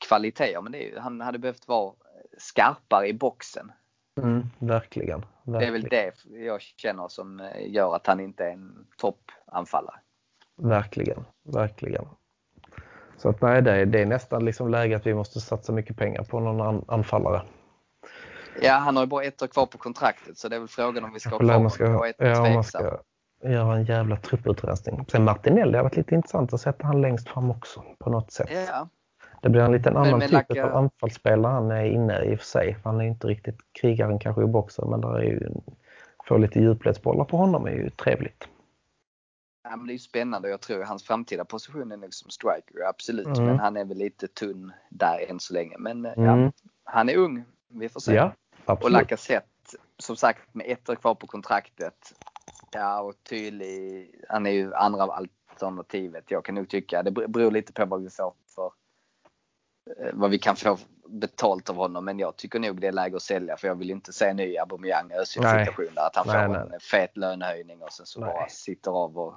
kvaliteter 0.08 0.60
men 0.60 0.72
det 0.72 0.92
är 0.92 1.00
han 1.00 1.20
hade 1.20 1.38
behövt 1.38 1.68
vara 1.68 1.92
skarpare 2.38 3.08
i 3.08 3.12
boxen. 3.12 3.72
Mm, 4.22 4.50
verkligen. 4.58 5.24
Det 5.42 5.66
är 5.66 5.72
väl 5.72 5.82
Verkligen. 5.82 6.12
det 6.24 6.44
jag 6.44 6.60
känner 6.60 7.08
som 7.08 7.40
eh, 7.40 7.72
gör 7.72 7.96
att 7.96 8.06
han 8.06 8.20
inte 8.20 8.44
är 8.44 8.50
en 8.50 8.86
toppanfallare. 8.96 9.96
Verkligen. 10.56 11.24
Verkligen. 11.42 12.04
Så 13.16 13.28
att 13.28 13.40
nej, 13.40 13.62
det 13.62 13.72
är, 13.72 13.86
det 13.86 14.02
är 14.02 14.06
nästan 14.06 14.44
liksom 14.44 14.68
läge 14.68 14.96
att 14.96 15.06
vi 15.06 15.14
måste 15.14 15.40
satsa 15.40 15.72
mycket 15.72 15.96
pengar 15.96 16.22
på 16.22 16.40
någon 16.40 16.60
an, 16.60 16.84
anfallare. 16.88 17.42
Ja, 18.62 18.72
han 18.72 18.96
har 18.96 19.02
ju 19.02 19.06
bara 19.06 19.24
ett 19.24 19.42
år 19.42 19.46
kvar 19.46 19.66
på 19.66 19.78
kontraktet 19.78 20.38
så 20.38 20.48
det 20.48 20.56
är 20.56 20.60
väl 20.60 20.68
frågan 20.68 21.04
om 21.04 21.12
vi 21.12 21.20
ska 21.20 21.30
ha 21.30 21.38
kvar 21.38 21.54
honom. 21.54 21.70
Ska, 21.70 21.84
är 21.84 22.14
ja, 22.18 22.54
man 22.54 22.64
ska 22.64 22.98
göra 23.42 23.76
en 23.76 23.84
jävla 23.84 24.16
trupputrensning. 24.16 25.04
Sen 25.08 25.24
Martinelli 25.24 25.72
det 25.72 25.78
har 25.78 25.82
varit 25.82 25.96
lite 25.96 26.14
intressant 26.14 26.52
att 26.52 26.60
sätta 26.60 26.86
han 26.86 27.00
längst 27.00 27.28
fram 27.28 27.50
också 27.50 27.84
på 27.98 28.10
något 28.10 28.32
sätt. 28.32 28.50
Ja, 28.68 28.88
Det 29.44 29.50
blir 29.50 29.62
en 29.62 29.72
liten 29.72 29.96
annan 29.96 30.10
men 30.18 30.20
typ 30.20 30.32
Lacka- 30.32 30.64
av 30.64 30.76
anfallsspelare 30.76 31.52
han 31.52 31.70
är 31.70 31.84
inne 31.84 32.24
i 32.24 32.34
och 32.34 32.38
för 32.38 32.46
sig. 32.46 32.76
Han 32.84 33.00
är 33.00 33.04
inte 33.04 33.26
riktigt 33.26 33.56
krigaren 33.72 34.18
kanske 34.18 34.42
i 34.42 34.46
boxen 34.46 34.90
men 34.90 35.00
där 35.00 35.14
är 35.14 35.22
ju 35.22 35.50
få 36.28 36.36
lite 36.36 36.60
djupledsbollar 36.60 37.24
på 37.24 37.36
honom 37.36 37.66
är 37.66 37.70
ju 37.70 37.90
trevligt. 37.90 38.48
ja, 39.64 39.76
men 39.76 39.86
det 39.86 39.90
är 39.90 39.94
ju 39.94 39.98
spännande 39.98 40.48
jag 40.48 40.60
tror 40.60 40.82
hans 40.82 41.04
framtida 41.04 41.44
position 41.44 41.92
är 41.92 41.96
nog 41.96 42.14
som 42.14 42.30
striker, 42.30 42.88
absolut. 42.88 43.26
Mm. 43.26 43.44
Men 43.44 43.58
han 43.58 43.76
är 43.76 43.84
väl 43.84 43.96
lite 43.98 44.28
tunn 44.28 44.72
där 44.90 45.30
än 45.30 45.40
så 45.40 45.54
länge. 45.54 45.76
Men 45.78 46.06
eh, 46.06 46.12
ja, 46.16 46.32
Mm. 46.32 46.52
han 46.84 47.08
är 47.08 47.16
ung. 47.16 47.44
Vi 47.68 47.88
får 47.88 48.00
se. 48.00 48.14
Ja, 48.14 48.32
och. 48.66 48.90
Lacazette, 48.90 49.46
som 49.98 50.16
sagt 50.16 50.54
med 50.54 50.66
ett 50.68 50.88
år 50.88 50.94
kvar 50.94 51.14
på 51.14 51.26
kontraktet. 51.26 52.12
Ja, 52.72 53.00
och 53.00 53.14
tydlig. 53.30 54.10
Han 54.28 54.46
är 54.46 54.50
ju 54.50 54.74
andra 54.74 55.02
alternativet. 55.02 56.30
Jag 56.30 56.44
kan 56.44 56.54
nog 56.54 56.68
tycka. 56.68 57.02
Det 57.02 57.10
beror 57.10 57.50
lite 57.50 57.72
på 57.72 57.84
vad 57.84 58.02
vi 58.02 58.10
får 58.10 58.32
vad 60.12 60.30
vi 60.30 60.38
kan 60.38 60.56
få 60.56 60.78
betalt 61.06 61.70
av 61.70 61.76
honom. 61.76 62.04
Men 62.04 62.18
jag 62.18 62.36
tycker 62.36 62.58
nog 62.58 62.80
det 62.80 62.86
är 62.86 62.92
läge 62.92 63.16
att 63.16 63.22
sälja 63.22 63.56
för 63.56 63.68
jag 63.68 63.74
vill 63.74 63.90
inte 63.90 64.12
se 64.12 64.28
en 64.28 64.36
ny 64.36 64.58
Aubameyang 64.58 65.10
situation 65.26 65.88
där 65.94 66.06
att 66.06 66.16
han 66.16 66.26
Nej, 66.26 66.46
får 66.46 66.52
nej. 66.52 66.74
en 66.74 66.80
fet 66.80 67.16
lönehöjning 67.16 67.82
och 67.82 67.92
sen 67.92 68.06
så 68.06 68.20
Nej. 68.20 68.28
bara 68.34 68.48
sitter 68.48 68.90
av 68.90 69.18
och 69.18 69.34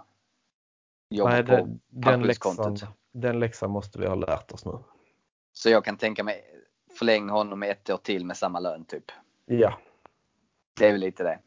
jobbar 1.09 1.31
Nej, 1.31 1.45
på 1.45 1.77
den, 1.89 2.21
läxan, 2.21 2.77
den 3.13 3.39
läxan 3.39 3.71
måste 3.71 3.99
vi 3.99 4.07
ha 4.07 4.15
lärt 4.15 4.51
oss 4.51 4.65
nu. 4.65 4.79
Så 5.53 5.69
jag 5.69 5.85
kan 5.85 5.97
tänka 5.97 6.23
mig 6.23 6.43
förläng 6.97 7.29
honom 7.29 7.63
ett 7.63 7.89
år 7.89 7.97
till 7.97 8.25
med 8.25 8.37
samma 8.37 8.59
lön 8.59 8.85
typ. 8.85 9.11
Ja, 9.45 9.79
Det 10.79 10.87
är 10.87 10.91
väl 10.91 11.01
lite 11.01 11.23
det. 11.23 11.39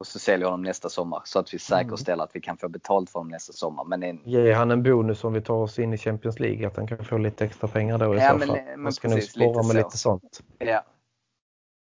Och 0.00 0.06
så 0.06 0.18
säljer 0.18 0.46
honom 0.46 0.62
nästa 0.62 0.88
sommar 0.88 1.22
så 1.24 1.38
att 1.38 1.54
vi 1.54 1.56
Mm. 1.56 1.60
säkerställer 1.84 2.24
att 2.24 2.36
vi 2.36 2.40
kan 2.40 2.56
få 2.56 2.68
betalt 2.68 3.10
för 3.10 3.18
honom 3.18 3.30
nästa 3.30 3.52
sommar. 3.52 3.84
Men 3.84 4.02
en, 4.02 4.20
ge 4.24 4.52
han 4.52 4.70
en 4.70 4.82
bonus 4.82 5.24
om 5.24 5.32
vi 5.32 5.40
tar 5.40 5.54
oss 5.54 5.78
in 5.78 5.92
i 5.92 5.98
Champions 5.98 6.40
League 6.40 6.66
att 6.66 6.76
han 6.76 6.86
kan 6.86 7.04
få 7.04 7.18
lite 7.18 7.44
extra 7.44 7.68
pengar 7.68 7.98
då 7.98 8.14
i 8.14 8.18
Ja, 8.18 8.30
så 8.30 8.36
men- 8.38 8.48
fall. 8.48 8.58
men 8.64 8.82
Man 8.82 8.92
ska 8.92 9.08
nog 9.08 9.16
precis, 9.16 9.32
spåra 9.32 9.46
lite 9.48 9.56
med 9.58 9.66
så. 9.66 9.76
lite 9.88 9.98
sånt. 9.98 10.40
ja, 10.58 10.84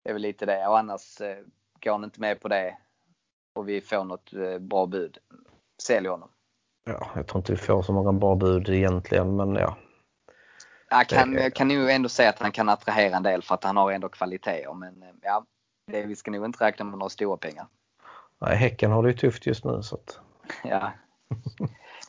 det 0.04 0.10
är 0.10 0.14
väl 0.14 0.22
lite 0.22 0.45
det. 0.45 0.68
Och 0.68 0.78
annars 0.80 1.22
eh, 1.22 1.38
går 1.84 1.91
han 1.91 2.04
inte 2.04 2.20
med 2.22 2.41
på 2.41 2.47
det 2.47 2.78
och 3.56 3.70
vi 3.70 3.82
får 3.82 4.04
något 4.04 4.34
eh, 4.34 4.60
bra 4.60 4.86
bud. 4.86 5.18
Sälj 5.84 6.08
honom. 6.08 6.30
Ja, 6.86 7.12
jag 7.16 7.28
tror 7.28 7.39
inte 7.39 7.51
vi 7.51 7.58
får 7.58 7.82
så 7.82 7.93
många 7.93 8.14
bra 8.14 8.36
bud 8.36 8.70
egentligen 8.70 9.36
men 9.36 9.56
ja. 9.56 9.78
Jag 10.89 11.08
kan, 11.08 11.32
Det 11.34 11.51
kan 11.51 11.70
ju 11.70 11.89
ändå 11.89 12.10
säga 12.10 12.30
att 12.30 12.39
han 12.39 12.51
kan 12.51 12.70
attrahera 12.70 13.16
en 13.18 13.24
del 13.24 13.41
för 13.43 13.56
att 13.56 13.64
han 13.64 13.78
har 13.78 13.91
ändå 13.91 14.10
kvaliteter. 14.10 14.74
Men 14.74 15.04
eh, 15.04 15.10
ja, 15.22 15.45
det, 15.91 16.01
vi 16.06 16.16
ska 16.16 16.32
nog 16.32 16.45
inte 16.45 16.66
räkna 16.66 16.86
med 16.86 16.97
några 16.99 17.10
stora 17.10 17.38
pengar. 17.38 17.68
Nej, 18.44 18.56
Häcken 18.58 18.91
har 18.91 19.04
det 19.04 19.10
ju 19.10 19.16
tufft 19.18 19.46
just 19.46 19.66
nu 19.66 19.82
så 19.84 19.96
att, 19.96 20.20
Ja. 20.64 20.91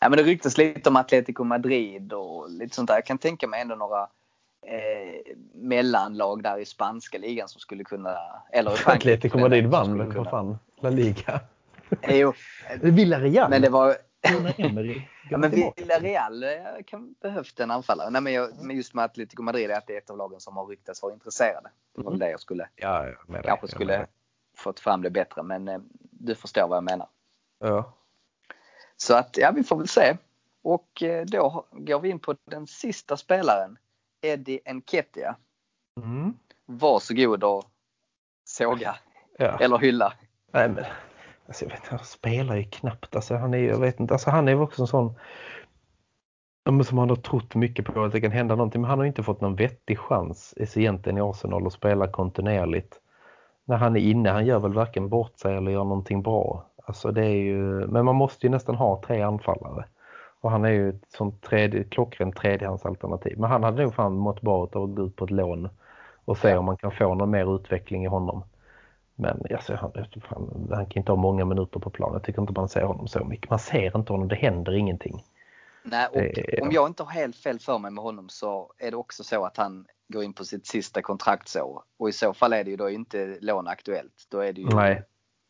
ja, 0.01 0.09
men 0.09 0.13
det 0.13 0.23
ryktas 0.23 0.59
lite 0.59 0.89
om 0.89 0.97
Atletico 0.97 1.45
Madrid 1.45 2.13
och 2.13 2.51
lite 2.51 2.75
sånt 2.77 2.89
där. 2.89 2.95
Jag 2.95 3.07
kan 3.07 3.19
tänka 3.19 3.47
mig 3.49 3.61
ändå 3.61 3.75
några 3.75 4.03
eh, 4.67 5.35
mellanlag 5.55 6.43
där 6.43 6.59
i 6.59 6.65
spanska 6.65 7.19
ligan 7.19 7.49
som 7.49 7.61
skulle 7.61 7.85
kunna... 7.85 8.17
Eller 8.53 8.73
i 8.73 8.77
Frankrike, 8.77 9.15
Atletico 9.15 9.33
för 9.39 9.41
Madrid 9.41 9.67
vann 9.67 9.99
kunna- 9.99 10.15
vad 10.15 10.31
fan, 10.31 10.59
La 10.81 10.91
Liga. 10.91 11.41
Jo, 12.09 12.33
Villarreal. 12.81 13.51
men 13.51 13.63
det 13.63 13.69
var... 13.69 13.97
Ja, 15.31 15.39
men 15.39 15.51
Villarreal 15.51 16.43
eh, 16.43 16.49
kan 16.87 17.15
behövt 17.23 17.61
en 17.61 17.71
anfallare. 17.71 18.11
Nej, 18.11 18.23
men, 18.23 18.33
jag, 18.33 18.51
men 18.63 18.77
just 18.77 18.95
med 18.95 19.05
Atletico 19.05 19.43
Madrid 19.43 19.71
är 19.71 19.75
att 19.79 19.87
det 19.87 19.95
är 19.95 19.99
ett 19.99 20.11
av 20.11 20.17
lagen 20.17 20.41
som 20.41 20.57
har 20.57 20.67
ryktats 20.67 21.03
vara 21.03 21.13
intresserade. 21.13 21.69
Det 21.97 22.03
var 22.03 22.11
väl 22.11 22.19
det 22.21 22.31
jag 22.31 22.41
skulle 22.41 22.69
Ja, 22.77 23.07
jag 23.07 23.17
kanske 23.29 23.49
jag 23.61 23.71
skulle 23.71 24.07
fått 24.57 24.81
fram 24.81 25.03
det 25.03 25.11
bättre. 25.11 25.43
Men 25.43 25.69
eh, 25.69 25.79
du 26.19 26.35
förstår 26.35 26.69
vad 26.69 26.77
jag 26.77 26.85
menar. 26.85 27.09
Ja. 27.59 27.93
Så 28.97 29.15
att 29.15 29.37
ja, 29.37 29.51
vi 29.51 29.65
får 29.65 29.77
väl 29.77 29.89
se. 29.89 30.17
Och 30.63 31.03
eh, 31.03 31.25
då 31.25 31.65
går 31.73 32.01
vi 32.01 32.09
in 32.09 32.19
på 32.19 32.35
den 32.45 32.67
sista 32.67 33.17
spelaren. 33.17 33.79
Eddie 34.21 34.61
Nketiah. 34.73 35.35
Mm. 36.03 36.35
Varsågod 36.67 37.45
och 37.45 37.65
såga 38.45 38.97
ja. 39.39 39.59
eller 39.61 39.79
hylla. 39.79 40.13
Nej 40.53 40.69
men 40.69 40.85
alltså, 41.47 41.65
jag 41.65 41.71
vet, 41.71 41.87
han 41.87 42.05
spelar 42.05 42.57
ju 42.57 42.65
knappt. 42.65 43.17
Alltså, 43.17 43.35
han 43.35 43.55
är 43.55 43.59
ju, 43.59 43.67
jag 43.69 43.79
vet 43.81 44.01
inte, 44.01 44.15
alltså, 44.15 44.31
han 44.31 44.49
är 44.49 44.53
ju 44.53 44.61
också 44.61 44.83
en 44.83 44.87
sån 44.87 45.15
som 46.85 46.99
han 46.99 47.09
har 47.09 47.17
trott 47.17 47.55
mycket 47.55 47.85
på 47.85 48.05
att 48.05 48.13
det 48.13 48.21
kan 48.21 48.31
hända 48.33 48.57
någonting. 48.57 48.81
Men 48.81 48.91
han 48.91 48.99
har 48.99 49.07
inte 49.07 49.23
fått 49.23 49.41
någon 49.41 49.57
vettig 49.57 49.99
chans 49.99 50.55
i- 50.57 50.63
egentligen 50.81 51.19
i 51.19 51.21
Arsenal 51.21 51.67
att 51.67 51.73
spela 51.73 52.09
kontinuerligt. 52.09 53.01
När 53.65 53.77
han 53.77 53.97
är 53.97 54.01
inne, 54.01 54.31
han 54.31 54.47
gör 54.47 54.59
väl 54.59 54.73
varken 54.73 55.09
bort 55.09 55.39
sig 55.39 55.57
eller 55.57 55.71
gör 55.71 55.85
någonting 55.85 56.23
bra. 56.23 56.65
Alltså 56.87 57.13
det 57.13 57.25
är 57.25 57.37
ju, 57.43 57.87
men 57.87 58.05
man 58.05 58.17
måste 58.17 58.47
ju 58.47 58.51
nästan 58.51 58.75
ha 58.75 59.03
tre 59.07 59.23
anfallare. 59.23 59.85
Och 60.41 60.51
han 60.51 60.65
är 60.65 60.71
ju 60.71 60.89
ett 60.89 61.05
sånt 61.09 61.43
tredje, 61.43 61.85
klockrent 61.85 62.37
tredjehandsalternativ. 62.37 63.39
Men 63.39 63.51
han 63.51 63.63
hade 63.63 63.83
nog 63.83 63.95
fan 63.95 64.17
mått 64.17 64.41
bra 64.41 64.69
av 64.73 64.83
att 64.83 64.95
gå 64.95 65.07
ut 65.07 65.17
på 65.17 65.25
ett 65.25 65.31
lån 65.31 65.69
och 66.25 66.37
se 66.37 66.57
om 66.57 66.65
man 66.65 66.77
kan 66.77 66.91
få 66.93 67.15
någon 67.15 67.31
mer 67.31 67.55
utveckling 67.57 68.05
i 68.05 68.09
honom. 68.09 68.45
Men 69.15 69.43
alltså, 69.55 69.75
han, 69.75 69.93
han, 70.23 70.69
han 70.71 70.87
kan 70.87 71.01
inte 71.01 71.13
ha 71.13 71.17
många 71.17 71.45
minuter 71.45 71.81
på 71.81 71.91
plan. 71.91 72.13
Jag 72.13 72.23
tycker 72.23 72.41
inte 72.41 72.53
man 72.53 72.69
ser 72.69 72.85
honom 72.85 73.09
så 73.09 73.25
mycket. 73.25 73.51
Man 73.51 73.59
ser 73.59 73.97
inte 73.97 74.13
honom, 74.13 74.29
det 74.29 74.37
händer 74.37 74.75
ingenting. 74.75 75.23
Nej, 75.87 76.07
och 76.13 76.63
om 76.63 76.73
jag 76.73 76.87
inte 76.87 77.03
har 77.03 77.11
helt 77.11 77.37
fel 77.37 77.59
för 77.59 77.79
mig 77.79 77.91
med 77.91 78.05
honom 78.05 78.29
så 78.29 78.73
är 78.79 78.91
det 78.91 78.97
också 78.97 79.25
så 79.25 79.45
att 79.45 79.57
han 79.57 79.87
går 80.09 80.25
in 80.25 80.33
på 80.33 80.45
sitt 80.45 80.67
sista 80.67 81.03
kontraktsår. 81.03 81.83
Och 81.99 82.09
i 82.09 82.13
så 82.13 82.35
fall 82.35 82.53
är 82.53 82.65
det 82.65 82.71
ju 82.71 82.77
då 82.77 82.91
inte 82.91 83.37
lånaktuellt. 83.41 84.27
Då 84.31 84.39
är 84.39 84.53
det 84.53 84.61
ju 84.61 84.67
Nej. 84.69 85.03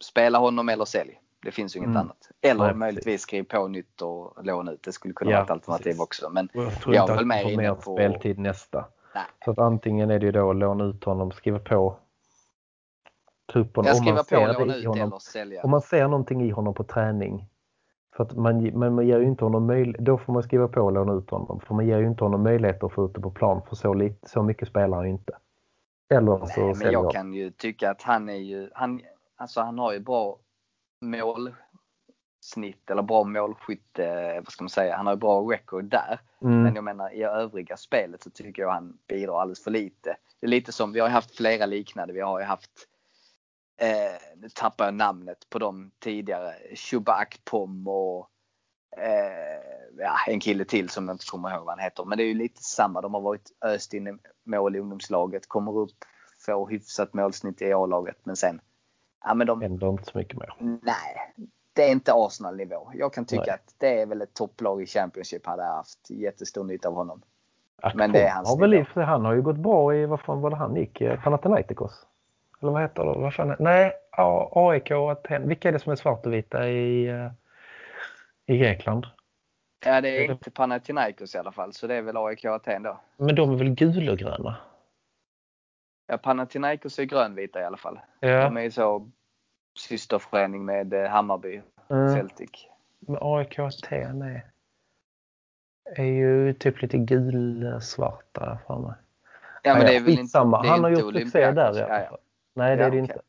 spela 0.05 0.39
honom 0.39 0.69
eller 0.69 0.85
sälj. 0.85 1.21
Det 1.43 1.51
finns 1.51 1.77
ju 1.77 1.79
inget 1.79 1.89
Mm. 1.89 2.01
annat. 2.01 2.31
Eller 2.41 2.65
Nej, 2.67 2.75
möjligtvis 2.75 3.21
skriv 3.23 3.43
på 3.43 3.69
nytt 3.69 4.03
och 4.03 4.45
låna 4.45 4.73
ut. 4.73 4.83
Det 4.83 4.93
skulle 4.93 5.15
kunna 5.15 5.31
Ja, 5.31 5.37
vara 5.37 5.45
ett 5.45 5.51
alternativ 5.51 5.85
precis. 5.85 6.01
också. 6.01 6.31
Men 6.31 6.49
Och 6.55 6.63
Jag 6.63 6.81
tror 6.83 6.95
Jag 6.95 7.03
inte 7.03 7.13
att 7.13 7.21
väl 7.21 7.31
han 7.31 7.57
mer 7.57 7.75
på- 7.75 7.95
speltid 7.97 8.39
nästa. 8.39 8.85
nej. 9.15 9.25
Så 9.45 9.51
att 9.51 9.59
antingen 9.59 10.11
är 10.11 10.19
det 10.19 10.27
ju 10.27 10.33
då 10.33 10.51
att 10.51 10.57
låna 10.57 10.85
ut 10.85 11.05
honom, 11.05 11.33
skriva 11.33 11.59
på 11.59 11.97
truppen. 13.53 13.85
Jag 13.85 13.97
om 13.97 14.05
man 14.15 14.25
skriver 14.25 14.47
på 14.53 14.53
låna 14.59 14.75
ut 14.77 14.85
honom. 14.87 15.03
eller 15.09 15.19
sälja. 15.19 15.63
Om 15.63 15.71
man 15.71 15.81
ser 15.83 16.09
någonting 16.09 16.43
i 16.43 16.51
honom 16.51 16.75
på 16.75 16.85
träning. 16.85 17.49
För 18.17 18.25
att 18.25 18.37
man, 18.37 18.63
men 18.63 18.95
man 18.95 19.07
ger 19.07 19.19
ju 19.19 19.27
inte 19.27 19.45
honom 19.45 19.67
möjlighet, 19.67 20.01
då 20.01 20.19
får 20.19 20.33
man 20.33 20.43
skriva 20.43 20.69
på 20.69 20.81
och 20.81 20.93
låna 20.93 21.13
ut 21.13 21.31
honom. 21.31 21.61
För 21.61 21.75
man 21.75 21.87
ger 21.87 21.99
ju 21.99 22.07
inte 22.07 22.25
honom 22.25 22.43
möjlighet 22.43 22.83
att 22.83 22.93
få 22.93 23.05
ut 23.05 23.15
det 23.15 23.21
på 23.21 23.31
plan 23.31 23.63
för 23.69 23.77
så, 23.77 23.95
lite, 23.95 24.29
så 24.29 24.43
mycket 24.43 24.69
spelar 24.69 24.97
han 24.97 25.07
ju 25.07 25.13
inte. 25.13 25.33
Eller 26.11 26.39
så 26.39 26.61
Nej, 26.61 26.67
men 26.67 26.75
säljer 26.75 26.93
jag 26.93 27.13
kan 27.13 27.35
ju 27.35 27.51
tycka 27.51 27.91
att 27.91 28.03
han 28.03 28.29
är 28.29 28.35
ju, 28.35 28.71
han, 28.75 29.01
alltså 29.37 29.61
han 29.61 29.79
har 29.79 29.93
ju 29.93 30.01
bra 30.01 30.39
målsnitt 31.01 32.91
eller 32.91 33.03
bra 33.03 33.25
målskytte, 33.25 34.35
vad 34.45 34.53
ska 34.53 34.65
man 34.65 34.69
säga, 34.69 34.97
han 34.97 35.07
har 35.07 35.15
ju 35.15 35.21
bra 35.21 35.41
record 35.41 35.85
där. 35.85 36.21
Mm. 36.43 36.63
Men 36.63 36.75
jag 36.75 36.85
menar 36.85 37.15
i 37.15 37.23
övriga 37.23 37.77
spelet 37.77 38.23
så 38.23 38.31
tycker 38.31 38.63
jag 38.63 38.71
han 38.71 38.99
bidrar 39.09 39.41
alldeles 39.41 39.65
för 39.65 39.71
lite. 39.71 40.17
Det 40.41 40.47
är 40.47 40.51
lite 40.51 40.73
som, 40.73 40.93
vi 40.93 41.01
har 41.01 41.09
haft 41.09 41.37
flera 41.37 41.67
liknande. 41.67 42.15
Vi 42.15 42.21
har 42.21 42.41
ju 42.41 42.45
haft, 42.47 42.71
eh, 43.77 44.37
nu 44.37 44.49
tappar 44.49 44.85
jag 44.85 44.95
namnet 44.95 45.51
på 45.51 45.59
dem 45.59 45.91
tidigare, 45.99 46.55
Chuba 46.75 47.13
Akpom 47.13 47.89
och 47.89 48.29
eh, 48.97 49.99
ja, 49.99 50.17
en 50.27 50.41
kille 50.41 50.65
till 50.65 50.89
som 50.89 51.09
jag 51.09 51.15
inte 51.15 51.27
kommer 51.27 51.51
ihåg 51.51 51.65
vad 51.65 51.75
han 51.75 51.85
heter. 51.85 52.05
Men 52.05 52.19
det 52.19 52.25
är 52.25 52.29
ju 52.29 52.35
lite 52.35 52.63
samma. 52.63 53.01
De 53.01 53.15
har 53.15 53.21
varit 53.21 53.51
öst 53.65 53.95
in 53.95 54.09
i 54.09 54.19
mål 54.45 54.77
i 54.77 54.79
ungdomslaget, 54.79 55.49
kommer 55.49 55.79
upp, 55.79 55.97
får 56.47 56.69
hyfsat 56.69 57.15
målsnitt 57.15 57.63
i 57.63 57.73
A-laget. 57.73 58.19
Men 58.25 58.37
sen, 58.37 58.61
ja 59.25 59.35
men 59.35 59.47
de, 59.47 59.63
Händer 59.63 59.91
inte 59.91 60.05
så 60.05 60.19
mycket 60.19 60.39
mer. 60.39 60.57
nej. 60.83 61.35
Det 61.77 61.83
är 61.89 61.93
inte 61.93 62.13
Arsenal-nivå. 62.15 62.91
Jag 62.95 63.13
kan 63.13 63.25
tycka 63.25 63.43
Nej. 63.43 63.51
att 63.51 63.75
det 63.79 64.01
är 64.01 64.07
väl 64.07 64.23
ett 64.23 64.35
topplag 64.35 64.83
i 64.83 64.87
Championship 64.87 65.47
hade 65.47 65.63
haft 65.63 66.11
jättestor 66.11 66.65
nytta 66.65 66.89
av 66.89 66.95
honom. 66.95 67.23
Akpom 67.83 67.99
Men 67.99 68.13
det 68.13 68.23
är 68.23 68.31
hans 68.35 68.49
har 68.49 68.57
väl 68.57 69.05
han 69.07 69.25
har 69.25 69.35
ju 69.35 69.43
gått 69.43 69.57
bra 69.57 69.95
i, 69.95 70.07
vad 70.07 70.21
fan 70.21 70.41
var 70.41 70.51
det 70.51 70.57
han 70.57 70.77
gick? 70.77 70.99
Panathinaikos? 71.25 72.07
Eller 72.63 72.73
vad 72.73 72.83
heter 72.83 73.05
det? 73.05 73.13
Vad 73.21 73.35
fan? 73.35 73.57
Nej, 73.59 73.93
A- 74.11 74.49
AIK 74.53 74.91
och 74.91 75.11
Aten. 75.11 75.49
Vilka 75.49 75.69
är 75.69 75.73
det 75.73 75.79
som 75.79 75.93
är 75.93 75.97
svart 75.97 76.27
och 76.27 76.33
vita 76.33 76.69
i, 76.69 77.07
eh, 77.07 77.31
i 78.47 78.59
Grekland? 78.59 79.07
Ja, 79.87 80.01
det 80.01 80.09
är 80.09 80.31
inte 80.31 80.51
Panathinaikos 80.51 81.35
i 81.35 81.39
alla 81.39 81.53
fall, 81.53 81.73
så 81.73 81.87
det 81.87 81.95
är 81.95 82.03
väl 82.03 82.17
AIK 82.17 82.45
Aten 82.45 82.83
då. 82.83 83.01
Men 83.17 83.35
de 83.35 83.51
är 83.53 83.57
väl 83.57 83.71
gula 83.75 84.13
och 84.13 84.19
gröna? 84.19 84.57
Ja, 86.07 86.19
Panathinaikos 86.19 86.99
är 86.99 87.05
grönvita 87.05 87.61
i 87.61 87.65
alla 87.65 87.77
fall. 87.77 88.01
Ja. 88.21 88.45
De 88.45 88.57
är 88.57 88.63
ju 88.63 88.71
så 88.71 89.11
systerförening 89.79 90.65
med 90.65 90.95
eh, 90.95 91.11
Hammarby 91.11 91.63
Mm. 91.89 92.15
Celtic. 92.15 92.51
Men 92.99 93.19
AIK 93.21 93.59
och 93.59 93.67
Aten 93.67 94.23
är, 94.23 94.47
är 95.97 96.05
ju 96.05 96.53
typ 96.55 96.83
lite 96.83 96.99
gulsvarta 96.99 98.59
för 98.67 98.79
mig. 98.79 98.93
Ja, 99.63 99.75
men 99.75 99.87
det 99.87 99.97
är 99.97 100.01
väl 100.01 100.19
inte, 100.19 100.39
det 100.39 100.45
är 100.45 100.71
Han 100.71 100.85
har 100.85 100.91
gjort 100.91 101.15
succé 101.15 101.51
där 101.51 101.79
i 101.79 101.83
alla 101.83 102.07
fall. 102.09 102.19
Nej, 102.55 102.77
det 102.77 102.83
Ja, 102.83 102.87
är 102.87 102.91
det 102.91 103.03
okej. 103.03 103.15
inte. 103.15 103.21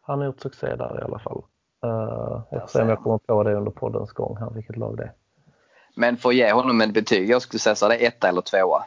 Han 0.00 0.18
har 0.18 0.26
gjort 0.26 0.40
succé 0.40 0.76
där 0.76 1.00
i 1.00 1.02
alla 1.02 1.18
fall. 1.18 1.42
Uh, 1.86 2.42
jag 2.50 2.60
får 2.60 2.66
se 2.68 2.82
om 2.82 2.88
jag 2.88 3.02
kommer 3.02 3.18
på 3.18 3.42
det 3.42 3.54
under 3.54 3.70
poddens 3.70 4.12
gång 4.12 4.36
här, 4.36 4.50
vilket 4.50 4.76
lag 4.76 4.96
det 4.96 5.02
är. 5.04 5.12
Men 5.96 6.16
för 6.16 6.28
att 6.28 6.34
ge 6.34 6.52
honom 6.52 6.80
en 6.80 6.92
betyg, 6.92 7.30
jag 7.30 7.42
skulle 7.42 7.58
säga 7.60 7.74
så 7.74 7.86
är 7.86 7.88
det 7.90 8.06
etta 8.06 8.28
eller 8.28 8.40
tvåa. 8.40 8.84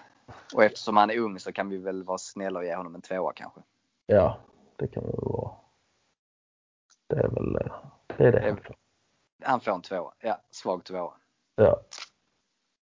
Och 0.55 0.63
eftersom 0.63 0.97
han 0.97 1.09
är 1.11 1.19
ung 1.19 1.39
så 1.39 1.51
kan 1.51 1.69
vi 1.69 1.77
väl 1.77 2.03
vara 2.03 2.17
snälla 2.17 2.59
och 2.59 2.65
ge 2.65 2.75
honom 2.75 2.95
en 2.95 3.01
tvåa 3.01 3.33
kanske. 3.33 3.61
Ja, 4.05 4.37
det 4.75 4.87
kan 4.87 5.03
väl 5.03 5.15
vara. 5.17 5.51
Det 7.07 7.15
är 7.15 7.27
väl 7.29 7.55
eh, 7.55 7.81
det. 8.17 8.23
Är 8.27 8.31
det. 8.31 8.39
Det 8.39 8.47
är- 8.47 8.75
Han 9.43 9.59
får 9.59 9.71
en 9.71 9.81
tvåa. 9.81 10.13
Ja, 10.19 10.41
svag 10.51 10.83
tvåa. 10.83 11.13
Ja. 11.55 11.81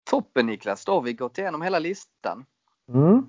Toppen 0.10 0.46
Niklas, 0.46 0.86
då 0.86 0.94
har 0.94 1.02
vi 1.02 1.14
gått 1.14 1.38
igenom 1.38 1.62
hela 1.62 1.80
listan. 1.80 2.46
Mm. 2.90 3.28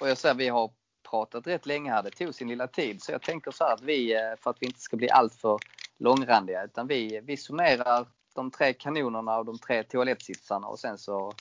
Och 0.00 0.08
jag 0.08 0.18
säger 0.18 0.34
vi 0.34 0.48
har 0.48 0.70
pratat 1.10 1.46
rätt 1.46 1.66
länge 1.66 1.90
här. 1.90 2.02
Det 2.02 2.10
tog 2.10 2.34
sin 2.34 2.48
lilla 2.48 2.66
tid. 2.66 3.02
Så 3.02 3.12
jag 3.12 3.22
tänker 3.22 3.50
så 3.50 3.64
här 3.64 3.74
att 3.74 3.82
vi, 3.82 4.14
eh, 4.14 4.36
för 4.38 4.50
att 4.50 4.56
vi 4.60 4.66
inte 4.66 4.80
ska 4.80 4.96
bli 4.96 5.10
alltför 5.10 5.58
långrandiga, 5.98 6.64
utan 6.64 6.86
vi, 6.86 7.20
vi 7.24 7.36
summerar 7.36 8.06
de 8.34 8.50
tre 8.50 8.72
kanonerna 8.72 9.38
och 9.38 9.44
de 9.44 9.58
tre 9.58 9.82
toalettsitsarna 9.82 10.66
och 10.66 10.78
sen 10.78 10.98
så 10.98 11.32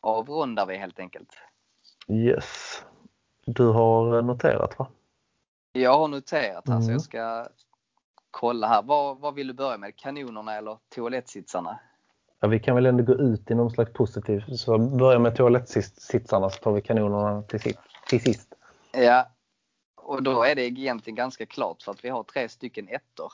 avrundar 0.00 0.66
vi 0.66 0.76
helt 0.76 0.98
enkelt. 0.98 1.28
Yes. 2.08 2.82
Du 3.46 3.66
har 3.66 4.22
noterat 4.22 4.78
va? 4.78 4.88
Jag 5.72 5.98
har 5.98 6.08
noterat 6.08 6.68
här 6.68 6.80
så 6.80 6.82
Mm. 6.82 6.92
jag 6.92 7.00
ska 7.00 7.46
kolla 8.30 8.66
här. 8.66 8.82
Vad, 8.82 9.18
vad 9.18 9.34
vill 9.34 9.46
du 9.46 9.54
börja 9.54 9.78
med? 9.78 9.96
Kanonerna 9.96 10.54
eller 10.56 10.78
toalettsitsarna? 10.94 11.78
Ja, 12.40 12.48
vi 12.48 12.60
kan 12.60 12.74
väl 12.74 12.86
ändå 12.86 13.04
gå 13.04 13.12
ut 13.14 13.50
i 13.50 13.54
någon 13.54 13.70
slags 13.70 13.92
positiv. 13.92 14.40
Så 14.40 14.78
börja 14.78 15.18
med 15.18 15.36
toalettsitsarna 15.36 16.50
så 16.50 16.58
tar 16.58 16.72
vi 16.72 16.82
kanonerna 16.82 17.42
till. 17.42 17.76
Till 18.08 18.20
sist. 18.20 18.47
Ja, 18.92 19.28
och 19.94 20.22
då 20.22 20.42
är 20.42 20.54
det 20.54 20.64
egentligen 20.64 21.14
ganska 21.14 21.46
klart 21.46 21.82
för 21.82 21.92
att 21.92 22.04
vi 22.04 22.08
har 22.08 22.22
tre 22.22 22.48
stycken 22.48 22.88
ettor. 22.88 23.32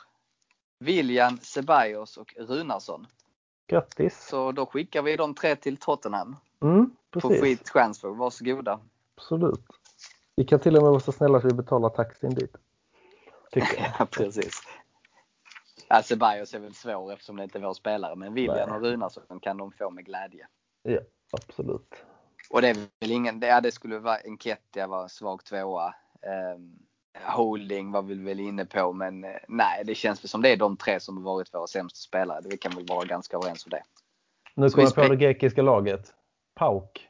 William, 0.79 1.39
Ceballos 1.39 2.17
och 2.17 2.35
Runarsson. 2.39 3.07
Grattis! 3.67 4.27
Så 4.29 4.53
då 4.53 4.67
skickar 4.67 5.03
vi 5.03 5.17
de 5.17 5.35
tre 5.35 5.57
till 5.57 5.77
Tottenham. 5.77 6.37
Mm, 6.63 6.91
På 7.11 7.21
precis. 7.21 7.41
free 7.41 7.57
transfer. 7.57 8.09
Varsågoda. 8.09 8.81
Absolut. 9.17 9.65
Vi 10.37 10.45
kan 10.45 10.61
till 10.61 10.77
och 10.77 10.83
med 10.83 10.91
vara 10.91 11.01
så 11.01 11.13
snälla 11.13 11.39
att 11.39 11.45
vi 11.45 11.55
betalar 11.55 11.89
taxin 11.89 12.35
dit. 12.35 12.57
Tycker 13.53 13.83
jag. 13.83 13.93
Ja, 13.99 14.07
precis. 14.07 14.61
Ja, 15.89 16.03
Ceballos 16.03 16.55
är 16.55 16.59
väl 16.59 16.75
svår 16.75 17.13
eftersom 17.13 17.37
det 17.37 17.43
inte 17.43 17.59
är 17.59 17.63
vår 17.63 17.75
spelare. 17.75 18.17
Men 18.17 18.35
William 18.35 18.69
Nej. 18.69 18.79
och 18.79 18.85
Runarsson 18.85 19.41
kan 19.41 19.57
de 19.57 19.73
få 19.73 19.91
med 19.91 20.05
glädje. 20.05 20.49
Ja, 20.83 21.01
absolut. 21.33 21.95
Och 22.55 22.63
det 22.63 22.69
är 22.69 22.75
väl 23.01 23.11
ingen, 23.11 23.41
ja, 23.41 23.61
det 23.61 23.73
skulle 23.73 23.99
vara 23.99 24.17
Enketia 24.25 24.87
var 24.87 25.09
svag 25.09 25.45
tvåa. 25.45 25.95
Um, 26.57 26.79
Holding 27.37 27.93
var 27.93 28.03
vi 28.03 28.15
väl 28.15 28.41
inne 28.41 28.65
på 28.65 28.93
men 28.93 29.25
eh, 29.25 29.31
nej 29.49 29.85
det 29.85 29.95
känns 29.95 30.25
väl 30.25 30.29
som 30.29 30.43
det 30.43 30.49
är 30.49 30.57
de 30.57 30.77
tre 30.77 31.01
som 31.01 31.17
har 31.17 31.25
varit 31.25 31.55
våra 31.55 31.67
sämsta 31.67 31.97
spelare. 31.97 32.41
Vi 32.45 32.57
kan 32.57 32.73
väl 32.73 32.87
vara 32.87 33.05
ganska 33.05 33.37
överens 33.37 33.67
om 33.67 33.71
det. 33.71 33.83
Nu 34.55 34.71
kommer 34.71 34.85
jag 34.85 34.95
på 34.95 35.09
det 35.09 35.17
grekiska 35.17 35.63
laget. 35.63 36.15
Pauk. 36.55 37.09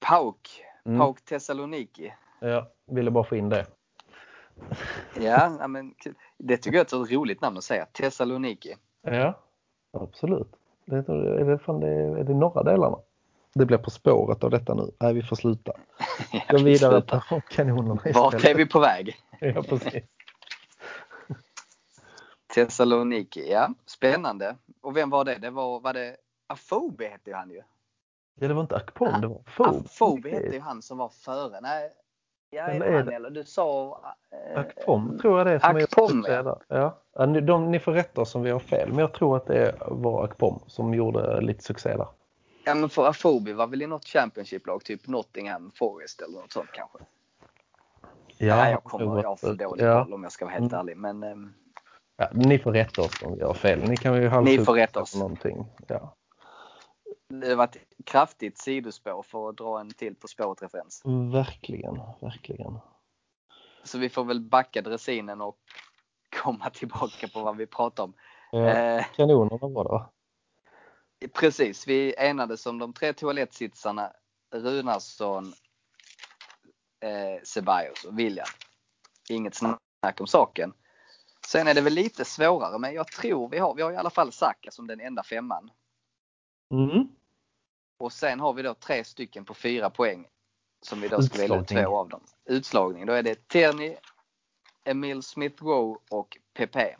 Pauk. 0.00 0.64
Mm. 0.84 0.98
Pauk 0.98 1.24
Thessaloniki. 1.24 2.12
Ja, 2.40 2.70
ville 2.86 3.10
bara 3.10 3.24
få 3.24 3.36
in 3.36 3.48
det. 3.48 3.66
Ja, 5.20 5.68
men 5.68 5.94
det 6.38 6.56
tycker 6.56 6.78
jag 6.78 6.92
är 6.92 7.04
ett 7.04 7.12
roligt 7.12 7.40
namn 7.40 7.56
att 7.56 7.64
säga. 7.64 7.86
Thessaloniki. 7.86 8.76
Ja, 9.02 9.40
absolut. 9.92 10.56
Det, 10.84 10.96
är, 10.96 11.44
det, 11.44 11.58
fan, 11.58 11.80
det, 11.80 11.88
är 11.88 12.24
det 12.24 12.34
norra 12.34 12.62
delarna? 12.62 12.98
Det 13.54 13.66
blir 13.66 13.78
på 13.78 13.90
spåret 13.90 14.44
av 14.44 14.50
detta 14.50 14.74
nu. 14.74 14.90
Nej, 15.00 15.14
vi 15.14 15.22
får 15.22 15.36
sluta. 15.36 15.72
Gå 16.50 16.58
vidare 16.58 17.00
på 17.00 17.40
kanonerna 17.50 18.00
Vart 18.14 18.44
är 18.44 18.54
vi 18.54 18.66
på 18.66 18.80
väg? 18.80 19.16
Ja, 19.40 19.62
precis. 19.62 19.94
Thessaloniki, 22.54 23.50
ja. 23.52 23.68
Spännande. 23.86 24.56
Och 24.80 24.96
vem 24.96 25.10
var 25.10 25.24
det? 25.24 25.34
Det 25.34 25.50
var, 25.50 25.80
var 25.80 25.92
det 25.92 26.16
Afobe 26.46 27.04
hette 27.08 27.30
ju 27.30 27.36
han 27.36 27.50
ju. 27.50 27.62
Ja, 28.40 28.48
det 28.48 28.54
var 28.54 28.60
inte 28.62 28.76
Akpom, 28.76 29.20
det 29.20 29.26
var 29.26 29.40
Afobe 29.46 29.88
Fob. 29.88 30.26
hette 30.26 30.54
ju 30.54 30.60
han 30.60 30.82
som 30.82 30.98
var 30.98 31.08
före. 31.08 31.60
Nej, 31.60 31.92
ja, 32.50 32.62
är 32.62 32.74
Eller 32.74 32.86
är 32.86 32.96
han 32.96 33.06
det- 33.06 33.14
eller? 33.14 33.30
Du 33.30 33.44
sa... 33.44 34.00
eh, 34.54 34.60
Akpom 34.60 35.18
tror 35.18 35.38
jag 35.38 35.46
det 35.46 35.52
är 35.52 35.58
som 35.58 35.76
Akpom, 35.76 36.08
succé 36.08 36.32
ja. 36.32 36.60
Ja. 36.68 37.02
Ja, 37.12 37.26
ni, 37.26 37.40
de, 37.40 37.70
ni 37.70 37.78
får 37.78 37.92
rätta 37.92 38.20
oss 38.20 38.34
om 38.34 38.42
vi 38.42 38.50
har 38.50 38.58
fel, 38.58 38.88
men 38.88 38.98
jag 38.98 39.12
tror 39.14 39.36
att 39.36 39.46
det 39.46 39.74
var 39.80 40.24
Akpom 40.24 40.60
som 40.66 40.94
gjorde 40.94 41.40
lite 41.40 41.62
succé 41.64 41.96
där. 41.96 42.08
Ja 42.64 42.74
men 42.74 42.88
för 42.90 43.06
Afobe 43.06 43.52
var 43.54 43.66
väl 43.66 43.82
i 43.82 43.86
något 43.86 44.04
Championship-lag, 44.08 44.84
typ 44.84 45.06
Nottingham 45.06 45.70
Forest 45.74 46.20
eller 46.20 46.38
något 46.40 46.52
sånt 46.52 46.70
kanske. 46.72 46.98
Ja, 48.38 48.56
Nej, 48.56 48.72
jag, 48.72 48.84
kommer, 48.84 49.22
jag 49.22 49.28
har 49.28 49.36
för 49.36 49.54
dålig 49.54 49.84
ja. 49.84 50.04
koll 50.04 50.14
om 50.14 50.22
jag 50.22 50.32
ska 50.32 50.44
vara 50.44 50.52
helt 50.54 50.72
Mm. 50.72 50.80
ärlig. 50.80 50.96
Men 50.96 51.22
ehm, 51.22 51.52
Ja, 52.16 52.28
ni 52.32 52.58
får 52.58 52.72
rätta 52.72 53.02
oss 53.02 53.22
om 53.22 53.36
vi 53.36 53.42
har 53.44 53.54
fel. 53.54 53.88
Ni 53.88 53.96
kan 53.96 54.14
ju 54.22 54.40
Ni 54.40 54.58
får 54.64 54.74
rätta 54.74 55.02
oss. 55.02 55.16
Någonting. 55.16 55.66
Ja. 55.86 56.14
det 57.28 57.54
varit 57.54 57.76
ett 57.76 57.82
kraftigt 58.06 58.58
sidospår 58.58 59.22
för 59.22 59.48
att 59.48 59.56
dra 59.56 59.80
en 59.80 59.90
till 59.90 60.14
På 60.14 60.28
spåret-referens. 60.28 61.02
Verkligen, 61.32 62.00
verkligen. 62.20 62.78
Så 63.84 63.98
vi 63.98 64.08
får 64.08 64.24
väl 64.24 64.40
backa 64.40 64.82
dressinen 64.82 65.40
och 65.40 65.58
komma 66.42 66.70
tillbaka 66.70 67.28
på 67.34 67.40
vad 67.40 67.56
vi 67.56 67.66
pratar 67.66 68.04
om. 68.04 68.12
Ja, 68.52 68.58
Eh, 68.70 69.04
kanonerna 69.16 69.68
var 69.68 69.84
det 69.84 69.90
va? 69.90 70.10
Precis, 71.28 71.86
vi 71.86 72.14
enades 72.18 72.66
om 72.66 72.78
de 72.78 72.92
tre 72.92 73.12
toalettsitsarna 73.12 74.12
Runarsson, 74.54 75.52
eh, 77.00 77.42
Ceballos 77.44 78.04
och 78.04 78.18
William. 78.18 78.46
Inget 79.28 79.54
snack 79.54 80.20
om 80.20 80.26
saken. 80.26 80.72
Sen 81.46 81.68
är 81.68 81.74
det 81.74 81.80
väl 81.80 81.92
lite 81.92 82.24
svårare, 82.24 82.78
men 82.78 82.94
jag 82.94 83.06
tror 83.06 83.48
vi 83.48 83.58
har, 83.58 83.74
vi 83.74 83.82
har 83.82 83.92
i 83.92 83.96
alla 83.96 84.10
fall 84.10 84.32
Saka 84.32 84.70
som 84.70 84.86
den 84.86 85.00
enda 85.00 85.22
femman. 85.22 85.70
Mm. 86.74 87.08
Och 87.98 88.12
sen 88.12 88.40
har 88.40 88.52
vi 88.52 88.62
då 88.62 88.74
tre 88.74 89.04
stycken 89.04 89.44
på 89.44 89.54
fyra 89.54 89.90
poäng. 89.90 90.28
Som 90.82 91.00
vi 91.00 91.08
då 91.08 91.22
ska 91.22 91.38
välja 91.38 91.62
två 91.64 91.98
av 91.98 92.08
dem. 92.08 92.20
Utslagning. 92.44 93.06
Då 93.06 93.12
är 93.12 93.22
det 93.22 93.48
Tierney, 93.48 93.96
Emil 94.84 95.22
Smith 95.22 95.64
Rowe 95.64 95.98
och 96.10 96.38
Pepe. 96.54 96.96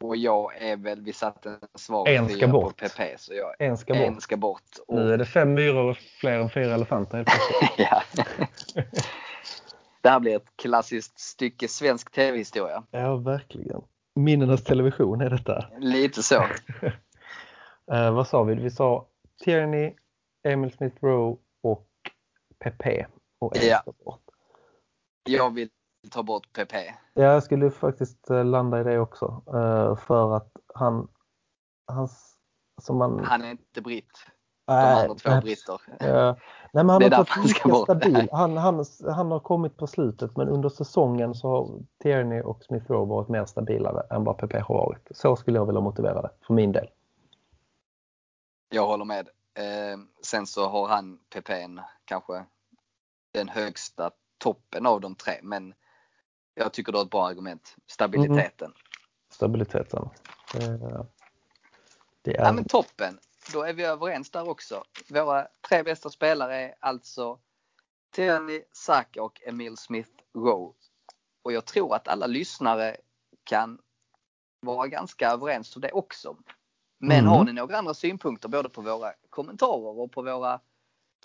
Och 0.00 0.16
jag 0.16 0.56
är 0.62 0.76
väl, 0.76 1.00
vi 1.00 1.12
satte 1.12 1.50
en 1.50 1.58
svag 1.74 2.08
En 2.08 2.28
ska 2.28 2.34
fyra 2.38 2.46
på 2.46 2.52
bort. 2.60 2.76
Pepe. 2.76 3.14
Så 3.18 3.34
jag, 3.34 3.54
En 3.58 3.76
ska 3.76 3.94
bort. 3.94 4.02
en 4.02 4.20
ska 4.20 4.36
bort. 4.36 4.62
Och, 4.88 4.96
Nu 4.96 5.12
är 5.12 5.18
det 5.18 5.24
fem 5.26 5.54
myror 5.54 5.90
och 5.90 5.96
fler 5.96 6.32
än 6.38 6.50
fyra 6.50 6.74
elefanter 6.74 7.16
helt 7.16 7.28
ja. 7.78 8.02
det 10.00 10.08
här 10.08 10.20
blir 10.20 10.36
ett 10.36 10.56
klassiskt 10.56 11.18
stycke 11.20 11.68
svensk 11.68 12.10
tv-historia. 12.12 12.82
Ja, 12.90 13.16
verkligen. 13.16 13.82
Minnenas 14.14 14.64
television 14.64 15.20
är 15.20 15.30
detta. 15.30 15.66
Lite 15.78 16.22
så. 16.22 16.44
Eh, 17.92 18.14
vad 18.14 18.28
sa 18.28 18.42
vi? 18.42 18.54
Vi 18.54 18.70
sa 18.70 19.06
Tierney, 19.44 19.94
Emil 20.48 20.72
Smith 20.72 20.96
Rowe 21.04 21.36
och 21.62 21.88
Pepe. 22.58 23.06
Och 23.38 23.56
en 23.56 23.66
Ja. 23.68 23.78
ska 23.78 23.92
bort. 24.04 24.22
Jag 25.24 25.54
vill 25.54 25.68
ta 26.10 26.22
bort 26.22 26.52
PP. 26.52 26.74
Ja, 27.14 27.22
jag 27.22 27.42
skulle 27.42 27.70
faktiskt 27.70 28.30
eh, 28.30 28.44
landa 28.44 28.80
i 28.80 28.84
det 28.84 28.98
också. 28.98 29.42
Eh, 29.46 29.96
för 29.96 30.36
att 30.36 30.52
han, 30.74 31.08
hans, 31.86 32.36
som 32.82 32.98
man, 32.98 33.24
Han 33.24 33.44
är 33.44 33.50
inte 33.50 33.80
britt. 33.80 34.26
De 34.66 34.76
Nej, 34.76 35.02
andra 35.02 35.14
två 35.14 35.30
nej, 35.30 35.40
britter. 35.40 35.80
Ja. 36.00 36.36
Nej, 36.72 36.84
men 36.84 36.88
han 36.88 37.12
har 37.12 37.24
ska 37.24 37.40
lika 37.40 37.74
stabil. 37.74 38.28
Han, 38.32 38.56
han, 38.56 38.84
han 39.08 39.30
har 39.30 39.40
kommit 39.40 39.76
på 39.76 39.86
slutet 39.86 40.36
men 40.36 40.48
under 40.48 40.68
säsongen 40.68 41.34
så 41.34 41.48
har 41.48 41.78
Tierney 42.02 42.40
och 42.40 42.64
Smith 42.64 42.90
Rowe 42.90 43.08
varit 43.08 43.28
mer 43.28 43.44
stabilare 43.44 44.06
än 44.10 44.24
vad 44.24 44.38
PP 44.38 44.54
har 44.54 44.74
varit. 44.74 45.08
Så 45.10 45.36
skulle 45.36 45.58
jag 45.58 45.66
vilja 45.66 45.80
motivera 45.80 46.22
det 46.22 46.30
för 46.46 46.54
min 46.54 46.72
del. 46.72 46.88
Jag 48.68 48.86
håller 48.86 49.04
med. 49.04 49.28
Eh, 49.54 49.98
sen 50.22 50.46
så 50.46 50.68
har 50.68 50.88
han 50.88 51.18
PPn 51.34 51.80
kanske 52.04 52.44
den 53.32 53.48
högsta 53.48 54.10
toppen 54.38 54.86
av 54.86 55.00
de 55.00 55.14
tre. 55.14 55.34
Men 55.42 55.74
jag 56.64 56.72
tycker 56.72 56.92
du 56.92 56.98
har 56.98 57.04
ett 57.04 57.10
bra 57.10 57.26
argument. 57.26 57.76
Stabiliteten. 57.86 58.72
Stabiliteten. 59.30 60.08
Det, 60.52 61.06
det 62.22 62.36
är 62.36 62.44
Ja 62.44 62.52
men 62.52 62.64
toppen. 62.64 63.18
Då 63.52 63.62
är 63.62 63.72
vi 63.72 63.84
överens 63.84 64.30
där 64.30 64.48
också. 64.48 64.84
Våra 65.08 65.48
tre 65.68 65.82
bästa 65.82 66.10
spelare 66.10 66.56
är 66.56 66.74
alltså 66.80 67.38
Tierney, 68.14 68.62
Saka 68.72 69.22
och 69.22 69.42
Emil 69.46 69.76
Smith 69.76 70.10
Rowe. 70.34 70.74
Och 71.42 71.52
jag 71.52 71.64
tror 71.64 71.94
att 71.94 72.08
alla 72.08 72.26
lyssnare 72.26 72.96
kan 73.44 73.78
vara 74.60 74.86
ganska 74.86 75.30
överens 75.30 75.76
om 75.76 75.82
det 75.82 75.92
också. 75.92 76.36
Men 76.98 77.18
Mm. 77.18 77.26
har 77.26 77.44
ni 77.44 77.52
några 77.52 77.78
andra 77.78 77.94
synpunkter 77.94 78.48
både 78.48 78.68
på 78.68 78.80
våra 78.82 79.12
kommentarer 79.30 80.00
och 80.00 80.12
på 80.12 80.22
våra 80.22 80.60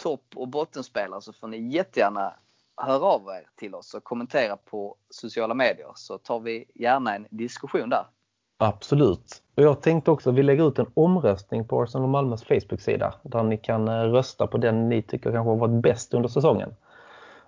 topp 0.02 0.26
och 0.36 0.48
bottenspelare 0.48 1.22
så 1.22 1.34
får 1.34 1.48
ni 1.48 1.70
jättegärna 1.74 2.34
höra 2.78 3.06
av 3.06 3.22
er 3.22 3.50
till 3.56 3.76
oss 3.76 3.94
och 3.94 4.04
kommentera 4.04 4.58
på 4.58 4.96
sociala 5.10 5.54
medier 5.54 5.92
så 5.96 6.18
tar 6.18 6.40
vi 6.40 6.66
gärna 6.76 7.16
en 7.16 7.28
diskussion 7.30 7.90
där. 7.90 8.06
Absolut. 8.58 9.44
Och 9.56 9.64
jag 9.64 9.82
tänkte 9.82 10.12
också 10.12 10.30
att 10.30 10.36
vi 10.36 10.44
lägger 10.44 10.68
ut 10.68 10.80
en 10.80 10.92
omröstning 10.94 11.68
på 11.68 11.82
Arsenal 11.82 12.10
Malmös 12.10 12.44
Facebook-sida 12.44 13.14
där 13.24 13.44
ni 13.44 13.58
kan 13.58 13.88
eh, 13.88 14.02
rösta 14.02 14.48
på 14.48 14.58
den 14.58 14.90
ni 14.90 15.02
tycker 15.02 15.32
kanske 15.32 15.50
har 15.50 15.58
varit 15.58 15.84
bäst 15.84 16.14
under 16.14 16.30
säsongen. 16.30 16.76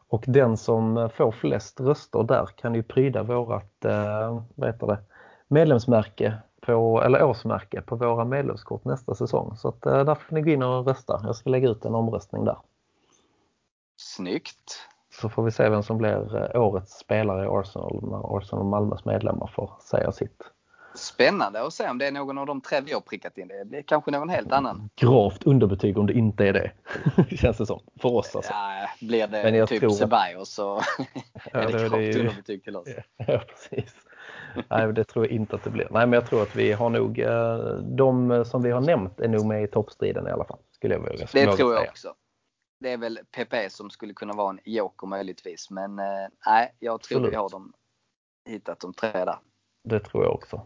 Och 0.10 0.24
den 0.28 0.58
som 0.58 0.98
eh, 0.98 1.10
får 1.10 1.32
flest 1.32 1.80
röster 1.80 2.24
där 2.24 2.46
kan 2.46 2.76
ju 2.76 2.84
pryda 2.84 3.24
vårat 3.24 3.86
eh, 3.86 4.44
vad 4.56 4.70
heter 4.70 4.88
det, 4.88 5.00
medlemsmärke 5.48 6.38
på, 6.62 7.04
eller 7.04 7.24
årsmärke 7.24 7.82
på 7.82 7.96
våra 7.96 8.26
medlemskort 8.26 8.86
nästa 8.86 9.16
säsong. 9.16 9.56
Så 9.58 9.68
att, 9.68 9.86
eh, 9.86 10.04
där 10.04 10.16
får 10.16 10.36
ni 10.36 10.42
gå 10.42 10.50
in 10.50 10.64
och 10.64 10.88
rösta. 10.88 11.22
Jag 11.24 11.36
ska 11.36 11.50
lägga 11.50 11.70
ut 11.70 11.86
en 11.86 11.96
omröstning 11.96 12.46
där. 12.46 12.58
Snyggt! 13.98 14.88
Så 15.22 15.30
får 15.30 15.44
vi 15.44 15.52
se 15.52 15.70
vem 15.70 15.84
som 15.84 15.98
blir 15.98 16.36
eh, 16.56 16.62
årets 16.62 17.00
spelare 17.00 17.44
i 17.46 17.48
Arsenal 17.48 18.00
när 18.02 18.38
Arsenal 18.38 18.66
Malmös 18.66 19.06
medlemmar 19.06 19.48
får 19.56 19.72
säga 19.82 20.12
sitt. 20.12 20.44
Spännande 20.96 21.62
att 21.66 21.74
se 21.74 21.90
om 21.90 21.98
det 21.98 22.08
är 22.08 22.12
någon 22.12 22.38
av 22.38 22.46
de 22.46 22.62
tre 22.62 22.82
vi 22.82 22.94
har 22.94 23.00
prickat 23.02 23.38
in. 23.38 23.48
Det 23.48 23.66
blir 23.66 23.82
kanske 23.82 24.12
någon 24.12 24.30
helt 24.30 24.52
annan. 24.52 24.90
Gravt 24.96 25.44
underbetyg 25.44 25.98
om 25.98 26.08
det 26.08 26.14
inte 26.14 26.46
är 26.48 26.54
det. 26.54 26.72
Känns 27.38 27.58
det 27.58 27.66
som. 27.66 27.80
För 28.02 28.10
oss 28.16 28.36
alltså. 28.36 28.52
Ja, 28.54 28.88
blir 29.08 29.28
Men 29.28 29.54
det 29.54 29.58
jag 29.58 29.70
typ 29.70 29.80
tror 29.80 29.90
Ceballos 29.90 30.50
så 30.54 30.82
Ja, 31.54 31.60
är 31.60 31.66
det 31.68 31.72
det- 31.78 31.90
gravt 31.90 32.02
ju- 32.02 32.20
underbetyg 32.20 32.64
till 32.64 32.76
oss. 32.76 32.88
Ja, 33.28 33.42
precis. 33.48 33.96
Nej, 34.70 34.94
det 34.94 35.04
tror 35.04 35.26
jag 35.26 35.32
inte 35.32 35.56
att 35.56 35.64
det 35.64 35.70
blir. 35.70 35.88
Nej, 35.92 36.08
men 36.08 36.14
jag 36.14 36.26
tror 36.30 36.42
att 36.42 36.56
vi 36.56 36.72
har 36.72 36.90
nog, 36.90 37.20
eh, 37.20 37.58
de 37.82 38.46
som 38.46 38.62
vi 38.62 38.72
har 38.72 38.82
nämnt 38.82 39.20
är 39.20 39.28
nog 39.28 39.46
med 39.46 39.64
i 39.64 39.68
toppstriden 39.68 40.28
i 40.28 40.32
alla 40.32 40.46
fall. 40.46 40.58
Skulle 40.72 40.94
jag 40.94 41.02
våga, 41.02 41.12
Det 41.12 41.46
tror 41.46 41.74
jag 41.74 41.80
säga. 41.80 41.90
också. 41.92 42.14
Det 42.80 42.90
är 42.92 42.98
väl 42.98 43.20
PP 43.32 43.70
som 43.72 43.90
skulle 43.90 44.14
kunna 44.14 44.34
vara 44.34 44.50
en 44.50 44.60
joker 44.66 45.08
möjligtvis. 45.08 45.70
Men 45.70 46.00
eh, 46.00 46.06
nej, 46.46 46.76
jag 46.80 47.02
tror 47.02 47.18
Absolut. 47.18 47.32
vi 47.32 47.36
har 47.36 47.50
dem, 47.50 47.74
hittat 48.46 48.80
de 48.80 48.94
tre 48.94 49.12
där. 49.12 49.40
Det 49.84 50.00
tror 50.00 50.24
jag 50.24 50.34
också. 50.34 50.66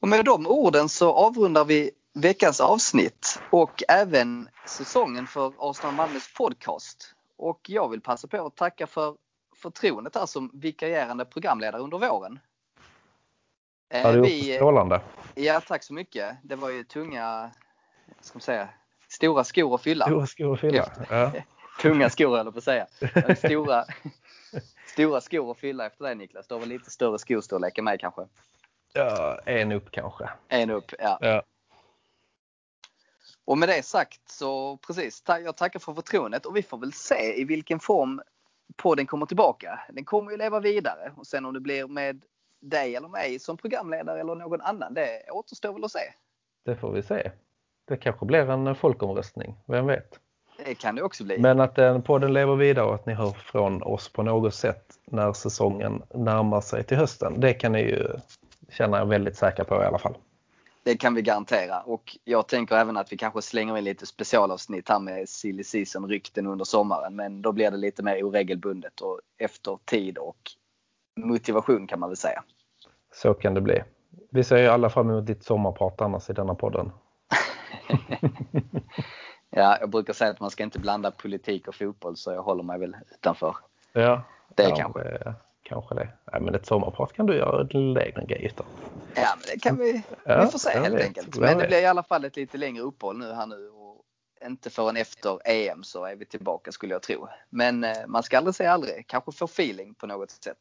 Och 0.00 0.08
med 0.08 0.24
de 0.24 0.46
orden 0.46 0.88
så 0.88 1.12
avrundar 1.12 1.64
vi 1.64 1.90
veckans 2.14 2.60
avsnitt 2.60 3.40
och 3.50 3.82
även 3.88 4.48
säsongen 4.66 5.26
för 5.26 5.52
Arsenal 5.58 5.94
Malmös 5.94 6.34
podcast. 6.34 7.14
Och 7.36 7.60
jag 7.68 7.88
vill 7.88 8.00
passa 8.00 8.28
på 8.28 8.46
att 8.46 8.56
tacka 8.56 8.86
för 8.86 9.16
förtroendet 9.56 10.14
här 10.14 10.26
som 10.26 10.50
vikarierande 10.54 11.24
programledare 11.24 11.82
under 11.82 11.98
våren. 11.98 12.38
Eh, 13.94 14.00
Ja, 14.00 14.12
det 14.12 14.18
är 14.18 14.20
också 14.20 14.30
vi- 14.32 14.54
strålande. 14.56 15.00
Ja, 15.34 15.60
tack 15.60 15.82
så 15.82 15.94
mycket. 15.94 16.36
Det 16.42 16.56
var 16.56 16.70
ju 16.70 16.84
tunga, 16.84 17.50
ska 18.20 18.34
man 18.36 18.40
säga, 18.40 18.68
stora 19.12 19.44
skor 19.44 19.74
att 19.74 19.82
fylla. 19.82 20.06
Stora 20.06 20.26
skor 20.26 20.54
att 20.54 20.60
fylla. 20.60 20.92
Ja. 21.10 21.32
Tunga 21.82 22.10
skor 22.10 22.38
eller 22.38 22.50
på 22.50 22.58
att 22.58 22.64
säga. 22.64 22.86
Stora, 23.36 23.84
stora 24.86 25.20
skor 25.20 25.50
att 25.50 25.58
fylla 25.58 25.86
efter 25.86 26.04
dig 26.04 26.14
Niklas. 26.14 26.46
Du 26.46 26.54
har 26.54 26.60
väl 26.60 26.68
lite 26.68 26.90
större 26.90 27.18
skostorlek 27.18 27.78
än 27.78 27.84
mig 27.84 27.98
kanske? 27.98 28.26
ja, 28.92 29.38
en 29.46 29.72
upp 29.72 29.90
kanske. 29.90 30.30
En 30.48 30.70
upp, 30.70 30.92
ja. 30.98 31.18
Ja. 31.20 31.42
Och 33.44 33.58
med 33.58 33.68
det 33.68 33.82
sagt 33.82 34.30
så 34.30 34.76
precis, 34.76 35.22
jag 35.26 35.56
tackar 35.56 35.80
för 35.80 35.94
förtroendet 35.94 36.46
och 36.46 36.56
vi 36.56 36.62
får 36.62 36.78
väl 36.78 36.92
se 36.92 37.40
i 37.40 37.44
vilken 37.44 37.80
form 37.80 38.22
podden 38.76 39.06
kommer 39.06 39.26
tillbaka. 39.26 39.80
Den 39.88 40.04
kommer 40.04 40.30
ju 40.30 40.36
leva 40.36 40.60
vidare 40.60 41.12
och 41.16 41.26
sen 41.26 41.44
om 41.44 41.54
det 41.54 41.60
blir 41.60 41.86
med 41.86 42.22
dig 42.60 42.96
eller 42.96 43.08
mig 43.08 43.38
som 43.38 43.56
programledare 43.56 44.20
eller 44.20 44.34
någon 44.34 44.60
annan, 44.60 44.94
det 44.94 45.30
återstår 45.30 45.72
väl 45.72 45.84
att 45.84 45.92
se. 45.92 46.12
Det 46.64 46.76
får 46.76 46.92
vi 46.92 47.02
se. 47.02 47.30
Det 47.84 47.96
kanske 47.96 48.26
blir 48.26 48.50
en 48.50 48.74
folkomröstning, 48.74 49.56
vem 49.66 49.86
vet? 49.86 50.18
Det 50.64 50.74
kan 50.74 50.94
det 50.94 51.02
också 51.02 51.24
bli. 51.24 51.38
Men 51.38 51.60
att 51.60 51.74
den 51.74 52.02
podden 52.02 52.32
lever 52.32 52.56
vidare 52.56 52.86
och 52.86 52.94
att 52.94 53.06
ni 53.06 53.14
hör 53.14 53.30
från 53.30 53.82
oss 53.82 54.08
på 54.08 54.22
något 54.22 54.54
sätt 54.54 54.84
när 55.04 55.32
säsongen 55.32 56.02
närmar 56.14 56.60
sig 56.60 56.84
till 56.84 56.96
hösten. 56.96 57.40
Det 57.40 57.54
kan 57.54 57.72
ni 57.72 57.80
ju 57.80 58.06
känna 58.70 59.00
er 59.00 59.04
väldigt 59.04 59.36
säkra 59.36 59.64
på 59.64 59.74
i 59.82 59.86
alla 59.86 59.98
fall. 59.98 60.14
Det 60.84 60.96
kan 60.96 61.14
vi 61.14 61.22
garantera 61.22 61.80
och 61.80 62.16
jag 62.24 62.46
tänker 62.46 62.76
även 62.76 62.96
att 62.96 63.12
vi 63.12 63.16
kanske 63.16 63.42
slänger 63.42 63.78
in 63.78 63.84
lite 63.84 64.06
specialavsnitt 64.06 64.88
här 64.88 64.98
med 64.98 65.28
silly 65.28 65.64
season 65.64 66.08
rykten 66.08 66.46
under 66.46 66.64
sommaren. 66.64 67.16
Men 67.16 67.42
då 67.42 67.52
blir 67.52 67.70
det 67.70 67.76
lite 67.76 68.02
mer 68.02 68.24
oregelbundet 68.24 69.00
och 69.00 69.20
efter 69.38 69.78
tid 69.84 70.18
och 70.18 70.36
motivation 71.16 71.86
kan 71.86 72.00
man 72.00 72.08
väl 72.08 72.16
säga. 72.16 72.42
Så 73.14 73.34
kan 73.34 73.54
det 73.54 73.60
bli. 73.60 73.82
Vi 74.30 74.44
ser 74.44 74.56
ju 74.56 74.66
alla 74.66 74.90
fram 74.90 75.10
emot 75.10 75.26
ditt 75.26 75.44
sommarprat 75.44 76.00
annars 76.00 76.30
i 76.30 76.32
denna 76.32 76.54
podden. 76.54 76.90
Ja, 79.54 79.76
jag 79.80 79.90
brukar 79.90 80.12
säga 80.12 80.30
att 80.30 80.40
man 80.40 80.50
ska 80.50 80.62
inte 80.62 80.78
blanda 80.78 81.10
politik 81.10 81.68
och 81.68 81.74
fotboll 81.74 82.16
så 82.16 82.32
jag 82.32 82.42
håller 82.42 82.62
mig 82.62 82.78
väl 82.78 82.96
utanför. 83.10 83.56
Ja, 83.92 84.22
Det 84.54 84.62
ja, 84.62 84.76
kanske. 84.76 85.34
Kanske 85.62 85.94
det. 85.94 86.08
Nej, 86.32 86.40
men 86.40 86.54
ett 86.54 86.66
sommarprat 86.66 87.12
kan 87.12 87.26
du 87.26 87.36
göra 87.36 87.62
lite 87.62 88.00
egna 88.08 88.24
grejer 88.24 88.46
utan. 88.46 88.66
Ja, 89.14 89.34
men 89.36 89.44
det 89.54 89.60
kan 89.62 89.76
vi. 89.76 90.02
Ja, 90.24 90.44
vi 90.44 90.50
får 90.50 90.58
se 90.58 90.70
helt 90.70 90.94
vet, 90.94 91.06
enkelt. 91.06 91.38
Men 91.38 91.58
det 91.58 91.66
blir 91.66 91.80
i 91.82 91.86
alla 91.86 92.02
fall 92.02 92.24
ett 92.24 92.36
lite 92.36 92.58
längre 92.58 92.82
uppehåll 92.82 93.18
nu 93.18 93.32
här 93.32 93.46
nu. 93.46 93.68
Och 93.68 94.04
inte 94.46 94.70
förrän 94.70 94.96
efter 94.96 95.38
EM 95.44 95.82
så 95.84 96.04
är 96.04 96.16
vi 96.16 96.26
tillbaka 96.26 96.72
skulle 96.72 96.94
jag 96.94 97.02
tro. 97.02 97.28
Men 97.50 97.84
eh, 97.84 98.06
man 98.06 98.22
ska 98.22 98.38
aldrig 98.38 98.54
säga 98.54 98.72
aldrig. 98.72 99.06
Kanske 99.06 99.32
få 99.32 99.44
feeling 99.44 99.94
på 99.94 100.06
något 100.06 100.30
sätt. 100.30 100.58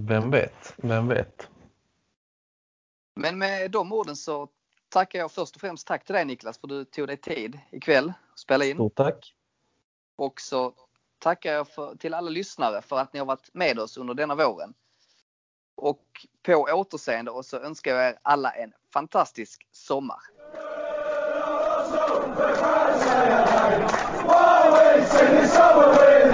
Vem 0.00 0.30
vet? 0.30 0.74
Vem 0.76 1.08
vet? 1.08 1.48
Men 3.16 3.38
med 3.38 3.70
de 3.70 3.92
orden 3.92 4.16
så 4.16 4.48
tackar 4.94 5.18
jag 5.18 5.32
först 5.32 5.54
och 5.54 5.60
främst 5.60 5.86
tack 5.86 6.04
till 6.04 6.14
dig 6.14 6.24
Niklas 6.24 6.58
för 6.58 6.68
du 6.68 6.84
tog 6.84 7.06
dig 7.06 7.16
tid 7.16 7.58
ikväll 7.70 8.12
att 8.32 8.38
spela 8.38 8.64
in. 8.64 8.76
Stort 8.76 8.94
tack. 8.94 9.34
Och 10.16 10.40
så 10.40 10.72
tackar 11.18 11.52
jag 11.52 11.68
för, 11.68 11.96
till 11.96 12.14
alla 12.14 12.30
lyssnare 12.30 12.82
för 12.82 12.98
att 12.98 13.12
ni 13.12 13.18
har 13.18 13.26
varit 13.26 13.54
med 13.54 13.78
oss 13.78 13.96
under 13.96 14.14
denna 14.14 14.34
våren. 14.34 14.74
Och 15.74 16.26
på 16.42 16.52
återseende 16.54 17.30
och 17.30 17.44
så 17.44 17.56
önskar 17.56 17.94
jag 17.94 18.08
er 18.08 18.18
alla 18.22 18.50
en 18.50 18.72
fantastisk 18.92 19.66
sommar. 19.72 20.18
Always 24.26 25.22
in 25.22 25.40
the 25.40 25.48
summer. 25.48 26.33